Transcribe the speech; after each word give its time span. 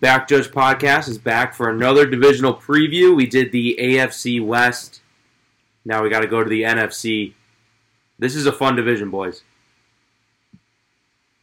Back 0.00 0.28
Judge 0.28 0.48
Podcast 0.48 1.08
is 1.08 1.18
back 1.18 1.54
for 1.54 1.68
another 1.68 2.06
divisional 2.06 2.54
preview. 2.54 3.14
We 3.14 3.26
did 3.26 3.52
the 3.52 3.76
AFC 3.78 4.44
West. 4.44 5.02
Now 5.84 6.02
we 6.02 6.08
got 6.08 6.20
to 6.20 6.26
go 6.26 6.42
to 6.42 6.48
the 6.48 6.62
NFC. 6.62 7.34
This 8.18 8.34
is 8.34 8.46
a 8.46 8.52
fun 8.52 8.76
division, 8.76 9.10
boys. 9.10 9.42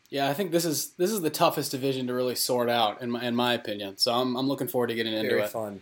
Yeah, 0.09 0.29
I 0.29 0.33
think 0.33 0.51
this 0.51 0.65
is 0.65 0.91
this 0.91 1.12
is 1.12 1.21
the 1.21 1.29
toughest 1.29 1.71
division 1.71 2.07
to 2.07 2.13
really 2.13 2.35
sort 2.35 2.70
out, 2.70 3.02
in 3.02 3.12
my 3.12 3.23
in 3.23 3.36
my 3.36 3.54
opinion. 3.54 3.98
So 3.98 4.14
I'm 4.14 4.36
I'm 4.36 4.48
looking 4.48 4.68
forward 4.68 4.88
to 4.88 4.96
getting 4.96 5.14
into 5.14 5.30
Very 5.30 5.42
it. 5.44 5.50
fun. 5.50 5.82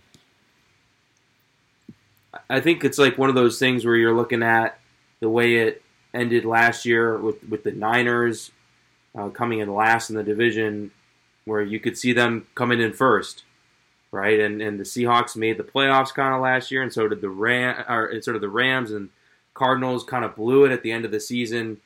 I 2.50 2.60
think 2.60 2.84
it's 2.84 2.98
like 2.98 3.18
one 3.18 3.30
of 3.30 3.36
those 3.36 3.60
things 3.60 3.86
where 3.86 3.96
you're 3.96 4.16
looking 4.16 4.44
at 4.44 4.80
the 5.22 5.30
way 5.30 5.56
it 5.58 5.82
ended 6.14 6.44
last 6.44 6.86
year 6.86 7.18
with, 7.18 7.42
with 7.48 7.64
the 7.64 7.72
Niners 7.72 8.52
uh, 9.18 9.30
coming 9.30 9.60
in 9.60 9.74
last 9.74 10.10
in 10.10 10.16
the 10.16 10.24
division, 10.24 10.92
where 11.46 11.62
you 11.62 11.80
could 11.80 11.98
see 11.98 12.12
them 12.12 12.48
coming 12.56 12.82
in 12.82 12.92
first, 12.92 13.44
right? 14.12 14.40
And 14.40 14.62
and 14.62 14.80
the 14.80 14.84
Seahawks 14.84 15.36
made 15.36 15.58
the 15.58 15.64
playoffs 15.64 16.14
kind 16.14 16.34
of 16.34 16.42
last 16.42 16.72
year, 16.72 16.82
and 16.82 16.92
so 16.92 17.08
did 17.08 17.22
the 17.22 17.30
Ram, 17.30 17.84
or 17.88 18.20
sort 18.22 18.36
of 18.36 18.42
the 18.42 18.50
Rams 18.50 18.92
and 18.92 19.10
Cardinals 19.54 20.04
kind 20.04 20.26
of 20.26 20.36
blew 20.36 20.66
it 20.66 20.72
at 20.72 20.84
the 20.84 20.92
end 20.92 21.06
of 21.06 21.12
the 21.12 21.20
season, 21.20 21.80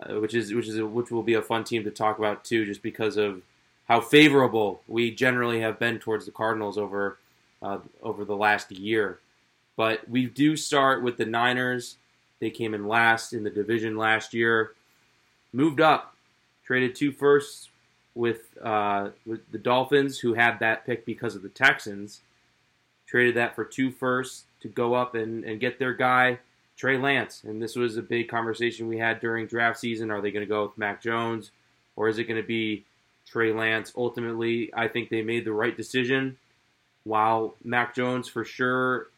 uh, 0.00 0.18
which 0.20 0.34
is 0.34 0.52
which 0.52 0.68
is 0.68 0.78
a, 0.78 0.86
which 0.86 1.10
will 1.10 1.22
be 1.22 1.34
a 1.34 1.42
fun 1.42 1.64
team 1.64 1.84
to 1.84 1.90
talk 1.90 2.18
about 2.18 2.44
too, 2.44 2.64
just 2.64 2.82
because 2.82 3.16
of 3.16 3.42
how 3.88 4.00
favorable 4.00 4.82
we 4.88 5.10
generally 5.10 5.60
have 5.60 5.78
been 5.78 5.98
towards 5.98 6.24
the 6.24 6.32
Cardinals 6.32 6.78
over 6.78 7.18
uh, 7.60 7.78
over 8.02 8.24
the 8.24 8.36
last 8.36 8.72
year. 8.72 9.20
But 9.76 10.08
we 10.08 10.26
do 10.26 10.56
start 10.56 11.02
with 11.02 11.16
the 11.16 11.24
Niners. 11.26 11.96
They 12.40 12.50
came 12.50 12.74
in 12.74 12.88
last 12.88 13.32
in 13.32 13.44
the 13.44 13.50
division 13.50 13.96
last 13.96 14.34
year, 14.34 14.72
moved 15.52 15.80
up, 15.80 16.16
traded 16.64 16.94
two 16.94 17.12
firsts 17.12 17.68
with 18.14 18.56
uh, 18.62 19.10
with 19.26 19.40
the 19.50 19.58
Dolphins, 19.58 20.18
who 20.18 20.34
had 20.34 20.58
that 20.60 20.86
pick 20.86 21.04
because 21.04 21.34
of 21.34 21.42
the 21.42 21.48
Texans. 21.48 22.20
Traded 23.06 23.36
that 23.36 23.54
for 23.54 23.64
two 23.64 23.90
firsts 23.90 24.44
to 24.60 24.68
go 24.68 24.94
up 24.94 25.14
and, 25.14 25.44
and 25.44 25.60
get 25.60 25.78
their 25.78 25.92
guy 25.92 26.38
Trey 26.76 26.96
Lance. 26.96 27.44
And 27.44 27.62
this 27.62 27.76
was 27.76 27.96
a 27.96 28.02
big 28.02 28.28
conversation 28.28 28.88
we 28.88 28.98
had 28.98 29.20
during 29.20 29.46
draft 29.46 29.78
season. 29.78 30.10
Are 30.10 30.20
they 30.20 30.30
going 30.30 30.44
to 30.44 30.48
go 30.48 30.64
with 30.64 30.78
Mac 30.78 31.02
Jones, 31.02 31.50
or 31.96 32.08
is 32.08 32.18
it 32.18 32.24
going 32.24 32.40
to 32.40 32.46
be 32.46 32.84
Trey 33.26 33.52
Lance? 33.52 33.92
Ultimately, 33.96 34.72
I 34.74 34.88
think 34.88 35.08
they 35.08 35.22
made 35.22 35.44
the 35.44 35.52
right 35.52 35.76
decision. 35.76 36.38
While 37.04 37.54
Mac 37.64 37.94
Jones 37.94 38.28
for 38.28 38.44
sure 38.44 39.08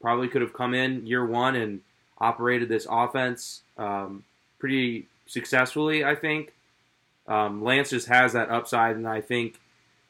probably 0.00 0.28
could 0.28 0.42
have 0.42 0.52
come 0.52 0.74
in 0.74 1.06
year 1.06 1.24
one 1.24 1.56
and 1.56 1.80
operated 2.18 2.68
this 2.68 2.86
offense 2.90 3.62
um, 3.76 4.24
pretty 4.58 5.06
successfully, 5.26 6.04
I 6.04 6.14
think. 6.14 6.52
Um, 7.28 7.62
Lance 7.62 7.90
just 7.90 8.08
has 8.08 8.32
that 8.34 8.50
upside, 8.50 8.96
and 8.96 9.08
I 9.08 9.20
think 9.20 9.58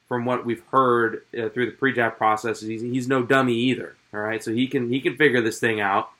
from 0.09 0.25
what 0.25 0.45
we've 0.45 0.63
heard 0.71 1.23
uh, 1.37 1.49
through 1.49 1.67
the 1.67 1.73
pre-draft 1.73 2.17
process, 2.19 2.61
he's, 2.61 2.83
he's 2.83 3.09
no 3.09 3.23
dummy 3.23 3.55
either. 3.55 3.97
All 4.15 4.21
right, 4.21 4.43
so 4.43 4.53
he 4.53 4.67
can 4.67 4.91
he 4.91 5.01
can 5.01 5.17
figure 5.17 5.43
this 5.43 5.59
thing 5.59 5.81
out, 5.81 6.11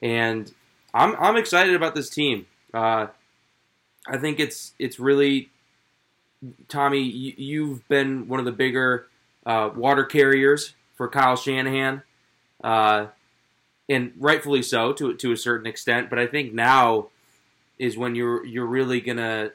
and 0.00 0.50
I'm 0.94 1.14
I'm 1.16 1.36
excited 1.36 1.74
about 1.74 1.94
this 1.94 2.08
team. 2.08 2.46
Uh, 2.72 3.08
I 4.06 4.18
think 4.18 4.40
it's 4.40 4.72
it's 4.78 4.98
really 4.98 5.50
Tommy. 6.68 7.02
You, 7.02 7.34
you've 7.36 7.88
been 7.88 8.28
one 8.28 8.38
of 8.38 8.46
the 8.46 8.52
bigger 8.52 9.08
uh, 9.44 9.70
water 9.74 10.04
carriers 10.04 10.74
for 10.94 11.08
Kyle 11.08 11.36
Shanahan, 11.36 12.02
uh, 12.62 13.06
and 13.88 14.12
rightfully 14.18 14.62
so 14.62 14.92
to 14.94 15.14
to 15.14 15.32
a 15.32 15.36
certain 15.36 15.66
extent. 15.66 16.08
But 16.08 16.18
I 16.18 16.26
think 16.26 16.54
now 16.54 17.08
is 17.78 17.96
when 17.96 18.14
you're 18.14 18.44
you're 18.46 18.66
really 18.66 19.00
gonna. 19.00 19.50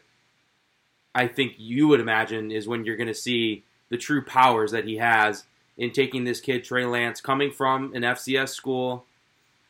I 1.19 1.27
think 1.27 1.55
you 1.57 1.89
would 1.89 1.99
imagine 1.99 2.49
is 2.49 2.65
when 2.65 2.85
you're 2.85 2.95
gonna 2.95 3.13
see 3.13 3.65
the 3.89 3.97
true 3.97 4.23
powers 4.23 4.71
that 4.71 4.85
he 4.85 4.95
has 4.95 5.43
in 5.77 5.91
taking 5.91 6.23
this 6.23 6.39
kid 6.39 6.63
Trey 6.63 6.85
Lance, 6.85 7.19
coming 7.19 7.51
from 7.51 7.93
an 7.93 8.03
FCS 8.03 8.49
school, 8.49 9.03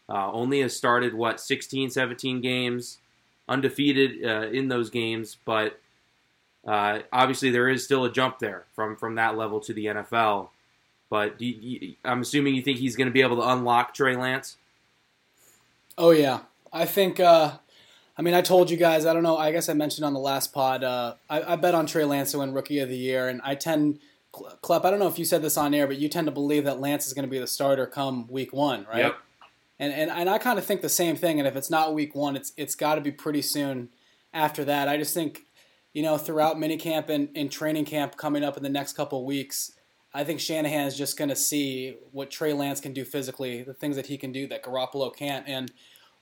uh, 0.07 0.31
only 0.31 0.61
has 0.61 0.77
started 0.77 1.15
what 1.15 1.39
16, 1.39 1.89
17 1.89 2.41
games, 2.41 2.99
undefeated 3.47 4.23
uh, 4.23 4.47
in 4.49 4.67
those 4.67 4.91
games, 4.91 5.37
but 5.43 5.79
uh, 6.67 6.99
obviously 7.11 7.49
there 7.49 7.67
is 7.67 7.83
still 7.83 8.05
a 8.05 8.11
jump 8.11 8.37
there 8.37 8.65
from 8.75 8.95
from 8.95 9.15
that 9.15 9.35
level 9.35 9.59
to 9.61 9.73
the 9.73 9.87
NFL. 9.87 10.49
But 11.09 11.39
do 11.39 11.47
you, 11.47 11.95
I'm 12.05 12.21
assuming 12.21 12.53
you 12.53 12.61
think 12.61 12.77
he's 12.77 12.95
going 12.95 13.07
to 13.07 13.13
be 13.13 13.23
able 13.23 13.37
to 13.37 13.49
unlock 13.49 13.95
Trey 13.95 14.15
Lance. 14.15 14.57
Oh 15.97 16.11
yeah, 16.11 16.41
I 16.71 16.85
think. 16.85 17.19
Uh, 17.19 17.53
I 18.19 18.21
mean, 18.21 18.33
I 18.33 18.41
told 18.41 18.69
you 18.69 18.75
guys. 18.75 19.05
I 19.05 19.13
don't 19.13 19.23
know. 19.23 19.37
I 19.37 19.53
guess 19.53 19.69
I 19.69 19.73
mentioned 19.73 20.03
on 20.03 20.13
the 20.13 20.19
last 20.19 20.51
pod. 20.51 20.83
Uh, 20.83 21.13
I, 21.29 21.53
I 21.53 21.55
bet 21.55 21.73
on 21.73 21.85
Trey 21.85 22.03
Lance 22.03 22.33
to 22.33 22.39
win 22.39 22.53
Rookie 22.53 22.79
of 22.79 22.89
the 22.89 22.97
Year, 22.97 23.29
and 23.29 23.39
I 23.45 23.55
tend. 23.55 23.99
Klepp, 24.33 24.83
I 24.83 24.91
don't 24.91 24.99
know 24.99 25.07
if 25.07 25.17
you 25.17 25.23
said 25.23 25.41
this 25.41 25.57
on 25.57 25.73
air, 25.73 25.87
but 25.87 25.97
you 25.97 26.09
tend 26.09 26.27
to 26.27 26.31
believe 26.31 26.65
that 26.65 26.81
Lance 26.81 27.07
is 27.07 27.13
going 27.13 27.23
to 27.23 27.31
be 27.31 27.39
the 27.39 27.47
starter 27.47 27.87
come 27.87 28.27
week 28.27 28.51
one, 28.51 28.85
right? 28.91 29.05
Yep. 29.05 29.15
And 29.79 29.93
and, 29.93 30.11
and 30.11 30.29
I 30.29 30.37
kind 30.37 30.59
of 30.59 30.65
think 30.65 30.81
the 30.81 30.89
same 30.89 31.15
thing. 31.15 31.39
And 31.39 31.47
if 31.47 31.55
it's 31.55 31.69
not 31.69 31.93
week 31.93 32.13
one, 32.13 32.35
it's 32.35 32.51
it's 32.57 32.75
got 32.75 32.95
to 32.95 33.01
be 33.01 33.11
pretty 33.11 33.41
soon 33.41 33.87
after 34.33 34.65
that. 34.65 34.89
I 34.89 34.97
just 34.97 35.13
think, 35.13 35.45
you 35.93 36.03
know, 36.03 36.17
throughout 36.17 36.57
minicamp 36.57 37.07
and, 37.07 37.29
and 37.35 37.49
training 37.49 37.85
camp 37.85 38.17
coming 38.17 38.43
up 38.43 38.57
in 38.57 38.63
the 38.63 38.69
next 38.69 38.97
couple 38.97 39.25
weeks, 39.25 39.71
I 40.13 40.25
think 40.25 40.41
Shanahan 40.41 40.87
is 40.87 40.97
just 40.97 41.17
going 41.17 41.29
to 41.29 41.37
see 41.37 41.95
what 42.11 42.29
Trey 42.29 42.51
Lance 42.51 42.81
can 42.81 42.91
do 42.91 43.05
physically, 43.05 43.63
the 43.63 43.73
things 43.73 43.95
that 43.95 44.07
he 44.07 44.17
can 44.17 44.33
do 44.33 44.45
that 44.47 44.61
Garoppolo 44.61 45.15
can't. 45.15 45.47
And 45.47 45.71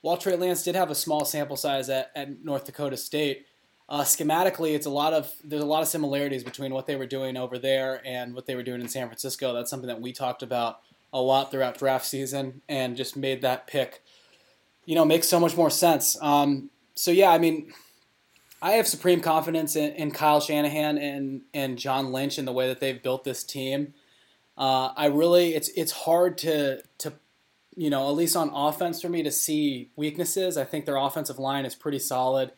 while 0.02 0.18
Trey 0.18 0.35
Lance 0.35 0.63
did 0.63 0.75
have 0.75 0.91
a 0.91 0.96
small 0.96 1.25
sample 1.25 1.56
size 1.56 1.90
at, 1.90 2.12
at 2.16 2.44
North 2.44 2.66
Dakota 2.66 2.97
State, 2.97 3.46
uh, 3.90 4.02
schematically, 4.02 4.75
it's 4.75 4.85
a 4.85 4.91
lot 4.91 5.13
of 5.13 5.34
there's 5.44 5.63
a 5.63 5.66
lot 5.66 5.81
of 5.81 5.88
similarities 5.88 6.44
between 6.44 6.74
what 6.74 6.88
they 6.88 6.96
were 6.96 7.06
doing 7.06 7.38
over 7.38 7.58
there 7.58 8.02
and 8.06 8.34
what 8.34 8.46
they 8.46 8.56
were 8.56 8.63
doing 8.63 8.81
in 8.81 8.90
San 8.90 9.07
Francisco. 9.07 9.53
That's 9.53 9.69
something 9.69 9.88
that 9.88 10.02
we 10.02 10.12
talked 10.12 10.44
about 10.44 10.81
a 11.13 11.22
lot 11.22 11.52
throughout 11.52 11.78
draft 11.78 12.06
season, 12.06 12.62
and 12.68 12.97
just 12.97 13.16
made 13.16 13.41
that 13.41 13.66
pick, 13.66 14.03
you 14.86 14.94
know, 14.94 15.06
make 15.06 15.24
so 15.24 15.40
much 15.40 15.56
more 15.56 15.69
sense. 15.69 16.18
Um, 16.22 16.69
so 16.96 17.12
yeah, 17.12 17.31
I 17.31 17.38
mean, 17.38 17.72
I 18.62 18.72
have 18.72 18.88
supreme 18.88 19.22
confidence 19.22 19.78
in, 19.78 19.94
in 19.94 20.12
Kyle 20.12 20.41
Shanahan 20.41 20.97
and 20.97 21.41
and 21.53 21.78
John 21.78 22.12
Lynch 22.12 22.38
and 22.38 22.47
the 22.47 22.52
way 22.52 22.68
that 22.68 22.81
they've 22.81 23.02
built 23.02 23.24
this 23.24 23.44
team. 23.44 23.94
Uh, 24.57 24.91
I 24.97 25.06
really, 25.06 25.56
it's 25.56 25.69
it's 25.69 25.91
hard 25.91 26.38
to 26.40 26.81
to 26.97 27.13
you 27.77 27.91
know, 27.91 28.09
at 28.09 28.15
least 28.15 28.35
on 28.35 28.49
offense 28.49 28.99
for 28.99 29.07
me 29.07 29.21
to 29.21 29.31
see 29.31 29.91
weaknesses. 29.95 30.57
I 30.57 30.65
think 30.65 30.85
their 30.85 30.97
offensive 30.97 31.38
line 31.38 31.63
is 31.63 31.75
pretty 31.75 31.99
solid. 31.99 32.51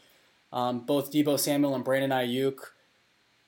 Um, 0.53 0.85
both 0.85 1.12
Deebo 1.12 1.38
Samuel 1.38 1.75
and 1.75 1.84
Brandon 1.84 2.09
Aiyuk, 2.09 2.56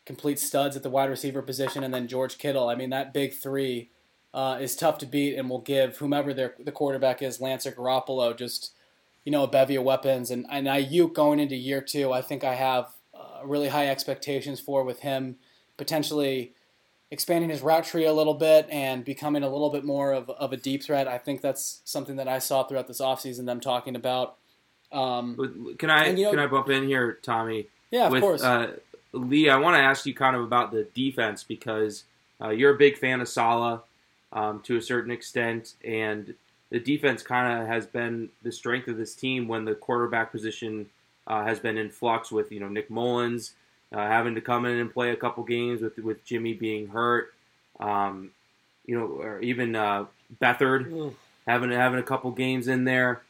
complete 0.05 0.37
studs 0.37 0.75
at 0.75 0.83
the 0.83 0.89
wide 0.89 1.09
receiver 1.09 1.41
position, 1.41 1.81
and 1.81 1.93
then 1.93 2.09
George 2.09 2.37
Kittle. 2.37 2.67
I 2.67 2.75
mean, 2.75 2.89
that 2.89 3.13
big 3.13 3.33
three 3.33 3.89
uh, 4.33 4.57
is 4.59 4.75
tough 4.75 4.97
to 4.99 5.05
beat, 5.05 5.37
and 5.37 5.49
will 5.49 5.61
give 5.61 5.97
whomever 5.97 6.33
their 6.33 6.55
the 6.59 6.73
quarterback 6.73 7.21
is, 7.21 7.39
Lance 7.39 7.65
or 7.65 7.71
Garoppolo, 7.71 8.37
just 8.37 8.73
you 9.23 9.31
know 9.31 9.43
a 9.43 9.47
bevy 9.47 9.77
of 9.77 9.85
weapons. 9.85 10.29
And 10.29 10.45
and 10.51 10.67
Aiyuk 10.67 11.13
going 11.13 11.39
into 11.39 11.55
year 11.55 11.81
two, 11.81 12.11
I 12.11 12.21
think 12.21 12.43
I 12.43 12.55
have 12.55 12.89
uh, 13.13 13.45
really 13.45 13.69
high 13.69 13.87
expectations 13.87 14.59
for 14.59 14.83
with 14.83 14.99
him 14.99 15.37
potentially 15.77 16.53
expanding 17.11 17.49
his 17.49 17.61
route 17.61 17.83
tree 17.83 18.05
a 18.05 18.13
little 18.13 18.33
bit 18.33 18.67
and 18.71 19.03
becoming 19.03 19.43
a 19.43 19.49
little 19.49 19.69
bit 19.69 19.83
more 19.83 20.13
of, 20.13 20.29
of 20.29 20.53
a 20.53 20.57
deep 20.57 20.81
threat. 20.81 21.07
I 21.07 21.17
think 21.17 21.41
that's 21.41 21.81
something 21.83 22.15
that 22.15 22.27
I 22.27 22.39
saw 22.39 22.63
throughout 22.63 22.87
this 22.87 23.01
offseason, 23.01 23.45
them 23.45 23.59
talking 23.59 23.95
about. 23.95 24.37
Um, 24.91 25.75
Can 25.77 25.89
I 25.89 26.05
And, 26.05 26.17
you 26.17 26.25
know- 26.25 26.31
can 26.31 26.39
I 26.39 26.47
bump 26.47 26.69
in 26.69 26.83
here, 26.87 27.19
Tommy? 27.21 27.67
yeah, 27.91 28.05
of 28.07 28.13
with 28.13 28.21
course. 28.21 28.43
Uh, 28.43 28.77
Lee, 29.13 29.49
I 29.49 29.57
want 29.57 29.75
to 29.75 29.81
ask 29.81 30.05
you 30.05 30.13
kind 30.13 30.35
of 30.37 30.43
about 30.43 30.71
the 30.71 30.85
defense 30.93 31.43
because 31.43 32.05
uh, 32.41 32.49
you're 32.49 32.73
a 32.73 32.77
big 32.77 32.97
fan 32.97 33.19
of 33.19 33.27
Saleh 33.27 33.81
um, 34.31 34.61
to 34.61 34.77
a 34.77 34.81
certain 34.81 35.11
extent, 35.11 35.73
and 35.83 36.33
the 36.69 36.79
defense 36.79 37.21
kind 37.21 37.61
of 37.61 37.67
has 37.67 37.85
been 37.85 38.29
the 38.41 38.51
strength 38.53 38.87
of 38.87 38.95
this 38.97 39.13
team 39.13 39.49
when 39.49 39.65
the 39.65 39.75
quarterback 39.75 40.31
position 40.31 40.89
uh, 41.27 41.43
has 41.43 41.59
been 41.59 41.77
in 41.77 41.89
flux 41.89 42.31
with 42.31 42.51
you 42.53 42.59
know 42.61 42.69
Nick 42.69 42.89
Mullens 42.89 43.51
uh, 43.91 44.07
having 44.07 44.35
to 44.35 44.41
come 44.41 44.65
in 44.65 44.77
and 44.77 44.93
play 44.93 45.11
a 45.11 45.15
couple 45.15 45.43
games 45.43 45.81
with 45.81 45.97
with 45.97 46.23
Jimmy 46.25 46.53
being 46.53 46.87
hurt, 46.87 47.33
um, 47.79 48.31
you 48.85 48.97
know, 48.97 49.05
or 49.05 49.39
even 49.41 49.75
uh, 49.75 50.05
Beathard 50.41 51.13
having 51.47 51.71
having 51.71 51.99
a 51.99 52.03
couple 52.03 52.31
games 52.31 52.67
in 52.67 52.85
there. 52.85 53.21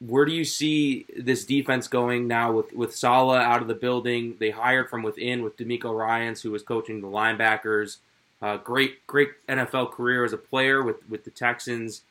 Where 0.00 0.24
do 0.24 0.32
you 0.32 0.44
see 0.44 1.06
this 1.16 1.44
defense 1.44 1.88
going 1.88 2.28
now 2.28 2.52
with 2.52 2.72
with 2.72 2.94
Saleh 2.94 3.40
out 3.40 3.62
of 3.62 3.68
the 3.68 3.74
building? 3.74 4.36
They 4.38 4.50
hired 4.50 4.88
from 4.88 5.02
within 5.02 5.42
with 5.42 5.56
DeMeco 5.56 5.96
Ryans, 5.96 6.42
who 6.42 6.50
was 6.50 6.62
coaching 6.62 7.00
the 7.00 7.08
linebackers. 7.08 7.98
Uh, 8.40 8.56
great, 8.56 9.04
great 9.08 9.30
NFL 9.48 9.90
career 9.90 10.24
as 10.24 10.32
a 10.32 10.38
player 10.38 10.82
with 10.82 11.08
with 11.08 11.24
the 11.24 11.30
Texans. 11.30 12.02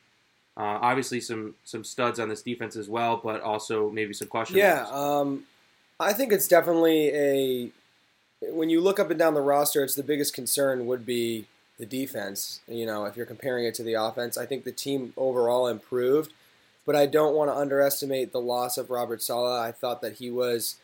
Uh, 0.56 0.78
obviously, 0.82 1.20
some 1.20 1.54
some 1.64 1.84
studs 1.84 2.20
on 2.20 2.28
this 2.28 2.42
defense 2.42 2.76
as 2.76 2.88
well, 2.88 3.20
but 3.22 3.40
also 3.40 3.90
maybe 3.90 4.12
some 4.12 4.28
questions. 4.28 4.58
Yeah, 4.58 4.86
um, 4.90 5.44
I 6.00 6.12
think 6.12 6.32
it's 6.32 6.48
definitely 6.48 7.08
a. 7.14 7.70
When 8.52 8.70
you 8.70 8.80
look 8.80 9.00
up 9.00 9.10
and 9.10 9.18
down 9.18 9.34
the 9.34 9.40
roster, 9.40 9.82
it's 9.82 9.96
the 9.96 10.02
biggest 10.04 10.32
concern 10.32 10.86
would 10.86 11.04
be 11.04 11.46
the 11.78 11.86
defense. 11.86 12.60
You 12.68 12.86
know, 12.86 13.04
if 13.04 13.16
you're 13.16 13.26
comparing 13.26 13.64
it 13.64 13.74
to 13.74 13.82
the 13.82 13.94
offense, 13.94 14.38
I 14.38 14.46
think 14.46 14.64
the 14.64 14.72
team 14.72 15.12
overall 15.16 15.66
improved, 15.66 16.32
but 16.86 16.94
I 16.94 17.06
don't 17.06 17.34
want 17.34 17.50
to 17.50 17.56
underestimate 17.56 18.30
the 18.30 18.40
loss 18.40 18.78
of 18.78 18.90
Robert 18.90 19.22
Saleh. 19.22 19.60
I 19.60 19.72
thought 19.72 20.00
that 20.02 20.14
he 20.14 20.30
was 20.30 20.76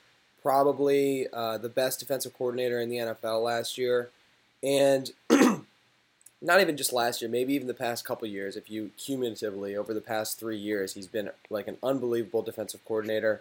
probably 0.43 1.27
uh, 1.33 1.59
the 1.59 1.69
best 1.69 2.01
defensive 2.01 2.35
coordinator 2.37 2.81
in 2.81 2.91
the 2.91 2.97
NFL 2.97 3.43
last 3.43 3.79
year. 3.79 4.11
And 4.63 5.11
not 6.43 6.61
even 6.61 6.77
just 6.77 6.93
last 6.93 7.23
year, 7.23 7.31
maybe 7.31 7.55
even 7.55 7.67
the 7.67 7.75
past 7.75 8.05
couple 8.05 8.29
years, 8.29 8.55
if 8.55 8.71
you 8.71 8.91
cumulatively 8.99 9.75
over 9.75 9.95
the 9.95 10.03
past 10.03 10.39
three 10.39 10.59
years, 10.59 10.95
he's 10.95 11.07
been 11.07 11.31
like 11.49 11.67
an 11.67 11.79
unbelievable 11.83 12.43
defensive 12.43 12.85
coordinator. 12.85 13.41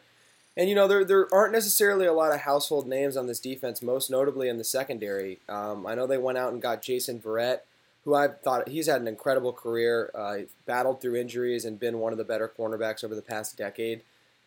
And 0.56 0.70
you 0.70 0.76
know 0.76 0.88
there 0.88 1.04
there 1.04 1.34
aren't 1.34 1.54
necessarily 1.54 2.06
a 2.06 2.14
lot 2.14 2.34
of 2.34 2.42
household 2.42 2.88
names 2.88 3.18
on 3.18 3.28
this 3.28 3.40
defense, 3.40 3.82
most 3.82 4.12
notably 4.12 4.50
in 4.50 4.58
the 4.58 4.64
secondary. 4.64 5.40
Um, 5.50 5.88
I 5.88 5.96
know 5.96 6.06
they 6.06 6.18
went 6.18 6.38
out 6.38 6.54
and 6.54 6.62
got 6.62 6.84
Jason 6.84 7.20
Verrett, 7.20 7.60
who 8.06 8.14
I 8.14 8.28
thought 8.28 8.70
he's 8.70 8.88
had 8.88 9.02
an 9.02 9.08
incredible 9.08 9.54
career, 9.54 10.12
uh, 10.14 10.38
battled 10.66 11.02
through 11.02 11.16
injuries 11.16 11.66
and 11.66 11.80
been 11.80 12.00
one 12.00 12.12
of 12.12 12.18
the 12.18 12.24
better 12.24 12.52
cornerbacks 12.56 13.04
over 13.04 13.16
the 13.16 13.22
past 13.22 13.58
decade. 13.58 14.02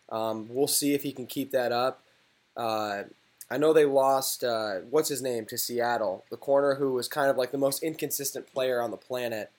Um, 0.09 0.47
we'll 0.49 0.67
see 0.67 0.93
if 0.93 1.03
he 1.03 1.11
can 1.11 1.27
keep 1.27 1.51
that 1.51 1.73
up. 1.73 2.01
Uh, 2.55 3.03
I 3.49 3.57
know 3.57 3.73
they 3.73 3.85
lost 3.85 4.43
uh, 4.43 4.79
what's 4.89 5.09
his 5.09 5.21
name 5.21 5.45
to 5.47 5.57
Seattle, 5.57 6.25
the 6.29 6.37
corner 6.37 6.75
who 6.75 6.93
was 6.93 7.07
kind 7.07 7.29
of 7.29 7.37
like 7.37 7.51
the 7.51 7.57
most 7.57 7.83
inconsistent 7.83 8.51
player 8.51 8.81
on 8.81 8.91
the 8.91 8.97
planet. 8.97 9.51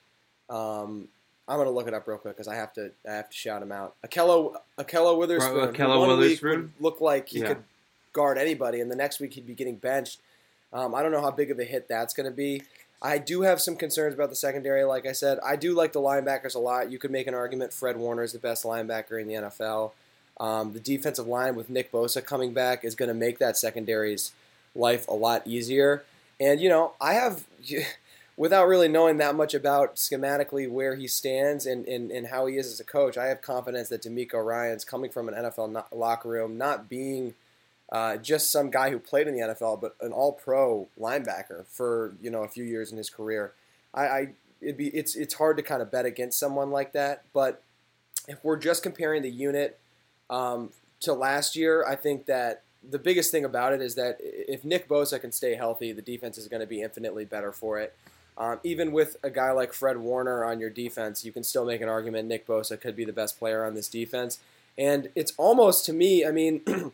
Um, 0.49 1.09
I'm 1.49 1.57
gonna 1.59 1.71
look 1.71 1.89
it 1.89 1.95
up 1.95 2.07
real 2.07 2.19
quick 2.19 2.37
because 2.37 2.49
I 2.49 2.55
have 2.57 2.73
to 2.75 2.91
I 3.09 3.13
have 3.15 3.31
to 3.31 3.37
shout 3.37 3.63
him 3.63 3.73
out. 3.73 3.95
Ahkello 4.07 4.57
Ahkello 4.79 5.17
Witherspoon. 5.19 5.73
Ahkello 5.75 5.99
one 6.01 6.19
Witherspoon? 6.19 6.51
week 6.51 6.71
would 6.79 6.83
look 6.85 7.01
like 7.01 7.29
he 7.29 7.41
Yeah. 7.41 7.49
could 7.49 7.65
guard 8.13 8.37
anybody, 8.39 8.81
and 8.81 8.91
the 8.91 8.97
next 8.97 9.21
week 9.21 9.35
he'd 9.35 9.47
be 9.47 9.55
getting 9.55 9.77
benched. 9.77 10.21
Um, 10.73 10.95
I 10.95 11.03
don't 11.03 11.13
know 11.13 11.21
how 11.23 11.31
big 11.31 11.51
of 11.51 11.59
a 11.59 11.65
hit 11.65 11.89
that's 11.89 12.13
going 12.13 12.29
to 12.29 12.35
be. 12.35 12.63
I 13.01 13.17
do 13.19 13.43
have 13.43 13.61
some 13.61 13.77
concerns 13.77 14.13
about 14.15 14.29
the 14.29 14.35
secondary. 14.37 14.85
Like 14.85 15.07
I 15.07 15.13
said, 15.13 15.39
I 15.45 15.57
do 15.57 15.73
like 15.73 15.93
the 15.93 16.01
linebackers 16.01 16.55
a 16.55 16.59
lot. 16.59 16.91
You 16.91 16.99
could 16.99 17.11
make 17.13 17.27
an 17.27 17.35
argument 17.35 17.73
Fred 17.73 17.97
Warner 17.97 18.23
is 18.25 18.33
the 18.33 18.39
best 18.39 18.65
linebacker 18.65 19.21
in 19.21 19.29
the 19.29 19.35
NFL. 19.35 19.93
Um, 20.41 20.73
the 20.73 20.81
defensive 20.81 21.27
line 21.27 21.55
with 21.55 21.71
Nick 21.71 21.91
Bosa 21.93 22.25
coming 22.25 22.53
back 22.53 22.85
is 22.85 22.95
going 22.95 23.09
to 23.09 23.15
make 23.15 23.39
that 23.39 23.57
secondary's 23.57 24.33
life 24.75 25.07
a 25.09 25.15
lot 25.15 25.47
easier. 25.47 26.03
And 26.41 26.61
you 26.61 26.69
know, 26.69 26.93
I 27.01 27.15
have, 27.15 27.45
without 28.39 28.69
really 28.69 28.87
knowing 28.87 29.17
that 29.17 29.35
much 29.35 29.53
about 29.53 29.97
schematically 29.97 30.71
where 30.71 30.95
he 30.95 31.09
stands 31.09 31.67
and, 31.67 31.87
and, 31.89 32.13
and 32.13 32.29
how 32.29 32.47
he 32.47 32.57
is 32.57 32.73
as 32.73 32.79
a 32.79 32.85
coach, 32.85 33.19
I 33.19 33.27
have 33.27 33.43
confidence 33.43 33.89
that 33.89 34.03
DeMeco 34.03 34.43
Ryan's 34.43 34.85
coming 34.85 35.11
from 35.11 35.29
an 35.29 35.35
NFL 35.35 35.85
locker 35.93 36.29
room, 36.29 36.57
not 36.57 36.89
being 36.89 37.35
uh, 37.91 38.17
just 38.17 38.53
some 38.53 38.71
guy 38.71 38.91
who 38.91 39.01
played 39.01 39.27
in 39.27 39.35
the 39.35 39.41
NFL, 39.41 39.81
but 39.81 39.97
an 40.01 40.13
All-Pro 40.13 40.87
linebacker 40.99 41.67
for 41.67 42.15
you 42.23 42.31
know 42.31 42.45
a 42.45 42.49
few 42.49 42.63
years 42.63 42.93
in 42.93 42.97
his 42.97 43.11
career. 43.11 43.55
I, 43.93 44.07
I 44.07 44.29
it'd 44.61 44.77
be 44.77 44.89
it's 44.89 45.17
it's 45.17 45.35
hard 45.35 45.57
to 45.57 45.63
kind 45.65 45.83
of 45.83 45.91
bet 45.91 46.07
against 46.07 46.39
someone 46.39 46.71
like 46.71 46.93
that, 46.93 47.25
but 47.35 47.63
if 48.29 48.45
we're 48.45 48.59
just 48.59 48.85
comparing 48.85 49.23
the 49.23 49.31
unit 49.31 49.81
um, 50.31 50.71
to 51.01 51.13
last 51.13 51.57
year, 51.57 51.85
I 51.85 51.97
think 51.97 52.27
that 52.27 52.63
the 52.89 52.99
biggest 52.99 53.33
thing 53.33 53.45
about 53.45 53.73
it 53.73 53.81
is 53.81 53.97
that 53.97 54.19
if 54.21 54.65
Nick 54.65 54.87
Bosa 54.87 55.21
can 55.21 55.33
stay 55.33 55.57
healthy, 55.57 55.91
the 55.91 56.03
defense 56.03 56.39
is 56.39 56.47
going 56.47 56.61
to 56.61 56.67
be 56.67 56.83
infinitely 56.83 57.25
better 57.25 57.51
for 57.51 57.81
it. 57.81 57.97
Um, 58.39 58.61
even 58.63 58.93
with 58.93 59.17
a 59.23 59.31
guy 59.31 59.51
like 59.51 59.73
Fred 59.73 59.99
Warner 59.99 60.45
on 60.45 60.61
your 60.61 60.71
defense, 60.71 61.25
you 61.25 61.33
can 61.33 61.43
still 61.43 61.65
make 61.65 61.81
an 61.81 61.89
argument 61.89 62.29
Nick 62.29 62.47
Bosa 62.47 62.81
could 62.81 62.95
be 62.95 63.05
the 63.05 63.13
best 63.13 63.39
player 63.39 63.65
on 63.65 63.75
this 63.75 63.89
defense. 63.89 64.39
And 64.79 65.09
it's 65.17 65.33
almost 65.37 65.85
to 65.87 65.93
me, 65.93 66.25
I 66.25 66.31
mean, 66.31 66.63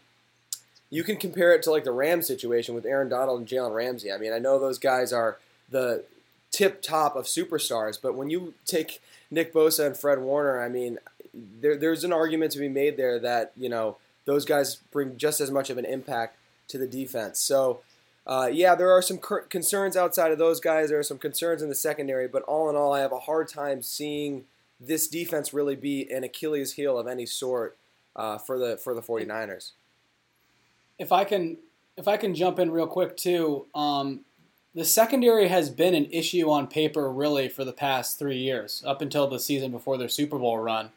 you 0.90 1.04
can 1.04 1.16
compare 1.16 1.52
it 1.54 1.62
to 1.64 1.70
like 1.70 1.84
the 1.84 1.92
Rams 1.92 2.26
situation 2.26 2.74
with 2.74 2.86
Aaron 2.86 3.10
Donald 3.10 3.40
and 3.40 3.48
Jalen 3.48 3.74
Ramsey. 3.74 4.10
I 4.10 4.16
mean, 4.16 4.32
I 4.32 4.38
know 4.38 4.58
those 4.58 4.78
guys 4.78 5.12
are 5.12 5.38
the 5.70 6.04
tip 6.50 6.80
top 6.80 7.14
of 7.14 7.26
superstars, 7.26 7.98
but 8.00 8.14
when 8.14 8.30
you 8.30 8.54
take 8.64 9.02
Nick 9.30 9.52
Bosa 9.52 9.86
and 9.86 9.96
Fred 9.96 10.20
Warner, 10.20 10.62
I 10.62 10.70
mean, 10.70 10.98
there, 11.34 11.76
there's 11.76 12.04
an 12.04 12.12
argument 12.12 12.52
to 12.52 12.58
be 12.58 12.68
made 12.68 12.96
there 12.96 13.18
that 13.18 13.52
you 13.56 13.68
know 13.68 13.96
those 14.24 14.44
guys 14.44 14.76
bring 14.92 15.16
just 15.16 15.40
as 15.40 15.50
much 15.50 15.68
of 15.68 15.78
an 15.78 15.84
impact 15.84 16.36
to 16.68 16.78
the 16.78 16.86
defense. 16.86 17.40
So, 17.40 17.80
uh, 18.26 18.48
yeah, 18.52 18.74
there 18.74 18.90
are 18.90 19.02
some 19.02 19.18
cur- 19.18 19.42
concerns 19.42 19.96
outside 19.96 20.32
of 20.32 20.38
those 20.38 20.60
guys. 20.60 20.88
There 20.88 20.98
are 20.98 21.02
some 21.02 21.18
concerns 21.18 21.62
in 21.62 21.68
the 21.68 21.74
secondary, 21.74 22.26
but 22.26 22.42
all 22.42 22.70
in 22.70 22.76
all, 22.76 22.94
I 22.94 23.00
have 23.00 23.12
a 23.12 23.20
hard 23.20 23.48
time 23.48 23.82
seeing 23.82 24.44
this 24.80 25.08
defense 25.08 25.52
really 25.52 25.76
be 25.76 26.10
an 26.10 26.24
Achilles 26.24 26.72
heel 26.72 26.98
of 26.98 27.06
any 27.06 27.26
sort 27.26 27.76
uh, 28.16 28.38
for 28.38 28.58
the 28.58 28.76
for 28.76 28.94
the 28.94 29.02
49ers. 29.02 29.72
if 30.98 31.12
I 31.12 31.24
can 31.24 31.58
if 31.96 32.08
I 32.08 32.16
can 32.16 32.34
jump 32.34 32.58
in 32.58 32.70
real 32.70 32.86
quick 32.86 33.16
too, 33.16 33.66
um, 33.74 34.20
the 34.74 34.84
secondary 34.84 35.48
has 35.48 35.70
been 35.70 35.94
an 35.94 36.06
issue 36.10 36.50
on 36.50 36.66
paper 36.66 37.10
really 37.10 37.48
for 37.48 37.64
the 37.64 37.72
past 37.72 38.18
three 38.18 38.38
years, 38.38 38.82
up 38.86 39.00
until 39.00 39.28
the 39.28 39.38
season 39.38 39.70
before 39.70 39.96
their 39.96 40.08
Super 40.08 40.38
Bowl 40.38 40.58
run. 40.58 40.90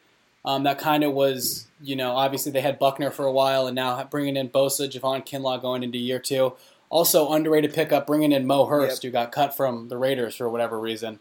Um, 0.44 0.63
that 0.63 0.80
kind 0.80 1.03
of 1.03 1.13
was, 1.13 1.68
you 1.81 1.95
know, 1.95 2.12
obviously 2.12 2.51
they 2.51 2.62
had 2.62 2.80
Buckner 2.80 3.12
for 3.12 3.25
a 3.25 3.31
while, 3.31 3.68
and 3.68 3.75
now 3.75 4.01
bringing 4.06 4.38
in 4.38 4.50
Bosa, 4.50 4.89
Javon 4.89 5.27
Kinlaw 5.27 5.62
going 5.62 5.83
into 5.83 5.97
year 5.97 6.19
two. 6.19 6.53
Also 6.89 7.31
underrated 7.31 7.74
pickup, 7.74 8.07
bringing 8.07 8.31
in 8.31 8.48
Mo 8.48 8.66
Hurst, 8.66 9.04
Yep. 9.04 9.10
who 9.10 9.13
got 9.13 9.31
cut 9.31 9.56
from 9.56 9.89
the 9.89 9.98
Raiders 9.98 10.36
for 10.36 10.50
whatever 10.50 10.80
reason. 10.80 11.19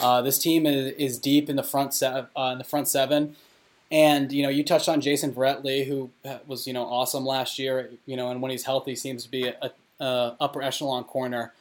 Uh, 0.00 0.22
this 0.22 0.38
team 0.38 0.66
is, 0.66 0.92
is 0.94 1.18
deep 1.18 1.48
in 1.48 1.56
the 1.56 1.62
front 1.62 1.94
se- 1.94 2.26
uh, 2.36 2.50
in 2.52 2.58
the 2.58 2.64
front 2.64 2.88
seven. 2.88 3.34
And 3.90 4.30
you 4.32 4.42
know, 4.42 4.48
you 4.50 4.62
touched 4.64 4.88
on 4.88 5.00
Jason 5.00 5.32
Verrett 5.32 5.86
who 5.86 6.10
uh, 6.24 6.38
was 6.46 6.66
you 6.66 6.72
know 6.72 6.84
awesome 6.84 7.24
last 7.24 7.58
year. 7.58 7.90
You 8.06 8.16
know, 8.16 8.30
and 8.30 8.42
when 8.42 8.50
he's 8.50 8.64
healthy, 8.64 8.94
seems 8.94 9.24
to 9.24 9.30
be 9.30 9.48
a, 9.48 9.70
a 9.98 10.36
upper 10.40 10.62
echelon 10.62 11.04
corner. 11.04 11.52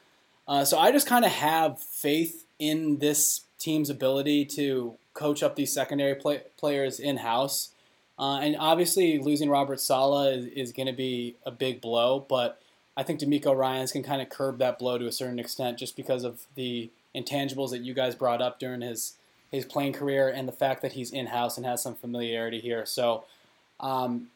Uh, 0.48 0.64
so 0.66 0.78
I 0.78 0.92
just 0.92 1.08
kind 1.08 1.26
of 1.26 1.32
have 1.32 1.80
faith 1.80 2.46
in 2.60 2.98
this 3.00 3.42
team's 3.60 3.90
ability 3.90 4.46
to 4.46 4.96
coach 5.14 5.42
up 5.42 5.56
these 5.56 5.74
secondary 5.74 6.16
play, 6.16 6.42
players 6.58 7.00
in 7.00 7.18
house. 7.18 7.70
Uh, 8.20 8.40
and 8.40 8.56
obviously, 8.60 9.20
losing 9.20 9.50
Robert 9.50 9.80
Saleh 9.80 10.36
is, 10.38 10.46
is 10.48 10.72
going 10.74 10.88
to 10.88 10.94
be 10.94 11.36
a 11.46 11.52
big 11.52 11.82
blow, 11.82 12.26
but 12.28 12.62
I 12.98 13.04
think 13.04 13.20
DeMeco 13.20 13.56
Ryan's 13.56 13.92
can 13.92 14.04
kind 14.04 14.22
of 14.22 14.30
curb 14.30 14.58
that 14.58 14.80
blow 14.80 14.98
to 14.98 15.06
a 15.06 15.12
certain 15.12 15.40
extent 15.40 15.78
just 15.78 15.96
because 15.96 16.24
of 16.24 16.42
the 16.56 16.90
intangibles 17.16 17.70
that 17.70 17.80
you 17.80 17.94
guys 17.94 18.16
brought 18.16 18.42
up 18.42 18.60
during 18.60 18.82
his 18.82 19.14
his 19.50 19.64
playing 19.64 19.94
career 19.94 20.28
and 20.28 20.46
the 20.48 20.52
fact 20.52 20.82
that 20.82 20.94
he's 20.94 21.12
in 21.12 21.28
house 21.28 21.56
and 21.56 21.66
has 21.66 21.82
some 21.82 21.96
familiarity 21.96 22.60
here. 22.60 22.86
So, 22.86 23.24
um, 23.80 24.28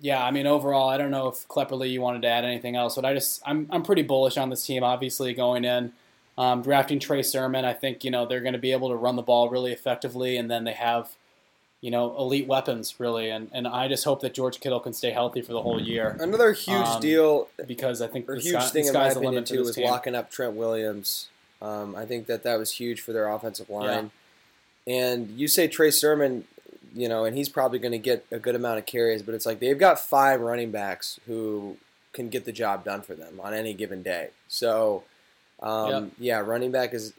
yeah, 0.00 0.24
I 0.24 0.30
mean, 0.30 0.46
overall, 0.46 0.88
I 0.88 0.96
don't 0.96 1.10
know 1.10 1.28
if 1.28 1.46
Klepperly 1.46 1.90
you 1.90 2.00
wanted 2.00 2.22
to 2.22 2.28
add 2.28 2.44
anything 2.44 2.74
else, 2.74 2.94
but 2.94 3.04
I 3.04 3.12
just 3.12 3.42
I'm 3.44 3.66
I'm 3.70 3.82
pretty 3.82 4.02
bullish 4.02 4.36
on 4.38 4.50
this 4.50 4.64
team. 4.64 4.82
Obviously, 4.82 5.34
going 5.34 5.64
in. 5.64 5.92
Um, 6.38 6.60
drafting 6.60 6.98
Trey 6.98 7.22
Sermon, 7.22 7.64
I 7.64 7.72
think 7.72 8.04
you 8.04 8.10
know 8.10 8.26
they're 8.26 8.42
going 8.42 8.52
to 8.52 8.58
be 8.58 8.72
able 8.72 8.90
to 8.90 8.94
run 8.94 9.16
the 9.16 9.22
ball 9.22 9.48
really 9.48 9.72
effectively, 9.72 10.36
and 10.36 10.50
then 10.50 10.64
they 10.64 10.74
have, 10.74 11.16
you 11.80 11.90
know, 11.90 12.16
elite 12.18 12.46
weapons 12.46 12.94
really, 12.98 13.30
and 13.30 13.48
and 13.52 13.66
I 13.68 13.86
just 13.88 14.04
hope 14.04 14.20
that 14.22 14.34
George 14.34 14.60
Kittle 14.60 14.80
can 14.80 14.92
stay 14.92 15.10
healthy 15.10 15.42
for 15.42 15.52
the 15.52 15.62
whole 15.62 15.80
year 15.80 16.16
Another 16.20 16.52
huge 16.52 16.86
Um, 16.86 17.00
deal 17.00 17.48
because 17.66 18.00
I 18.02 18.06
think 18.08 18.26
the 18.26 18.34
huge 18.40 18.54
sky, 18.62 18.68
thing 18.70 18.82
the 18.84 18.88
in 18.88 18.94
my 18.94 19.08
opinion 19.08 19.44
too 19.44 19.60
was 19.60 19.74
team. 19.76 19.84
locking 19.84 20.14
up 20.14 20.30
Trent 20.30 20.54
Williams. 20.54 21.28
Um, 21.62 21.94
I 21.94 22.04
think 22.06 22.26
that 22.26 22.42
that 22.42 22.58
was 22.58 22.72
huge 22.72 23.00
for 23.00 23.12
their 23.12 23.28
offensive 23.28 23.70
line. 23.70 24.10
And 24.86 25.30
you 25.30 25.48
say 25.48 25.66
Trey 25.68 25.90
Sermon, 25.90 26.44
you 26.94 27.08
know, 27.08 27.24
and 27.24 27.36
he's 27.36 27.48
probably 27.48 27.78
going 27.78 27.92
to 27.92 27.98
get 27.98 28.24
a 28.30 28.38
good 28.38 28.54
amount 28.54 28.78
of 28.78 28.86
carries, 28.86 29.22
but 29.22 29.34
it's 29.34 29.46
like 29.46 29.58
they've 29.58 29.78
got 29.78 29.98
five 29.98 30.40
running 30.40 30.70
backs 30.70 31.18
who 31.26 31.76
can 32.12 32.28
get 32.28 32.44
the 32.44 32.52
job 32.52 32.84
done 32.84 33.02
for 33.02 33.14
them 33.14 33.40
on 33.42 33.52
any 33.52 33.74
given 33.74 34.02
day. 34.02 34.28
So, 34.48 35.02
um, 35.60 35.90
Yep. 35.90 36.10
yeah, 36.18 36.38
running 36.40 36.70
back 36.70 36.94
is 36.94 37.12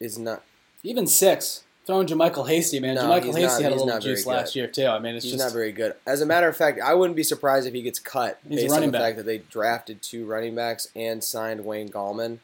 is 0.00 0.18
not 0.18 0.42
Even 0.82 1.06
six. 1.06 1.62
Throwing 1.84 2.06
JaMycal 2.06 2.48
Hasty, 2.48 2.78
man. 2.78 2.94
No, 2.94 3.02
JaMycal 3.02 3.34
Hasty 3.36 3.42
not- 3.42 3.62
had 3.62 3.72
a 3.72 3.76
little 3.76 4.00
juice 4.00 4.24
last 4.24 4.54
year 4.54 4.68
too. 4.68 4.86
I 4.86 4.98
mean, 5.00 5.16
it's 5.16 5.24
he's 5.24 5.32
just 5.34 5.44
not 5.44 5.52
very 5.52 5.72
good. 5.72 5.94
As 6.06 6.20
a 6.20 6.26
matter 6.26 6.48
of 6.48 6.56
fact, 6.56 6.80
I 6.80 6.94
wouldn't 6.94 7.16
be 7.16 7.24
surprised 7.24 7.66
if 7.66 7.74
he 7.74 7.82
gets 7.82 7.98
cut 7.98 8.38
based 8.48 8.66
on 8.66 8.70
running 8.70 8.90
the 8.92 8.98
back. 8.98 9.02
fact 9.02 9.16
that 9.18 9.26
they 9.26 9.38
drafted 9.38 10.00
two 10.00 10.24
running 10.24 10.54
backs 10.54 10.88
and 10.94 11.24
signed 11.24 11.64
Wayne 11.64 11.88
Gallman. 11.88 12.38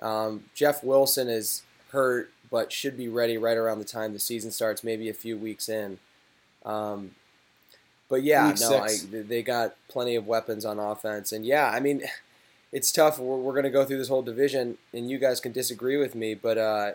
Um, 0.00 0.44
Jeff 0.54 0.84
Wilson 0.84 1.28
is 1.28 1.62
hurt, 1.90 2.30
but 2.50 2.70
should 2.72 2.96
be 2.96 3.08
ready 3.08 3.36
right 3.36 3.56
around 3.56 3.78
the 3.80 3.84
time 3.84 4.12
the 4.12 4.18
season 4.20 4.52
starts, 4.52 4.84
maybe 4.84 5.08
a 5.08 5.14
few 5.14 5.36
weeks 5.36 5.68
in. 5.68 5.98
Um, 6.64 7.12
but 8.08 8.22
yeah, 8.22 8.48
Week 8.48 8.60
no, 8.60 8.78
I, 8.78 8.96
they 9.10 9.42
got 9.42 9.74
plenty 9.88 10.14
of 10.14 10.26
weapons 10.26 10.64
on 10.64 10.78
offense, 10.78 11.32
and 11.32 11.44
yeah, 11.44 11.68
I 11.68 11.80
mean, 11.80 12.02
it's 12.70 12.92
tough. 12.92 13.18
We're, 13.18 13.36
we're 13.38 13.52
going 13.52 13.64
to 13.64 13.70
go 13.70 13.84
through 13.84 13.98
this 13.98 14.08
whole 14.08 14.22
division, 14.22 14.78
and 14.92 15.10
you 15.10 15.18
guys 15.18 15.40
can 15.40 15.52
disagree 15.52 15.96
with 15.96 16.14
me, 16.14 16.34
but 16.34 16.58
uh, 16.58 16.92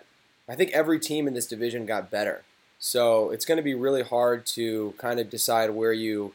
I 0.50 0.56
think 0.56 0.72
every 0.72 1.00
team 1.00 1.28
in 1.28 1.34
this 1.34 1.46
division 1.46 1.86
got 1.86 2.10
better. 2.10 2.44
So 2.80 3.30
it's 3.30 3.46
going 3.46 3.58
to 3.58 3.64
be 3.64 3.76
really 3.76 4.04
hard 4.04 4.46
to 4.48 4.94
kind 4.98 5.20
of 5.20 5.30
decide 5.30 5.72
where 5.72 5.94
you 5.94 6.34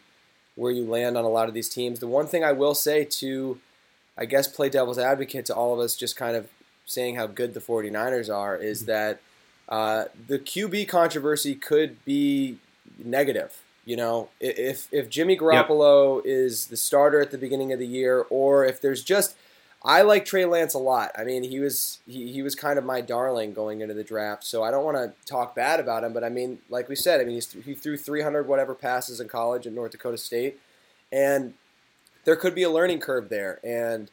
where 0.56 0.70
you 0.70 0.84
land 0.84 1.16
on 1.16 1.24
a 1.24 1.28
lot 1.28 1.48
of 1.48 1.54
these 1.54 1.68
teams. 1.68 1.98
The 1.98 2.06
one 2.06 2.28
thing 2.28 2.44
I 2.44 2.52
will 2.52 2.76
say 2.76 3.04
to, 3.04 3.58
I 4.16 4.24
guess, 4.24 4.46
play 4.46 4.68
devil's 4.68 4.98
advocate 4.98 5.46
to 5.46 5.54
all 5.54 5.74
of 5.74 5.80
us, 5.80 5.96
just 5.96 6.14
kind 6.14 6.36
of 6.36 6.48
saying 6.86 7.16
how 7.16 7.26
good 7.26 7.54
the 7.54 7.60
49ers 7.60 8.32
are, 8.32 8.54
is 8.56 8.84
that 8.84 9.20
uh, 9.68 10.04
the 10.28 10.38
QB 10.38 10.86
controversy 10.86 11.56
could 11.56 12.04
be 12.04 12.58
negative. 13.02 13.62
You 13.84 13.96
know, 13.96 14.28
if 14.40 14.88
if 14.92 15.10
Jimmy 15.10 15.36
Garoppolo 15.36 16.22
is 16.24 16.68
the 16.68 16.76
starter 16.76 17.20
at 17.20 17.30
the 17.30 17.38
beginning 17.38 17.72
of 17.72 17.78
the 17.78 17.86
year, 17.86 18.24
or 18.30 18.64
if 18.64 18.80
there's 18.80 19.02
just 19.02 19.36
I 19.84 20.00
like 20.00 20.24
Trey 20.24 20.46
Lance 20.46 20.72
a 20.72 20.78
lot. 20.78 21.12
I 21.16 21.24
mean, 21.24 21.42
he 21.42 21.60
was 21.60 21.98
he, 22.06 22.32
he 22.32 22.42
was 22.42 22.54
kind 22.54 22.78
of 22.78 22.84
my 22.84 23.02
darling 23.02 23.52
going 23.52 23.82
into 23.82 23.92
the 23.92 24.04
draft. 24.04 24.44
So 24.44 24.62
I 24.62 24.70
don't 24.70 24.84
want 24.84 24.96
to 24.96 25.12
talk 25.26 25.54
bad 25.54 25.78
about 25.78 26.04
him, 26.04 26.14
but 26.14 26.24
I 26.24 26.30
mean, 26.30 26.60
like 26.70 26.88
we 26.88 26.96
said, 26.96 27.20
I 27.20 27.24
mean, 27.24 27.34
he's, 27.34 27.52
he 27.52 27.74
threw 27.74 27.98
300 27.98 28.48
whatever 28.48 28.74
passes 28.74 29.20
in 29.20 29.28
college 29.28 29.66
at 29.66 29.74
North 29.74 29.92
Dakota 29.92 30.16
State, 30.16 30.58
and 31.12 31.52
there 32.24 32.36
could 32.36 32.54
be 32.54 32.62
a 32.62 32.70
learning 32.70 33.00
curve 33.00 33.28
there. 33.28 33.60
And 33.62 34.10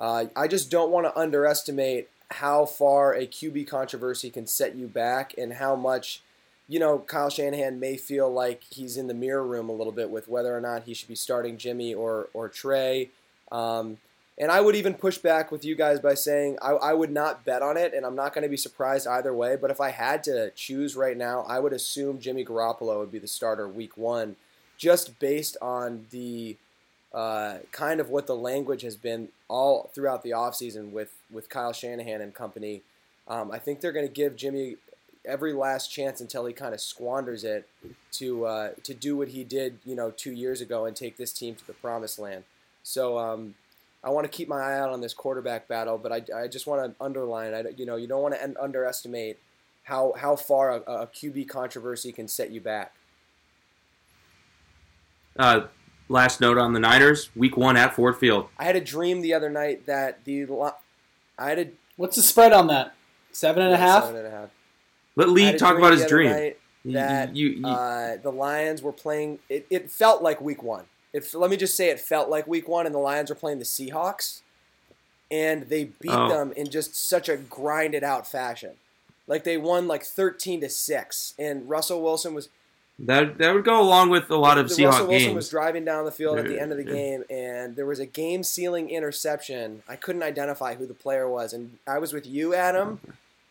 uh, 0.00 0.26
I 0.34 0.48
just 0.48 0.70
don't 0.70 0.90
want 0.90 1.06
to 1.06 1.16
underestimate 1.16 2.08
how 2.32 2.64
far 2.64 3.14
a 3.14 3.26
QB 3.26 3.68
controversy 3.68 4.30
can 4.30 4.46
set 4.46 4.74
you 4.74 4.88
back 4.88 5.34
and 5.38 5.54
how 5.54 5.76
much, 5.76 6.22
you 6.66 6.80
know, 6.80 6.98
Kyle 6.98 7.30
Shanahan 7.30 7.78
may 7.78 7.96
feel 7.96 8.28
like 8.28 8.62
he's 8.70 8.96
in 8.96 9.06
the 9.06 9.14
mirror 9.14 9.46
room 9.46 9.68
a 9.68 9.72
little 9.72 9.92
bit 9.92 10.10
with 10.10 10.26
whether 10.28 10.56
or 10.56 10.60
not 10.60 10.84
he 10.84 10.94
should 10.94 11.08
be 11.08 11.14
starting 11.14 11.58
Jimmy 11.58 11.94
or, 11.94 12.28
or 12.32 12.48
Trey. 12.48 13.10
Um, 13.52 13.98
and 14.38 14.50
I 14.50 14.60
would 14.60 14.74
even 14.74 14.94
push 14.94 15.18
back 15.18 15.52
with 15.52 15.64
you 15.64 15.74
guys 15.74 16.00
by 16.00 16.14
saying 16.14 16.58
I, 16.62 16.70
I 16.70 16.92
would 16.94 17.10
not 17.10 17.44
bet 17.44 17.62
on 17.62 17.76
it, 17.76 17.92
and 17.94 18.06
I'm 18.06 18.16
not 18.16 18.34
going 18.34 18.42
to 18.42 18.48
be 18.48 18.56
surprised 18.56 19.06
either 19.06 19.34
way. 19.34 19.56
But 19.56 19.70
if 19.70 19.80
I 19.80 19.90
had 19.90 20.24
to 20.24 20.50
choose 20.50 20.96
right 20.96 21.16
now, 21.16 21.42
I 21.42 21.58
would 21.58 21.72
assume 21.72 22.18
Jimmy 22.18 22.44
Garoppolo 22.44 22.98
would 22.98 23.12
be 23.12 23.18
the 23.18 23.28
starter 23.28 23.68
week 23.68 23.96
one, 23.96 24.36
just 24.78 25.18
based 25.18 25.56
on 25.60 26.06
the 26.10 26.56
uh, 27.12 27.58
kind 27.72 28.00
of 28.00 28.08
what 28.08 28.26
the 28.26 28.34
language 28.34 28.82
has 28.82 28.96
been 28.96 29.28
all 29.48 29.90
throughout 29.94 30.22
the 30.22 30.30
offseason 30.30 30.92
with, 30.92 31.10
with 31.30 31.50
Kyle 31.50 31.74
Shanahan 31.74 32.22
and 32.22 32.34
company. 32.34 32.80
Um, 33.28 33.50
I 33.50 33.58
think 33.58 33.80
they're 33.80 33.92
going 33.92 34.08
to 34.08 34.12
give 34.12 34.34
Jimmy 34.34 34.76
every 35.24 35.52
last 35.52 35.92
chance 35.92 36.20
until 36.20 36.46
he 36.46 36.52
kind 36.52 36.74
of 36.74 36.80
squanders 36.80 37.44
it 37.44 37.68
to 38.12 38.44
uh, 38.44 38.70
to 38.82 38.94
do 38.94 39.16
what 39.16 39.28
he 39.28 39.44
did, 39.44 39.78
you 39.84 39.94
know, 39.94 40.10
two 40.10 40.32
years 40.32 40.60
ago 40.60 40.86
and 40.86 40.96
take 40.96 41.16
this 41.16 41.32
team 41.32 41.54
to 41.54 41.66
the 41.66 41.74
promised 41.74 42.18
land. 42.18 42.44
So 42.82 43.18
um, 43.18 43.54
I 44.04 44.10
want 44.10 44.24
to 44.24 44.36
keep 44.36 44.48
my 44.48 44.60
eye 44.60 44.78
out 44.78 44.90
on 44.90 45.00
this 45.00 45.14
quarterback 45.14 45.68
battle, 45.68 45.96
but 45.96 46.12
I, 46.12 46.22
I 46.36 46.48
just 46.48 46.66
want 46.66 46.84
to 46.84 47.04
underline, 47.04 47.54
I, 47.54 47.64
you 47.76 47.86
know, 47.86 47.96
you 47.96 48.08
don't 48.08 48.22
want 48.22 48.34
to 48.34 48.62
underestimate 48.62 49.38
how 49.84 50.12
how 50.16 50.36
far 50.36 50.70
a, 50.70 50.76
a 50.80 51.06
QB 51.06 51.48
controversy 51.48 52.12
can 52.12 52.28
set 52.28 52.50
you 52.50 52.60
back. 52.60 52.94
Uh, 55.38 55.66
last 56.08 56.40
note 56.40 56.58
on 56.58 56.72
the 56.72 56.80
Niners: 56.80 57.30
Week 57.34 57.56
one 57.56 57.76
at 57.76 57.94
Ford 57.94 58.16
Field. 58.16 58.48
I 58.58 58.64
had 58.64 58.76
a 58.76 58.80
dream 58.80 59.20
the 59.20 59.34
other 59.34 59.50
night 59.50 59.86
that 59.86 60.24
the 60.24 60.46
I 61.38 61.48
had 61.48 61.58
a 61.58 61.68
what's 61.96 62.16
the 62.16 62.22
spread 62.22 62.52
on 62.52 62.66
that? 62.68 62.94
Seven 63.32 63.62
and 63.62 63.72
a 63.72 63.76
half. 63.76 64.04
Seven 64.04 64.18
and 64.18 64.26
a 64.26 64.30
half. 64.30 64.50
Let 65.16 65.28
Lee 65.28 65.56
talk 65.56 65.76
about 65.76 65.92
his 65.92 66.06
dream. 66.06 66.54
That 66.84 67.36
you, 67.36 67.48
you, 67.48 67.66
uh, 67.66 68.16
the 68.16 68.32
Lions 68.32 68.82
were 68.82 68.92
playing. 68.92 69.38
It, 69.48 69.66
it 69.70 69.90
felt 69.90 70.22
like 70.22 70.40
Week 70.40 70.62
one. 70.62 70.84
It, 71.12 71.34
let 71.34 71.50
me 71.50 71.56
just 71.56 71.76
say, 71.76 71.90
it 71.90 72.00
felt 72.00 72.28
like 72.28 72.46
Week 72.46 72.68
one, 72.68 72.86
and 72.86 72.94
the 72.94 72.98
Lions 72.98 73.30
were 73.30 73.36
playing 73.36 73.58
the 73.58 73.64
Seahawks, 73.64 74.40
and 75.30 75.64
they 75.64 75.84
beat 75.84 76.10
oh. 76.10 76.28
them 76.28 76.52
in 76.52 76.70
just 76.70 76.94
such 76.94 77.28
a 77.28 77.36
grinded 77.36 78.02
out 78.02 78.26
fashion. 78.26 78.72
Like 79.26 79.44
they 79.44 79.56
won 79.56 79.86
like 79.86 80.04
thirteen 80.04 80.60
to 80.60 80.68
six, 80.68 81.34
and 81.38 81.68
Russell 81.68 82.02
Wilson 82.02 82.34
was 82.34 82.48
that 82.98 83.38
that 83.38 83.54
would 83.54 83.64
go 83.64 83.80
along 83.80 84.10
with 84.10 84.30
a 84.30 84.36
lot 84.36 84.58
of 84.58 84.68
the, 84.68 84.74
Seahawks 84.74 84.86
Russell 84.86 85.06
Wilson 85.06 85.26
games. 85.28 85.34
was 85.34 85.48
driving 85.48 85.84
down 85.84 86.04
the 86.04 86.12
field 86.12 86.38
at 86.38 86.46
the 86.46 86.60
end 86.60 86.72
of 86.72 86.78
the 86.78 86.84
game, 86.84 87.24
and 87.30 87.74
there 87.76 87.86
was 87.86 87.98
a 87.98 88.06
game-sealing 88.06 88.90
interception. 88.90 89.82
I 89.88 89.96
couldn't 89.96 90.22
identify 90.22 90.74
who 90.74 90.86
the 90.86 90.94
player 90.94 91.28
was, 91.28 91.52
and 91.52 91.78
I 91.86 91.98
was 91.98 92.12
with 92.12 92.26
you, 92.26 92.54
Adam, 92.54 93.00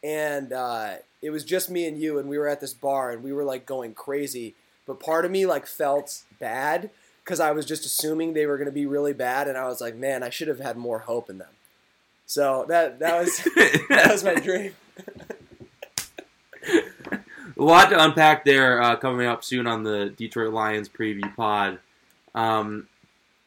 and 0.04 0.54
uh, 0.54 0.96
it 1.22 1.32
was 1.32 1.44
just 1.44 1.70
me 1.70 1.88
and 1.88 1.98
you, 1.98 2.20
and 2.20 2.30
we 2.30 2.38
were 2.38 2.48
at 2.48 2.62
this 2.62 2.74
bar, 2.74 3.12
and 3.12 3.24
we 3.24 3.34
were 3.34 3.44
like 3.44 3.66
going 3.66 3.94
crazy. 3.94 4.56
But 4.86 5.00
part 5.00 5.26
of 5.26 5.32
me 5.32 5.46
like 5.46 5.68
felt 5.68 6.24
bad 6.40 6.90
because 7.32 7.40
I 7.40 7.52
was 7.52 7.66
just 7.66 7.86
assuming 7.86 8.34
they 8.34 8.46
were 8.46 8.58
going 8.58 8.66
to 8.66 8.74
be 8.74 8.86
really 8.86 9.14
bad, 9.14 9.48
and 9.48 9.58
I 9.58 9.66
was 9.70 9.80
like, 9.80 9.96
man, 9.96 10.22
I 10.22 10.30
should 10.30 10.50
have 10.50 10.60
had 10.60 10.76
more 10.76 11.00
hope 11.00 11.30
in 11.30 11.38
them. 11.38 11.54
So 12.26 12.66
that 12.68 13.00
that 13.00 13.22
was 13.22 13.38
that 13.88 14.10
was 14.12 14.22
my 14.26 14.36
dream. 14.36 14.74
a 16.68 17.64
lot 17.64 17.90
to 17.92 18.04
unpack 18.04 18.44
there 18.44 18.82
uh, 18.82 18.98
coming 18.98 19.28
up 19.28 19.46
soon 19.46 19.66
on 19.66 19.84
the 19.84 20.10
Detroit 20.10 20.52
Lions 20.52 20.90
preview 20.90 21.34
pod. 21.38 21.80
Um, 22.36 22.90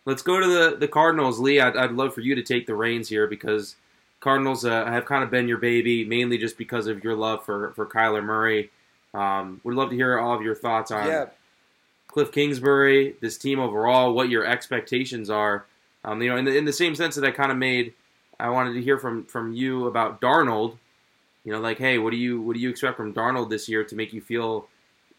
let's 0.06 0.22
go 0.22 0.40
to 0.40 0.46
the, 0.46 0.76
the 0.78 0.88
Cardinals. 0.88 1.38
Lee, 1.38 1.60
I'd, 1.60 1.76
I'd, 1.76 1.92
love 1.92 2.14
for 2.14 2.22
you 2.22 2.34
to 2.36 2.42
take 2.42 2.66
the 2.66 2.74
reins 2.74 3.10
here 3.10 3.26
because 3.26 3.76
Cardinals 4.20 4.64
uh, 4.64 4.86
have 4.86 5.04
kind 5.04 5.22
of 5.22 5.30
been 5.30 5.46
your 5.46 5.58
baby, 5.58 6.06
mainly 6.06 6.38
just 6.38 6.56
because 6.56 6.86
of 6.86 7.04
your 7.04 7.16
love 7.16 7.44
for, 7.44 7.74
for 7.74 7.84
Kyler 7.84 8.24
Murray. 8.24 8.70
Um, 9.12 9.60
would 9.62 9.74
love 9.74 9.90
to 9.90 9.96
hear 9.96 10.18
all 10.18 10.34
of 10.34 10.40
your 10.40 10.54
thoughts 10.54 10.90
on 10.90 11.06
yeah. 11.06 11.26
Kliff 12.14 12.32
Kingsbury, 12.32 13.16
this 13.20 13.36
team 13.36 13.58
overall, 13.58 14.12
what 14.12 14.28
your 14.28 14.46
expectations 14.46 15.30
are. 15.30 15.66
Um, 16.04 16.20
you 16.22 16.30
know, 16.30 16.36
in 16.36 16.44
the, 16.44 16.56
in 16.56 16.64
the 16.64 16.72
same 16.72 16.94
sense 16.94 17.14
that 17.16 17.24
I 17.24 17.30
kind 17.30 17.50
of 17.50 17.58
made, 17.58 17.94
I 18.38 18.50
wanted 18.50 18.74
to 18.74 18.82
hear 18.82 18.98
from, 18.98 19.24
from 19.24 19.54
you 19.54 19.86
about 19.86 20.20
Darnold 20.20 20.76
you 21.44 21.52
know, 21.52 21.60
like, 21.60 21.78
hey, 21.78 21.98
what 21.98 22.10
do 22.10 22.16
you 22.16 22.40
what 22.40 22.54
do 22.54 22.60
you 22.60 22.70
expect 22.70 22.96
from 22.96 23.12
Darnold 23.12 23.50
this 23.50 23.68
year 23.68 23.84
to 23.84 23.94
make 23.94 24.12
you 24.12 24.20
feel 24.20 24.66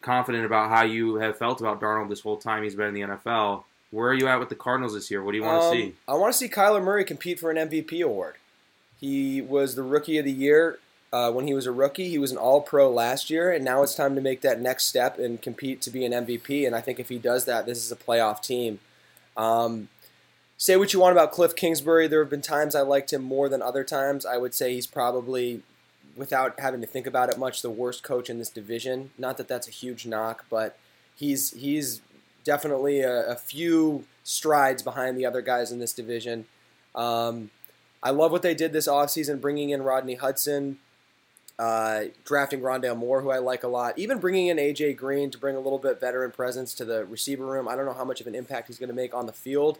confident 0.02 0.44
about 0.44 0.70
how 0.70 0.84
you 0.84 1.16
have 1.16 1.38
felt 1.38 1.60
about 1.60 1.80
Darnold 1.80 2.08
this 2.08 2.20
whole 2.20 2.36
time 2.36 2.64
he's 2.64 2.74
been 2.74 2.88
in 2.88 2.94
the 2.94 3.00
NFL? 3.02 3.64
Where 3.92 4.10
are 4.10 4.14
you 4.14 4.26
at 4.26 4.40
with 4.40 4.48
the 4.48 4.56
Cardinals 4.56 4.94
this 4.94 5.10
year? 5.10 5.22
What 5.22 5.32
do 5.32 5.38
you 5.38 5.44
want 5.44 5.62
um, 5.62 5.72
to 5.72 5.78
see? 5.78 5.94
I 6.08 6.14
want 6.14 6.32
to 6.32 6.38
see 6.38 6.48
Kyler 6.48 6.82
Murray 6.82 7.04
compete 7.04 7.38
for 7.38 7.50
an 7.50 7.56
MVP 7.56 8.04
award. 8.04 8.34
He 9.00 9.40
was 9.40 9.76
the 9.76 9.84
rookie 9.84 10.18
of 10.18 10.24
the 10.24 10.32
year 10.32 10.80
uh, 11.16 11.32
when 11.32 11.46
he 11.46 11.54
was 11.54 11.64
a 11.64 11.72
rookie. 11.72 12.10
He 12.10 12.18
was 12.18 12.30
an 12.30 12.36
All 12.36 12.60
Pro 12.60 12.90
last 12.90 13.30
year, 13.30 13.50
and 13.50 13.64
now 13.64 13.82
it's 13.82 13.94
time 13.94 14.14
to 14.16 14.20
make 14.20 14.42
that 14.42 14.60
next 14.60 14.84
step 14.84 15.18
and 15.18 15.40
compete 15.40 15.80
to 15.82 15.90
be 15.90 16.04
an 16.04 16.12
MVP. 16.12 16.66
And 16.66 16.76
I 16.76 16.82
think 16.82 17.00
if 17.00 17.08
he 17.08 17.16
does 17.16 17.46
that, 17.46 17.64
this 17.64 17.78
is 17.78 17.90
a 17.90 17.96
playoff 17.96 18.42
team. 18.42 18.80
Um, 19.34 19.88
say 20.58 20.76
what 20.76 20.92
you 20.92 21.00
want 21.00 21.12
about 21.12 21.32
Kliff 21.32 21.56
Kingsbury. 21.56 22.06
There 22.06 22.20
have 22.20 22.28
been 22.28 22.42
times 22.42 22.74
I 22.74 22.82
liked 22.82 23.14
him 23.14 23.22
more 23.22 23.48
than 23.48 23.62
other 23.62 23.82
times. 23.82 24.26
I 24.26 24.36
would 24.36 24.52
say 24.52 24.74
he's 24.74 24.86
probably 24.86 25.62
without 26.14 26.60
having 26.60 26.82
to 26.82 26.86
think 26.86 27.06
about 27.06 27.30
it 27.30 27.38
much, 27.38 27.62
the 27.62 27.70
worst 27.70 28.02
coach 28.02 28.28
in 28.28 28.38
this 28.38 28.50
division. 28.50 29.10
Not 29.16 29.38
that 29.38 29.48
that's 29.48 29.68
a 29.68 29.70
huge 29.70 30.04
knock, 30.04 30.44
but 30.50 30.78
he's 31.14 31.52
he's 31.52 32.02
definitely 32.44 33.00
a, 33.00 33.30
a 33.30 33.36
few 33.36 34.04
strides 34.22 34.82
behind 34.82 35.16
the 35.16 35.24
other 35.24 35.40
guys 35.40 35.72
in 35.72 35.78
this 35.78 35.94
division. 35.94 36.44
Um, 36.94 37.50
I 38.02 38.10
love 38.10 38.32
what 38.32 38.42
they 38.42 38.54
did 38.54 38.74
this 38.74 38.86
offseason, 38.86 39.40
bringing 39.40 39.70
in 39.70 39.82
Rodney 39.82 40.16
Hudson, 40.16 40.78
uh, 41.58 42.04
drafting 42.24 42.60
Rondale 42.60 42.96
Moore, 42.96 43.22
who 43.22 43.30
I 43.30 43.38
like 43.38 43.62
a 43.62 43.68
lot, 43.68 43.98
even 43.98 44.18
bringing 44.18 44.48
in 44.48 44.58
AJ 44.58 44.96
Green 44.96 45.30
to 45.30 45.38
bring 45.38 45.56
a 45.56 45.60
little 45.60 45.78
bit 45.78 46.00
veteran 46.00 46.30
presence 46.30 46.74
to 46.74 46.84
the 46.84 47.04
receiver 47.06 47.46
room. 47.46 47.66
I 47.66 47.76
don't 47.76 47.86
know 47.86 47.94
how 47.94 48.04
much 48.04 48.20
of 48.20 48.26
an 48.26 48.34
impact 48.34 48.68
he's 48.68 48.78
going 48.78 48.88
to 48.90 48.94
make 48.94 49.14
on 49.14 49.26
the 49.26 49.32
field, 49.32 49.78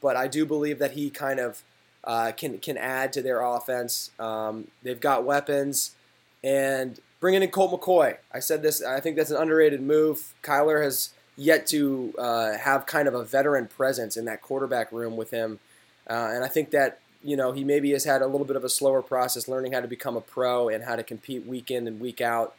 but 0.00 0.16
I 0.16 0.26
do 0.26 0.46
believe 0.46 0.78
that 0.78 0.92
he 0.92 1.10
kind 1.10 1.38
of 1.38 1.62
uh, 2.04 2.32
can 2.32 2.58
can 2.58 2.78
add 2.78 3.12
to 3.12 3.22
their 3.22 3.42
offense. 3.42 4.10
Um, 4.18 4.68
they've 4.82 5.00
got 5.00 5.24
weapons, 5.24 5.94
and 6.42 6.98
bringing 7.20 7.42
in 7.42 7.50
Colt 7.50 7.78
McCoy. 7.78 8.16
I 8.32 8.40
said 8.40 8.62
this. 8.62 8.82
I 8.82 9.00
think 9.00 9.16
that's 9.16 9.30
an 9.30 9.36
underrated 9.36 9.82
move. 9.82 10.34
Kyler 10.42 10.82
has 10.82 11.10
yet 11.36 11.66
to 11.68 12.14
uh, 12.18 12.56
have 12.56 12.86
kind 12.86 13.06
of 13.06 13.14
a 13.14 13.24
veteran 13.24 13.66
presence 13.66 14.16
in 14.16 14.24
that 14.24 14.40
quarterback 14.40 14.90
room 14.92 15.16
with 15.16 15.30
him, 15.30 15.58
uh, 16.08 16.30
and 16.32 16.42
I 16.42 16.48
think 16.48 16.70
that 16.70 17.00
you 17.22 17.36
know 17.36 17.52
he 17.52 17.64
maybe 17.64 17.92
has 17.92 18.04
had 18.04 18.22
a 18.22 18.26
little 18.26 18.46
bit 18.46 18.56
of 18.56 18.64
a 18.64 18.68
slower 18.68 19.02
process 19.02 19.48
learning 19.48 19.72
how 19.72 19.80
to 19.80 19.88
become 19.88 20.16
a 20.16 20.20
pro 20.20 20.68
and 20.68 20.84
how 20.84 20.96
to 20.96 21.02
compete 21.02 21.46
week 21.46 21.70
in 21.70 21.86
and 21.86 22.00
week 22.00 22.20
out. 22.20 22.54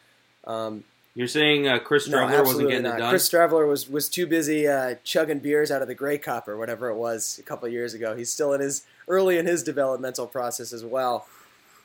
Um, 0.45 0.83
you're 1.15 1.27
saying 1.27 1.67
uh, 1.67 1.79
Chris 1.79 2.07
Streveler 2.07 2.29
no, 2.31 2.43
wasn't 2.43 2.69
getting 2.69 2.83
not. 2.83 2.95
it 2.95 2.99
done? 2.99 3.09
Chris 3.09 3.27
Streveler 3.27 3.67
was, 3.67 3.89
was 3.89 4.07
too 4.07 4.25
busy 4.27 4.67
uh, 4.67 4.95
chugging 5.03 5.39
beers 5.39 5.71
out 5.71 5.81
of 5.81 5.87
the 5.87 5.95
Grey 5.95 6.17
Cup 6.17 6.47
or 6.47 6.57
whatever 6.57 6.89
it 6.89 6.95
was 6.95 7.37
a 7.39 7.43
couple 7.43 7.67
years 7.67 7.93
ago. 7.93 8.15
He's 8.15 8.31
still 8.31 8.53
in 8.53 8.61
his 8.61 8.85
early 9.07 9.37
in 9.37 9.45
his 9.45 9.63
developmental 9.63 10.27
process 10.27 10.71
as 10.71 10.85
well. 10.85 11.25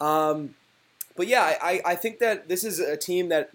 Um, 0.01 0.55
but 1.17 1.27
yeah, 1.27 1.57
I, 1.61 1.81
I 1.85 1.95
think 1.95 2.19
that 2.19 2.49
this 2.49 2.65
is 2.65 2.79
a 2.79 2.97
team 2.97 3.29
that 3.31 3.51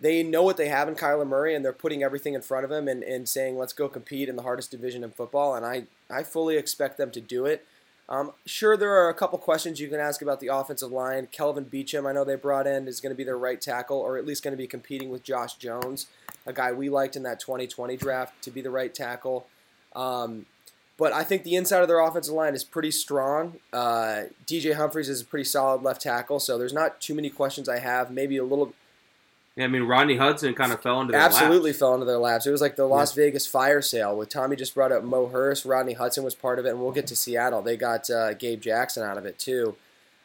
they 0.00 0.22
know 0.22 0.42
what 0.42 0.56
they 0.56 0.68
have 0.68 0.88
in 0.88 0.94
Kyler 0.94 1.26
Murray 1.26 1.54
and 1.54 1.64
they're 1.64 1.72
putting 1.72 2.02
everything 2.02 2.34
in 2.34 2.40
front 2.40 2.64
of 2.64 2.72
him 2.72 2.88
and, 2.88 3.02
and 3.02 3.28
saying, 3.28 3.58
let's 3.58 3.74
go 3.74 3.88
compete 3.88 4.28
in 4.28 4.36
the 4.36 4.42
hardest 4.42 4.70
division 4.70 5.04
in 5.04 5.10
football. 5.10 5.54
And 5.54 5.66
I, 5.66 5.84
I 6.10 6.22
fully 6.22 6.56
expect 6.56 6.96
them 6.96 7.10
to 7.10 7.20
do 7.20 7.44
it. 7.44 7.66
Um, 8.10 8.32
sure, 8.44 8.76
there 8.76 8.92
are 8.92 9.08
a 9.08 9.14
couple 9.14 9.38
questions 9.38 9.78
you 9.78 9.88
can 9.88 10.00
ask 10.00 10.20
about 10.20 10.40
the 10.40 10.48
offensive 10.48 10.90
line. 10.90 11.28
Kelvin 11.30 11.64
Beachum, 11.64 12.08
I 12.08 12.12
know 12.12 12.24
they 12.24 12.34
brought 12.34 12.66
in, 12.66 12.88
is 12.88 13.00
going 13.00 13.12
to 13.12 13.16
be 13.16 13.22
their 13.22 13.38
right 13.38 13.60
tackle, 13.60 13.98
or 13.98 14.18
at 14.18 14.26
least 14.26 14.42
going 14.42 14.52
to 14.52 14.58
be 14.58 14.66
competing 14.66 15.10
with 15.10 15.22
Josh 15.22 15.54
Jones, 15.54 16.08
a 16.44 16.52
guy 16.52 16.72
we 16.72 16.90
liked 16.90 17.14
in 17.14 17.22
that 17.22 17.38
2020 17.38 17.96
draft 17.96 18.42
to 18.42 18.50
be 18.50 18.60
the 18.60 18.70
right 18.70 18.92
tackle. 18.92 19.46
Um, 19.94 20.46
but 20.98 21.12
I 21.12 21.22
think 21.22 21.44
the 21.44 21.54
inside 21.54 21.82
of 21.82 21.88
their 21.88 22.00
offensive 22.00 22.34
line 22.34 22.54
is 22.54 22.64
pretty 22.64 22.90
strong. 22.90 23.58
Uh, 23.72 24.24
DJ 24.44 24.74
Humphries 24.74 25.08
is 25.08 25.22
a 25.22 25.24
pretty 25.24 25.44
solid 25.44 25.82
left 25.82 26.02
tackle, 26.02 26.40
so 26.40 26.58
there's 26.58 26.74
not 26.74 27.00
too 27.00 27.14
many 27.14 27.30
questions 27.30 27.68
I 27.68 27.78
have. 27.78 28.10
Maybe 28.10 28.36
a 28.36 28.44
little 28.44 28.74
yeah, 29.60 29.66
I 29.66 29.68
mean, 29.68 29.82
Rodney 29.82 30.16
Hudson 30.16 30.54
kind 30.54 30.72
of 30.72 30.80
fell 30.80 31.02
into 31.02 31.12
their 31.12 31.20
absolutely 31.20 31.70
laps. 31.70 31.78
fell 31.78 31.92
into 31.92 32.06
their 32.06 32.18
laps. 32.18 32.46
It 32.46 32.50
was 32.50 32.62
like 32.62 32.76
the 32.76 32.86
Las 32.86 33.14
yeah. 33.14 33.24
Vegas 33.24 33.46
fire 33.46 33.82
sale 33.82 34.16
with 34.16 34.30
Tommy 34.30 34.56
just 34.56 34.74
brought 34.74 34.90
up 34.90 35.04
Mo 35.04 35.26
Hurst. 35.26 35.66
Rodney 35.66 35.92
Hudson 35.92 36.24
was 36.24 36.34
part 36.34 36.58
of 36.58 36.64
it, 36.64 36.70
and 36.70 36.80
we'll 36.80 36.92
get 36.92 37.06
to 37.08 37.16
Seattle. 37.16 37.60
They 37.60 37.76
got 37.76 38.08
uh, 38.08 38.32
Gabe 38.32 38.62
Jackson 38.62 39.02
out 39.02 39.18
of 39.18 39.26
it 39.26 39.38
too. 39.38 39.76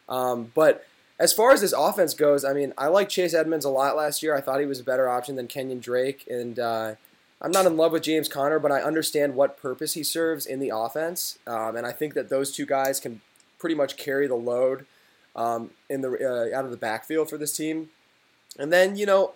Um, 0.08 0.54
but 0.56 0.88
as 1.20 1.34
far 1.34 1.52
as 1.52 1.60
this 1.60 1.74
offense 1.74 2.14
goes, 2.14 2.46
I 2.46 2.54
mean, 2.54 2.74
I 2.78 2.88
like 2.88 3.10
Chase 3.10 3.34
Edmonds 3.34 3.66
a 3.66 3.70
lot 3.70 3.98
last 3.98 4.24
year. 4.24 4.34
I 4.34 4.40
thought 4.40 4.62
he 4.62 4.66
was 4.66 4.80
a 4.80 4.86
better 4.86 5.10
option 5.10 5.36
than 5.36 5.48
Kenyon 5.48 5.80
Drake, 5.80 6.26
and 6.30 6.58
uh, 6.58 6.96
I'm 7.42 7.52
not 7.52 7.66
in 7.66 7.76
love 7.76 7.92
with 7.92 8.04
James 8.04 8.30
Conner, 8.30 8.60
but 8.60 8.72
I 8.72 8.82
understand 8.82 9.36
what 9.36 9.62
purpose 9.62 9.96
he 9.96 10.04
serves 10.04 10.46
in 10.46 10.62
the 10.62 10.72
offense, 10.74 11.40
um, 11.46 11.76
and 11.76 11.86
I 11.86 11.92
think 11.92 12.14
that 12.14 12.30
those 12.30 12.56
two 12.56 12.66
guys 12.66 13.02
can 13.02 13.20
pretty 13.60 13.76
much 13.76 13.98
carry 13.98 14.28
the 14.28 14.36
load 14.36 14.86
um, 15.36 15.72
in 15.90 16.00
the 16.00 16.12
uh, 16.12 16.58
out 16.58 16.64
of 16.64 16.72
the 16.72 16.78
backfield 16.78 17.30
for 17.30 17.38
this 17.38 17.56
team. 17.56 17.90
And 18.58 18.72
then 18.72 18.96
you 18.96 19.06
know, 19.06 19.34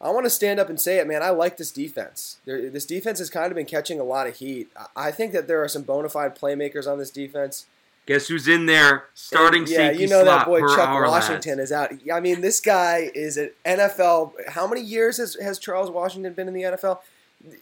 I 0.00 0.10
want 0.10 0.26
to 0.26 0.30
stand 0.30 0.58
up 0.60 0.68
and 0.68 0.80
say 0.80 0.98
it, 0.98 1.06
man. 1.06 1.22
I 1.22 1.30
like 1.30 1.56
this 1.56 1.70
defense. 1.70 2.38
There, 2.44 2.68
this 2.70 2.86
defense 2.86 3.18
has 3.18 3.30
kind 3.30 3.46
of 3.50 3.54
been 3.54 3.66
catching 3.66 4.00
a 4.00 4.04
lot 4.04 4.26
of 4.26 4.36
heat. 4.36 4.68
I 4.96 5.10
think 5.10 5.32
that 5.32 5.46
there 5.48 5.62
are 5.62 5.68
some 5.68 5.82
bona 5.82 6.08
fide 6.08 6.36
playmakers 6.38 6.90
on 6.90 6.98
this 6.98 7.10
defense. 7.10 7.66
Guess 8.04 8.26
who's 8.26 8.48
in 8.48 8.66
there? 8.66 9.04
Starting 9.14 9.62
yeah, 9.62 9.76
safety 9.76 10.02
you 10.02 10.08
know 10.08 10.24
that 10.24 10.44
boy 10.46 10.58
Chuck 10.74 10.88
Washington 11.08 11.58
lads. 11.58 11.70
is 11.70 11.72
out. 11.72 11.92
I 12.12 12.18
mean, 12.18 12.40
this 12.40 12.60
guy 12.60 13.08
is 13.14 13.36
an 13.36 13.50
NFL. 13.64 14.32
How 14.48 14.66
many 14.66 14.80
years 14.80 15.18
has, 15.18 15.36
has 15.40 15.56
Charles 15.60 15.88
Washington 15.88 16.32
been 16.32 16.48
in 16.48 16.54
the 16.54 16.62
NFL? 16.62 16.98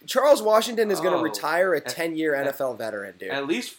Charles 0.07 0.41
Washington 0.43 0.91
is 0.91 0.99
going 1.01 1.13
to 1.13 1.19
Oh, 1.19 1.23
retire 1.23 1.75
a 1.75 1.79
at- 1.79 1.89
ten-year 1.89 2.35
at- 2.35 2.55
NFL 2.57 2.79
veteran, 2.79 3.15
dude. 3.19 3.29
At 3.31 3.47
least, 3.47 3.77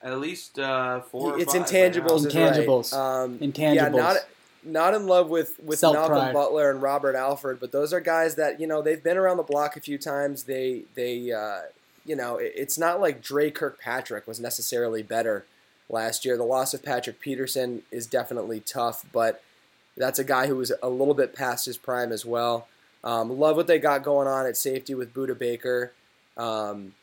at 0.00 0.16
least 0.20 0.60
uh, 0.60 1.00
four. 1.00 1.32
or 1.32 1.40
it's 1.40 1.54
five 1.54 1.62
intangibles. 1.66 2.06
now. 2.08 2.14
is 2.14 2.34
Intangibles. 2.34 2.92
right. 2.92 3.22
Um, 3.24 3.38
Intangibles. 3.40 3.74
Yeah, 3.74 3.88
not 3.88 4.16
not 4.64 4.94
in 4.94 5.06
love 5.06 5.28
with 5.28 5.58
with 5.62 5.78
Self-pride. 5.78 6.08
Malcolm 6.08 6.32
Butler 6.34 6.70
and 6.70 6.80
Robert 6.82 7.14
Alford, 7.16 7.60
but 7.60 7.72
those 7.72 7.92
are 7.92 8.00
guys 8.00 8.34
that 8.36 8.60
you 8.60 8.66
know 8.66 8.82
they've 8.82 9.02
been 9.02 9.16
around 9.16 9.36
the 9.36 9.42
block 9.42 9.76
a 9.76 9.80
few 9.80 9.98
times. 9.98 10.44
They 10.44 10.82
they 10.94 11.32
uh, 11.32 11.60
you 12.04 12.16
know 12.16 12.36
it- 12.38 12.52
it's 12.56 12.78
not 12.78 13.00
like 13.00 13.22
Dre 13.22 13.50
Kirkpatrick 13.50 14.26
was 14.26 14.40
necessarily 14.40 15.02
better 15.02 15.44
last 15.88 16.24
year. 16.24 16.36
The 16.36 16.44
loss 16.44 16.72
of 16.74 16.82
Patrick 16.82 17.20
Peterson 17.20 17.82
is 17.90 18.06
definitely 18.06 18.60
tough, 18.60 19.04
but 19.12 19.42
that's 19.96 20.18
a 20.18 20.24
guy 20.24 20.46
who 20.46 20.56
was 20.56 20.72
a 20.82 20.88
little 20.88 21.14
bit 21.14 21.34
past 21.34 21.66
his 21.66 21.76
prime 21.76 22.10
as 22.12 22.24
well. 22.24 22.66
Um, 23.04 23.38
love 23.38 23.56
what 23.56 23.66
they 23.66 23.78
got 23.78 24.02
going 24.02 24.26
on 24.26 24.46
at 24.46 24.56
safety 24.56 24.94
with 24.94 25.12
Budda 25.14 25.38
Baker. 25.38 25.92
Um, 26.36 26.94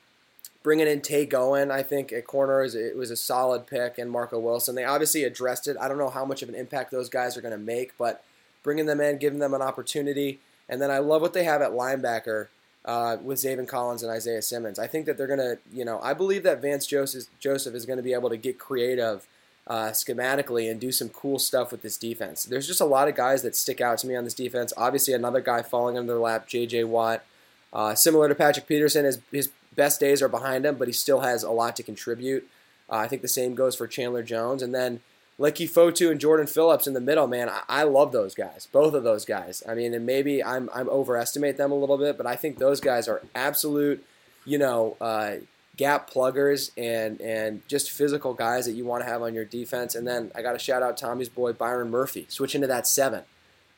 bringing 0.64 0.88
in 0.88 1.02
Tay 1.02 1.26
Gowan, 1.26 1.72
I 1.72 1.84
think 1.84 2.14
at 2.14 2.28
corner 2.28 2.64
it 2.64 2.96
was 2.96 3.12
a 3.12 3.16
solid 3.16 3.68
pick, 3.68 3.98
and 3.98 4.12
Marco 4.12 4.40
Wilson. 4.40 4.76
They 4.76 4.84
obviously 4.84 5.24
addressed 5.24 5.68
it. 5.68 5.78
I 5.80 5.88
don't 5.88 5.98
know 5.98 6.10
how 6.10 6.26
much 6.26 6.42
of 6.42 6.50
an 6.50 6.56
impact 6.56 6.92
those 6.92 7.10
guys 7.10 7.36
are 7.38 7.42
going 7.42 7.54
to 7.54 7.58
make, 7.58 7.98
but 7.98 8.24
bringing 8.64 8.86
them 8.86 9.02
in, 9.02 9.18
giving 9.18 9.40
them 9.40 9.54
an 9.54 9.62
opportunity, 9.62 10.40
and 10.70 10.82
then 10.82 10.92
I 10.92 11.00
love 11.00 11.22
what 11.22 11.34
they 11.34 11.44
have 11.44 11.62
at 11.62 11.72
linebacker 11.72 12.48
uh, 12.86 13.18
with 13.22 13.40
Zaven 13.40 13.68
Collins 13.68 14.04
and 14.04 14.12
Isaiah 14.12 14.42
Simmons. 14.42 14.80
I 14.80 14.88
think 14.88 15.06
that 15.06 15.18
they're 15.18 15.28
going 15.28 15.40
to, 15.40 15.58
you 15.74 15.86
know, 15.86 16.00
I 16.02 16.14
believe 16.14 16.44
that 16.44 16.62
Vance 16.62 16.86
Joseph 16.86 17.26
Joseph 17.40 17.76
is 17.76 17.86
going 17.86 17.98
to 17.98 18.04
be 18.04 18.14
able 18.14 18.30
to 18.30 18.38
get 18.38 18.60
creative. 18.60 19.28
Uh, 19.68 19.92
schematically 19.92 20.70
and 20.70 20.82
do 20.82 20.92
some 20.92 21.08
cool 21.08 21.38
stuff 21.38 21.72
with 21.72 21.84
this 21.84 21.96
defense. 21.96 22.46
There's 22.46 22.66
just 22.66 22.82
a 22.82 22.86
lot 22.86 23.08
of 23.08 23.16
guys 23.16 23.44
that 23.44 23.56
stick 23.56 23.80
out 23.80 24.00
to 24.00 24.08
me 24.08 24.16
on 24.16 24.24
this 24.24 24.34
defense. 24.34 24.74
Obviously, 24.76 25.14
another 25.14 25.40
guy 25.40 25.62
falling 25.62 26.00
under 26.00 26.14
their 26.14 26.20
lap, 26.20 26.48
J.J. 26.48 26.86
Watt. 26.86 27.24
Uh, 27.72 27.94
similar 27.94 28.28
to 28.28 28.34
Patrick 28.34 28.68
Peterson, 28.68 29.06
his, 29.06 29.20
his 29.32 29.50
best 29.76 30.00
days 30.00 30.22
are 30.22 30.28
behind 30.30 30.66
him, 30.66 30.76
but 30.76 30.88
he 30.88 30.94
still 30.94 31.22
has 31.22 31.44
a 31.44 31.52
lot 31.52 31.76
to 31.78 31.84
contribute. 31.84 32.48
Uh, 32.90 32.98
I 32.98 33.08
think 33.08 33.22
the 33.22 33.28
same 33.28 33.56
goes 33.56 33.76
for 33.76 33.88
Chandler 33.88 34.24
Jones. 34.24 34.62
And 34.62 34.74
then 34.74 35.00
Leki 35.40 35.70
Fotu 35.70 36.12
and 36.12 36.20
Jordan 36.20 36.48
Phillips 36.48 36.88
in 36.88 36.94
the 36.94 37.02
middle, 37.02 37.28
man, 37.28 37.50
I, 37.50 37.62
I 37.68 37.84
love 37.84 38.12
those 38.12 38.36
guys, 38.36 38.68
both 38.72 38.94
of 38.94 39.04
those 39.04 39.26
guys. 39.26 39.64
I 39.68 39.74
mean, 39.74 39.94
and 39.94 40.06
maybe 40.06 40.44
I'm, 40.44 40.70
I'm 40.74 40.90
overestimate 40.90 41.58
them 41.58 41.72
a 41.72 41.76
little 41.76 41.98
bit, 41.98 42.18
but 42.18 42.28
I 42.28 42.36
think 42.36 42.58
those 42.58 42.80
guys 42.80 43.08
are 43.08 43.22
absolute, 43.34 44.06
you 44.46 44.58
know, 44.58 44.98
uh, 45.00 45.36
gap 45.78 46.12
pluggers 46.12 46.72
and 46.78 47.20
and 47.22 47.68
just 47.68 47.90
physical 47.90 48.34
guys 48.34 48.66
that 48.66 48.74
you 48.74 48.86
want 48.86 49.04
to 49.04 49.10
have 49.10 49.22
on 49.22 49.34
your 49.34 49.46
defense. 49.46 49.96
And 49.96 50.06
then 50.06 50.32
I 50.36 50.42
got 50.42 50.54
to 50.54 50.60
shout 50.60 50.84
out 50.84 50.98
Tommy's 50.98 51.30
boy 51.30 51.54
Byron 51.54 51.90
Murphy, 51.90 52.26
switching 52.30 52.62
to 52.62 52.68
that 52.68 52.86
seven. 52.86 53.24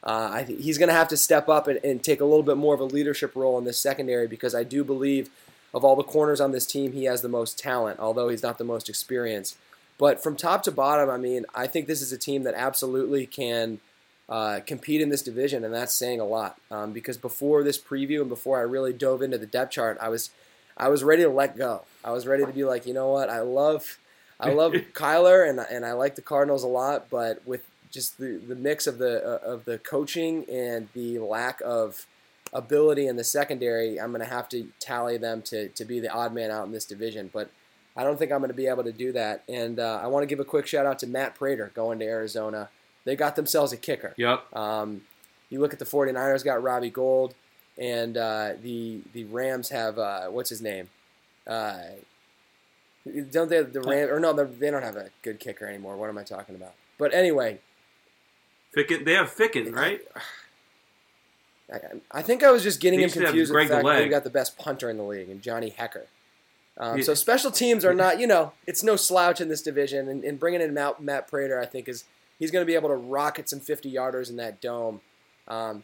Uh, 0.03 0.29
I 0.33 0.43
think 0.43 0.59
he's 0.59 0.77
going 0.77 0.89
to 0.89 0.95
have 0.95 1.07
to 1.09 1.17
step 1.17 1.47
up 1.47 1.67
and, 1.69 1.79
and 1.81 2.03
take 2.03 2.19
a 2.19 2.25
little 2.25 2.43
bit 2.43 2.57
more 2.57 2.73
of 2.73 2.81
a 2.81 2.85
leadership 2.85 3.35
role 3.35 3.57
in 3.57 3.63
this 3.63 3.79
secondary 3.79 4.27
because 4.27 4.53
I 4.53 4.63
do 4.63 4.83
believe 4.83 5.29
of 5.74 5.84
all 5.84 5.96
the 5.96 6.03
corners 6.03 6.39
on 6.39 6.51
this 6.51 6.65
team, 6.65 6.94
he 6.94 7.06
has 7.06 7.22
the 7.22 7.30
most 7.30 7.58
talent, 7.58 8.00
although 8.00 8.30
he's 8.30 8.44
not 8.44 8.58
the 8.58 8.63
most 8.63 8.89
experienced. 8.89 9.58
But 9.98 10.22
from 10.22 10.36
top 10.36 10.63
to 10.63 10.72
bottom, 10.72 11.10
I 11.10 11.18
mean, 11.18 11.46
I 11.53 11.68
think 11.68 11.88
this 11.88 12.01
is 12.01 12.12
a 12.12 12.18
team 12.18 12.44
that 12.44 12.53
absolutely 12.56 13.25
can 13.25 13.80
uh, 14.30 14.62
compete 14.65 15.01
in 15.01 15.10
this 15.10 15.22
division, 15.22 15.63
and 15.63 15.74
that's 15.74 15.94
saying 15.94 16.20
a 16.20 16.25
lot. 16.25 16.58
Um, 16.72 16.94
because 16.94 17.18
before 17.18 17.63
this 17.63 17.77
preview 17.77 18.22
and 18.22 18.30
before 18.30 18.60
I 18.60 18.63
really 18.63 18.94
dove 18.94 19.22
into 19.22 19.38
the 19.38 19.46
depth 19.46 19.72
chart, 19.72 19.98
I 20.01 20.10
was 20.10 20.30
I 20.75 20.89
was 20.89 21.03
ready 21.03 21.24
to 21.24 21.30
let 21.30 21.58
go. 21.58 21.84
I 22.03 22.12
was 22.12 22.25
ready 22.25 22.46
to 22.46 22.51
be 22.51 22.63
like, 22.63 22.86
you 22.86 22.94
know 22.94 23.10
what, 23.10 23.30
I 23.30 23.42
love 23.42 24.00
I 24.39 24.51
love 24.51 24.74
Kyler 24.94 25.48
and 25.48 25.60
and 25.60 25.86
I 25.86 25.94
like 25.94 26.15
the 26.15 26.22
Cardinals 26.22 26.63
a 26.63 26.68
lot, 26.68 27.10
but 27.10 27.46
with 27.46 27.63
just 27.92 28.18
the, 28.18 28.38
the 28.38 28.56
mix 28.56 28.88
of 28.88 28.98
the 28.98 29.24
uh, 29.24 29.39
of 29.46 29.65
the 29.65 29.77
coaching 29.77 30.45
and 30.50 30.88
the 30.93 31.19
lack 31.19 31.62
of 31.63 32.08
ability 32.54 33.08
in 33.08 33.16
the 33.16 33.24
secondary, 33.24 34.00
I'm 34.00 34.12
going 34.12 34.24
to 34.24 34.30
have 34.30 34.48
to 34.50 34.68
tally 34.80 35.18
them 35.18 35.42
to, 35.44 35.70
to 35.70 35.86
be 35.86 36.00
the 36.00 36.10
odd 36.10 36.34
man 36.34 36.52
out 36.52 36.66
in 36.66 36.72
this 36.72 36.86
division. 36.86 37.30
But 37.34 37.50
I 37.98 38.04
don't 38.04 38.18
think 38.18 38.32
I'm 38.32 38.39
going 38.39 38.50
to 38.50 38.56
be 38.56 38.68
able 38.68 38.84
to 38.84 38.92
do 38.92 39.12
that. 39.12 39.44
And 39.50 39.80
uh, 39.80 40.00
I 40.02 40.08
want 40.08 40.24
to 40.24 40.28
give 40.28 40.39
a 40.39 40.46
quick 40.46 40.68
shout 40.68 40.86
out 40.86 41.00
to 41.00 41.08
Matt 41.08 41.36
Prater 41.36 41.72
going 41.74 42.00
to 42.00 42.06
Arizona. 42.06 42.70
They 43.06 43.16
got 43.16 43.36
themselves 43.36 43.74
a 43.74 43.78
kicker. 43.78 44.13
Yep. 44.18 44.56
Um, 44.56 45.02
you 45.50 45.60
look 45.60 45.74
at 45.74 45.80
the 45.80 45.86
49ers, 45.86 46.44
got 46.44 46.63
Robbie 46.63 46.89
Gould, 46.89 47.36
and 47.78 48.18
uh, 48.18 48.54
the 48.62 49.02
the 49.13 49.26
Rams 49.26 49.70
have 49.70 49.98
uh, 49.98 50.28
what's 50.28 50.50
his 50.50 50.62
name? 50.62 50.89
Uh, 51.46 51.78
don't 53.32 53.50
they 53.50 53.62
the 53.62 53.82
Rams 53.82 54.10
or 54.10 54.20
no? 54.20 54.34
They 54.34 54.72
don't 54.72 54.84
have 54.84 54.96
a 54.96 55.10
good 55.22 55.39
kicker 55.39 55.68
anymore. 55.68 55.98
What 55.98 56.10
am 56.10 56.18
I 56.18 56.24
talking 56.24 56.56
about? 56.56 56.74
But 56.98 57.13
anyway, 57.13 57.60
Ficken, 58.76 59.06
they 59.06 59.13
have 59.13 59.34
Ficken, 59.34 59.74
right? 59.74 60.02
I, 61.73 62.19
I 62.19 62.21
think 62.21 62.43
I 62.43 62.51
was 62.51 62.63
just 62.63 62.79
getting 62.79 62.99
They 62.99 63.03
him 63.03 63.07
used 63.07 63.15
to 63.15 63.19
have 63.21 63.29
confused 63.29 63.53
with 63.53 63.67
the 63.67 63.73
fact 63.73 63.86
that 63.86 63.89
Deleg. 63.89 64.03
we 64.03 64.09
got 64.09 64.23
the 64.23 64.29
best 64.29 64.57
punter 64.57 64.89
in 64.89 64.97
the 64.97 65.03
league 65.03 65.29
and 65.29 65.41
Johnny 65.41 65.71
Hekker. 65.71 66.05
Um, 66.77 66.97
Yeah. 66.97 67.03
So 67.03 67.13
special 67.13 67.51
teams 67.51 67.83
are 67.86 67.93
not, 67.93 68.19
you 68.19 68.27
know, 68.27 68.53
it's 68.67 68.83
no 68.83 68.95
slouch 68.95 69.41
in 69.41 69.49
this 69.49 69.62
division. 69.62 70.07
And, 70.07 70.23
and 70.23 70.39
bringing 70.39 70.62
in 70.62 70.73
Matt, 70.73 71.01
Matt 71.01 71.27
Prater, 71.27 71.59
I 71.59 71.65
think 71.65 71.88
is 71.88 72.05
he's 72.39 72.51
going 72.51 72.63
to 72.63 72.67
be 72.67 72.75
able 72.75 72.89
to 72.89 72.95
rocket 72.95 73.49
some 73.49 73.59
50 73.59 73.91
yarders 73.91 74.29
in 74.29 74.38
that 74.38 74.62
dome. 74.62 75.01
Um, 75.47 75.83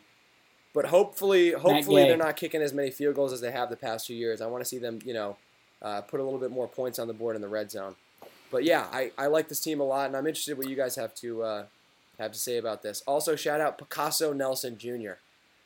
but 0.73 0.86
hopefully, 0.86 1.52
hopefully 1.52 2.04
they're 2.04 2.17
not 2.17 2.36
kicking 2.36 2.62
as 2.62 2.73
many 2.73 2.91
field 2.91 3.15
goals 3.15 3.34
as 3.34 3.41
they 3.41 3.52
have 3.52 3.69
the 3.69 3.75
past 3.75 4.08
few 4.08 4.15
years. 4.15 4.39
I 4.39 4.45
want 4.47 4.63
to 4.63 4.69
see 4.69 4.78
them, 4.78 4.99
you 5.04 5.13
know, 5.13 5.38
uh, 5.82 6.02
put 6.02 6.19
a 6.19 6.23
little 6.23 6.39
bit 6.39 6.52
more 6.52 6.67
points 6.67 6.99
on 6.99 7.08
the 7.08 7.13
board 7.13 7.36
in 7.36 7.41
the 7.41 7.47
red 7.47 7.71
zone. 7.71 7.95
But 8.52 8.63
yeah, 8.63 8.88
I, 8.91 9.12
I 9.17 9.28
like 9.28 9.47
this 9.47 9.60
team 9.60 9.80
a 9.80 9.84
lot, 9.84 10.08
and 10.08 10.15
I'm 10.15 10.28
interested 10.28 10.58
what 10.58 10.67
you 10.69 10.75
guys 10.75 10.95
have 10.95 11.13
to 11.15 11.43
uh, 11.43 11.63
have 12.17 12.32
to 12.32 12.39
say 12.39 12.58
about 12.58 12.82
this. 12.82 13.02
Also, 13.08 13.36
shout 13.36 13.62
out 13.62 13.78
Picasso 13.78 14.34
Nelson 14.34 14.78
Jr., 14.78 15.13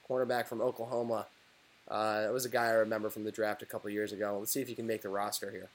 cornerback 0.10 0.48
from 0.48 0.62
Oklahoma. 0.62 1.28
Uh, 1.88 2.22
that 2.22 2.34
was 2.34 2.46
a 2.46 2.50
guy 2.50 2.68
I 2.68 2.74
remember 2.74 3.10
from 3.10 3.24
the 3.24 3.32
draft 3.32 3.62
a 3.62 3.66
couple 3.66 3.90
years 3.90 4.12
ago. 4.12 4.38
Let's 4.40 4.52
see 4.52 4.62
if 4.62 4.68
he 4.68 4.76
can 4.76 4.88
make 4.88 5.02
the 5.02 5.10
roster 5.10 5.52
here. 5.52 5.70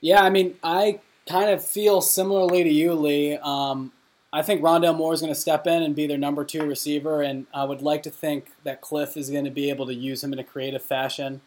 Yeah, 0.00 0.22
I 0.22 0.30
mean, 0.30 0.56
I 0.62 1.00
kind 1.26 1.50
of 1.50 1.64
feel 1.64 2.00
similarly 2.00 2.62
to 2.62 2.70
you, 2.70 2.92
Lee. 2.92 3.38
Um, 3.38 3.92
I 4.32 4.42
think 4.42 4.60
Rondale 4.60 4.96
Moore 4.96 5.14
is 5.14 5.20
going 5.20 5.32
to 5.32 5.38
step 5.38 5.66
in 5.66 5.82
and 5.82 5.94
be 5.94 6.06
their 6.06 6.18
number 6.18 6.44
two 6.44 6.64
receiver, 6.66 7.22
and 7.22 7.46
I 7.54 7.64
would 7.64 7.80
like 7.80 8.02
to 8.02 8.10
think 8.10 8.50
that 8.64 8.82
Kliff 8.82 9.16
is 9.16 9.30
going 9.30 9.44
to 9.44 9.50
be 9.50 9.70
able 9.70 9.86
to 9.86 9.94
use 9.94 10.22
him 10.22 10.32
in 10.32 10.38
a 10.38 10.44
creative 10.44 10.82
fashion, 10.82 11.40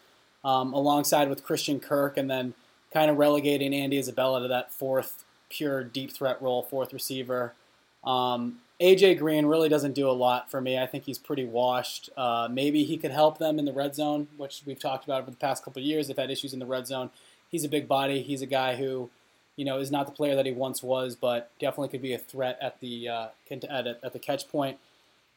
um, 0.44 0.74
alongside 0.74 1.30
with 1.30 1.44
Christian 1.44 1.80
Kirk, 1.80 2.18
and 2.18 2.32
then 2.32 2.54
kind 2.94 3.12
of 3.12 3.18
relegating 3.18 3.74
Andy 3.74 3.98
Isabella 4.00 4.42
to 4.42 4.48
that 4.48 4.72
fourth 4.72 5.24
pure 5.50 5.84
deep 5.84 6.12
threat 6.12 6.42
role, 6.42 6.64
fourth 6.64 6.94
receiver. 6.94 7.54
Um, 8.04 8.60
AJ 8.80 9.18
Green 9.18 9.48
really 9.48 9.70
doesn't 9.70 9.94
do 9.94 10.10
a 10.10 10.12
lot 10.12 10.52
for 10.52 10.62
me. 10.62 10.78
I 10.78 10.86
think 10.86 11.06
he's 11.06 11.18
pretty 11.18 11.46
washed. 11.46 12.10
Uh, 12.16 12.48
maybe 12.52 12.84
he 12.84 12.98
could 12.98 13.12
help 13.12 13.40
them 13.40 13.58
in 13.58 13.66
the 13.66 13.74
red 13.74 13.96
zone, 13.96 14.28
which 14.38 14.62
we've 14.66 14.80
talked 14.80 15.04
about 15.04 15.22
over 15.22 15.32
the 15.32 15.38
past 15.38 15.64
couple 15.64 15.82
of 15.82 15.86
years. 15.86 16.08
They've 16.08 16.18
had 16.18 16.30
issues 16.30 16.54
in 16.54 16.60
the 16.60 16.66
red 16.66 16.86
zone. 16.86 17.10
He's 17.50 17.64
a 17.64 17.70
big 17.70 17.88
body. 17.88 18.22
He's 18.22 18.44
a 18.44 18.48
guy 18.48 18.76
who, 18.76 19.10
you 19.56 19.66
know, 19.66 19.80
is 19.80 19.90
not 19.90 20.06
the 20.06 20.12
player 20.12 20.36
that 20.36 20.46
he 20.46 20.52
once 20.52 20.84
was, 20.84 21.16
but 21.16 21.50
definitely 21.60 21.90
could 21.90 22.04
be 22.04 22.14
a 22.14 22.20
threat 22.20 22.60
at 22.62 22.80
the 22.80 23.10
uh, 23.10 23.28
at, 23.50 23.88
at 23.88 24.14
the 24.14 24.20
catch 24.20 24.48
point. 24.48 24.78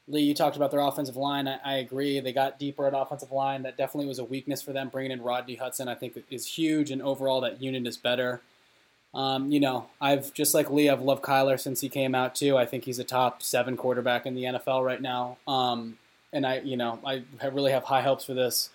Lee, 0.06 0.22
you 0.22 0.34
talked 0.34 0.56
about 0.56 0.70
their 0.70 0.80
offensive 0.80 1.16
line. 1.16 1.48
I, 1.48 1.58
I 1.64 1.74
agree. 1.76 2.20
They 2.20 2.32
got 2.32 2.58
deeper 2.58 2.86
at 2.86 2.92
offensive 2.94 3.32
line. 3.32 3.62
That 3.62 3.78
definitely 3.78 4.06
was 4.06 4.18
a 4.18 4.24
weakness 4.24 4.60
for 4.60 4.72
them. 4.72 4.88
Bringing 4.90 5.12
in 5.12 5.22
Rodney 5.22 5.54
Hudson, 5.54 5.88
I 5.88 5.94
think, 5.94 6.22
is 6.30 6.46
huge, 6.46 6.90
and 6.90 7.00
overall 7.00 7.40
that 7.40 7.62
unit 7.62 7.86
is 7.86 7.96
better. 7.96 8.42
Um, 9.12 9.50
you 9.50 9.58
know, 9.58 9.88
I've 10.00 10.32
just 10.32 10.54
like 10.54 10.70
Lee, 10.70 10.88
I've 10.88 11.02
loved 11.02 11.22
Kyler 11.22 11.58
since 11.58 11.80
he 11.80 11.88
came 11.88 12.14
out 12.14 12.34
too. 12.34 12.56
I 12.56 12.64
think 12.66 12.84
he's 12.84 12.98
a 12.98 13.04
top 13.04 13.42
seven 13.42 13.76
quarterback 13.76 14.24
in 14.24 14.34
the 14.34 14.44
NFL 14.44 14.84
right 14.84 15.02
now. 15.02 15.38
Um, 15.48 15.98
and 16.32 16.46
I, 16.46 16.60
you 16.60 16.76
know, 16.76 17.00
I 17.04 17.24
really 17.52 17.72
have 17.72 17.84
high 17.84 18.02
hopes 18.02 18.24
for 18.24 18.34
this 18.34 18.70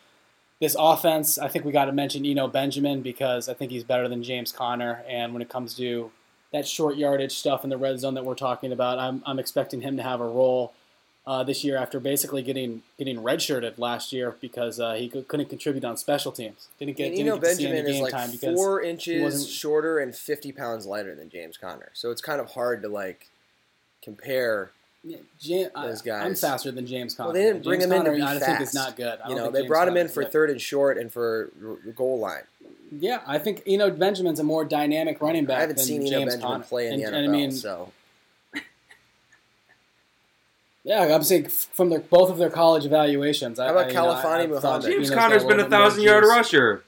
this 0.60 0.76
offense. 0.78 1.38
I 1.38 1.48
think 1.48 1.65
we 1.65 1.71
got 1.71 1.86
to 1.86 1.91
mention 1.91 2.26
Eno 2.26 2.48
Benjamin 2.48 3.02
because 3.02 3.50
I 3.50 3.54
think 3.54 3.71
he's 3.71 3.84
better 3.84 4.08
than 4.08 4.24
James 4.24 4.52
Conner. 4.52 5.04
And 5.08 5.34
when 5.34 5.41
it 5.41 5.50
comes 5.50 5.76
to 5.76 6.12
that 6.52 6.67
short 6.67 6.95
yardage 6.95 7.34
stuff 7.34 7.63
in 7.63 7.69
the 7.69 7.78
red 7.78 8.00
zone 8.00 8.13
that 8.13 8.26
we're 8.26 8.36
talking 8.36 8.71
about, 8.71 8.98
I'm, 8.98 9.21
I'm 9.26 9.39
expecting 9.39 9.82
him 9.82 9.98
to 9.98 10.04
have 10.04 10.21
a 10.21 10.28
role 10.28 10.74
uh, 11.28 11.44
this 11.44 11.64
year 11.64 11.76
after 11.78 12.00
basically 12.00 12.42
getting 12.44 12.84
getting 13.00 13.18
redshirted 13.18 13.78
last 13.80 14.14
year 14.14 14.36
because 14.42 14.80
uh, 14.80 14.94
he 14.94 15.10
cou- 15.10 15.24
couldn't 15.24 15.50
contribute 15.50 15.84
on 15.84 15.98
special 15.98 16.32
teams. 16.32 16.68
Didn't 16.80 16.98
get 16.98 17.08
And 17.08 17.16
didn't 17.16 17.28
Eno 17.28 17.38
get 17.42 17.50
to 17.50 17.56
see 17.56 17.66
any 17.68 17.82
Benjamin 17.82 17.96
is 18.08 18.14
like 18.14 18.56
four 18.56 18.82
he 18.82 18.90
inches 18.92 19.50
shorter 19.50 19.98
and 20.00 20.16
50 20.16 20.52
pounds 20.52 20.86
lighter 20.86 21.16
than 21.16 21.30
James 21.30 21.58
Conner. 21.58 21.90
So 21.94 22.12
it's 22.12 22.22
kind 22.22 22.40
of 22.40 22.52
hard 22.52 22.82
to 22.84 22.90
like 22.90 23.28
compare. 24.02 24.72
Yeah, 25.04 25.18
Ja- 25.40 25.68
I- 25.76 25.88
those 25.88 26.08
I'm 26.08 26.34
faster 26.36 26.72
than 26.72 26.88
James 26.88 27.14
Conner. 27.14 27.28
Well, 27.28 27.34
they 27.36 27.44
didn't 27.44 27.64
bring 27.64 27.80
James 27.80 27.92
him 27.92 28.00
in 28.00 28.06
to 28.06 28.12
be 28.14 28.22
I 28.24 28.34
fast. 28.40 28.46
think 28.46 28.62
is 28.62 28.74
not 28.74 28.96
good. 28.96 29.20
I 29.24 29.30
You 29.30 29.36
know, 29.36 29.52
they 29.52 29.60
James 29.60 29.68
brought 29.68 29.88
him 29.88 29.98
in 29.98 30.08
for 30.08 30.24
good. 30.24 30.32
third 30.32 30.50
and 30.50 30.60
short 30.62 30.98
and 30.98 31.12
for 31.12 31.52
goal 31.96 32.18
line. 32.20 32.42
Yeah, 32.92 33.22
I 33.28 33.38
think 33.40 33.62
Eno 33.68 33.90
Benjamin's 33.92 34.40
a 34.40 34.44
more 34.44 34.64
dynamic 34.66 35.22
running 35.22 35.46
back. 35.46 35.58
I 35.58 35.62
haven't 35.62 35.78
than 35.78 35.86
seen 35.86 36.02
Eno 36.02 36.10
James 36.10 36.34
Benjamin 36.34 36.52
Conner. 36.54 36.64
play 36.66 36.88
in 36.88 36.94
and, 36.94 37.02
the 37.04 37.08
NFL. 37.08 37.14
and 37.18 37.28
I 37.28 37.32
mean, 37.32 37.52
so 37.52 37.92
yeah, 40.86 41.15
I'm 41.15 41.24
saying 41.24 41.48
from 41.50 41.89
their 41.89 42.00
both 42.00 42.30
of 42.30 42.38
their 42.38 42.52
college 42.52 42.86
evaluations. 42.86 43.58
How 43.60 43.69
about 43.71 43.86
I, 43.86 43.88
you 43.89 43.93
know, 43.95 44.12
I- 44.12 44.24
Khalfani 44.24 44.24
I 44.24 44.48
thought 44.48 44.50
Muhammad? 44.50 44.82
James 44.84 44.95
Eno's 44.95 45.10
got 45.10 45.19
Conner's 45.19 45.43
a 45.43 45.48
been 45.48 45.54
a 45.60 45.63
little 45.63 45.69
bit 45.69 45.78
more 45.78 45.89
thousand 45.89 46.04
yard 46.04 46.24
juice. 46.24 46.32
rusher. 46.32 46.84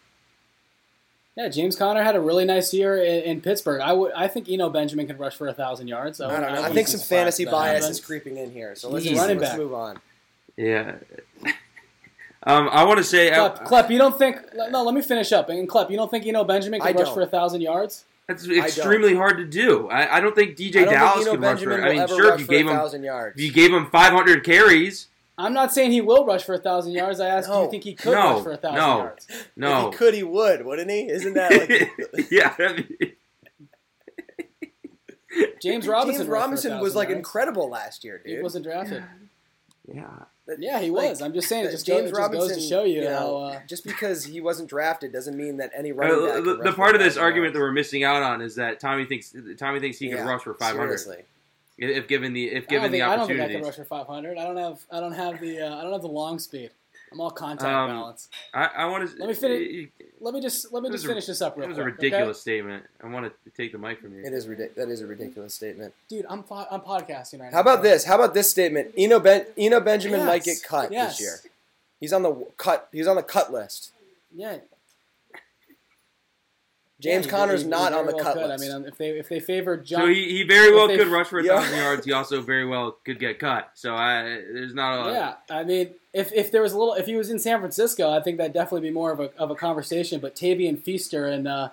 Yeah, 1.36 1.50
James 1.50 1.76
Conner 1.76 2.04
had 2.04 2.16
a 2.16 2.20
really 2.22 2.46
nice 2.46 2.74
year 2.74 2.98
in, 2.98 3.24
in 3.24 3.42
Pittsburgh. 3.42 3.82
I 3.82 3.94
would, 3.94 4.12
I 4.14 4.28
think 4.28 4.50
Eno 4.50 4.70
Benjamin 4.70 5.06
can 5.06 5.18
rush 5.18 5.36
for 5.36 5.48
a 5.48 5.54
thousand 5.54 5.88
yards. 5.88 6.22
I 6.22 6.32
don't 6.32 6.42
know. 6.42 6.64
I 6.64 6.72
think 6.72 6.88
some 6.88 7.00
fantasy 7.00 7.46
bias 7.46 7.84
happened. 7.84 7.92
is 7.92 8.00
creeping 8.00 8.38
in 8.38 8.52
here. 8.52 8.76
So 8.76 8.90
let's, 8.90 9.04
He's 9.04 9.12
just, 9.14 9.22
running 9.22 9.40
let's 9.40 9.52
back. 9.52 9.60
move 9.60 9.74
on. 9.74 10.00
Yeah. 10.56 10.96
um, 12.44 12.70
I 12.72 12.84
want 12.86 12.98
to 12.98 13.04
say 13.04 13.30
uh, 13.30 13.50
Klep, 13.52 13.68
Klep, 13.68 13.90
you 13.92 14.00
don't 14.00 14.18
think? 14.18 14.38
No, 14.56 14.82
let 14.84 14.96
me 14.96 15.02
finish 15.04 15.32
up. 15.32 15.50
And 15.50 15.70
Klep, 15.70 15.92
you 15.92 15.98
don't 15.98 16.10
think 16.10 16.26
Eno 16.26 16.44
Benjamin 16.44 16.82
I 16.82 16.88
could 16.88 16.98
rush 17.00 17.06
don't. 17.08 17.14
for 17.16 17.22
a 17.22 17.28
thousand 17.28 17.62
yards? 17.62 18.06
That's 18.28 18.48
extremely 18.48 19.16
hard 19.16 19.38
to 19.38 19.46
do. 19.46 19.88
I, 19.90 20.18
I 20.18 20.20
don't 20.20 20.36
think 20.36 20.58
DJ 20.58 20.82
I 20.82 20.84
don't 20.86 20.94
Dallas 20.94 21.24
think 21.26 21.28
Eno 21.28 21.32
can 21.36 21.42
rush 21.42 21.50
Benjamin 21.60 21.78
for. 21.78 21.84
will 21.84 21.92
I 21.92 21.96
mean, 21.96 22.08
sure, 22.08 22.34
if 22.34 22.42
you 22.42 22.48
gave 22.48 22.68
him 22.68 22.74
thousand 22.76 23.04
yards. 23.04 23.40
if 23.40 23.46
you 23.46 23.52
gave 23.52 23.74
him 23.74 23.90
500 23.90 24.44
carries, 24.44 25.08
I'm 25.38 25.54
not 25.54 25.72
saying 25.74 25.92
he 25.92 26.02
will 26.02 26.26
rush 26.26 26.44
for 26.44 26.56
a 26.56 26.60
thousand 26.60 26.94
yards. 26.94 27.20
I 27.20 27.28
asked, 27.28 27.48
do 27.48 27.54
you 27.60 27.70
think 27.70 27.84
he 27.84 27.94
could 27.94 28.12
No. 28.14 28.34
rush 28.36 28.44
for 28.44 28.52
a 28.54 28.58
thousand 28.58 28.76
No. 28.80 28.98
yards? 28.98 29.28
no. 29.56 29.88
If 29.88 29.94
he 29.94 29.98
could, 29.98 30.14
he 30.16 30.24
would, 30.24 30.66
wouldn't 30.66 30.90
he? 30.90 31.08
Isn't 31.10 31.34
that 31.36 31.52
like 32.14 32.28
yeah. 32.32 32.56
James 35.62 35.88
Robinson. 35.88 36.22
James 36.22 36.30
Robinson 36.30 36.80
was 36.80 36.96
like 36.96 37.10
yards. 37.10 37.18
incredible 37.20 37.70
last 37.70 38.04
year, 38.04 38.22
He 38.26 38.40
wasn't 38.42 38.66
drafted. 38.66 39.04
yeah. 39.88 39.94
Yeah, 39.96 40.24
he 40.60 40.90
Like, 40.90 41.10
was. 41.10 41.22
I'm 41.22 41.34
just 41.34 41.50
saying, 41.50 41.66
it 41.66 41.72
just, 41.72 41.86
go, 41.86 41.94
it 41.94 41.98
James 42.00 42.10
just 42.12 42.20
Robinson 42.20 42.50
goes 42.50 42.58
to 42.58 42.62
show 42.70 42.84
you, 42.84 43.02
know, 43.02 43.10
how. 43.18 43.36
Uh, 43.38 43.60
just 43.68 43.84
because 43.84 44.24
he 44.26 44.40
wasn't 44.42 44.70
drafted 44.70 45.12
doesn't 45.12 45.36
mean 45.36 45.58
that 45.58 45.72
any 45.76 45.92
Uh, 45.92 45.96
running 45.96 46.26
back. 46.26 46.44
the, 46.44 46.70
the 46.70 46.74
part 46.74 46.96
of 46.96 47.00
this 47.00 47.16
1,000 47.16 47.24
argument 47.24 47.54
that 47.54 47.60
we're 47.60 47.72
missing 47.72 48.04
out 48.04 48.24
on 48.24 48.42
is 48.42 48.56
that 48.56 48.80
Tommy 48.80 49.06
thinks 49.06 49.36
Tommy 49.58 49.80
thinks 49.80 49.98
he 50.00 50.08
Yeah, 50.10 50.18
could 50.18 50.26
rush 50.26 50.42
for 50.44 50.54
500 50.54 50.98
Seriously. 51.00 51.26
if 51.78 51.90
if 52.04 52.08
given 52.08 52.34
the 52.34 52.46
if 52.48 52.52
I 52.52 52.60
don't, 52.60 52.70
given 52.70 52.92
the 52.92 52.98
think, 53.00 53.10
I 53.10 53.16
don't 53.16 53.28
think 53.28 53.40
I 53.40 53.44
could 53.48 53.56
opportunities. 53.58 53.66
rush 53.80 53.88
for 53.88 54.06
500. 54.06 54.38
I 54.38 54.44
don't 54.46 54.58
have. 54.58 54.80
I 54.92 55.00
don't 55.00 55.14
have 55.14 55.40
the. 55.42 55.60
Uh, 55.62 55.76
I 55.80 55.84
don't 55.84 55.92
have 55.94 56.02
the 56.02 56.08
long 56.08 56.40
speed. 56.40 56.72
I'm 57.12 57.22
all 57.22 57.32
contact 57.32 57.64
Um, 57.68 57.90
balance. 57.90 58.28
I, 58.54 58.66
I 58.66 58.86
want 58.88 59.10
to 59.10 59.18
Let 59.18 59.30
me 59.30 59.34
finish- 59.34 59.88
Let 60.20 60.34
me 60.34 60.42
just 60.42 60.74
let 60.74 60.84
me 60.84 60.90
just 60.90 61.04
was 61.04 61.06
a- 61.06 61.08
finish 61.08 61.26
this 61.28 61.42
up 61.42 61.56
Real 61.56 61.68
That 61.70 61.76
real 61.76 61.78
was 61.78 61.78
a 61.78 61.84
quick. 61.98 62.02
ridiculous 62.04 62.42
statement. 62.42 62.84
I 63.04 63.08
want 63.08 63.32
to 63.46 63.50
take 63.52 63.72
the 63.72 63.78
mic 63.78 64.02
from 64.02 64.14
you. 64.18 64.24
It 64.26 64.34
is 64.34 64.48
ridiculous. 64.48 64.76
That 64.76 64.92
is 64.92 65.02
a 65.02 65.08
ridiculous 65.08 65.54
statement. 65.54 65.94
dude. 66.10 66.26
I'm 66.30 66.44
po- 66.44 66.68
I'm 66.70 66.82
podcasting 66.82 67.40
right 67.40 67.52
now. 67.52 67.58
How 67.58 67.62
about 67.62 67.82
this? 67.84 68.04
How 68.06 68.16
about 68.16 68.34
this 68.34 68.50
statement? 68.50 68.94
Eno 68.98 69.20
ben- 69.20 69.46
Eno 69.58 69.80
Benjamin 69.80 70.26
might 70.26 70.44
get 70.44 70.62
cut 70.64 70.92
Yes. 70.92 71.18
this 71.18 71.22
year. 71.22 71.52
He's 72.00 72.14
on 72.14 72.24
the 72.24 72.34
cut. 72.58 72.90
He's 72.92 73.08
on 73.08 73.16
the 73.16 73.24
cut 73.24 73.52
list. 73.54 73.92
Yeah. 74.36 74.58
James 77.00 77.26
Yeah, 77.28 77.32
he- 77.32 77.38
Conner's 77.38 77.62
he- 77.62 77.66
he 77.66 77.70
not 77.70 77.92
very 77.92 78.00
on 78.02 78.08
the 78.08 78.16
well 78.16 78.24
cut 78.24 78.34
could. 78.38 78.48
list. 78.48 78.64
I 78.64 78.66
mean, 78.68 78.76
um, 78.76 78.86
if 78.86 78.98
they 78.98 79.10
if 79.12 79.30
they 79.30 79.40
favor 79.40 79.78
John, 79.78 80.02
So 80.02 80.08
he, 80.08 80.30
he 80.38 80.44
very 80.44 80.74
well 80.74 80.86
if 80.86 80.92
they- 80.92 80.98
could 80.98 81.08
rush 81.10 81.28
for 81.28 81.38
a 81.40 81.44
Yeah. 81.44 81.60
thousand 81.62 81.78
yards. 81.78 82.06
He 82.06 82.12
also 82.12 82.42
very 82.42 82.66
well 82.66 82.98
could 83.06 83.20
get 83.20 83.38
cut. 83.38 83.70
So 83.76 83.94
I 83.94 84.24
there's 84.24 84.74
not 84.74 85.08
a 85.08 85.12
yeah. 85.12 85.34
I 85.50 85.64
mean, 85.64 85.94
if 86.14 86.34
if 86.34 86.52
there 86.52 86.64
was 86.64 86.74
a 86.74 86.78
little, 86.80 86.96
if 86.96 87.06
he 87.06 87.16
was 87.16 87.30
in 87.30 87.38
San 87.38 87.60
Francisco, 87.60 88.12
I 88.12 88.20
think 88.22 88.38
that'd 88.38 88.52
definitely 88.54 88.88
be 88.90 88.94
more 88.94 89.12
of 89.12 89.20
a 89.20 89.30
of 89.38 89.52
a 89.52 89.56
conversation. 89.56 90.20
But 90.20 90.36
Tavian 90.36 90.82
Feaster 90.82 91.28
and 91.28 91.48
uh, 91.48 91.70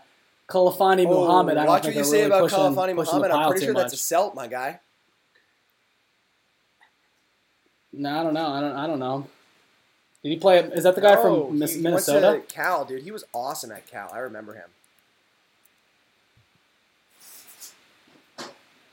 Khalfani 0.50 1.06
Oh, 1.06 1.26
Muhammad, 1.26 1.56
I 1.56 1.60
don't 1.62 1.68
watch 1.68 1.84
think 1.84 1.94
what 1.94 1.98
you 2.00 2.04
say 2.04 2.16
really 2.16 2.26
about 2.26 2.40
pushing, 2.42 2.58
Khalfani 2.58 2.94
pushing 2.94 3.14
Muhammad. 3.18 3.30
I'm 3.30 3.46
pretty 3.48 3.60
too 3.60 3.66
sure 3.68 3.74
that's 3.74 3.92
a 3.94 3.96
much. 3.96 4.00
Celt, 4.00 4.34
my 4.34 4.46
guy. 4.46 4.80
No, 7.92 8.20
I 8.20 8.22
don't 8.22 8.34
know. 8.34 8.46
I 8.48 8.60
don't. 8.60 8.72
I 8.76 8.87
don't 8.87 8.98
know. 8.98 9.26
Did 10.22 10.30
he 10.30 10.37
play? 10.37 10.58
Is 10.58 10.82
that 10.84 10.94
the 10.96 11.00
guy 11.00 11.14
No, 11.14 11.22
from 11.46 11.52
he- 11.54 11.58
Mis- 11.60 11.70
he 11.72 11.76
went 11.78 11.84
Minnesota? 11.84 12.40
to 12.46 12.54
Cal, 12.54 12.84
dude. 12.84 13.02
He 13.04 13.10
was 13.10 13.24
awesome 13.32 13.70
at 13.72 13.87
Cal. 13.87 14.10
I 14.12 14.18
remember 14.18 14.54
him. 14.54 14.68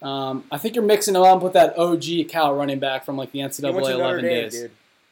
Um, 0.01 0.45
I 0.51 0.57
think 0.57 0.75
you're 0.75 0.83
mixing 0.83 1.15
him 1.15 1.21
up 1.21 1.43
with 1.43 1.53
that 1.53 1.77
OG 1.77 2.27
Cal 2.29 2.55
running 2.55 2.79
back 2.79 3.05
from 3.05 3.17
like 3.17 3.31
the 3.31 3.39
He 3.39 3.45
NCAA 3.45 3.73
Notre 3.73 3.91
11 3.91 4.23
Dame, 4.23 4.33
days. 4.43 4.53
dude. 4.53 4.71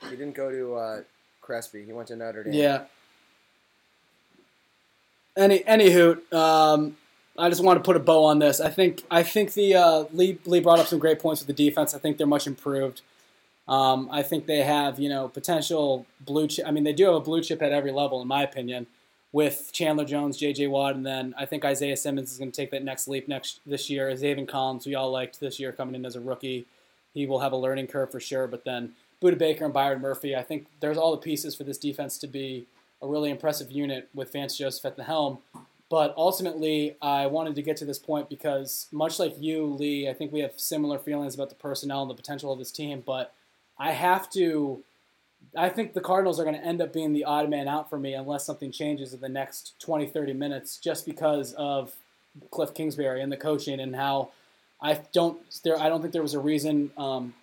He 0.10 0.16
didn't 0.16 0.34
go 0.36 0.50
to 0.50 0.76
uh, 0.76 1.02
Crespi. 1.42 1.84
He 1.86 1.94
went 1.94 2.08
to 2.08 2.16
Notre 2.16 2.44
Dame. 2.44 2.54
Yeah. 2.54 2.82
Any 5.38 5.60
anywho, 5.60 6.34
um, 6.34 6.98
I 7.38 7.50
just 7.50 7.64
want 7.64 7.78
to 7.80 7.84
put 7.84 7.96
a 7.96 8.00
bow 8.00 8.26
on 8.26 8.40
this. 8.40 8.60
I 8.60 8.70
think 8.70 9.04
I 9.10 9.24
think 9.24 9.54
the 9.54 9.76
uh, 9.76 10.06
Lee 10.12 10.38
Lee 10.46 10.60
brought 10.60 10.80
up 10.80 10.88
some 10.88 11.00
great 11.00 11.20
points 11.20 11.40
with 11.46 11.56
the 11.56 11.70
defense. 11.70 11.94
I 11.94 12.00
think 12.00 12.18
they're 12.18 12.28
much 12.28 12.48
improved. 12.48 13.02
Um, 13.68 14.10
I 14.12 14.24
think 14.24 14.48
they 14.48 14.64
have 14.64 15.00
you 15.00 15.08
know 15.08 15.28
potential 15.30 16.06
blue 16.20 16.48
chip. 16.48 16.68
I 16.68 16.72
mean, 16.72 16.84
they 16.84 16.94
do 16.94 17.06
have 17.06 17.14
a 17.16 17.20
blue 17.22 17.42
chip 17.42 17.62
at 17.62 17.72
every 17.72 17.92
level, 17.92 18.22
in 18.22 18.28
my 18.28 18.44
opinion, 18.44 18.88
with 19.32 19.70
Chandler 19.72 20.06
Jones, 20.06 20.38
J.J. 20.38 20.68
Watt, 20.68 20.96
and 20.96 21.06
then 21.06 21.36
I 21.38 21.46
think 21.46 21.64
Isaiah 21.64 21.98
Simmons 21.98 22.32
is 22.32 22.40
going 22.40 22.52
to 22.52 22.56
take 22.56 22.72
that 22.72 22.84
next 22.84 23.08
leap 23.08 23.28
next 23.28 23.60
this 23.66 23.90
year. 23.90 24.10
Zaven 24.12 24.48
Collins, 24.48 24.86
we 24.86 24.96
all 24.96 25.12
liked 25.12 25.40
this 25.40 25.60
year 25.60 25.72
coming 25.72 25.96
in 25.96 26.06
as 26.06 26.16
a 26.16 26.22
rookie. 26.22 26.66
He 27.14 27.26
will 27.26 27.40
have 27.40 27.52
a 27.52 27.58
learning 27.58 27.88
curve 27.88 28.12
for 28.12 28.20
sure, 28.20 28.48
but 28.48 28.66
then 28.66 28.94
Budda 29.22 29.38
Baker 29.38 29.66
and 29.66 29.74
Byron 29.74 30.02
Murphy. 30.02 30.36
I 30.36 30.44
think 30.44 30.68
there's 30.80 30.98
all 30.98 31.12
the 31.12 31.18
pieces 31.18 31.56
for 31.56 31.64
this 31.64 31.78
defense 31.78 32.18
to 32.20 32.28
be 32.28 32.66
a 33.02 33.08
really 33.08 33.30
impressive 33.30 33.72
unit 33.72 34.10
with 34.14 34.34
Vance 34.34 34.58
Joseph 34.58 34.86
at 34.86 34.96
the 34.96 35.04
helm. 35.04 35.40
But 35.90 36.14
ultimately, 36.18 36.96
I 37.02 37.26
wanted 37.26 37.56
to 37.56 37.64
get 37.64 37.78
to 37.78 37.86
this 37.86 37.98
point 37.98 38.30
because, 38.30 38.88
much 38.92 39.18
like 39.18 39.36
you, 39.40 39.66
Lee, 39.66 40.08
I 40.08 40.14
think 40.14 40.32
we 40.32 40.42
have 40.42 40.54
similar 40.56 41.00
feelings 41.00 41.34
about 41.34 41.50
the 41.50 41.56
personnel 41.56 42.04
and 42.04 42.12
the 42.12 42.16
potential 42.16 42.54
of 42.54 42.60
this 42.60 42.72
team. 42.72 43.02
But 43.04 43.34
I 43.78 43.92
have 43.92 44.30
to, 44.32 44.84
I 45.56 45.70
think 45.70 45.94
the 45.94 46.02
Cardinals 46.02 46.40
are 46.40 46.44
going 46.44 46.56
to 46.56 46.66
end 46.66 46.82
up 46.82 46.94
being 46.94 47.14
the 47.14 47.26
odd 47.26 47.50
man 47.50 47.68
out 47.68 47.90
for 47.90 47.98
me 47.98 48.14
unless 48.14 48.46
something 48.46 48.72
changes 48.72 49.14
in 49.14 49.22
the 49.22 49.30
next 49.30 49.80
20, 49.80 50.08
30 50.08 50.34
minutes 50.34 50.78
just 50.78 51.06
because 51.06 51.54
of 51.54 51.94
Kliff 52.52 52.76
Kingsbury 52.76 53.22
and 53.22 53.32
the 53.32 53.38
coaching 53.38 53.80
and 53.80 53.96
how 53.96 54.30
I 54.82 55.02
don't, 55.12 55.40
there, 55.64 55.80
I 55.80 55.90
don't 55.90 56.02
think 56.02 56.14
there 56.14 56.22
was 56.22 56.36
a 56.36 56.40
reason, 56.40 56.92
um, 56.98 57.34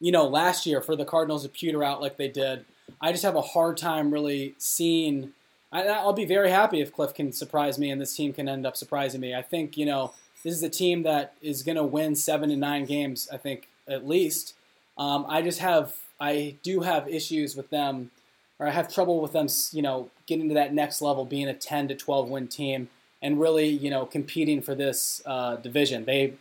you 0.00 0.12
know, 0.12 0.26
last 0.26 0.66
year 0.66 0.80
for 0.80 0.96
the 0.96 1.04
Cardinals 1.04 1.42
to 1.42 1.48
pewter 1.48 1.84
out 1.84 2.00
like 2.00 2.16
they 2.16 2.28
did. 2.28 2.64
I 3.00 3.12
just 3.12 3.24
have 3.24 3.36
a 3.36 3.42
hard 3.42 3.76
time 3.76 4.12
really 4.12 4.54
seeing. 4.58 5.32
I, 5.72 5.86
I'll 5.88 6.12
be 6.12 6.24
very 6.24 6.50
happy 6.50 6.80
if 6.80 6.94
Kliff 6.94 7.14
can 7.14 7.32
surprise 7.32 7.78
me 7.78 7.90
and 7.90 8.00
this 8.00 8.16
team 8.16 8.32
can 8.32 8.48
end 8.48 8.66
up 8.66 8.76
surprising 8.76 9.20
me. 9.20 9.34
I 9.34 9.42
think 9.42 9.76
you 9.76 9.86
know 9.86 10.12
this 10.44 10.54
is 10.54 10.62
a 10.62 10.68
team 10.68 11.02
that 11.02 11.34
is 11.42 11.62
going 11.62 11.76
to 11.76 11.84
win 11.84 12.14
seven 12.14 12.50
and 12.50 12.60
nine 12.60 12.84
games. 12.84 13.28
I 13.32 13.36
think 13.36 13.68
at 13.88 14.06
least. 14.06 14.54
Um, 14.98 15.26
I 15.28 15.42
just 15.42 15.58
have 15.58 15.94
I 16.20 16.56
do 16.62 16.80
have 16.80 17.08
issues 17.08 17.56
with 17.56 17.70
them, 17.70 18.10
or 18.58 18.66
I 18.66 18.70
have 18.70 18.92
trouble 18.92 19.20
with 19.20 19.32
them. 19.32 19.48
You 19.72 19.82
know, 19.82 20.10
getting 20.26 20.48
to 20.48 20.54
that 20.54 20.72
next 20.72 21.02
level, 21.02 21.24
being 21.24 21.48
a 21.48 21.54
ten 21.54 21.88
to 21.88 21.94
twelve 21.94 22.28
win 22.28 22.48
team, 22.48 22.88
and 23.22 23.40
really 23.40 23.68
you 23.68 23.90
know 23.90 24.06
competing 24.06 24.62
for 24.62 24.74
this 24.74 25.22
uh, 25.26 25.56
division. 25.56 26.04
They 26.04 26.34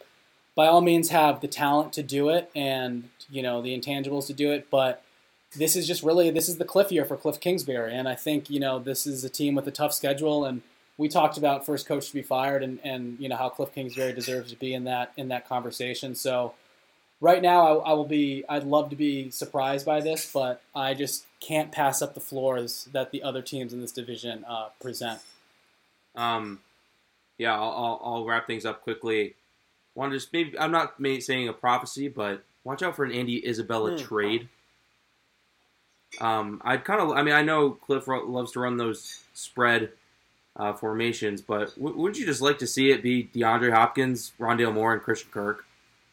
by 0.55 0.67
all 0.67 0.81
means 0.81 1.09
have 1.09 1.41
the 1.41 1.47
talent 1.47 1.93
to 1.93 2.03
do 2.03 2.29
it, 2.29 2.49
and 2.55 3.09
you 3.29 3.41
know 3.41 3.61
the 3.61 3.77
intangibles 3.77 4.27
to 4.27 4.33
do 4.33 4.51
it, 4.51 4.69
but 4.69 5.01
this 5.57 5.75
is 5.75 5.87
just 5.87 6.03
really 6.03 6.29
this 6.29 6.49
is 6.49 6.57
the 6.57 6.65
cliff 6.65 6.91
year 6.91 7.05
for 7.05 7.17
Kliff 7.17 7.39
Kingsbury, 7.39 7.93
and 7.93 8.07
I 8.07 8.15
think 8.15 8.49
you 8.49 8.59
know 8.59 8.79
this 8.79 9.05
is 9.05 9.23
a 9.23 9.29
team 9.29 9.55
with 9.55 9.67
a 9.67 9.71
tough 9.71 9.93
schedule, 9.93 10.45
and 10.45 10.61
we 10.97 11.09
talked 11.09 11.37
about 11.37 11.65
first 11.65 11.85
coach 11.85 12.07
to 12.07 12.13
be 12.13 12.21
fired, 12.21 12.63
and, 12.63 12.79
and 12.83 13.19
you 13.19 13.29
know 13.29 13.35
how 13.35 13.49
Kliff 13.49 13.73
Kingsbury 13.73 14.13
deserves 14.13 14.51
to 14.51 14.57
be 14.57 14.73
in 14.73 14.85
that 14.85 15.11
in 15.17 15.27
that 15.29 15.47
conversation. 15.47 16.15
So 16.15 16.53
right 17.21 17.41
now, 17.41 17.79
I, 17.79 17.91
I 17.91 17.93
will 17.93 18.05
be 18.05 18.43
I'd 18.49 18.63
love 18.63 18.89
to 18.89 18.95
be 18.95 19.29
surprised 19.31 19.85
by 19.85 20.01
this, 20.01 20.31
but 20.31 20.61
I 20.75 20.93
just 20.93 21.25
can't 21.39 21.71
pass 21.71 22.01
up 22.01 22.13
the 22.13 22.19
floors 22.19 22.87
that 22.91 23.11
the 23.11 23.23
other 23.23 23.41
teams 23.41 23.73
in 23.73 23.81
this 23.81 23.91
division 23.91 24.43
uh, 24.47 24.69
present. 24.81 25.19
Um, 26.15 26.59
yeah, 27.37 27.53
I'll, 27.53 27.71
I'll, 27.71 28.01
I'll 28.03 28.25
wrap 28.25 28.47
things 28.47 28.65
up 28.65 28.81
quickly. 28.81 29.35
Want 29.95 30.11
to 30.11 30.17
just 30.17 30.31
maybe 30.33 30.57
I'm 30.59 30.71
not 30.71 30.99
ma- 30.99 31.19
saying 31.19 31.47
a 31.47 31.53
prophecy, 31.53 32.07
but 32.07 32.43
watch 32.63 32.81
out 32.83 32.95
for 32.95 33.05
an 33.05 33.11
Andy 33.11 33.45
Isabella 33.47 33.91
Hmm. 33.91 33.97
trade. 33.97 34.49
Um, 36.21 36.61
I'd 36.63 36.85
kind 36.85 37.01
of, 37.01 37.11
I 37.11 37.23
mean, 37.23 37.33
I 37.33 37.41
know 37.41 37.71
Kliff 37.87 38.07
ro- 38.07 38.25
loves 38.25 38.53
to 38.53 38.61
run 38.61 38.77
those 38.77 39.19
spread 39.33 39.89
uh, 40.55 40.71
formations, 40.73 41.41
but 41.41 41.75
w- 41.75 41.95
wouldn't 41.97 42.17
you 42.17 42.25
just 42.25 42.41
like 42.41 42.59
to 42.59 42.67
see 42.67 42.89
it 42.91 43.03
be 43.03 43.29
DeAndre 43.35 43.73
Hopkins, 43.73 44.31
Rondale 44.39 44.73
Moore, 44.73 44.93
and 44.93 45.01
Christian 45.01 45.29
Kirk? 45.31 45.64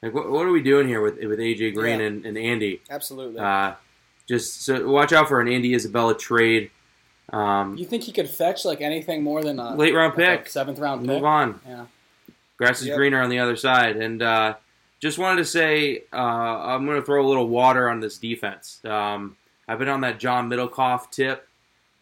Like, 0.02 0.14
what, 0.14 0.30
what 0.30 0.46
are 0.46 0.50
we 0.50 0.62
doing 0.62 0.88
here 0.88 1.00
with 1.00 1.16
with 1.22 1.38
AJ 1.38 1.74
Green 1.74 2.00
Yeah. 2.00 2.06
and, 2.06 2.26
and 2.26 2.36
Andy? 2.38 2.80
Absolutely. 2.90 3.38
Uh, 3.40 3.74
just 4.28 4.62
so 4.64 4.88
watch 4.88 5.12
out 5.12 5.28
for 5.28 5.40
an 5.40 5.48
Andy 5.48 5.74
Isabella 5.74 6.16
trade. 6.16 6.70
Um, 7.32 7.76
You 7.76 7.84
think 7.86 8.02
he 8.04 8.12
could 8.12 8.28
fetch 8.28 8.64
like 8.64 8.80
anything 8.80 9.22
more 9.22 9.42
than 9.42 9.58
a 9.58 9.74
late 9.76 9.94
round 9.94 10.16
like 10.18 10.40
pick. 10.44 10.48
seventh 10.50 10.78
round 10.78 11.00
pick? 11.02 11.08
Move 11.08 11.24
on. 11.24 11.60
Yeah. 11.66 11.86
Grass 12.56 12.80
is 12.80 12.88
Yep. 12.88 12.96
greener 12.96 13.20
on 13.22 13.30
the 13.30 13.38
other 13.38 13.56
side. 13.56 13.96
And 13.96 14.22
uh, 14.22 14.54
just 15.00 15.18
wanted 15.18 15.36
to 15.38 15.44
say, 15.44 16.04
uh, 16.12 16.16
I'm 16.16 16.84
going 16.84 16.98
to 17.00 17.04
throw 17.06 17.24
a 17.24 17.28
little 17.28 17.48
water 17.48 17.88
on 17.88 18.00
this 18.00 18.18
defense. 18.18 18.80
Um, 18.84 19.36
I've 19.66 19.78
been 19.78 19.88
on 19.88 20.00
that 20.02 20.18
John 20.18 20.50
Middlecoff 20.50 21.10
tip 21.10 21.48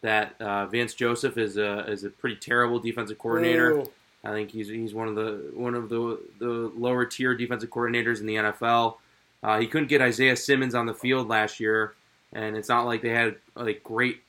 that 0.01 0.33
uh, 0.41 0.65
Vance 0.65 0.93
Joseph 0.95 1.37
is 1.37 1.57
a 1.57 1.85
is 1.89 2.03
a 2.03 2.09
pretty 2.09 2.35
terrible 2.35 2.79
defensive 2.79 3.17
coordinator. 3.19 3.71
Ooh. 3.71 3.91
I 4.23 4.31
think 4.31 4.51
he's 4.51 4.67
he's 4.67 4.93
one 4.93 5.07
of 5.07 5.15
the 5.15 5.51
one 5.53 5.73
of 5.75 5.89
the 5.89 6.19
the 6.39 6.71
lower 6.75 7.05
tier 7.05 7.35
defensive 7.35 7.69
coordinators 7.69 8.19
in 8.19 8.25
the 8.25 8.35
NFL. 8.35 8.97
Uh, 9.43 9.59
he 9.59 9.67
couldn't 9.67 9.87
get 9.87 10.01
Isaiah 10.01 10.35
Simmons 10.35 10.75
on 10.75 10.85
the 10.85 10.93
field 10.93 11.27
last 11.27 11.59
year, 11.59 11.95
and 12.31 12.55
it's 12.55 12.69
not 12.69 12.85
like 12.85 13.01
they 13.01 13.09
had 13.09 13.35
like 13.55 13.83
great 13.83 14.21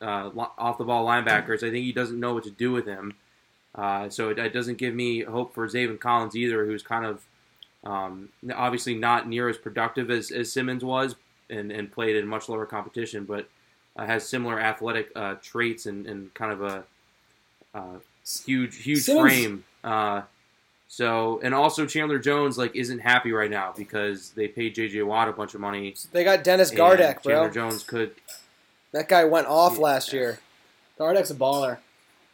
uh, 0.00 0.30
off 0.56 0.78
the 0.78 0.84
ball 0.84 1.06
linebackers. 1.06 1.58
I 1.58 1.70
think 1.70 1.84
he 1.84 1.92
doesn't 1.92 2.18
know 2.18 2.34
what 2.34 2.44
to 2.44 2.50
do 2.50 2.70
with 2.70 2.86
him. 2.86 3.14
Uh, 3.74 4.08
so 4.08 4.30
it, 4.30 4.38
it 4.38 4.52
doesn't 4.52 4.78
give 4.78 4.94
me 4.94 5.22
hope 5.22 5.54
for 5.54 5.66
Zaven 5.68 5.98
Collins 5.98 6.36
either, 6.36 6.64
who's 6.64 6.82
kind 6.82 7.04
of 7.04 7.22
um, 7.84 8.28
obviously 8.54 8.94
not 8.94 9.28
near 9.28 9.48
as 9.48 9.56
productive 9.56 10.10
as, 10.10 10.30
as 10.30 10.52
Simmons 10.52 10.84
was 10.84 11.16
and, 11.48 11.70
and 11.70 11.90
played 11.90 12.16
in 12.16 12.26
much 12.26 12.48
lower 12.48 12.66
competition, 12.66 13.24
but 13.24 13.48
uh, 13.96 14.06
has 14.06 14.28
similar 14.28 14.60
athletic 14.60 15.10
uh, 15.16 15.34
traits 15.42 15.86
and, 15.86 16.06
and 16.06 16.32
kind 16.34 16.52
of 16.52 16.62
a 16.62 16.84
uh, 17.74 17.98
huge, 18.24 18.76
huge 18.82 19.02
Simmons- 19.02 19.22
frame. 19.32 19.64
Uh, 19.84 20.22
so, 20.88 21.40
and 21.42 21.54
also 21.54 21.86
Chandler 21.86 22.18
Jones 22.18 22.58
like 22.58 22.74
isn't 22.74 22.98
happy 22.98 23.32
right 23.32 23.50
now 23.50 23.72
because 23.76 24.30
they 24.30 24.48
paid 24.48 24.74
J.J. 24.74 25.02
Watt 25.02 25.28
a 25.28 25.32
bunch 25.32 25.54
of 25.54 25.60
money. 25.60 25.94
They 26.12 26.24
got 26.24 26.42
Dennis 26.42 26.70
Gardeck, 26.70 27.22
bro. 27.22 27.32
Chandler 27.34 27.50
Jones 27.50 27.82
could. 27.84 28.12
That 28.92 29.08
guy 29.08 29.24
went 29.24 29.46
off 29.46 29.74
Yeah. 29.74 29.80
last 29.80 30.12
year. 30.12 30.40
Gardeck's 30.98 31.30
a 31.30 31.34
baller. 31.34 31.78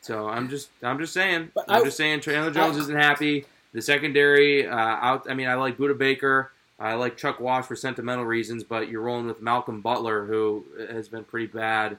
So 0.01 0.29
I'm 0.29 0.49
just, 0.49 0.71
I'm 0.83 0.99
just 0.99 1.13
saying, 1.13 1.51
But 1.55 1.67
I'm 1.69 1.83
I- 1.83 1.85
just 1.85 1.97
saying 1.99 2.21
Chandler 2.21 2.51
Jones 2.53 2.77
I- 2.77 2.81
isn't 2.81 2.97
happy. 2.97 3.45
The 3.73 3.83
secondary 3.83 4.67
uh, 4.67 4.75
out. 4.75 5.27
I 5.31 5.35
mean, 5.35 5.49
I 5.49 5.55
like 5.55 5.77
Budda 5.77 5.99
Baker. 5.99 6.51
I 6.79 6.95
like 6.95 7.17
Chuck 7.19 7.41
Wash 7.41 7.67
for 7.67 7.77
sentimental 7.77 8.25
reasons, 8.25 8.65
but 8.65 8.89
you're 8.89 9.03
rolling 9.03 9.27
with 9.27 9.43
Malcolm 9.43 9.83
Butler, 9.83 10.25
who 10.25 10.65
has 10.91 11.09
been 11.09 11.25
pretty 11.25 11.47
bad, 11.47 11.99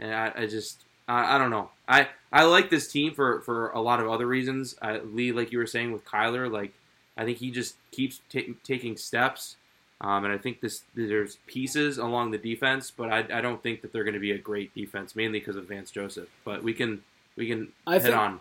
and 0.00 0.14
I, 0.14 0.32
I 0.36 0.46
just, 0.46 0.82
I, 1.08 1.36
I 1.36 1.38
don't 1.38 1.50
know. 1.50 1.70
I, 1.88 2.08
I 2.34 2.42
like 2.42 2.68
this 2.68 2.88
team 2.90 3.14
for, 3.14 3.40
for 3.42 3.70
a 3.70 3.80
lot 3.80 4.00
of 4.00 4.08
other 4.10 4.26
reasons. 4.26 4.74
Uh, 4.82 4.98
Lee, 5.04 5.30
like 5.32 5.52
you 5.52 5.58
were 5.58 5.66
saying 5.66 5.92
with 5.92 6.04
Kyler, 6.04 6.50
like 6.50 6.72
I 7.16 7.24
think 7.24 7.38
he 7.38 7.50
just 7.52 7.76
keeps 7.92 8.20
ta- 8.30 8.52
taking 8.64 8.96
steps, 8.96 9.56
um, 10.00 10.24
and 10.24 10.34
I 10.34 10.38
think 10.38 10.60
this 10.60 10.82
there's 10.96 11.36
pieces 11.46 11.98
along 11.98 12.32
the 12.32 12.38
defense, 12.38 12.90
but 12.90 13.10
I, 13.12 13.18
I 13.38 13.40
don't 13.40 13.62
think 13.62 13.82
that 13.82 13.92
they're 13.92 14.02
going 14.04 14.14
to 14.14 14.20
be 14.20 14.32
a 14.32 14.38
great 14.38 14.74
defense, 14.74 15.14
mainly 15.14 15.38
because 15.38 15.54
of 15.56 15.66
Vance 15.68 15.90
Joseph. 15.92 16.28
But 16.44 16.64
we 16.64 16.74
can 16.74 17.02
we 17.36 17.46
can 17.46 17.68
I 17.86 17.94
head 17.94 18.02
think- 18.02 18.16
on. 18.16 18.40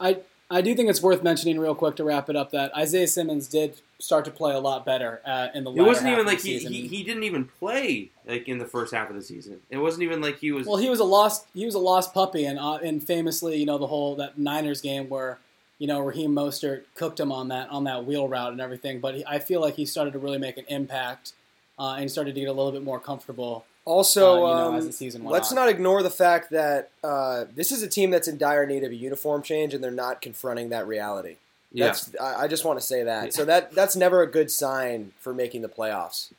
I 0.00 0.18
I 0.52 0.60
do 0.60 0.74
think 0.74 0.90
it's 0.90 1.02
worth 1.02 1.22
mentioning 1.22 1.58
real 1.58 1.74
quick 1.74 1.96
to 1.96 2.04
wrap 2.04 2.28
it 2.28 2.36
up 2.36 2.50
that 2.50 2.76
Isaiah 2.76 3.08
Simmons 3.08 3.48
did 3.48 3.80
start 3.98 4.24
to 4.26 4.30
play 4.30 4.54
a 4.54 4.58
lot 4.60 4.84
better 4.84 5.22
uh, 5.24 5.48
in 5.54 5.64
the. 5.64 5.72
It 5.72 5.80
wasn't 5.80 6.08
even 6.08 6.26
like 6.26 6.40
he, 6.40 6.58
he 6.58 6.86
he 6.86 7.02
didn't 7.02 7.22
even 7.22 7.46
play 7.46 8.10
like 8.26 8.48
in 8.48 8.58
the 8.58 8.66
first 8.66 8.92
half 8.92 9.08
of 9.08 9.16
the 9.16 9.22
season. 9.22 9.60
It 9.70 9.78
wasn't 9.78 10.02
even 10.02 10.20
like 10.20 10.38
he 10.38 10.52
was. 10.52 10.66
Well, 10.66 10.76
he 10.76 10.90
was 10.90 11.00
a 11.00 11.04
lost 11.04 11.46
he 11.54 11.64
was 11.64 11.74
a 11.74 11.78
lost 11.78 12.12
puppy, 12.12 12.44
and 12.44 12.58
uh, 12.58 12.74
and 12.74 13.02
famously, 13.02 13.56
you 13.56 13.66
know, 13.66 13.78
the 13.78 13.86
whole 13.86 14.14
that 14.16 14.38
Niners 14.38 14.82
game 14.82 15.08
where 15.08 15.38
you 15.78 15.86
know 15.86 16.00
Raheem 16.00 16.32
Mostert 16.32 16.82
cooked 16.94 17.18
him 17.18 17.32
on 17.32 17.48
that 17.48 17.70
on 17.70 17.84
that 17.84 18.04
wheel 18.04 18.28
route 18.28 18.52
and 18.52 18.60
everything. 18.60 19.00
But 19.00 19.14
he, 19.14 19.24
I 19.26 19.38
feel 19.38 19.60
like 19.62 19.76
he 19.76 19.86
started 19.86 20.12
to 20.12 20.18
really 20.18 20.38
make 20.38 20.58
an 20.58 20.66
impact 20.68 21.32
uh, 21.78 21.96
and 21.98 22.10
started 22.10 22.34
to 22.34 22.40
get 22.40 22.48
a 22.48 22.52
little 22.52 22.72
bit 22.72 22.82
more 22.82 23.00
comfortable. 23.00 23.64
Also, 23.84 24.44
uh, 24.44 24.48
you 24.48 24.54
know, 24.54 24.68
um, 24.68 24.74
as 24.76 24.86
the 24.86 24.92
season 24.92 25.24
let's 25.24 25.50
on. 25.50 25.56
not 25.56 25.68
ignore 25.68 26.02
the 26.04 26.10
fact 26.10 26.50
that 26.50 26.90
uh, 27.02 27.46
this 27.54 27.72
is 27.72 27.82
a 27.82 27.88
team 27.88 28.10
that's 28.12 28.28
in 28.28 28.38
dire 28.38 28.64
need 28.64 28.84
of 28.84 28.92
a 28.92 28.94
uniform 28.94 29.42
change, 29.42 29.74
and 29.74 29.82
they're 29.82 29.90
not 29.90 30.20
confronting 30.22 30.68
that 30.68 30.86
reality. 30.86 31.36
yeah, 31.72 31.86
That's, 31.86 32.14
I, 32.20 32.42
I 32.44 32.48
just 32.48 32.64
want 32.64 32.78
to 32.78 32.86
say 32.86 33.02
that. 33.02 33.24
Yeah. 33.24 33.30
So 33.30 33.44
that 33.44 33.72
that's 33.72 33.96
never 33.96 34.22
a 34.22 34.26
good 34.30 34.50
sign 34.52 35.12
for 35.18 35.34
making 35.34 35.62
the 35.62 35.68
playoffs. 35.68 36.30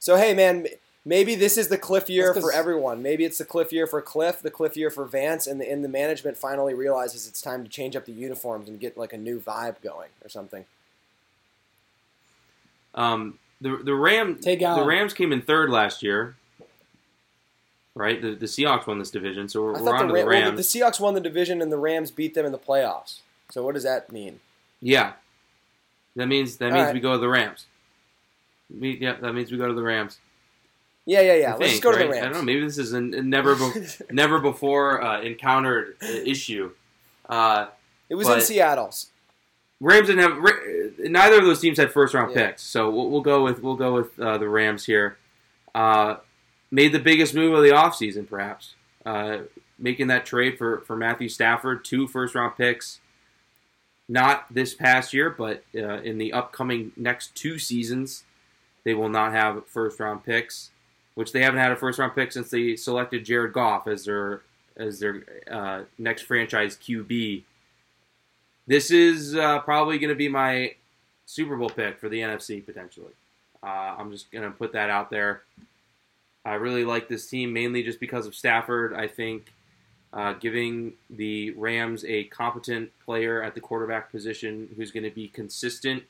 So 0.00 0.16
hey, 0.16 0.34
man, 0.34 0.66
maybe 1.04 1.36
this 1.36 1.56
is 1.56 1.68
the 1.68 1.78
cliff 1.78 2.10
year 2.10 2.32
That's 2.34 2.44
for 2.44 2.50
'cause- 2.50 2.58
everyone. 2.58 3.00
Maybe 3.00 3.24
it's 3.24 3.38
the 3.38 3.44
cliff 3.44 3.72
year 3.72 3.86
for 3.86 4.02
Kliff, 4.02 4.40
the 4.40 4.50
cliff 4.50 4.76
year 4.76 4.90
for 4.90 5.04
Vance, 5.04 5.46
and 5.46 5.60
the 5.60 5.70
and 5.70 5.84
the 5.84 5.88
management 5.88 6.36
finally 6.36 6.74
realizes 6.74 7.28
it's 7.28 7.40
time 7.40 7.62
to 7.62 7.70
change 7.70 7.94
up 7.94 8.06
the 8.06 8.12
uniforms 8.12 8.68
and 8.68 8.80
get 8.80 8.98
like 8.98 9.12
a 9.12 9.16
new 9.18 9.38
vibe 9.38 9.80
going 9.82 10.08
or 10.24 10.28
something. 10.28 10.64
um, 12.96 13.38
the 13.60 13.76
the 13.84 13.94
Ram 13.94 14.38
the 14.42 14.84
Rams 14.84 15.14
came 15.14 15.32
in 15.32 15.42
third 15.42 15.70
last 15.70 16.02
year, 16.02 16.34
right? 17.96 18.22
The 18.22 18.36
the 18.36 18.46
Seahawks 18.46 18.86
won 18.86 19.00
this 19.00 19.10
division, 19.10 19.48
so 19.48 19.62
we're, 19.62 19.72
we're 19.72 19.78
on 19.78 19.84
the, 19.84 19.90
to 19.90 19.92
Ra- 19.92 20.06
the 20.06 20.12
well, 20.12 20.26
Rams. 20.26 20.50
the, 20.50 20.56
the 20.56 20.62
Seahawks 20.62 21.00
won 21.00 21.14
the 21.14 21.20
division 21.20 21.60
and 21.60 21.72
the 21.72 21.78
Rams 21.78 22.12
beat 22.12 22.34
them 22.34 22.46
in 22.46 22.52
the 22.52 22.58
playoffs. 22.58 23.20
So 23.50 23.64
what 23.64 23.74
does 23.74 23.82
that 23.82 24.12
mean? 24.12 24.38
yeah, 24.80 25.14
that 26.14 26.26
means 26.28 26.58
that 26.58 26.66
All 26.66 26.72
means 26.72 26.84
right. 26.86 26.94
we 26.94 27.00
go 27.00 27.12
to 27.12 27.18
the 27.18 27.28
Rams. 27.28 27.66
We, 28.78 28.98
yeah, 29.00 29.14
that 29.20 29.32
means 29.32 29.50
we 29.50 29.58
go 29.58 29.66
to 29.66 29.74
the 29.74 29.82
Rams. 29.82 30.18
Yeah, 31.04 31.20
yeah, 31.20 31.34
yeah. 31.34 31.54
I 31.54 31.56
Let's 31.56 31.72
think, 31.72 31.84
go 31.84 31.92
to 31.92 31.98
the? 31.98 32.08
Rams. 32.08 32.16
I 32.18 32.24
don't 32.28 32.32
know. 32.34 32.42
Maybe 32.42 32.60
this 32.62 32.78
is 32.78 32.92
a, 32.92 32.98
a 32.98 33.00
never 33.00 33.54
be- 33.54 33.86
never 34.10 34.40
before 34.40 35.02
uh, 35.02 35.20
encountered 35.22 35.96
uh, 36.02 36.06
issue. 36.06 36.70
Uh, 37.28 37.66
It 38.08 38.16
was 38.16 38.28
in 38.28 38.40
Seattle's. 38.40 39.08
Rams 39.80 40.08
didn't 40.08 40.22
have. 40.28 40.38
Ra- 40.38 40.98
Neither 40.98 41.38
of 41.38 41.44
those 41.44 41.60
teams 41.60 41.78
had 41.78 41.92
first 41.92 42.12
round 42.14 42.34
Yeah. 42.34 42.48
picks, 42.48 42.62
so 42.62 42.90
we'll, 42.90 43.08
we'll 43.10 43.20
go 43.20 43.44
with 43.44 43.62
we'll 43.62 43.76
go 43.76 43.94
with 43.94 44.18
uh, 44.18 44.36
the 44.38 44.48
Rams 44.48 44.84
here. 44.84 45.16
Uh, 45.74 46.16
made 46.76 46.92
the 46.92 46.98
biggest 46.98 47.34
move 47.34 47.54
of 47.54 47.62
the 47.62 47.70
offseason, 47.70 48.28
perhaps, 48.28 48.74
uh, 49.06 49.38
making 49.78 50.08
that 50.08 50.26
trade 50.26 50.58
for 50.58 50.82
for 50.82 50.94
Matthew 50.94 51.30
Stafford, 51.30 51.86
two 51.86 52.06
first 52.06 52.34
round 52.34 52.54
picks. 52.56 53.00
Not 54.08 54.52
this 54.52 54.74
past 54.74 55.14
year, 55.14 55.30
but 55.30 55.64
uh, 55.74 56.02
in 56.02 56.18
the 56.18 56.34
upcoming 56.34 56.92
next 56.94 57.34
two 57.34 57.58
seasons, 57.58 58.24
they 58.84 58.92
will 58.92 59.08
not 59.08 59.32
have 59.32 59.66
first 59.66 59.98
round 59.98 60.22
picks, 60.24 60.70
which 61.14 61.32
they 61.32 61.42
haven't 61.42 61.60
had 61.60 61.72
a 61.72 61.76
first 61.76 61.98
round 61.98 62.14
pick 62.14 62.30
since 62.30 62.50
they 62.50 62.76
selected 62.76 63.24
Jared 63.24 63.54
Goff 63.54 63.88
as 63.88 64.04
their 64.04 64.42
as 64.76 65.00
their 65.00 65.24
uh, 65.50 65.84
next 65.96 66.22
franchise 66.22 66.76
QB. 66.76 67.42
This 68.66 68.90
is 68.90 69.34
uh, 69.34 69.60
probably 69.60 69.98
going 69.98 70.10
to 70.10 70.14
be 70.14 70.28
my 70.28 70.74
Super 71.24 71.56
Bowl 71.56 71.70
pick 71.70 71.98
for 71.98 72.10
the 72.10 72.20
NFC 72.20 72.64
potentially. 72.64 73.14
Uh, 73.62 73.96
I'm 73.98 74.12
just 74.12 74.30
going 74.30 74.44
to 74.44 74.50
put 74.50 74.72
that 74.74 74.90
out 74.90 75.08
there. 75.10 75.42
I 76.46 76.54
really 76.54 76.84
like 76.84 77.08
this 77.08 77.26
team 77.26 77.52
mainly 77.52 77.82
just 77.82 77.98
because 77.98 78.26
of 78.26 78.34
Stafford. 78.34 78.94
I 78.94 79.08
think 79.08 79.52
uh, 80.12 80.34
giving 80.34 80.94
the 81.10 81.50
Rams 81.50 82.04
a 82.04 82.24
competent 82.24 82.90
player 83.04 83.42
at 83.42 83.54
the 83.54 83.60
quarterback 83.60 84.12
position 84.12 84.68
who's 84.76 84.92
going 84.92 85.02
to 85.02 85.10
be 85.10 85.28
consistent 85.28 86.04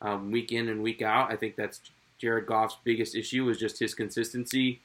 um, 0.00 0.30
week 0.30 0.52
in 0.52 0.68
and 0.68 0.82
week 0.82 1.02
out. 1.02 1.32
I 1.32 1.36
think 1.36 1.56
that's 1.56 1.80
Jared 2.18 2.46
Goff's 2.46 2.76
biggest 2.84 3.16
issue 3.16 3.48
is 3.48 3.58
just 3.58 3.80
his 3.80 3.94
consistency. 3.94 4.80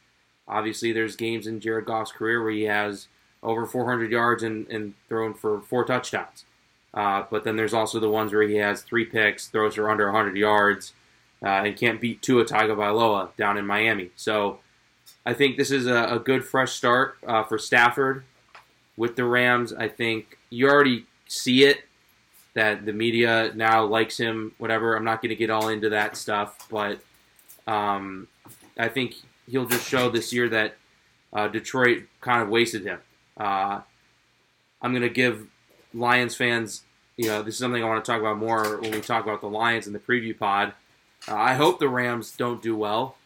Obviously, 0.47 0.91
there's 0.91 1.15
games 1.15 1.45
in 1.45 1.59
Jared 1.59 1.85
Goff's 1.85 2.11
career 2.11 2.41
where 2.41 2.51
he 2.51 2.63
has 2.63 3.07
over 3.43 3.67
400 3.67 4.11
yards 4.11 4.41
and, 4.41 4.67
and 4.67 4.95
thrown 5.07 5.35
for 5.35 5.61
four 5.61 5.85
touchdowns. 5.85 6.45
Uh, 6.93 7.23
but 7.29 7.43
then 7.43 7.55
there's 7.55 7.73
also 7.73 7.99
the 7.99 8.09
ones 8.09 8.33
where 8.33 8.47
he 8.47 8.55
has 8.55 8.81
three 8.81 9.05
picks, 9.05 9.47
throws 9.47 9.75
for 9.75 9.89
under 9.91 10.05
100 10.11 10.35
yards, 10.35 10.93
uh, 11.43 11.49
and 11.65 11.77
can't 11.77 12.01
beat 12.01 12.23
Tua 12.23 12.45
Tagovailoa 12.45 13.35
down 13.37 13.57
in 13.57 13.67
Miami. 13.67 14.09
So 14.15 14.59
I 15.27 15.33
think 15.33 15.57
this 15.57 15.71
is 15.71 15.87
a, 15.87 16.05
a 16.05 16.19
good 16.19 16.45
fresh 16.45 16.71
start 16.71 17.17
uh, 17.27 17.43
for 17.43 17.57
Stafford 17.57 18.23
with 18.95 19.17
the 19.17 19.25
Rams. 19.25 19.73
I 19.73 19.89
think 19.89 20.37
you 20.49 20.69
already 20.69 21.05
see 21.27 21.65
it 21.65 21.81
that 22.53 22.85
the 22.85 22.93
media 22.93 23.51
now 23.53 23.83
likes 23.83 24.17
him. 24.17 24.53
Whatever. 24.57 24.95
I'm 24.95 25.03
not 25.03 25.21
going 25.21 25.31
to 25.31 25.35
get 25.35 25.49
all 25.49 25.67
into 25.67 25.89
that 25.89 26.15
stuff, 26.15 26.65
but 26.71 27.01
um, 27.67 28.29
I 28.79 28.87
think 28.87 29.15
he'll 29.49 29.65
just 29.65 29.85
show 29.85 30.09
this 30.09 30.31
year 30.31 30.47
that 30.47 30.77
uh, 31.33 31.49
Detroit 31.49 32.03
kind 32.21 32.41
of 32.41 32.47
wasted 32.47 32.85
him. 32.85 32.99
Uh, 33.35 33.81
I'm 34.81 34.93
going 34.93 35.01
to 35.01 35.09
give 35.09 35.45
Lions 35.93 36.37
fans, 36.37 36.83
you 37.17 37.27
know, 37.27 37.43
this 37.43 37.55
is 37.55 37.59
something 37.59 37.83
I 37.83 37.85
want 37.85 38.03
to 38.03 38.09
talk 38.09 38.21
about 38.21 38.37
more 38.37 38.79
when 38.79 38.91
we 38.91 39.01
talk 39.01 39.25
about 39.25 39.41
the 39.41 39.49
Lions 39.49 39.87
in 39.87 39.91
the 39.91 39.99
preview 39.99 40.39
pod. 40.39 40.71
Uh, 41.27 41.35
I 41.35 41.55
hope 41.55 41.79
the 41.79 41.89
Rams 41.89 42.31
don't 42.31 42.61
do 42.61 42.77
well 42.77 43.16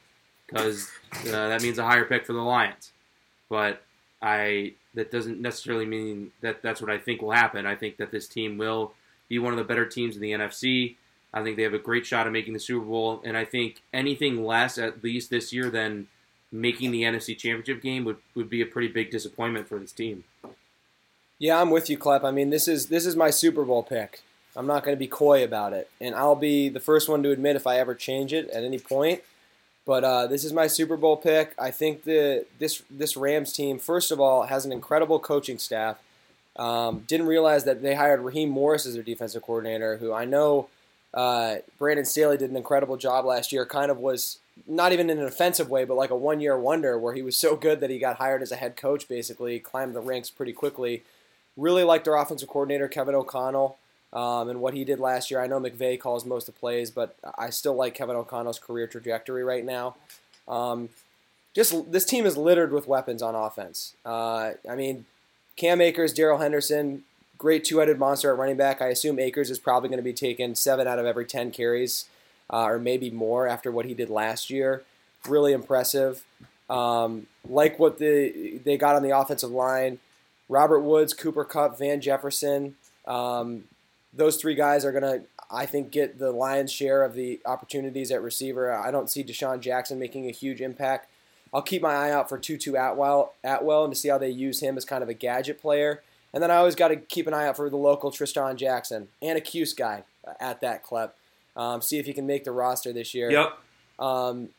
because 0.52 0.90
uh, 1.28 1.50
that 1.50 1.62
means 1.62 1.78
a 1.78 1.86
higher 1.86 2.06
pick 2.06 2.26
for 2.26 2.34
the 2.34 2.42
Lions. 2.42 2.92
But 3.50 3.82
I 4.22 4.74
that 4.94 5.12
doesn't 5.12 5.40
necessarily 5.40 5.86
mean 5.86 6.32
that 6.42 6.62
that's 6.62 6.82
what 6.82 6.92
I 6.92 6.98
think 6.98 7.22
will 7.22 7.32
happen. 7.32 7.66
I 7.66 7.76
think 7.76 7.98
that 7.98 8.12
this 8.12 8.28
team 8.28 8.58
will 8.58 8.94
be 9.30 9.40
one 9.40 9.54
of 9.54 9.58
the 9.58 9.64
better 9.64 9.86
teams 9.86 10.16
in 10.16 10.22
the 10.22 10.32
NFC. 10.32 10.96
I 11.34 11.44
think 11.44 11.56
they 11.56 11.64
have 11.64 11.74
a 11.74 11.80
great 11.80 12.06
shot 12.06 12.28
at 12.28 12.34
making 12.34 12.54
the 12.54 12.60
Super 12.60 12.86
Bowl, 12.86 13.22
and 13.24 13.38
I 13.38 13.46
think 13.46 13.82
anything 13.94 14.46
less, 14.46 14.78
at 14.78 15.02
least 15.02 15.30
this 15.30 15.54
year, 15.54 15.70
than 15.70 16.08
making 16.52 16.92
the 16.92 17.04
NFC 17.04 17.38
Championship 17.38 17.82
game 17.82 18.04
would, 18.04 18.18
would 18.36 18.50
be 18.50 18.62
a 18.62 18.66
pretty 18.66 18.90
big 18.90 19.12
disappointment 19.12 19.70
for 19.70 19.80
this 19.80 19.94
team. 19.94 20.26
Yeah, 21.40 21.62
I'm 21.62 21.70
with 21.70 21.90
you, 21.90 21.98
Clep. 21.98 22.26
I 22.26 22.32
mean, 22.32 22.50
this 22.50 22.68
is 22.68 22.88
this 22.88 23.06
is 23.06 23.16
my 23.16 23.30
Super 23.30 23.64
Bowl 23.64 23.82
pick. 23.82 24.22
I'm 24.56 24.68
not 24.68 24.84
going 24.84 24.96
to 24.96 25.00
be 25.00 25.08
coy 25.08 25.44
about 25.44 25.72
it, 25.72 25.90
and 26.02 26.14
I'll 26.14 26.36
be 26.36 26.68
the 26.68 26.82
first 26.82 27.08
one 27.08 27.24
to 27.24 27.32
admit 27.32 27.56
if 27.56 27.66
I 27.66 27.78
ever 27.78 27.96
change 27.96 28.34
it 28.34 28.50
at 28.50 28.66
any 28.66 28.78
point. 28.78 29.22
But 29.86 30.04
uh, 30.04 30.28
this 30.28 30.44
is 30.44 30.54
my 30.54 30.68
Super 30.68 30.96
Bowl 30.96 31.18
pick. 31.18 31.56
I 31.58 31.72
think 31.72 32.04
the 32.04 32.46
this 32.60 32.84
this 32.90 33.18
Rams 33.18 33.52
team, 33.54 33.80
first 33.80 34.12
of 34.12 34.20
all, 34.20 34.44
has 34.44 34.66
an 34.66 34.72
incredible 34.72 35.20
coaching 35.20 35.58
staff. 35.58 35.98
Um, 36.56 37.04
didn't 37.08 37.28
realize 37.28 37.64
that 37.64 37.82
they 37.82 37.96
hired 37.96 38.22
Raheem 38.22 38.50
Morris 38.50 38.86
as 38.86 38.94
their 38.94 39.04
defensive 39.04 39.42
coordinator, 39.42 39.98
who 39.98 40.14
I 40.14 40.26
know 40.26 40.68
uh, 41.14 41.56
Brandon 41.80 42.06
Staley 42.06 42.38
did 42.38 42.52
an 42.52 42.58
incredible 42.58 42.98
job 42.98 43.26
last 43.26 43.52
year. 43.52 43.66
Kind 43.66 43.90
of 43.90 43.98
was 43.98 44.40
not 44.68 44.92
even 44.92 45.10
in 45.10 45.18
an 45.18 45.26
offensive 45.26 45.70
way, 45.70 45.84
but 45.84 45.98
like 45.98 46.12
a 46.12 46.16
one 46.16 46.42
year 46.42 46.58
wonder 46.58 47.00
where 47.00 47.14
he 47.14 47.24
was 47.24 47.38
so 47.38 47.56
good 47.56 47.80
that 47.80 47.90
he 47.90 47.98
got 47.98 48.18
hired 48.18 48.42
as 48.44 48.52
a 48.52 48.58
head 48.58 48.76
coach. 48.76 49.08
Basically, 49.08 49.60
climbed 49.60 49.96
the 49.96 50.02
ranks 50.02 50.30
pretty 50.30 50.54
quickly. 50.54 51.04
Really 51.58 51.84
liked 51.84 52.06
their 52.06 52.16
offensive 52.16 52.50
coordinator 52.50 52.88
Kevin 52.88 53.16
O'Connell 53.16 53.78
um, 54.14 54.50
and 54.50 54.62
what 54.62 54.74
he 54.74 54.84
did 54.84 55.00
last 55.00 55.32
year. 55.32 55.42
I 55.42 55.48
know 55.48 55.60
McVay 55.60 56.00
calls 56.00 56.26
most 56.26 56.48
of 56.48 56.56
the 56.56 56.60
plays, 56.60 56.92
but 56.92 57.16
I 57.38 57.50
still 57.50 57.76
like 57.76 57.96
Kevin 57.96 58.16
O'Connell's 58.16 58.60
career 58.60 58.88
trajectory 58.88 59.44
right 59.44 59.66
now. 59.66 59.96
Um, 60.48 60.90
just 61.54 61.92
this 61.92 62.06
team 62.06 62.26
is 62.26 62.38
littered 62.38 62.72
with 62.72 62.88
weapons 62.88 63.22
on 63.22 63.36
offense. 63.36 63.94
Uh, 64.06 64.52
I 64.70 64.76
mean, 64.76 65.06
Cam 65.56 65.82
Akers, 65.82 66.14
Darrell 66.14 66.40
Henderson, 66.40 67.04
great 67.38 67.64
two-headed 67.64 68.00
monster 68.00 68.32
at 68.32 68.38
running 68.38 68.58
back. 68.58 68.82
I 68.82 68.88
assume 68.88 69.20
Akers 69.20 69.50
is 69.50 69.60
probably 69.60 69.90
going 69.90 70.00
to 70.00 70.04
be 70.04 70.14
taking 70.14 70.56
seven 70.56 70.88
out 70.88 71.00
of 71.00 71.06
every 71.06 71.26
ten 71.26 71.52
carries, 71.52 72.06
uh, 72.52 72.64
or 72.64 72.80
maybe 72.80 73.10
more 73.10 73.48
after 73.48 73.72
what 73.72 73.86
he 73.86 73.94
did 73.94 74.10
last 74.10 74.50
year. 74.50 74.84
Really 75.28 75.54
impressive. 75.54 76.24
Um, 76.70 77.28
like 77.48 77.80
what 77.80 78.00
the 78.00 78.60
they 78.64 78.78
got 78.78 78.96
on 78.96 79.04
the 79.04 79.18
offensive 79.18 79.52
line. 79.52 80.00
Robert 80.48 80.80
Woods, 80.82 81.14
Cooper 81.14 81.44
Kupp, 81.44 81.78
Van 81.78 82.02
Jefferson. 82.02 82.76
Um, 83.06 83.66
those 84.14 84.38
three 84.38 84.56
guys 84.56 84.84
are 84.86 84.92
going 84.92 85.04
to, 85.04 85.24
I 85.50 85.66
think, 85.66 85.92
get 85.92 86.20
the 86.20 86.32
lion's 86.32 86.72
share 86.72 87.04
of 87.04 87.14
the 87.14 87.40
opportunities 87.46 88.12
at 88.12 88.22
receiver. 88.22 88.72
I 88.72 88.92
don't 88.92 89.10
see 89.10 89.24
DeSean 89.24 89.60
Jackson 89.62 90.00
making 90.00 90.28
a 90.28 90.32
huge 90.32 90.62
impact. 90.62 91.10
I'll 91.54 91.62
keep 91.62 91.82
my 91.82 91.94
eye 91.94 92.12
out 92.12 92.30
for 92.30 92.38
Tutu 92.38 92.76
Atwell, 92.76 93.34
Atwell 93.44 93.84
and 93.84 93.94
to 93.94 94.00
see 94.00 94.10
how 94.10 94.18
they 94.18 94.30
use 94.30 94.62
him 94.62 94.78
as 94.78 94.86
kind 94.86 95.04
of 95.04 95.10
a 95.10 95.14
gadget 95.14 95.62
player. 95.62 96.02
And 96.34 96.42
then 96.42 96.50
I 96.50 96.56
always 96.56 96.76
got 96.76 96.90
to 96.90 96.96
keep 96.96 97.28
an 97.28 97.34
eye 97.34 97.48
out 97.48 97.58
for 97.58 97.70
the 97.70 97.78
local 97.78 98.10
Trishton 98.10 98.56
Jackson 98.56 99.10
and 99.22 99.38
a 99.38 99.42
Cuse 99.42 99.74
guy 99.74 100.04
at 100.40 100.62
that 100.62 100.84
club. 100.84 101.12
Um, 101.58 101.82
see 101.82 102.00
if 102.00 102.06
he 102.06 102.14
can 102.14 102.26
make 102.26 102.46
the 102.46 102.52
roster 102.52 102.94
this 102.94 103.14
year. 103.14 103.30
Yep. 103.30 103.58
Um, 104.00 104.50